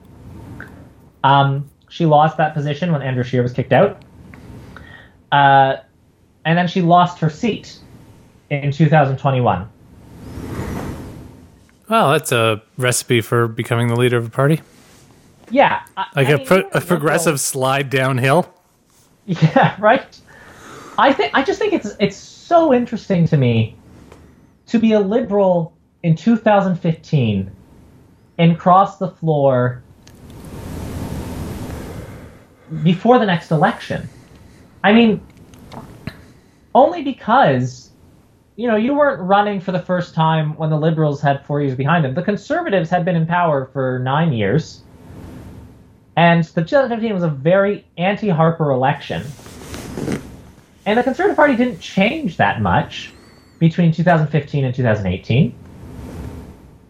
Um, 1.23 1.69
she 1.87 2.07
lost 2.07 2.37
that 2.37 2.55
position 2.55 2.91
when 2.91 3.03
Andrew 3.03 3.23
Scheer 3.23 3.43
was 3.43 3.53
kicked 3.53 3.71
out. 3.71 4.01
Uh, 5.31 5.77
and 6.45 6.57
then 6.57 6.67
she 6.67 6.81
lost 6.81 7.19
her 7.19 7.29
seat 7.29 7.77
in 8.49 8.71
2021. 8.71 9.69
Well, 11.89 12.11
that's 12.13 12.31
a 12.31 12.61
recipe 12.77 13.21
for 13.21 13.47
becoming 13.47 13.87
the 13.87 13.95
leader 13.95 14.17
of 14.17 14.25
a 14.25 14.29
party. 14.31 14.61
Yeah, 15.51 15.83
I- 15.95 16.05
Like 16.15 16.27
I 16.27 16.31
a, 16.31 16.37
mean, 16.37 16.47
pro- 16.47 16.69
a 16.73 16.81
progressive 16.81 17.39
slide 17.39 17.89
downhill. 17.91 18.51
Yeah, 19.25 19.77
right. 19.79 20.19
I 20.97 21.13
think 21.13 21.31
I 21.33 21.43
just 21.43 21.57
think 21.57 21.71
it's 21.71 21.95
it's 21.97 22.17
so 22.43 22.73
interesting 22.73 23.27
to 23.27 23.37
me 23.37 23.75
to 24.67 24.79
be 24.79 24.93
a 24.93 24.99
liberal 24.99 25.73
in 26.03 26.15
2015 26.15 27.51
and 28.37 28.59
cross 28.59 28.97
the 28.97 29.09
floor 29.09 29.83
before 32.83 33.19
the 33.19 33.25
next 33.25 33.51
election. 33.51 34.09
I 34.83 34.93
mean, 34.93 35.21
only 36.75 37.03
because 37.03 37.91
you 38.55 38.67
know 38.67 38.75
you 38.75 38.93
weren't 38.93 39.21
running 39.21 39.59
for 39.59 39.71
the 39.71 39.81
first 39.81 40.13
time 40.13 40.55
when 40.57 40.69
the 40.69 40.77
liberals 40.77 41.21
had 41.21 41.45
four 41.45 41.61
years 41.61 41.75
behind 41.75 42.03
them. 42.03 42.13
The 42.13 42.23
conservatives 42.23 42.89
had 42.89 43.05
been 43.05 43.15
in 43.15 43.25
power 43.25 43.69
for 43.71 43.99
nine 43.99 44.33
years. 44.33 44.81
And 46.15 46.43
the 46.43 46.61
2015 46.61 47.13
was 47.13 47.23
a 47.23 47.29
very 47.29 47.85
anti 47.97 48.29
Harper 48.29 48.69
election. 48.71 49.23
And 50.85 50.99
the 50.99 51.03
Conservative 51.03 51.35
Party 51.35 51.55
didn't 51.55 51.79
change 51.79 52.37
that 52.37 52.61
much 52.61 53.13
between 53.59 53.91
2015 53.91 54.65
and 54.65 54.75
2018. 54.75 55.55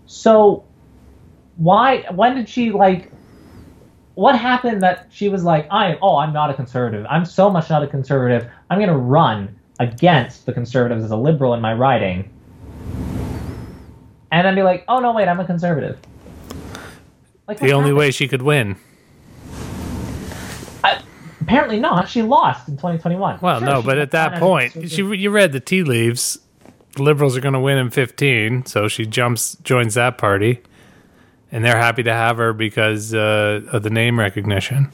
So, 0.06 0.64
why, 1.57 2.06
when 2.11 2.36
did 2.36 2.49
she, 2.49 2.72
like, 2.72 3.11
what 4.15 4.38
happened 4.38 4.82
that 4.82 5.07
she 5.11 5.30
was 5.30 5.44
like, 5.44 5.68
I, 5.72 5.98
oh, 6.02 6.18
I'm 6.18 6.34
not 6.34 6.49
a 6.49 6.53
conservative. 6.53 7.06
I'm 7.10 7.26
so 7.26 7.49
much 7.49 7.70
not 7.70 7.84
a 7.84 7.88
conservative. 7.88 8.49
I'm 8.70 8.78
going 8.80 8.90
to 8.90 8.98
run 8.98 9.56
against 9.80 10.45
the 10.45 10.53
conservatives 10.53 11.03
as 11.03 11.11
a 11.11 11.18
liberal 11.18 11.53
in 11.53 11.61
my 11.61 11.74
riding. 11.74 12.30
And 14.32 14.45
then 14.48 14.56
be 14.56 14.64
like, 14.64 14.84
oh, 14.88 14.99
no, 14.99 15.11
wait, 15.14 15.28
I'm 15.28 15.40
a 15.40 15.45
conservative. 15.45 15.99
Like, 17.48 17.60
The 17.60 17.74
only 17.74 17.90
happened? 17.90 17.98
way 17.98 18.11
she 18.11 18.28
could 18.28 18.41
win. 18.41 18.78
Apparently 21.44 21.80
not. 21.80 22.10
She 22.10 22.22
lost 22.22 22.68
in 22.68 22.76
2021. 22.76 23.40
Well, 23.41 23.60
Sure, 23.60 23.68
no, 23.68 23.82
but 23.82 23.98
at 23.98 24.11
that 24.11 24.26
done 24.26 24.34
as 24.34 24.40
a 24.40 24.41
point, 24.41 24.90
she 24.90 25.03
you 25.03 25.30
read 25.30 25.52
the 25.52 25.60
tea 25.60 25.84
leaves. 25.84 26.40
The 26.95 27.03
liberals 27.03 27.36
are 27.36 27.41
going 27.41 27.53
to 27.53 27.60
win 27.60 27.78
in 27.78 27.90
15, 27.90 28.65
so 28.65 28.88
she 28.88 29.06
jumps, 29.06 29.56
joins 29.64 29.95
that 29.95 30.18
party, 30.18 30.61
and 31.52 31.65
they're 31.65 31.78
happy 31.78 32.03
to 32.03 32.14
have 32.14 32.38
her 32.38 32.53
because 32.53 33.14
uh, 33.14 33.61
of 33.72 33.84
the 33.84 33.90
name 33.90 34.20
recognition. 34.20 34.91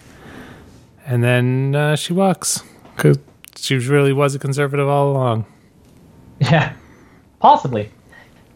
And 1.05 1.23
then 1.23 1.75
uh, 1.75 1.95
she 1.95 2.13
walks 2.13 2.63
because 2.95 3.19
she 3.55 3.77
really 3.77 4.13
was 4.13 4.33
a 4.35 4.39
conservative 4.39 4.87
all 4.87 5.11
along. 5.11 5.45
Yeah, 6.39 6.73
possibly. 7.39 7.91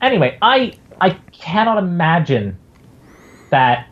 Anyway, 0.01 0.37
I 0.41 0.73
I 1.01 1.11
cannot 1.31 1.77
imagine 1.77 2.57
that. 3.49 3.87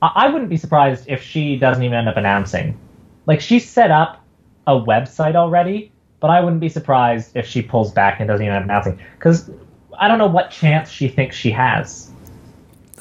I, 0.00 0.28
wouldn't 0.28 0.50
be 0.50 0.56
surprised 0.56 1.04
if 1.08 1.22
she 1.22 1.56
doesn't 1.56 1.82
even 1.82 1.98
end 1.98 2.08
up 2.08 2.16
announcing. 2.16 2.78
Like 3.26 3.40
she 3.40 3.58
set 3.58 3.90
up 3.90 4.24
a 4.66 4.72
website 4.72 5.34
already, 5.34 5.92
but 6.20 6.30
I 6.30 6.40
wouldn't 6.40 6.60
be 6.60 6.68
surprised 6.68 7.36
if 7.36 7.46
she 7.46 7.62
pulls 7.62 7.90
back 7.92 8.20
and 8.20 8.28
doesn't 8.28 8.44
even 8.44 8.54
end 8.54 8.64
up 8.64 8.70
announcing 8.70 9.04
because 9.18 9.50
I 9.98 10.08
don't 10.08 10.18
know 10.18 10.28
what 10.28 10.50
chance 10.50 10.90
she 10.90 11.08
thinks 11.08 11.36
she 11.36 11.50
has. 11.50 12.10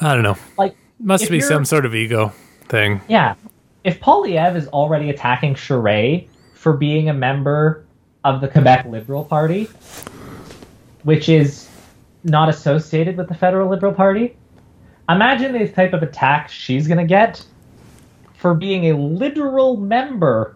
I 0.01 0.13
don't 0.13 0.23
know. 0.23 0.37
Like 0.57 0.75
Must 0.99 1.29
be 1.29 1.41
some 1.41 1.65
sort 1.65 1.85
of 1.85 1.93
ego 1.93 2.33
thing. 2.65 3.01
Yeah. 3.07 3.35
If 3.83 3.99
Poilievre 3.99 4.55
is 4.55 4.67
already 4.69 5.09
attacking 5.09 5.55
Charest 5.55 6.27
for 6.53 6.73
being 6.73 7.09
a 7.09 7.13
member 7.13 7.85
of 8.23 8.41
the 8.41 8.47
Quebec 8.47 8.87
Liberal 8.87 9.23
Party, 9.23 9.69
which 11.03 11.29
is 11.29 11.69
not 12.23 12.49
associated 12.49 13.15
with 13.15 13.29
the 13.29 13.35
Federal 13.35 13.69
Liberal 13.69 13.93
Party, 13.93 14.35
imagine 15.09 15.53
the 15.53 15.67
type 15.67 15.93
of 15.93 16.03
attack 16.03 16.49
she's 16.49 16.87
going 16.87 16.97
to 16.97 17.05
get 17.05 17.43
for 18.35 18.53
being 18.53 18.91
a 18.91 18.97
literal 18.97 19.77
member 19.77 20.55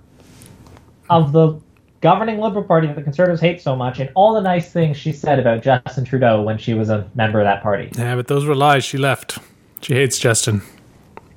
of 1.10 1.32
the 1.32 1.60
governing 2.02 2.40
Liberal 2.40 2.64
Party 2.64 2.88
that 2.88 2.95
the 2.95 3.03
Conservatives 3.03 3.41
hate 3.41 3.61
so 3.61 3.76
much 3.76 3.99
and 3.99 4.10
all 4.15 4.34
the 4.34 4.41
nice 4.41 4.72
things 4.72 4.98
she 4.98 5.11
said 5.11 5.40
about 5.40 5.61
Justin 5.61 6.03
Trudeau 6.03 6.41
when 6.41 6.57
she 6.57 6.73
was 6.73 6.90
a 6.90 7.10
member 7.15 7.40
of 7.40 7.45
that 7.45 7.61
party. 7.61 7.90
Yeah, 7.98 8.15
but 8.15 8.28
those 8.28 8.45
were 8.45 8.56
lies. 8.56 8.84
She 8.84 8.98
left. 8.98 9.38
She 9.82 9.94
hates 9.94 10.18
Justin. 10.18 10.61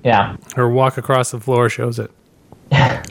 Yeah. 0.02 0.36
Her 0.54 0.68
walk 0.68 0.96
across 0.96 1.30
the 1.30 1.40
floor 1.40 1.68
shows 1.68 1.98
it. 1.98 2.10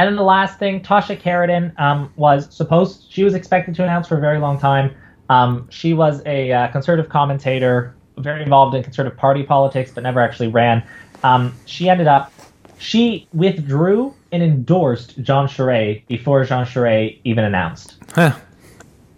And 0.00 0.08
then 0.08 0.16
the 0.16 0.22
last 0.22 0.58
thing, 0.58 0.80
Tasha 0.80 1.20
Kheiriddin 1.20 1.78
um, 1.78 2.10
was 2.16 2.48
supposed, 2.56 3.04
she 3.10 3.22
was 3.22 3.34
expected 3.34 3.74
to 3.74 3.82
announce 3.82 4.08
for 4.08 4.16
a 4.16 4.20
very 4.20 4.38
long 4.38 4.58
time. 4.58 4.94
Um, 5.28 5.68
she 5.68 5.92
was 5.92 6.22
a 6.24 6.50
uh, 6.50 6.68
conservative 6.68 7.10
commentator, 7.10 7.94
very 8.22 8.42
involved 8.42 8.74
in 8.74 8.82
conservative 8.82 9.18
party 9.18 9.42
politics, 9.42 9.90
but 9.92 10.02
never 10.02 10.20
actually 10.20 10.48
ran. 10.48 10.82
Um, 11.22 11.54
she 11.66 11.88
ended 11.88 12.06
up, 12.06 12.32
she 12.78 13.26
withdrew 13.32 14.14
and 14.32 14.42
endorsed 14.42 15.16
Jean 15.22 15.46
Charest 15.46 16.06
before 16.06 16.44
Jean 16.44 16.64
Charest 16.64 17.18
even 17.24 17.44
announced. 17.44 17.96
Huh. 18.14 18.36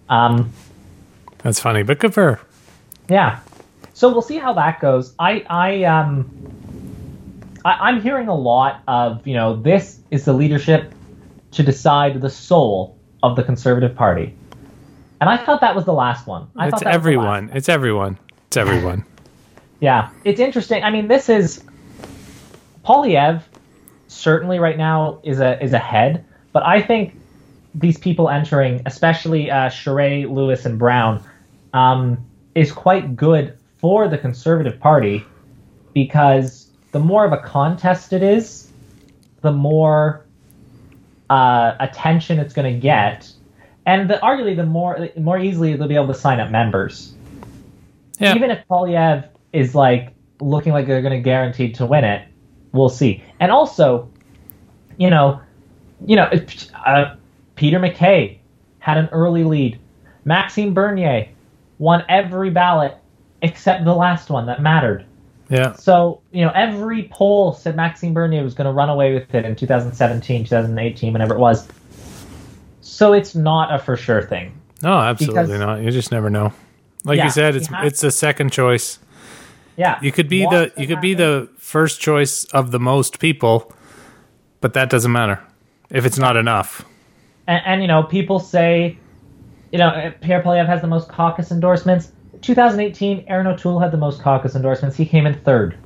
Um, 0.09 0.53
That's 1.39 1.61
funny, 1.61 1.83
but 1.83 1.99
good 1.99 2.13
for 2.15 2.35
her. 2.37 2.41
yeah. 3.09 3.41
So 3.95 4.09
we'll 4.11 4.23
see 4.23 4.39
how 4.39 4.53
that 4.55 4.81
goes. 4.81 5.15
I, 5.19 5.45
I, 5.49 5.85
um, 5.85 6.29
I, 7.65 7.73
I'm 7.89 8.01
hearing 8.01 8.27
a 8.29 8.35
lot 8.35 8.83
of, 8.89 9.25
you 9.27 9.35
know, 9.35 9.55
this 9.57 10.01
is 10.11 10.25
the 10.25 10.33
leadership 10.33 10.93
to 11.53 11.63
decide 11.63 12.21
the 12.21 12.31
soul 12.31 12.99
of 13.23 13.37
the 13.37 13.45
Conservative 13.45 13.95
Party. 13.95 14.35
And 15.21 15.31
I 15.31 15.37
thought 15.37 15.61
that 15.61 15.77
was 15.77 15.85
the 15.85 15.93
last 15.93 16.27
one. 16.27 16.49
I 16.57 16.67
It's 16.67 16.73
thought 16.73 16.85
that 16.85 16.85
was 16.85 16.85
the 16.85 16.87
last 16.87 16.95
everyone. 16.97 17.51
It's 17.55 17.69
everyone. 17.69 18.19
It's 18.53 18.59
everyone. 18.59 19.07
Yeah, 19.81 20.11
it's 20.25 20.39
interesting. 20.39 20.85
I 20.85 20.91
mean, 20.91 21.09
this 21.09 21.31
is 21.31 21.65
Poilievre 22.85 23.43
certainly 24.09 24.59
right 24.59 24.77
now 24.77 25.21
is 25.23 25.41
a 25.41 25.59
is 25.65 25.73
ahead, 25.73 26.27
but 26.53 26.63
I 26.63 26.83
think 26.83 27.19
these 27.75 27.97
people 27.97 28.29
entering, 28.29 28.83
especially 28.85 29.51
uh, 29.51 29.71
Charest, 29.71 30.31
Lewis, 30.31 30.67
and 30.67 30.79
Brown, 30.79 31.25
um, 31.73 32.19
is 32.55 32.71
quite 32.71 33.17
good 33.17 33.57
for 33.79 34.07
the 34.07 34.19
Conservative 34.19 34.79
Party 34.79 35.25
because 35.95 36.69
the 36.91 37.01
more 37.01 37.25
of 37.25 37.33
a 37.33 37.39
contest 37.39 38.13
it 38.13 38.23
is, 38.23 38.71
the 39.41 39.53
more 39.53 40.27
uh, 41.31 41.75
attention 41.81 42.39
it's 42.39 42.53
going 42.53 42.71
to 42.71 42.79
get, 42.79 43.33
and 43.87 44.11
the, 44.11 44.17
arguably 44.23 44.55
the 44.55 44.67
more 44.67 45.09
the 45.15 45.23
more 45.23 45.39
easily 45.39 45.75
they'll 45.75 45.89
be 45.89 45.95
able 45.95 46.09
to 46.09 46.15
sign 46.15 46.39
up 46.39 46.51
members 46.51 47.15
Yeah. 48.23 48.35
even 48.37 48.51
if 48.51 48.67
Poilievre 48.69 49.29
is 49.53 49.75
like 49.75 50.13
looking 50.41 50.73
like 50.73 50.87
they're 50.87 51.03
going 51.03 51.13
to 51.15 51.21
guaranteed 51.21 51.75
to 51.77 51.87
win 51.87 52.05
it, 52.05 52.27
we'll 52.73 52.89
see. 52.89 53.23
And 53.41 53.51
also, 53.53 54.09
you 54.97 55.11
know, 55.11 55.41
you 56.07 56.17
know, 56.17 56.31
uh, 56.87 57.15
Peter 57.57 57.79
MacKay 57.79 58.41
had 58.81 58.99
an 58.99 59.09
early 59.13 59.45
lead. 59.45 59.79
Maxime 60.25 60.75
Bernier 60.75 61.29
won 61.79 62.05
every 62.09 62.51
ballot 62.51 62.97
except 63.43 63.85
the 63.85 63.95
last 63.95 64.31
one 64.31 64.47
that 64.47 64.63
mattered. 64.63 65.05
yeah. 65.49 65.75
So, 65.75 66.21
you 66.31 66.45
know, 66.45 66.53
every 66.55 67.09
poll 67.13 67.53
said 67.53 67.75
Maxime 67.77 68.15
Bernier 68.15 68.43
was 68.43 68.55
going 68.55 68.67
to 68.67 68.73
run 68.73 68.89
away 68.89 69.15
with 69.15 69.35
it 69.35 69.45
in 69.45 69.55
2017, 69.57 70.45
2018, 70.45 71.13
whenever 71.13 71.35
it 71.35 71.39
was. 71.41 71.67
So 72.81 73.13
it's 73.13 73.35
not 73.35 73.73
a 73.75 73.79
for 73.79 73.97
sure 73.97 74.23
thing. 74.23 74.53
No, 74.83 74.93
absolutely 74.99 75.43
Because- 75.45 75.59
not. 75.61 75.81
You 75.83 75.91
just 75.91 76.11
never 76.13 76.31
know. 76.31 76.53
Like 77.05 77.19
Yeah, 77.19 77.25
you 77.25 77.31
said, 77.31 77.57
it's 77.57 77.69
it's 77.83 78.05
a 78.05 78.11
second 78.11 78.53
choice. 78.53 78.99
Yeah. 79.77 79.99
You 80.03 80.13
could 80.13 80.29
be 80.29 80.45
the 80.47 80.73
you 80.77 80.87
could 80.87 81.01
be 81.01 81.15
the 81.15 81.49
first 81.59 82.01
choice 82.01 82.45
of 82.53 82.71
the 82.71 82.79
most 82.79 83.19
people, 83.19 83.73
but 84.61 84.73
that 84.75 84.91
doesn't 84.91 85.11
matter 85.13 85.41
if 85.91 86.05
it's 86.07 86.19
not 86.19 86.37
enough. 86.37 86.85
and, 87.47 87.63
and 87.67 87.83
you 87.83 87.89
know, 87.89 88.03
people 88.03 88.39
say, 88.39 88.97
you 89.73 89.79
know, 89.79 89.89
uh, 89.89 90.11
Pierre 90.21 90.43
Poilievre 90.43 90.67
has 90.67 90.81
the 90.81 90.87
most 90.87 91.09
caucus 91.09 91.51
endorsements. 91.51 92.13
2018, 92.43 93.25
Erin 93.29 93.47
O'Toole 93.47 93.79
had 93.79 93.91
the 93.93 93.97
most 93.97 94.21
caucus 94.23 94.55
endorsements. 94.55 94.97
He 94.97 95.07
came 95.07 95.27
in 95.27 95.35
third. 95.41 95.77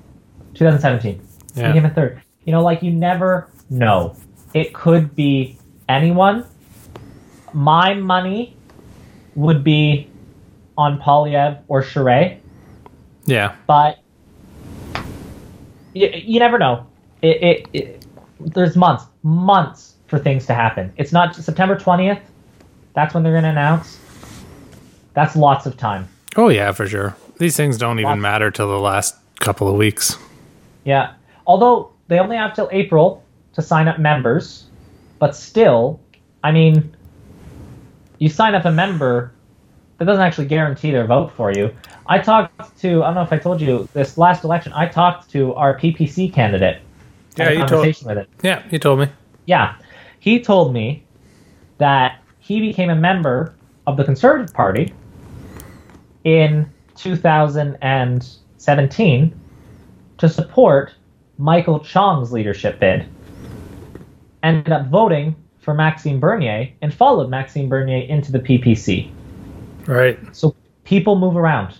2017, 0.54 1.20
Yeah. 1.54 1.66
he 1.68 1.72
came 1.74 1.84
in 1.84 1.94
third. 1.94 2.20
You 2.44 2.52
know, 2.52 2.62
like 2.62 2.82
you 2.82 2.90
never 2.90 3.48
know. 3.70 4.16
It 4.54 4.72
could 4.74 5.14
be 5.14 5.58
anyone. 5.88 6.44
my 7.52 7.94
money 7.94 8.56
would 9.34 9.62
be 9.64 10.08
on 10.78 11.00
Poilievre 11.00 11.58
or 11.68 11.82
Charest, 11.82 12.38
Yeah. 13.26 13.54
but 13.66 13.98
you, 15.94 16.08
you 16.14 16.38
never 16.40 16.58
know. 16.58 16.86
It, 17.22 17.42
it, 17.42 17.68
it 17.72 18.06
there's 18.40 18.76
months, 18.76 19.04
months 19.22 19.94
for 20.06 20.18
things 20.18 20.46
to 20.46 20.54
happen. 20.54 20.92
It's 20.96 21.12
not 21.12 21.34
September 21.34 21.76
20th. 21.76 22.20
That's 22.94 23.14
when 23.14 23.22
they're 23.22 23.32
going 23.32 23.44
to 23.44 23.50
announce. 23.50 23.98
That's 25.14 25.34
lots 25.36 25.66
of 25.66 25.76
time. 25.76 26.08
Oh 26.36 26.48
yeah, 26.48 26.72
for 26.72 26.86
sure. 26.86 27.16
These 27.38 27.56
things 27.56 27.78
don't 27.78 27.98
even 27.98 28.10
Lots- 28.10 28.20
matter 28.20 28.50
till 28.50 28.68
the 28.68 28.78
last 28.78 29.14
couple 29.40 29.68
of 29.68 29.76
weeks. 29.76 30.16
Yeah. 30.84 31.14
Although 31.46 31.92
they 32.08 32.18
only 32.18 32.36
have 32.36 32.54
till 32.54 32.68
April 32.72 33.22
to 33.54 33.62
sign 33.62 33.88
up 33.88 33.98
members, 33.98 34.64
but 35.18 35.34
still, 35.34 35.98
I 36.44 36.52
mean, 36.52 36.94
you 38.18 38.28
sign 38.28 38.54
up 38.54 38.64
a 38.64 38.70
member, 38.70 39.32
that 39.98 40.04
doesn't 40.04 40.22
actually 40.22 40.46
guarantee 40.46 40.90
their 40.90 41.06
vote 41.06 41.32
for 41.32 41.52
you. 41.52 41.74
I 42.06 42.18
talked 42.18 42.78
to, 42.80 43.02
I 43.02 43.06
don't 43.06 43.14
know 43.14 43.22
if 43.22 43.32
I 43.32 43.38
told 43.38 43.60
you, 43.60 43.88
this 43.92 44.18
last 44.18 44.42
election, 44.44 44.72
I 44.74 44.86
talked 44.86 45.30
to 45.30 45.54
our 45.54 45.78
PPC 45.78 46.32
candidate. 46.32 46.82
Yeah, 47.36 47.50
you 47.50 47.66
told- 47.66 47.86
with 47.86 48.18
it. 48.18 48.28
Yeah, 48.42 48.62
you 48.70 48.78
told 48.78 49.00
me. 49.00 49.08
Yeah. 49.46 49.74
He 50.20 50.40
told 50.40 50.72
me 50.72 51.04
that 51.78 52.20
he 52.38 52.60
became 52.60 52.90
a 52.90 52.96
member 52.96 53.54
of 53.86 53.96
the 53.96 54.04
Conservative 54.04 54.54
Party 54.54 54.92
in 56.24 56.70
2017 56.96 59.40
to 60.18 60.28
support 60.28 60.92
Michael 61.38 61.80
Chong's 61.80 62.32
leadership 62.32 62.80
bid. 62.80 63.06
Ended 64.42 64.72
up 64.72 64.88
voting 64.88 65.36
for 65.58 65.74
Maxime 65.74 66.18
Bernier 66.20 66.70
and 66.80 66.94
followed 66.94 67.28
Maxime 67.28 67.68
Bernier 67.68 68.06
into 68.08 68.32
the 68.32 68.38
PPC. 68.38 69.10
Right. 69.86 70.18
So 70.34 70.54
people 70.84 71.16
move 71.16 71.36
around. 71.36 71.76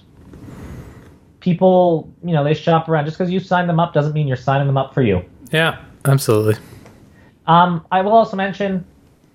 People, 1.40 2.12
you 2.24 2.32
know, 2.32 2.42
they 2.42 2.54
shop 2.54 2.88
around. 2.88 3.04
Just 3.04 3.18
because 3.18 3.30
you 3.32 3.38
sign 3.40 3.66
them 3.66 3.78
up 3.78 3.92
doesn't 3.94 4.12
mean 4.12 4.26
you're 4.26 4.36
signing 4.36 4.66
them 4.66 4.76
up 4.76 4.92
for 4.94 5.02
you. 5.02 5.24
Yeah, 5.52 5.80
absolutely. 6.04 6.56
Um, 7.46 7.86
I 7.92 8.00
will 8.00 8.12
also 8.12 8.36
mention 8.36 8.84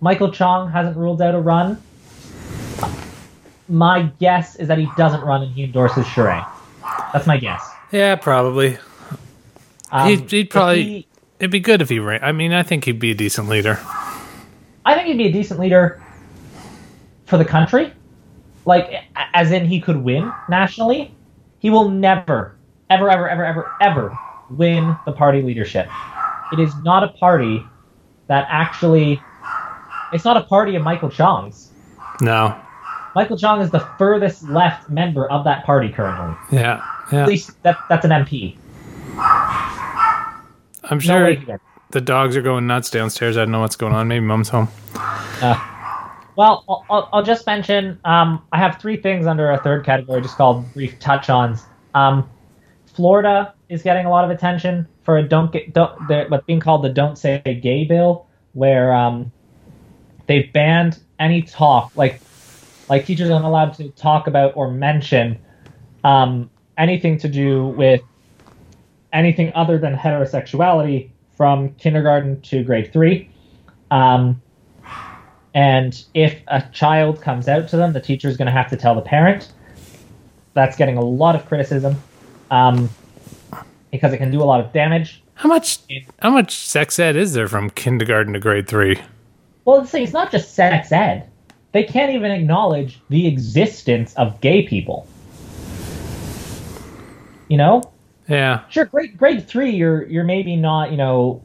Michael 0.02 0.32
Chong 0.32 0.70
hasn't 0.72 0.98
ruled 0.98 1.22
out 1.22 1.36
a 1.36 1.40
run. 1.40 1.82
My 3.70 4.12
guess 4.20 4.58
is 4.58 4.68
that 4.68 4.78
he 4.78 4.88
doesn't 4.98 5.22
run 5.22 5.44
and 5.44 5.54
he 5.54 5.64
endorses 5.64 6.06
Charest. 6.06 6.46
That's 7.14 7.26
my 7.26 7.38
guess. 7.38 7.66
Yeah, 7.94 8.16
probably. 8.16 8.78
Um, 9.92 10.10
he'd, 10.10 10.30
he'd 10.32 10.50
probably. 10.50 10.84
he- 10.84 11.08
it'd 11.40 11.52
be 11.52 11.60
good 11.62 11.82
if 11.82 11.88
he 11.88 12.00
ran. 12.00 12.22
I 12.24 12.34
mean, 12.34 12.52
I 12.52 12.64
think 12.64 12.84
he'd 12.86 13.00
be 13.00 13.12
a 13.12 13.16
decent 13.16 13.48
leader. 13.48 13.80
I 14.86 14.96
think 14.96 15.08
he'd 15.08 15.18
be 15.18 15.28
a 15.28 15.32
decent 15.32 15.60
leader 15.60 16.02
for 17.26 17.38
the 17.38 17.46
country. 17.46 17.94
Like, 18.72 19.04
as 19.34 19.52
in, 19.52 19.66
he 19.66 19.82
could 19.82 19.98
win 19.98 20.32
nationally. 20.50 21.14
He 21.60 21.70
will 21.70 21.90
never, 21.90 22.56
ever, 22.90 23.10
ever, 23.10 23.30
ever, 23.30 23.46
ever, 23.46 23.72
ever 23.82 24.18
win 24.50 24.96
the 25.06 25.12
party 25.12 25.42
leadership. 25.42 25.88
It 26.54 26.60
is 26.60 26.74
not 26.84 27.04
a 27.04 27.10
party 27.10 27.66
that 28.28 28.48
actually. 28.50 29.22
It's 30.14 30.24
not 30.26 30.38
a 30.38 30.44
party 30.44 30.76
of 30.76 30.84
Michael 30.84 31.10
Chong's. 31.10 31.72
No. 32.22 32.56
Michael 33.16 33.38
Chong 33.38 33.60
is 33.62 33.72
the 33.72 33.82
furthest 33.98 34.44
left 34.50 34.90
member 34.90 35.30
of 35.30 35.44
that 35.44 35.66
party 35.66 35.90
currently. 35.90 36.36
Yeah. 36.52 36.82
Yeah. 37.12 37.24
At 37.24 37.28
least 37.28 37.62
that, 37.64 37.78
that's 37.90 38.06
an 38.06 38.12
MP. 38.12 38.56
I'm 40.84 40.98
No 40.98 41.00
sure 41.00 41.24
wins. 41.26 41.60
the 41.92 42.02
dogs 42.02 42.36
are 42.38 42.42
going 42.42 42.68
nuts 42.68 42.90
downstairs. 42.90 43.36
I 43.38 43.42
don't 43.42 43.52
know 43.52 43.60
what's 43.62 43.76
going 43.76 43.94
on. 43.94 44.08
Maybe 44.08 44.24
mom's 44.26 44.50
home. 44.50 44.70
Uh, 44.96 45.60
Well, 46.42 46.66
I'll, 46.90 47.08
I'll, 47.14 47.22
just 47.22 47.46
mention 47.46 48.00
um, 48.04 48.44
I 48.52 48.58
have 48.58 48.82
three 48.82 48.98
things 48.98 49.28
under 49.28 49.52
a 49.52 49.62
third 49.62 49.86
category 49.86 50.24
just 50.24 50.38
called 50.38 50.74
brief 50.74 50.98
touch-ons. 50.98 51.64
Um, 51.94 52.28
Florida 52.88 53.54
is 53.70 53.84
getting 53.84 54.08
a 54.08 54.10
lot 54.10 54.26
of 54.26 54.32
attention 54.32 54.88
for 55.04 55.20
a 55.20 55.22
don't 55.22 55.52
get 55.52 55.72
don't 55.72 56.10
what's 56.32 56.44
being 56.48 56.60
called 56.60 56.84
the 56.84 56.90
"Don't 56.90 57.16
Say 57.16 57.44
Gay" 57.62 57.86
bill, 57.86 58.26
where 58.54 58.92
um, 58.92 59.32
they've 60.26 60.52
banned 60.52 60.98
any 61.20 61.44
talk 61.44 61.92
like 61.96 62.20
like 62.90 63.06
teachers 63.06 63.30
aren't 63.30 63.46
allowed 63.46 63.76
to 63.76 63.90
talk 63.90 64.26
about 64.26 64.54
or 64.58 64.72
mention 64.72 65.38
um, 66.04 66.50
anything 66.76 67.20
to 67.20 67.30
do 67.30 67.68
with 67.68 68.02
anything 69.14 69.52
other 69.54 69.78
than 69.78 69.96
heterosexuality 69.96 71.12
from 71.38 71.76
kindergarten 71.76 72.42
to 72.42 72.64
grade 72.64 72.92
three. 72.92 73.30
Um, 73.92 74.42
and 75.54 76.04
if 76.14 76.40
a 76.48 76.62
child 76.72 77.22
comes 77.22 77.48
out 77.48 77.68
to 77.70 77.78
them, 77.78 77.94
the 77.94 78.00
teacher 78.00 78.28
is 78.30 78.38
going 78.38 78.46
to 78.48 78.52
have 78.52 78.70
to 78.70 78.78
tell 78.78 78.96
the 78.96 79.02
parent. 79.02 79.52
That's 80.54 80.76
getting 80.78 80.98
a 80.98 81.02
lot 81.04 81.36
of 81.36 81.46
criticism 81.46 81.96
um, 82.52 82.90
because 83.92 84.14
it 84.14 84.18
can 84.18 84.32
do 84.32 84.42
a 84.42 84.46
lot 84.46 84.60
of 84.64 84.72
damage. 84.74 85.22
How 85.36 85.48
much? 85.50 85.80
How 86.22 86.30
much 86.30 86.56
sex 86.68 87.00
ed 87.00 87.16
is 87.16 87.34
there 87.34 87.48
from 87.48 87.70
kindergarten 87.72 88.34
to 88.34 88.40
grade 88.40 88.68
three? 88.68 89.00
Well, 89.66 89.82
the 89.82 89.88
thing 89.88 90.04
it's 90.04 90.14
not 90.14 90.32
just 90.32 90.54
sex 90.54 90.92
ed. 90.92 91.28
They 91.72 91.84
can't 91.84 92.12
even 92.14 92.32
acknowledge 92.32 93.00
the 93.10 93.28
existence 93.28 94.14
of 94.16 94.40
gay 94.42 94.64
people. 94.68 95.08
You 97.48 97.58
know, 97.58 97.82
Yeah. 98.30 98.62
sure, 98.70 98.86
grade 98.86 99.18
grade 99.18 99.48
three, 99.48 99.72
you're 99.72 100.04
you're 100.08 100.24
maybe 100.24 100.56
not 100.56 100.92
you 100.92 100.98
know 100.98 101.42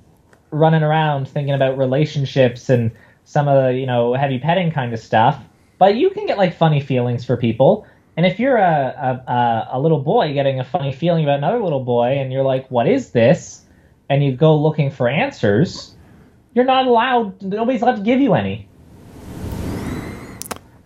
running 0.50 0.82
around 0.82 1.28
thinking 1.28 1.54
about 1.54 1.76
relationships 1.76 2.68
and 2.68 2.90
some 3.26 3.46
of 3.48 3.62
the 3.62 3.78
you 3.78 3.84
know 3.84 4.14
heavy 4.14 4.38
petting 4.38 4.72
kind 4.72 4.94
of 4.94 4.98
stuff, 4.98 5.38
but 5.78 5.96
you 5.96 6.08
can 6.10 6.26
get 6.26 6.38
like 6.38 6.56
funny 6.56 6.80
feelings 6.80 7.24
for 7.26 7.36
people. 7.36 7.86
And 8.16 8.24
if 8.24 8.40
you're 8.40 8.56
a 8.56 9.22
a, 9.28 9.76
a, 9.76 9.78
little 9.78 10.00
boy 10.00 10.32
getting 10.32 10.58
a 10.58 10.64
funny 10.64 10.90
feeling 10.92 11.24
about 11.24 11.36
another 11.36 11.62
little 11.62 11.84
boy, 11.84 12.16
and 12.18 12.32
you're 12.32 12.42
like, 12.44 12.66
"What 12.70 12.88
is 12.88 13.10
this?" 13.10 13.62
and 14.08 14.24
you 14.24 14.32
go 14.32 14.56
looking 14.56 14.90
for 14.90 15.08
answers, 15.08 15.94
you're 16.54 16.64
not 16.64 16.86
allowed. 16.86 17.42
Nobody's 17.42 17.82
allowed 17.82 17.96
to 17.96 18.02
give 18.02 18.20
you 18.20 18.34
any. 18.34 18.68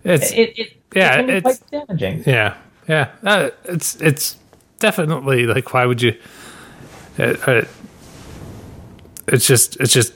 It's 0.04 0.32
It, 0.32 0.58
it, 0.58 0.72
Yeah, 0.94 1.20
it 1.20 1.30
it's- 1.30 1.58
quite 1.58 1.86
damaging. 1.86 2.24
yeah. 2.26 2.54
Yeah. 2.88 3.10
Uh, 3.22 3.50
it's 3.64 4.00
it's 4.00 4.36
definitely 4.78 5.46
like 5.46 5.72
why 5.72 5.86
would 5.86 6.02
you? 6.02 6.16
Uh, 7.18 7.36
uh, 7.46 7.64
it's 9.28 9.46
just 9.46 9.76
it's 9.78 9.92
just 9.92 10.14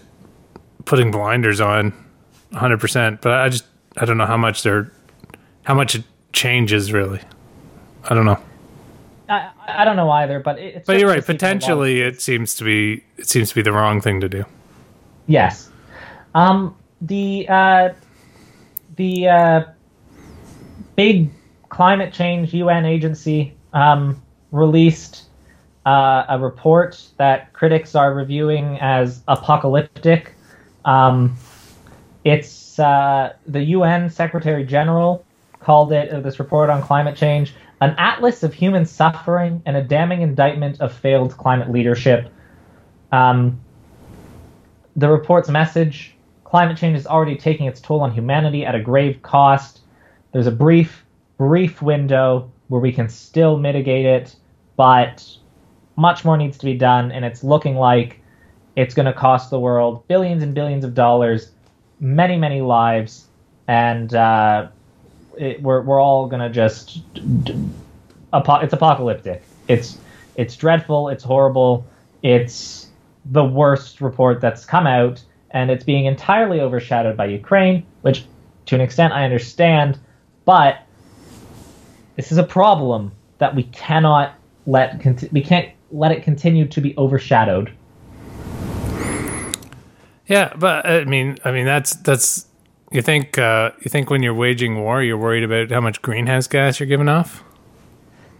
putting 0.86 1.10
blinders 1.10 1.60
on, 1.60 1.92
hundred 2.54 2.80
percent. 2.80 3.20
But 3.20 3.34
I 3.40 3.48
just 3.48 3.64
I 3.96 4.04
don't 4.04 4.18
know 4.18 4.26
how 4.26 4.36
much 4.36 4.62
they're 4.62 4.90
how 5.64 5.74
much 5.74 5.94
it 5.94 6.04
changes 6.32 6.92
really. 6.92 7.20
I 8.08 8.14
don't 8.14 8.26
know. 8.26 8.38
I, 9.28 9.50
I 9.66 9.84
don't 9.86 9.96
know 9.96 10.10
either, 10.10 10.38
but 10.40 10.58
it, 10.58 10.84
But 10.84 10.98
you're 10.98 11.08
right. 11.08 11.24
seems 11.24 11.28
a 11.28 11.32
lot 11.32 11.34
of- 11.34 11.38
Potentially, 11.38 12.00
it 12.02 12.20
seems 12.20 12.54
to 12.56 12.64
be 12.64 13.02
it 13.16 13.26
seems 13.28 13.48
to 13.50 13.54
be 13.54 13.62
the 13.62 13.72
wrong 13.72 14.00
thing 14.00 14.20
to 14.20 14.28
do. 14.28 14.44
Yes. 15.26 15.70
Um, 16.34 16.76
the 17.00 17.46
uh, 17.48 17.94
the 18.96 19.28
uh, 19.28 19.64
big 20.96 21.30
climate 21.70 22.12
change 22.12 22.52
UN 22.54 22.84
agency 22.84 23.54
um, 23.72 24.20
released 24.52 25.24
uh, 25.86 26.24
a 26.28 26.38
report 26.38 27.02
that 27.16 27.52
critics 27.52 27.94
are 27.94 28.14
reviewing 28.14 28.78
as 28.80 29.22
apocalyptic. 29.28 30.34
Um, 30.84 31.36
it's 32.24 32.78
uh, 32.78 33.34
the 33.46 33.62
UN 33.62 34.10
Secretary 34.10 34.64
General 34.64 35.24
called 35.60 35.92
it 35.92 36.10
uh, 36.10 36.20
this 36.20 36.38
report 36.38 36.70
on 36.70 36.82
climate 36.82 37.16
change 37.16 37.54
an 37.80 37.94
atlas 37.98 38.42
of 38.42 38.54
human 38.54 38.86
suffering 38.86 39.62
and 39.66 39.76
a 39.76 39.82
damning 39.82 40.22
indictment 40.22 40.80
of 40.80 40.92
failed 40.92 41.36
climate 41.36 41.70
leadership. 41.70 42.32
Um, 43.12 43.60
the 44.96 45.08
report's 45.08 45.48
message 45.50 46.14
climate 46.44 46.78
change 46.78 46.96
is 46.96 47.06
already 47.06 47.36
taking 47.36 47.66
its 47.66 47.80
toll 47.80 48.00
on 48.00 48.12
humanity 48.12 48.64
at 48.64 48.74
a 48.74 48.80
grave 48.80 49.20
cost. 49.22 49.80
There's 50.32 50.46
a 50.46 50.52
brief, 50.52 51.04
brief 51.36 51.82
window 51.82 52.50
where 52.68 52.80
we 52.80 52.92
can 52.92 53.08
still 53.08 53.58
mitigate 53.58 54.06
it, 54.06 54.36
but 54.76 55.28
much 55.96 56.24
more 56.24 56.36
needs 56.36 56.56
to 56.58 56.64
be 56.64 56.74
done, 56.74 57.12
and 57.12 57.24
it's 57.24 57.44
looking 57.44 57.76
like 57.76 58.20
it's 58.76 58.94
going 58.94 59.06
to 59.06 59.12
cost 59.12 59.50
the 59.50 59.60
world 59.60 60.06
billions 60.08 60.42
and 60.42 60.54
billions 60.54 60.84
of 60.84 60.94
dollars, 60.94 61.50
many, 62.04 62.36
many 62.36 62.60
lives, 62.60 63.26
and 63.66 64.14
uh, 64.14 64.68
it, 65.38 65.60
we're, 65.62 65.80
we're 65.80 66.00
all 66.00 66.28
to 66.40 66.50
just. 66.50 67.00
It's 67.16 68.72
apocalyptic. 68.72 69.42
It's 69.68 69.98
it's 70.36 70.56
dreadful. 70.56 71.08
It's 71.08 71.24
horrible. 71.24 71.86
It's 72.22 72.88
the 73.24 73.44
worst 73.44 74.00
report 74.00 74.40
that's 74.40 74.64
come 74.64 74.86
out, 74.86 75.22
and 75.50 75.70
it's 75.70 75.84
being 75.84 76.04
entirely 76.04 76.60
overshadowed 76.60 77.16
by 77.16 77.26
Ukraine, 77.26 77.86
which, 78.02 78.24
to 78.66 78.74
an 78.74 78.80
extent, 78.80 79.12
I 79.12 79.24
understand, 79.24 79.98
but 80.44 80.78
this 82.16 82.30
is 82.30 82.38
a 82.38 82.44
problem 82.44 83.12
that 83.38 83.54
we 83.54 83.64
cannot 83.64 84.34
let 84.66 85.00
conti- 85.00 85.28
we 85.32 85.42
can't 85.42 85.70
let 85.90 86.12
it 86.12 86.22
continue 86.22 86.66
to 86.68 86.80
be 86.80 86.94
overshadowed. 86.98 87.72
Yeah, 90.26 90.52
but 90.56 90.86
I 90.86 91.04
mean, 91.04 91.38
I 91.44 91.52
mean 91.52 91.66
that's 91.66 91.94
that's 91.96 92.46
You 92.90 93.02
think 93.02 93.38
uh, 93.38 93.72
you 93.80 93.88
think 93.88 94.10
when 94.10 94.22
you're 94.22 94.34
waging 94.34 94.80
war, 94.80 95.02
you're 95.02 95.18
worried 95.18 95.44
about 95.44 95.70
how 95.70 95.80
much 95.80 96.00
greenhouse 96.02 96.46
gas 96.46 96.80
you're 96.80 96.86
giving 96.86 97.08
off? 97.08 97.42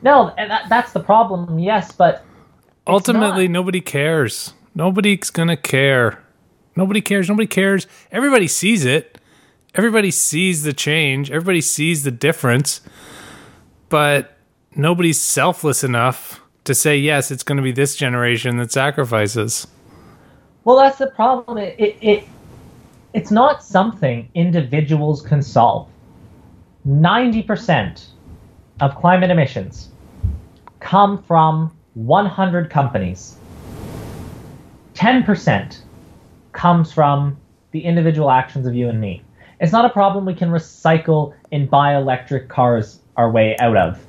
No, 0.03 0.29
and 0.37 0.51
that, 0.51 0.69
that's 0.69 0.93
the 0.93 1.01
problem. 1.01 1.59
Yes, 1.59 1.93
but 1.93 2.25
Ultimately, 2.87 3.49
nobody 3.49 3.81
cares. 3.81 4.53
Nobody's 4.75 5.31
gonna 5.31 5.57
care. 5.57 6.23
Nobody 6.77 7.01
cares. 7.01 7.29
Nobody 7.29 7.47
cares. 7.47 7.87
Everybody 8.11 8.47
sees 8.47 8.85
it. 8.85 9.19
Everybody 9.75 10.11
sees 10.11 10.63
the 10.63 10.73
change. 10.73 11.31
Everybody 11.31 11.61
sees 11.61 12.05
the 12.05 12.11
difference. 12.11 12.81
But 13.89 14.37
nobody's 14.75 15.21
selfless 15.21 15.83
enough 15.85 16.41
to 16.65 16.75
say 16.75 16.97
yes. 16.97 17.31
It's 17.31 17.43
going 17.43 17.57
to 17.57 17.63
be 17.63 17.73
this 17.73 17.97
generation 17.97 18.57
that 18.59 18.73
sacrifices. 18.73 19.67
Well, 20.65 20.77
that's 20.77 20.99
the 20.99 21.09
problem. 21.09 21.59
It, 21.59 21.79
it, 21.79 21.97
it 22.01 22.29
it's 23.13 23.31
not 23.31 23.63
something 23.63 24.29
individuals 24.35 25.23
can 25.23 25.43
solve. 25.43 25.89
Ninety 26.85 27.43
percent 27.43 28.09
of 28.81 28.97
climate 28.97 29.31
emissions 29.31 29.91
come 30.81 31.23
from 31.23 31.75
100 31.95 32.71
companies. 32.71 33.37
10% 34.95 35.81
comes 36.53 36.93
from 36.93 37.37
the 37.71 37.81
individual 37.81 38.31
actions 38.31 38.67
of 38.67 38.75
you 38.75 38.89
and 38.89 39.01
me. 39.01 39.23
It's 39.61 39.73
not 39.73 39.85
a 39.85 39.89
problem 39.89 40.25
we 40.27 40.35
can 40.35 40.51
recycle 40.51 41.35
and 41.53 41.71
buy 41.71 41.97
electric 41.97 42.49
cars 42.49 43.01
our 43.17 43.31
way 43.31 43.57
out 43.59 43.77
of. 43.77 44.05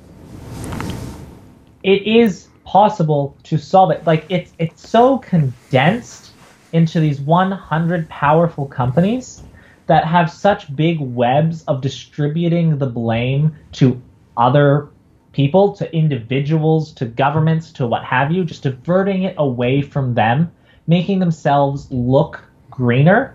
It 1.82 2.02
is 2.06 2.48
possible 2.64 3.36
to 3.44 3.56
solve 3.56 3.90
it. 3.92 4.04
Like 4.06 4.26
it's 4.28 4.52
it's 4.58 4.88
so 4.88 5.18
condensed 5.18 6.32
into 6.76 7.00
these 7.00 7.18
100 7.20 8.08
powerful 8.10 8.66
companies 8.66 9.42
that 9.86 10.04
have 10.04 10.30
such 10.30 10.74
big 10.76 11.00
webs 11.00 11.64
of 11.64 11.80
distributing 11.80 12.76
the 12.76 12.86
blame 12.86 13.56
to 13.72 14.00
other 14.36 14.90
people, 15.32 15.72
to 15.72 15.96
individuals, 15.96 16.92
to 16.92 17.06
governments, 17.06 17.72
to 17.72 17.86
what 17.86 18.04
have 18.04 18.30
you, 18.30 18.44
just 18.44 18.62
diverting 18.62 19.22
it 19.22 19.34
away 19.38 19.80
from 19.80 20.12
them, 20.14 20.52
making 20.86 21.18
themselves 21.18 21.90
look 21.90 22.44
greener. 22.70 23.34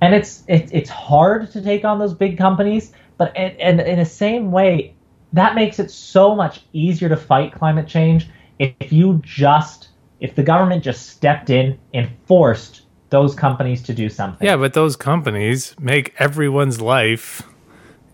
And 0.00 0.14
it's 0.14 0.44
it, 0.46 0.68
it's 0.72 0.90
hard 0.90 1.50
to 1.52 1.62
take 1.62 1.84
on 1.84 1.98
those 1.98 2.14
big 2.14 2.38
companies, 2.38 2.92
but 3.18 3.36
and, 3.36 3.58
and 3.58 3.80
in 3.80 3.98
the 3.98 4.04
same 4.04 4.52
way, 4.52 4.94
that 5.32 5.56
makes 5.56 5.80
it 5.80 5.90
so 5.90 6.36
much 6.36 6.60
easier 6.72 7.08
to 7.08 7.16
fight 7.16 7.52
climate 7.52 7.88
change 7.88 8.28
if 8.60 8.92
you 8.92 9.20
just 9.24 9.88
if 10.24 10.34
the 10.34 10.42
government 10.42 10.82
just 10.82 11.10
stepped 11.10 11.50
in 11.50 11.78
and 11.92 12.08
forced 12.24 12.80
those 13.10 13.34
companies 13.34 13.82
to 13.82 13.92
do 13.92 14.08
something. 14.08 14.44
Yeah, 14.44 14.56
but 14.56 14.72
those 14.72 14.96
companies 14.96 15.74
make 15.78 16.14
everyone's 16.18 16.80
life 16.80 17.42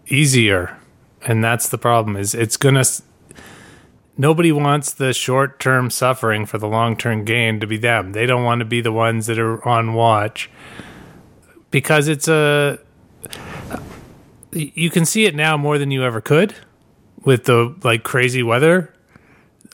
easier. 0.08 0.76
And 1.24 1.44
that's 1.44 1.68
the 1.68 1.78
problem 1.78 2.16
is 2.16 2.34
it's 2.34 2.56
going 2.56 2.74
to 2.74 3.02
nobody 4.18 4.50
wants 4.50 4.92
the 4.92 5.12
short-term 5.12 5.88
suffering 5.88 6.46
for 6.46 6.58
the 6.58 6.66
long-term 6.66 7.24
gain 7.24 7.60
to 7.60 7.66
be 7.68 7.76
them. 7.76 8.10
They 8.10 8.26
don't 8.26 8.42
want 8.42 8.58
to 8.58 8.64
be 8.64 8.80
the 8.80 8.92
ones 8.92 9.26
that 9.26 9.38
are 9.38 9.64
on 9.66 9.94
watch 9.94 10.50
because 11.70 12.08
it's 12.08 12.26
a 12.26 12.80
you 14.50 14.90
can 14.90 15.06
see 15.06 15.26
it 15.26 15.36
now 15.36 15.56
more 15.56 15.78
than 15.78 15.92
you 15.92 16.02
ever 16.02 16.20
could 16.20 16.56
with 17.24 17.44
the 17.44 17.72
like 17.84 18.02
crazy 18.02 18.42
weather 18.42 18.92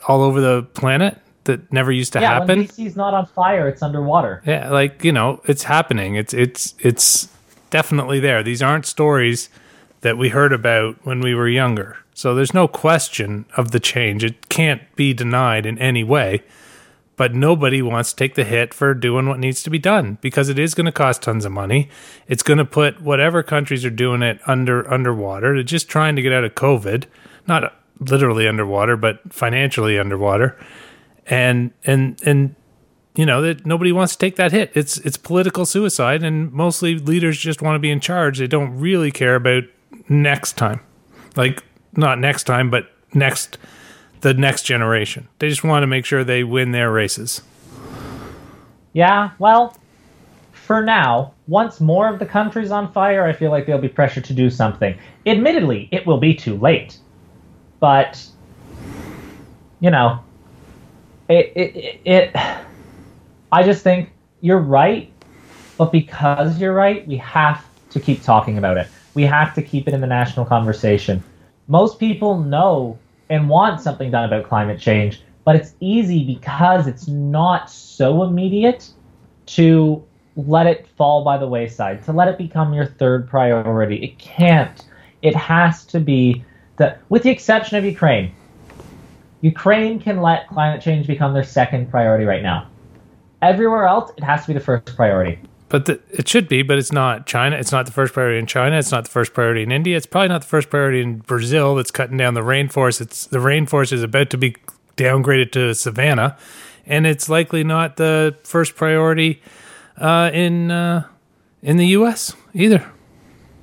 all 0.07 0.21
over 0.21 0.39
the 0.39 0.61
planet 0.75 1.19
that 1.47 1.73
never 1.73 1.91
used 1.91 2.13
to 2.13 2.21
yeah, 2.21 2.33
happen. 2.33 2.59
when 2.59 2.67
BC's 2.67 2.95
not 2.95 3.13
on 3.13 3.25
fire, 3.25 3.67
it's 3.67 3.81
underwater. 3.81 4.41
Yeah, 4.45 4.69
like 4.69 5.03
you 5.03 5.11
know, 5.11 5.41
it's 5.45 5.63
happening. 5.63 6.15
It's 6.15 6.33
it's 6.33 6.75
it's 6.79 7.27
definitely 7.69 8.19
there. 8.19 8.43
These 8.43 8.61
aren't 8.61 8.85
stories 8.85 9.49
that 10.01 10.17
we 10.17 10.29
heard 10.29 10.53
about 10.53 11.03
when 11.03 11.19
we 11.19 11.33
were 11.33 11.49
younger. 11.49 11.97
So 12.13 12.33
there's 12.33 12.53
no 12.53 12.67
question 12.67 13.45
of 13.57 13.71
the 13.71 13.79
change. 13.79 14.23
It 14.23 14.49
can't 14.49 14.81
be 14.95 15.13
denied 15.13 15.65
in 15.65 15.77
any 15.79 16.03
way. 16.03 16.43
But 17.15 17.33
nobody 17.33 17.81
wants 17.81 18.11
to 18.11 18.15
take 18.15 18.35
the 18.35 18.43
hit 18.43 18.75
for 18.75 18.93
doing 18.93 19.27
what 19.27 19.39
needs 19.39 19.63
to 19.63 19.71
be 19.71 19.79
done 19.79 20.19
because 20.21 20.49
it 20.49 20.59
is 20.59 20.75
going 20.75 20.85
to 20.85 20.91
cost 20.91 21.23
tons 21.23 21.45
of 21.45 21.51
money. 21.51 21.89
It's 22.27 22.43
going 22.43 22.59
to 22.59 22.65
put 22.65 23.01
whatever 23.01 23.41
countries 23.41 23.83
are 23.83 23.89
doing 23.89 24.21
it 24.21 24.39
under 24.45 24.87
underwater. 24.91 25.55
They're 25.55 25.63
just 25.63 25.89
trying 25.89 26.15
to 26.15 26.21
get 26.21 26.31
out 26.31 26.43
of 26.43 26.53
COVID, 26.53 27.05
not 27.47 27.73
literally 27.99 28.47
underwater, 28.47 28.97
but 28.97 29.33
financially 29.33 29.97
underwater. 29.97 30.55
And 31.29 31.71
and 31.83 32.19
and 32.25 32.55
you 33.15 33.25
know 33.25 33.41
that 33.41 33.65
nobody 33.65 33.91
wants 33.91 34.13
to 34.13 34.19
take 34.19 34.35
that 34.37 34.51
hit. 34.51 34.71
It's 34.73 34.97
it's 34.99 35.17
political 35.17 35.65
suicide, 35.65 36.23
and 36.23 36.51
mostly 36.51 36.97
leaders 36.97 37.37
just 37.37 37.61
want 37.61 37.75
to 37.75 37.79
be 37.79 37.91
in 37.91 37.99
charge. 37.99 38.39
They 38.39 38.47
don't 38.47 38.79
really 38.79 39.11
care 39.11 39.35
about 39.35 39.63
next 40.07 40.53
time, 40.53 40.79
like 41.35 41.63
not 41.93 42.19
next 42.19 42.43
time, 42.43 42.69
but 42.69 42.89
next 43.13 43.57
the 44.21 44.33
next 44.33 44.63
generation. 44.63 45.27
They 45.39 45.49
just 45.49 45.63
want 45.63 45.83
to 45.83 45.87
make 45.87 46.05
sure 46.05 46.23
they 46.23 46.43
win 46.43 46.71
their 46.71 46.91
races. 46.91 47.41
Yeah, 48.93 49.31
well, 49.37 49.77
for 50.53 50.83
now, 50.83 51.33
once 51.47 51.79
more 51.79 52.11
of 52.11 52.19
the 52.19 52.25
country's 52.25 52.71
on 52.71 52.91
fire, 52.91 53.25
I 53.25 53.33
feel 53.33 53.51
like 53.51 53.65
they'll 53.65 53.77
be 53.77 53.87
pressured 53.87 54.25
to 54.25 54.33
do 54.33 54.49
something. 54.49 54.97
Admittedly, 55.25 55.87
it 55.91 56.05
will 56.05 56.17
be 56.17 56.33
too 56.33 56.57
late. 56.57 56.97
But, 57.79 58.25
you 59.79 59.91
know, 59.91 60.19
it, 61.29 61.53
it, 61.55 62.01
it, 62.05 62.35
I 63.51 63.63
just 63.63 63.83
think 63.83 64.09
you're 64.41 64.59
right, 64.59 65.11
but 65.77 65.91
because 65.91 66.59
you're 66.59 66.73
right, 66.73 67.07
we 67.07 67.17
have 67.17 67.65
to 67.91 67.99
keep 67.99 68.23
talking 68.23 68.57
about 68.57 68.77
it. 68.77 68.87
We 69.13 69.23
have 69.23 69.53
to 69.55 69.61
keep 69.61 69.87
it 69.87 69.93
in 69.93 70.01
the 70.01 70.07
national 70.07 70.45
conversation. 70.45 71.23
Most 71.67 71.99
people 71.99 72.39
know 72.39 72.97
and 73.29 73.49
want 73.49 73.81
something 73.81 74.11
done 74.11 74.25
about 74.25 74.45
climate 74.45 74.79
change, 74.79 75.21
but 75.43 75.55
it's 75.55 75.73
easy 75.79 76.23
because 76.23 76.87
it's 76.87 77.07
not 77.07 77.69
so 77.69 78.23
immediate 78.23 78.89
to 79.47 80.03
let 80.35 80.67
it 80.67 80.87
fall 80.97 81.23
by 81.23 81.37
the 81.37 81.47
wayside, 81.47 82.03
to 82.05 82.11
let 82.13 82.27
it 82.27 82.37
become 82.37 82.73
your 82.73 82.85
third 82.85 83.27
priority. 83.27 84.03
It 84.03 84.19
can't. 84.19 84.85
It 85.21 85.35
has 85.35 85.85
to 85.87 85.99
be 85.99 86.43
that, 86.77 87.01
with 87.09 87.23
the 87.23 87.31
exception 87.31 87.77
of 87.77 87.83
Ukraine. 87.83 88.31
Ukraine 89.41 89.99
can 89.99 90.21
let 90.21 90.47
climate 90.47 90.81
change 90.81 91.07
become 91.07 91.33
their 91.33 91.43
second 91.43 91.89
priority 91.89 92.25
right 92.25 92.41
now. 92.41 92.67
Everywhere 93.41 93.85
else, 93.85 94.11
it 94.17 94.23
has 94.23 94.41
to 94.41 94.47
be 94.47 94.53
the 94.53 94.59
first 94.59 94.95
priority. 94.95 95.39
But 95.69 95.85
the, 95.85 95.99
it 96.09 96.27
should 96.27 96.47
be, 96.47 96.63
but 96.63 96.77
it's 96.77 96.93
not. 96.93 97.27
China, 97.27 97.57
it's 97.57 97.71
not 97.71 97.85
the 97.85 97.91
first 97.91 98.13
priority 98.13 98.39
in 98.39 98.47
China. 98.47 98.77
It's 98.77 98.91
not 98.91 99.03
the 99.03 99.09
first 99.09 99.33
priority 99.33 99.63
in 99.63 99.71
India. 99.71 99.97
It's 99.97 100.05
probably 100.05 100.29
not 100.29 100.41
the 100.41 100.47
first 100.47 100.69
priority 100.69 101.01
in 101.01 101.17
Brazil. 101.19 101.75
That's 101.75 101.91
cutting 101.91 102.17
down 102.17 102.33
the 102.35 102.41
rainforest. 102.41 103.01
It's 103.01 103.27
the 103.27 103.39
rainforest 103.39 103.91
is 103.91 104.01
about 104.01 104.29
to 104.29 104.37
be 104.37 104.55
downgraded 104.95 105.51
to 105.51 105.75
savanna, 105.75 106.37
and 106.85 107.05
it's 107.05 107.27
likely 107.27 107.63
not 107.65 107.97
the 107.97 108.37
first 108.43 108.75
priority 108.75 109.41
uh, 109.97 110.31
in 110.33 110.71
uh, 110.71 111.05
in 111.61 111.75
the 111.75 111.87
U.S. 111.87 112.33
either. 112.53 112.89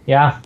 Yeah, 0.05 0.41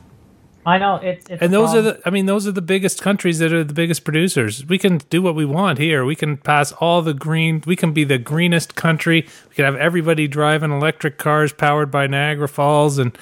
I 0.68 0.76
know 0.76 0.96
it's. 0.96 1.28
it's 1.30 1.42
And 1.42 1.52
those 1.52 1.74
are 1.74 1.80
the, 1.80 2.00
I 2.04 2.10
mean, 2.10 2.26
those 2.26 2.46
are 2.46 2.52
the 2.52 2.60
biggest 2.60 3.00
countries 3.00 3.38
that 3.38 3.52
are 3.52 3.64
the 3.64 3.72
biggest 3.72 4.04
producers. 4.04 4.66
We 4.66 4.78
can 4.78 4.98
do 5.08 5.22
what 5.22 5.34
we 5.34 5.46
want 5.46 5.78
here. 5.78 6.04
We 6.04 6.14
can 6.14 6.36
pass 6.36 6.72
all 6.72 7.00
the 7.00 7.14
green, 7.14 7.62
we 7.66 7.74
can 7.74 7.92
be 7.92 8.04
the 8.04 8.18
greenest 8.18 8.74
country. 8.74 9.26
We 9.48 9.54
can 9.54 9.64
have 9.64 9.76
everybody 9.76 10.28
driving 10.28 10.70
electric 10.70 11.16
cars 11.16 11.54
powered 11.54 11.90
by 11.90 12.06
Niagara 12.06 12.48
Falls, 12.48 12.98
and 12.98 13.16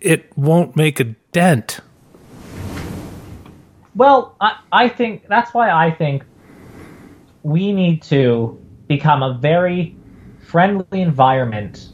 it 0.00 0.36
won't 0.36 0.74
make 0.74 0.98
a 0.98 1.04
dent. 1.32 1.80
Well, 3.94 4.34
I, 4.40 4.58
I 4.72 4.88
think 4.88 5.28
that's 5.28 5.54
why 5.54 5.70
I 5.70 5.92
think 5.92 6.24
we 7.44 7.72
need 7.72 8.02
to 8.04 8.60
become 8.88 9.22
a 9.22 9.34
very 9.34 9.94
friendly 10.46 11.00
environment 11.00 11.90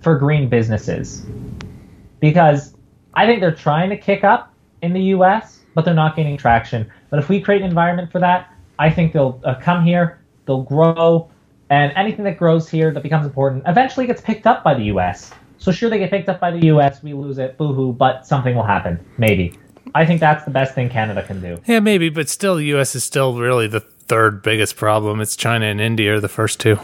for 0.00 0.16
green 0.16 0.48
businesses. 0.48 1.26
Because 2.20 2.74
I 3.14 3.26
think 3.26 3.40
they're 3.40 3.54
trying 3.54 3.90
to 3.90 3.96
kick 3.96 4.24
up 4.24 4.52
in 4.82 4.92
the 4.92 5.02
US, 5.16 5.60
but 5.74 5.84
they're 5.84 5.94
not 5.94 6.16
gaining 6.16 6.36
traction. 6.36 6.90
But 7.10 7.18
if 7.18 7.28
we 7.28 7.40
create 7.40 7.62
an 7.62 7.68
environment 7.68 8.10
for 8.10 8.18
that, 8.20 8.52
I 8.78 8.90
think 8.90 9.12
they'll 9.12 9.40
uh, 9.44 9.54
come 9.54 9.84
here, 9.84 10.20
they'll 10.46 10.62
grow, 10.62 11.30
and 11.70 11.92
anything 11.96 12.24
that 12.24 12.38
grows 12.38 12.68
here 12.68 12.90
that 12.92 13.02
becomes 13.02 13.26
important 13.26 13.62
eventually 13.66 14.06
gets 14.06 14.20
picked 14.20 14.46
up 14.46 14.64
by 14.64 14.74
the 14.74 14.84
US. 14.84 15.30
So 15.58 15.70
sure, 15.70 15.88
they 15.88 15.98
get 15.98 16.10
picked 16.10 16.28
up 16.28 16.40
by 16.40 16.50
the 16.50 16.66
US, 16.68 17.02
we 17.02 17.12
lose 17.12 17.38
it, 17.38 17.56
boo-hoo, 17.56 17.92
but 17.92 18.26
something 18.26 18.54
will 18.54 18.64
happen, 18.64 18.98
maybe. 19.16 19.58
I 19.94 20.06
think 20.06 20.20
that's 20.20 20.44
the 20.44 20.50
best 20.50 20.74
thing 20.74 20.88
Canada 20.88 21.22
can 21.22 21.40
do. 21.40 21.58
Yeah, 21.66 21.80
maybe, 21.80 22.08
but 22.08 22.28
still, 22.28 22.56
the 22.56 22.64
U.S. 22.66 22.94
is 22.94 23.04
still 23.04 23.38
really 23.38 23.66
the 23.66 23.80
third 23.80 24.42
biggest 24.42 24.76
problem. 24.76 25.20
It's 25.20 25.36
China 25.36 25.66
and 25.66 25.80
India 25.80 26.14
are 26.14 26.20
the 26.20 26.28
first 26.28 26.60
two, 26.60 26.78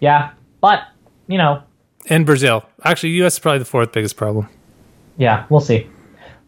Yeah, 0.00 0.30
but 0.60 0.80
you 1.26 1.38
know, 1.38 1.62
and 2.08 2.26
Brazil. 2.26 2.64
Actually, 2.84 3.10
U.S. 3.10 3.34
is 3.34 3.38
probably 3.38 3.58
the 3.60 3.64
fourth 3.64 3.92
biggest 3.92 4.16
problem. 4.16 4.48
Yeah, 5.16 5.46
we'll 5.50 5.60
see. 5.60 5.88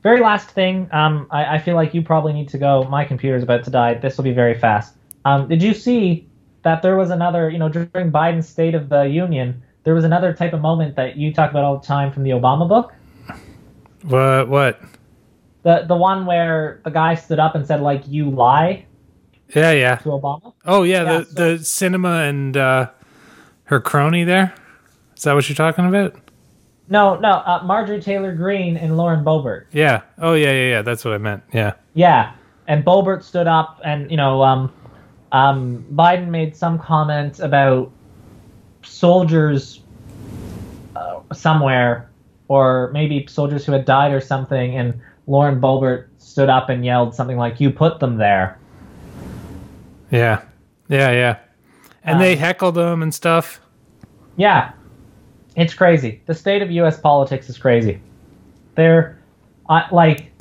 Very 0.02 0.20
last 0.20 0.50
thing, 0.50 0.88
um, 0.92 1.26
I, 1.30 1.56
I 1.56 1.58
feel 1.58 1.76
like 1.76 1.94
you 1.94 2.02
probably 2.02 2.32
need 2.32 2.48
to 2.50 2.58
go. 2.58 2.84
My 2.84 3.04
computer's 3.04 3.42
about 3.42 3.64
to 3.64 3.70
die. 3.70 3.94
This 3.94 4.16
will 4.16 4.24
be 4.24 4.32
very 4.32 4.58
fast. 4.58 4.94
Um, 5.24 5.48
did 5.48 5.62
you 5.62 5.72
see 5.72 6.28
that 6.62 6.82
there 6.82 6.96
was 6.96 7.10
another, 7.10 7.48
you 7.48 7.58
know, 7.58 7.68
during 7.70 8.10
Biden's 8.12 8.48
State 8.48 8.74
of 8.74 8.88
the 8.90 9.02
Union, 9.04 9.62
there 9.84 9.94
was 9.94 10.04
another 10.04 10.32
type 10.34 10.52
of 10.52 10.60
moment 10.60 10.96
that 10.96 11.16
you 11.16 11.32
talk 11.32 11.50
about 11.50 11.64
all 11.64 11.78
the 11.78 11.86
time 11.86 12.12
from 12.12 12.22
the 12.22 12.30
Obama 12.30 12.68
book? 12.68 12.92
What? 14.02 14.48
What? 14.48 14.80
The 15.62 15.84
the 15.88 15.96
one 15.96 16.26
where 16.26 16.80
the 16.84 16.90
guy 16.90 17.14
stood 17.14 17.38
up 17.38 17.54
and 17.54 17.66
said 17.66 17.80
like 17.80 18.06
you 18.06 18.30
lie 18.30 18.84
Yeah, 19.54 19.72
yeah. 19.72 19.96
to 19.96 20.10
Obama. 20.10 20.52
Oh, 20.66 20.82
yeah. 20.82 21.02
Yeah, 21.04 21.18
the 21.20 21.24
so- 21.24 21.32
the 21.34 21.54
Sinema 21.64 22.28
and 22.28 22.56
uh, 22.56 22.90
her 23.64 23.80
crony 23.80 24.24
there. 24.24 24.52
Is 25.16 25.22
that 25.22 25.32
what 25.34 25.48
you're 25.48 25.56
talking 25.56 25.86
about? 25.86 26.14
No, 26.88 27.16
no, 27.16 27.30
uh, 27.30 27.62
Marjorie 27.64 28.00
Taylor 28.00 28.34
Greene 28.34 28.76
and 28.76 28.96
Lauren 28.96 29.24
Boebert. 29.24 29.64
Yeah. 29.72 30.02
Oh, 30.18 30.34
yeah, 30.34 30.52
yeah, 30.52 30.68
yeah. 30.68 30.82
That's 30.82 31.04
what 31.04 31.14
I 31.14 31.18
meant. 31.18 31.42
Yeah. 31.52 31.72
Yeah, 31.94 32.32
and 32.66 32.84
Boebert 32.84 33.22
stood 33.22 33.46
up, 33.46 33.80
and 33.84 34.10
you 34.10 34.16
know, 34.16 34.42
um, 34.42 34.72
um, 35.32 35.84
Biden 35.94 36.28
made 36.28 36.56
some 36.56 36.78
comment 36.78 37.40
about 37.40 37.90
soldiers 38.82 39.80
uh, 40.96 41.20
somewhere, 41.32 42.10
or 42.48 42.90
maybe 42.92 43.26
soldiers 43.28 43.64
who 43.64 43.72
had 43.72 43.84
died 43.84 44.12
or 44.12 44.20
something, 44.20 44.76
and 44.76 45.00
Lauren 45.26 45.60
Boebert 45.60 46.08
stood 46.18 46.48
up 46.48 46.68
and 46.68 46.84
yelled 46.84 47.14
something 47.14 47.36
like, 47.38 47.60
"You 47.60 47.70
put 47.70 48.00
them 48.00 48.16
there." 48.18 48.58
Yeah. 50.10 50.42
Yeah, 50.88 51.10
yeah. 51.12 51.38
And 52.02 52.16
Um, 52.16 52.20
they 52.20 52.36
heckled 52.36 52.74
them 52.74 53.02
and 53.02 53.14
stuff. 53.14 53.60
Yeah, 54.36 54.72
it's 55.56 55.74
crazy. 55.74 56.20
The 56.26 56.34
state 56.34 56.62
of 56.62 56.70
U.S. 56.70 56.98
politics 57.00 57.48
is 57.48 57.58
crazy. 57.58 58.00
They're, 58.74 59.18
I 59.68 59.86
like, 59.92 60.32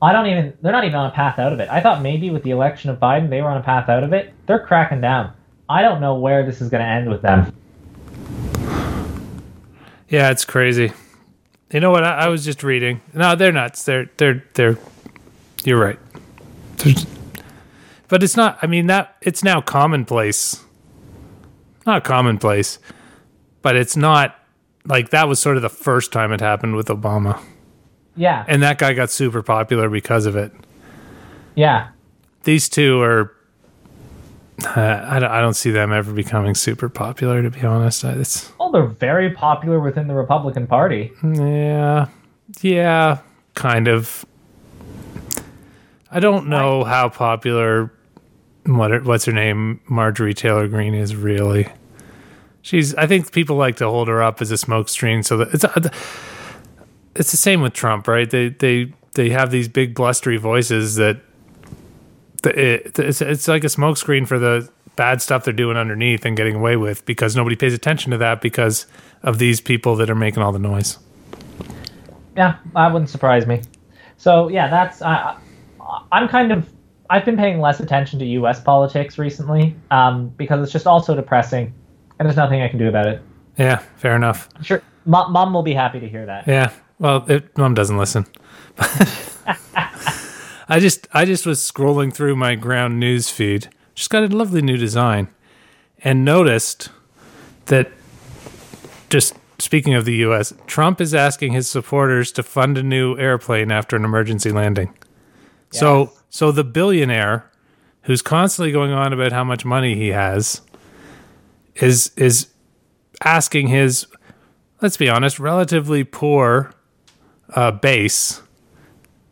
I 0.00 0.12
don't 0.12 0.26
even. 0.26 0.52
They're 0.60 0.72
not 0.72 0.84
even 0.84 0.96
on 0.96 1.06
a 1.06 1.12
path 1.12 1.38
out 1.38 1.52
of 1.52 1.60
it. 1.60 1.68
I 1.70 1.80
thought 1.80 2.02
maybe 2.02 2.30
with 2.30 2.42
the 2.42 2.50
election 2.50 2.90
of 2.90 2.98
Biden, 2.98 3.30
they 3.30 3.40
were 3.40 3.48
on 3.48 3.56
a 3.56 3.62
path 3.62 3.88
out 3.88 4.04
of 4.04 4.12
it. 4.12 4.32
They're 4.46 4.64
cracking 4.64 5.00
down. 5.00 5.32
I 5.68 5.82
don't 5.82 6.00
know 6.00 6.14
where 6.16 6.44
this 6.44 6.60
is 6.60 6.68
going 6.68 6.82
to 6.82 6.88
end 6.88 7.08
with 7.08 7.22
them. 7.22 7.54
Yeah, 10.08 10.30
it's 10.30 10.44
crazy. 10.44 10.92
You 11.72 11.80
know 11.80 11.90
what? 11.90 12.04
I, 12.04 12.26
I 12.26 12.28
was 12.28 12.44
just 12.44 12.62
reading. 12.62 13.00
No, 13.12 13.34
they're 13.34 13.52
nuts. 13.52 13.84
They're 13.84 14.10
they're 14.16 14.44
they're. 14.54 14.78
You're 15.64 15.80
right. 15.80 15.98
But 18.08 18.22
it's 18.22 18.36
not. 18.36 18.58
I 18.62 18.66
mean 18.66 18.86
that 18.88 19.16
it's 19.22 19.42
now 19.42 19.60
commonplace. 19.60 20.62
Not 21.86 22.04
commonplace, 22.04 22.78
but 23.62 23.74
it's 23.74 23.96
not 23.96 24.38
like 24.86 25.10
that 25.10 25.28
was 25.28 25.38
sort 25.40 25.56
of 25.56 25.62
the 25.62 25.68
first 25.68 26.12
time 26.12 26.32
it 26.32 26.40
happened 26.40 26.76
with 26.76 26.88
Obama, 26.88 27.40
Yeah, 28.16 28.44
and 28.48 28.62
that 28.62 28.78
guy 28.78 28.92
got 28.94 29.10
super 29.10 29.42
popular 29.42 29.88
because 29.88 30.26
of 30.26 30.36
it. 30.36 30.52
yeah. 31.54 31.88
These 32.44 32.68
two 32.68 33.00
are. 33.00 33.32
Uh, 34.64 35.04
I 35.08 35.18
don't. 35.18 35.30
I 35.30 35.40
don't 35.40 35.54
see 35.54 35.70
them 35.70 35.92
ever 35.92 36.12
becoming 36.12 36.54
super 36.54 36.88
popular. 36.90 37.42
To 37.42 37.48
be 37.50 37.62
honest, 37.62 38.04
it's 38.04 38.52
Well, 38.60 38.70
they're 38.70 38.86
very 38.86 39.30
popular 39.30 39.80
within 39.80 40.06
the 40.06 40.14
Republican 40.14 40.66
Party. 40.66 41.10
Yeah, 41.24 42.08
yeah, 42.60 43.18
kind 43.54 43.88
of. 43.88 44.26
I 46.10 46.20
don't 46.20 46.46
know 46.48 46.84
how 46.84 47.08
popular 47.08 47.90
what 48.66 49.04
what's 49.04 49.24
her 49.24 49.32
name 49.32 49.80
Marjorie 49.88 50.34
Taylor 50.34 50.68
Greene 50.68 50.94
is 50.94 51.16
really. 51.16 51.66
She's. 52.64 52.94
I 52.94 53.06
think 53.06 53.30
people 53.30 53.56
like 53.56 53.76
to 53.76 53.84
hold 53.84 54.08
her 54.08 54.22
up 54.22 54.40
as 54.40 54.50
a 54.50 54.54
smokescreen. 54.54 55.22
So 55.22 55.36
that 55.36 55.52
it's 55.52 55.64
uh, 55.64 55.90
it's 57.14 57.30
the 57.30 57.36
same 57.36 57.60
with 57.60 57.74
Trump, 57.74 58.08
right? 58.08 58.28
They 58.28 58.48
they 58.48 58.90
they 59.12 59.28
have 59.28 59.50
these 59.50 59.68
big 59.68 59.94
blustery 59.94 60.38
voices 60.38 60.94
that. 60.96 61.20
It, 62.42 62.98
it's 62.98 63.20
it's 63.20 63.48
like 63.48 63.64
a 63.64 63.68
smokescreen 63.68 64.26
for 64.26 64.38
the 64.38 64.68
bad 64.96 65.20
stuff 65.20 65.44
they're 65.44 65.52
doing 65.52 65.76
underneath 65.76 66.24
and 66.24 66.36
getting 66.36 66.54
away 66.54 66.76
with 66.76 67.04
because 67.04 67.36
nobody 67.36 67.56
pays 67.56 67.74
attention 67.74 68.12
to 68.12 68.18
that 68.18 68.40
because 68.40 68.86
of 69.22 69.38
these 69.38 69.60
people 69.60 69.96
that 69.96 70.08
are 70.08 70.14
making 70.14 70.42
all 70.42 70.52
the 70.52 70.58
noise. 70.58 70.98
Yeah, 72.36 72.56
that 72.74 72.92
wouldn't 72.92 73.10
surprise 73.10 73.46
me. 73.46 73.60
So 74.16 74.48
yeah, 74.48 74.68
that's 74.68 75.02
I, 75.02 75.36
I'm 76.12 76.28
kind 76.28 76.50
of 76.50 76.66
I've 77.10 77.26
been 77.26 77.36
paying 77.36 77.60
less 77.60 77.80
attention 77.80 78.18
to 78.20 78.24
U.S. 78.24 78.60
politics 78.60 79.18
recently 79.18 79.76
um, 79.90 80.28
because 80.28 80.62
it's 80.62 80.72
just 80.72 80.86
also 80.86 81.14
depressing, 81.14 81.74
and 82.18 82.26
there's 82.26 82.36
nothing 82.36 82.62
I 82.62 82.68
can 82.68 82.78
do 82.78 82.88
about 82.88 83.06
it. 83.06 83.22
Yeah, 83.58 83.78
fair 83.96 84.16
enough. 84.16 84.48
Sure, 84.62 84.82
mom, 85.04 85.32
mom 85.32 85.52
will 85.52 85.62
be 85.62 85.74
happy 85.74 86.00
to 86.00 86.08
hear 86.08 86.26
that. 86.26 86.46
Yeah. 86.46 86.72
Well, 86.98 87.24
it, 87.28 87.56
mom 87.56 87.74
doesn't 87.74 87.98
listen. 87.98 88.26
I 90.68 90.78
just 90.80 91.06
I 91.12 91.24
just 91.24 91.46
was 91.46 91.60
scrolling 91.60 92.12
through 92.12 92.36
my 92.36 92.54
Ground 92.54 92.98
News 92.98 93.28
feed. 93.30 93.68
Just 93.94 94.10
got 94.10 94.22
a 94.22 94.28
lovely 94.28 94.62
new 94.62 94.76
design 94.76 95.28
and 96.02 96.24
noticed 96.24 96.90
that 97.66 97.90
just 99.10 99.34
speaking 99.58 99.94
of 99.94 100.04
the 100.04 100.14
US, 100.16 100.52
Trump 100.66 101.00
is 101.00 101.14
asking 101.14 101.52
his 101.52 101.68
supporters 101.68 102.32
to 102.32 102.42
fund 102.42 102.76
a 102.78 102.82
new 102.82 103.16
airplane 103.18 103.70
after 103.70 103.96
an 103.96 104.04
emergency 104.04 104.50
landing. 104.50 104.94
So 105.70 106.12
so 106.30 106.52
the 106.52 106.64
billionaire 106.64 107.50
who's 108.02 108.22
constantly 108.22 108.72
going 108.72 108.92
on 108.92 109.12
about 109.12 109.32
how 109.32 109.44
much 109.44 109.64
money 109.64 109.94
he 109.94 110.08
has 110.08 110.60
is 111.76 112.12
is 112.16 112.48
asking 113.24 113.68
his 113.68 114.06
let's 114.80 114.96
be 114.98 115.08
honest, 115.08 115.38
relatively 115.38 116.04
poor 116.04 116.72
uh, 117.54 117.70
base 117.70 118.42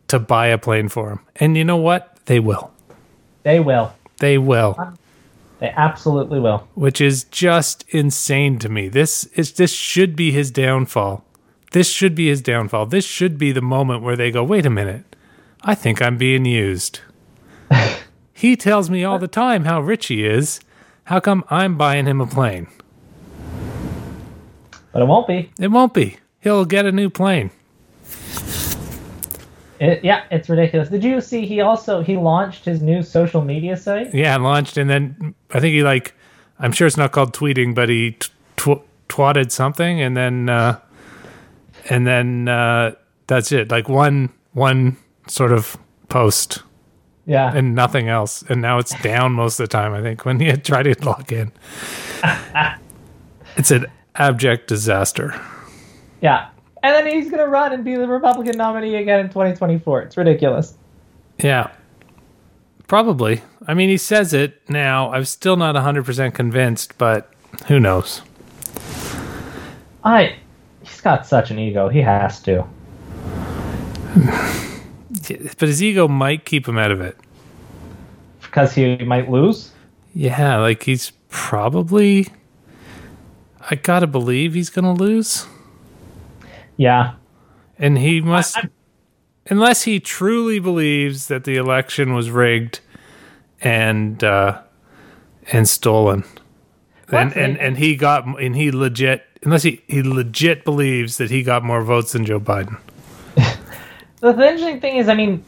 to 0.07 0.17
buy 0.17 0.47
a 0.47 0.57
plane 0.57 0.89
for 0.89 1.11
him. 1.11 1.19
And 1.35 1.55
you 1.55 1.63
know 1.63 1.77
what? 1.77 2.17
They 2.25 2.39
will. 2.39 2.71
They 3.43 3.59
will. 3.59 3.93
They 4.19 4.37
will, 4.37 4.95
They 5.59 5.69
absolutely 5.75 6.39
will. 6.39 6.67
which 6.75 7.01
is 7.01 7.25
just 7.25 7.83
insane 7.89 8.57
to 8.59 8.69
me. 8.69 8.87
This 8.87 9.25
is 9.35 9.53
this 9.53 9.73
should 9.73 10.15
be 10.15 10.31
his 10.31 10.49
downfall. 10.49 11.25
This 11.71 11.89
should 11.89 12.15
be 12.15 12.29
his 12.29 12.41
downfall. 12.41 12.85
This 12.85 13.05
should 13.05 13.37
be 13.37 13.51
the 13.51 13.61
moment 13.61 14.01
where 14.01 14.15
they 14.15 14.31
go, 14.31 14.43
"Wait 14.43 14.65
a 14.65 14.69
minute. 14.69 15.15
I 15.61 15.75
think 15.75 16.01
I'm 16.01 16.17
being 16.17 16.45
used." 16.45 17.01
he 18.33 18.55
tells 18.55 18.89
me 18.89 19.03
all 19.03 19.19
the 19.19 19.27
time 19.27 19.65
how 19.65 19.81
rich 19.81 20.07
he 20.07 20.25
is. 20.25 20.61
How 21.05 21.19
come 21.19 21.43
I'm 21.49 21.77
buying 21.77 22.05
him 22.05 22.21
a 22.21 22.27
plane? 22.27 22.67
But 24.91 25.01
it 25.01 25.05
won't 25.05 25.27
be. 25.27 25.51
It 25.59 25.69
won't 25.69 25.93
be. 25.93 26.17
He'll 26.39 26.65
get 26.65 26.85
a 26.85 26.91
new 26.91 27.09
plane. 27.09 27.51
It, 29.79 30.03
yeah, 30.03 30.23
it's 30.31 30.47
ridiculous. 30.47 30.87
Did 30.87 31.03
you 31.03 31.19
see 31.19 31.45
he 31.45 31.59
also 31.59 32.01
he 32.01 32.15
launched 32.15 32.63
his 32.63 32.81
new 32.81 33.03
social 33.03 33.43
media 33.43 33.75
site? 33.75 34.13
Yeah, 34.13 34.37
launched, 34.37 34.77
and 34.77 34.89
then 34.89 35.35
I 35.51 35.59
think 35.59 35.73
he 35.73 35.83
like, 35.83 36.13
I'm 36.59 36.71
sure 36.71 36.87
it's 36.87 36.95
not 36.95 37.11
called 37.11 37.33
tweeting, 37.33 37.75
but 37.75 37.89
he 37.89 38.11
tw- 38.55 38.83
twatted 39.09 39.51
something, 39.51 39.99
and 39.99 40.15
then, 40.15 40.47
uh, 40.47 40.79
and 41.89 42.07
then 42.07 42.47
uh, 42.47 42.91
that's 43.27 43.51
it. 43.51 43.71
Like 43.71 43.89
one 43.89 44.29
one 44.53 44.95
sort 45.27 45.51
of 45.51 45.75
post 46.07 46.61
Yeah. 47.25 47.53
and 47.55 47.73
nothing 47.73 48.09
else, 48.09 48.43
and 48.49 48.61
now 48.61 48.79
it's 48.79 48.99
down 49.01 49.31
most 49.31 49.59
of 49.59 49.63
the 49.69 49.71
time. 49.71 49.93
I 49.93 50.01
think 50.01 50.25
when 50.25 50.39
you 50.41 50.57
try 50.57 50.83
to 50.83 50.93
log 51.05 51.31
in, 51.31 51.51
it's 53.55 53.71
an 53.71 53.85
abject 54.15 54.67
disaster. 54.67 55.33
yeah. 56.21 56.49
And 56.83 56.93
then 56.93 57.07
he's 57.15 57.31
gonna 57.31 57.47
run 57.47 57.71
and 57.71 57.85
be 57.85 57.95
the 57.95 58.07
Republican 58.09 58.57
nominee 58.57 58.95
again 58.95 59.21
in 59.21 59.27
2024. 59.29 60.01
It's 60.01 60.17
ridiculous. 60.17 60.73
Yeah. 61.41 61.71
Probably. 62.87 63.41
I 63.65 63.73
mean, 63.73 63.87
he 63.87 63.95
says 63.95 64.33
it 64.33 64.59
now. 64.69 65.09
I'm 65.13 65.23
still 65.23 65.55
not 65.55 65.75
100% 65.75 66.33
convinced, 66.33 66.97
but 66.97 67.31
who 67.67 67.79
knows? 67.79 68.21
I 70.03 70.35
he's 70.81 70.99
got 70.99 71.25
such 71.25 71.51
an 71.51 71.57
ego. 71.59 71.87
He 71.87 72.01
has 72.01 72.41
to. 72.41 72.65
But 75.27 75.67
his 75.69 75.81
ego 75.81 76.07
might 76.07 76.45
keep 76.45 76.67
him 76.67 76.77
out 76.77 76.91
of 76.91 77.01
it. 77.01 77.17
Because 78.41 78.73
he 78.73 78.97
might 78.97 79.29
lose. 79.29 79.71
Yeah, 80.13 80.57
like 80.57 80.83
he's 80.83 81.11
probably. 81.29 82.27
I 83.69 83.75
gotta 83.75 84.07
believe 84.07 84.53
he's 84.53 84.69
gonna 84.69 84.93
lose, 84.93 85.47
Yeah. 86.75 87.13
and 87.79 87.97
he 87.97 88.19
must, 88.19 88.57
I- 88.57 88.69
unless 89.49 89.83
he 89.83 90.01
truly 90.01 90.59
believes 90.59 91.27
that 91.27 91.45
the 91.45 91.55
election 91.55 92.13
was 92.13 92.29
rigged 92.29 92.81
and 93.61 94.21
uh, 94.21 94.59
and 95.53 95.67
stolen, 95.69 96.25
and 97.09 97.35
and 97.37 97.57
and 97.57 97.77
he 97.77 97.95
got 97.95 98.25
and 98.39 98.53
he 98.55 98.69
legit, 98.69 99.23
unless 99.43 99.63
he 99.63 99.81
he 99.87 100.03
legit 100.03 100.65
believes 100.65 101.17
that 101.17 101.31
he 101.31 101.41
got 101.41 101.63
more 101.63 101.81
votes 101.83 102.11
than 102.11 102.25
Joe 102.25 102.41
Biden. 102.41 102.77
The 104.31 104.47
interesting 104.47 104.79
thing 104.79 104.95
is, 104.95 105.09
I 105.09 105.15
mean, 105.15 105.43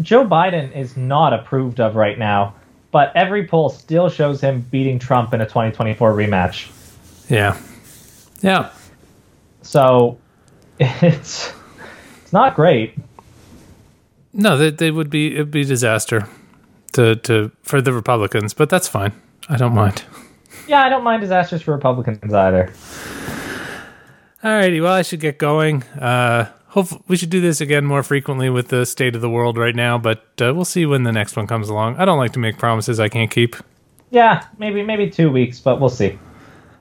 Joe 0.00 0.26
Biden 0.26 0.76
is 0.76 0.94
not 0.94 1.32
approved 1.32 1.80
of 1.80 1.96
right 1.96 2.18
now, 2.18 2.54
but 2.90 3.10
every 3.16 3.46
poll 3.46 3.70
still 3.70 4.10
shows 4.10 4.42
him 4.42 4.60
beating 4.70 4.98
Trump 4.98 5.32
in 5.32 5.40
a 5.40 5.46
2024 5.46 6.12
rematch. 6.12 6.70
Yeah, 7.30 7.56
yeah, 8.42 8.68
So 9.62 10.18
it's 10.78 11.54
it's 12.22 12.32
not 12.32 12.54
great. 12.54 12.94
no, 14.34 14.58
they 14.58 14.68
they 14.70 14.90
would 14.90 15.08
be 15.08 15.34
it'd 15.34 15.50
be 15.50 15.62
a 15.62 15.64
disaster 15.64 16.28
to 16.92 17.16
to 17.16 17.50
for 17.62 17.80
the 17.80 17.94
Republicans, 17.94 18.52
but 18.52 18.68
that's 18.68 18.86
fine. 18.86 19.12
I 19.48 19.56
don't 19.56 19.74
mind. 19.74 20.04
Yeah, 20.68 20.82
I 20.82 20.90
don't 20.90 21.04
mind 21.04 21.22
disasters 21.22 21.62
for 21.62 21.72
Republicans 21.72 22.34
either. 22.34 22.70
Alrighty, 24.42 24.82
well, 24.82 24.92
I 24.92 25.00
should 25.00 25.20
get 25.20 25.38
going. 25.38 25.82
Uh, 25.98 26.50
hope 26.74 26.88
we 27.06 27.16
should 27.16 27.30
do 27.30 27.40
this 27.40 27.60
again 27.60 27.84
more 27.84 28.02
frequently 28.02 28.50
with 28.50 28.66
the 28.66 28.84
state 28.84 29.14
of 29.14 29.22
the 29.22 29.30
world 29.30 29.56
right 29.56 29.76
now, 29.76 29.96
but 29.96 30.24
uh, 30.40 30.52
we'll 30.52 30.64
see 30.64 30.84
when 30.84 31.04
the 31.04 31.12
next 31.12 31.36
one 31.36 31.46
comes 31.46 31.68
along. 31.68 31.96
I 31.96 32.04
don't 32.04 32.18
like 32.18 32.32
to 32.32 32.40
make 32.40 32.58
promises 32.58 32.98
I 32.98 33.08
can't 33.08 33.30
keep. 33.30 33.54
Yeah, 34.10 34.44
maybe 34.58 34.82
maybe 34.82 35.08
two 35.08 35.30
weeks, 35.30 35.60
but 35.60 35.80
we'll 35.80 35.88
see. 35.88 36.18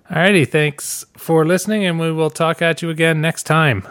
Alrighty, 0.09 0.47
thanks 0.47 1.05
for 1.15 1.45
listening, 1.45 1.85
and 1.85 1.99
we 1.99 2.11
will 2.11 2.31
talk 2.31 2.61
at 2.61 2.81
you 2.81 2.89
again 2.89 3.21
next 3.21 3.43
time. 3.43 3.87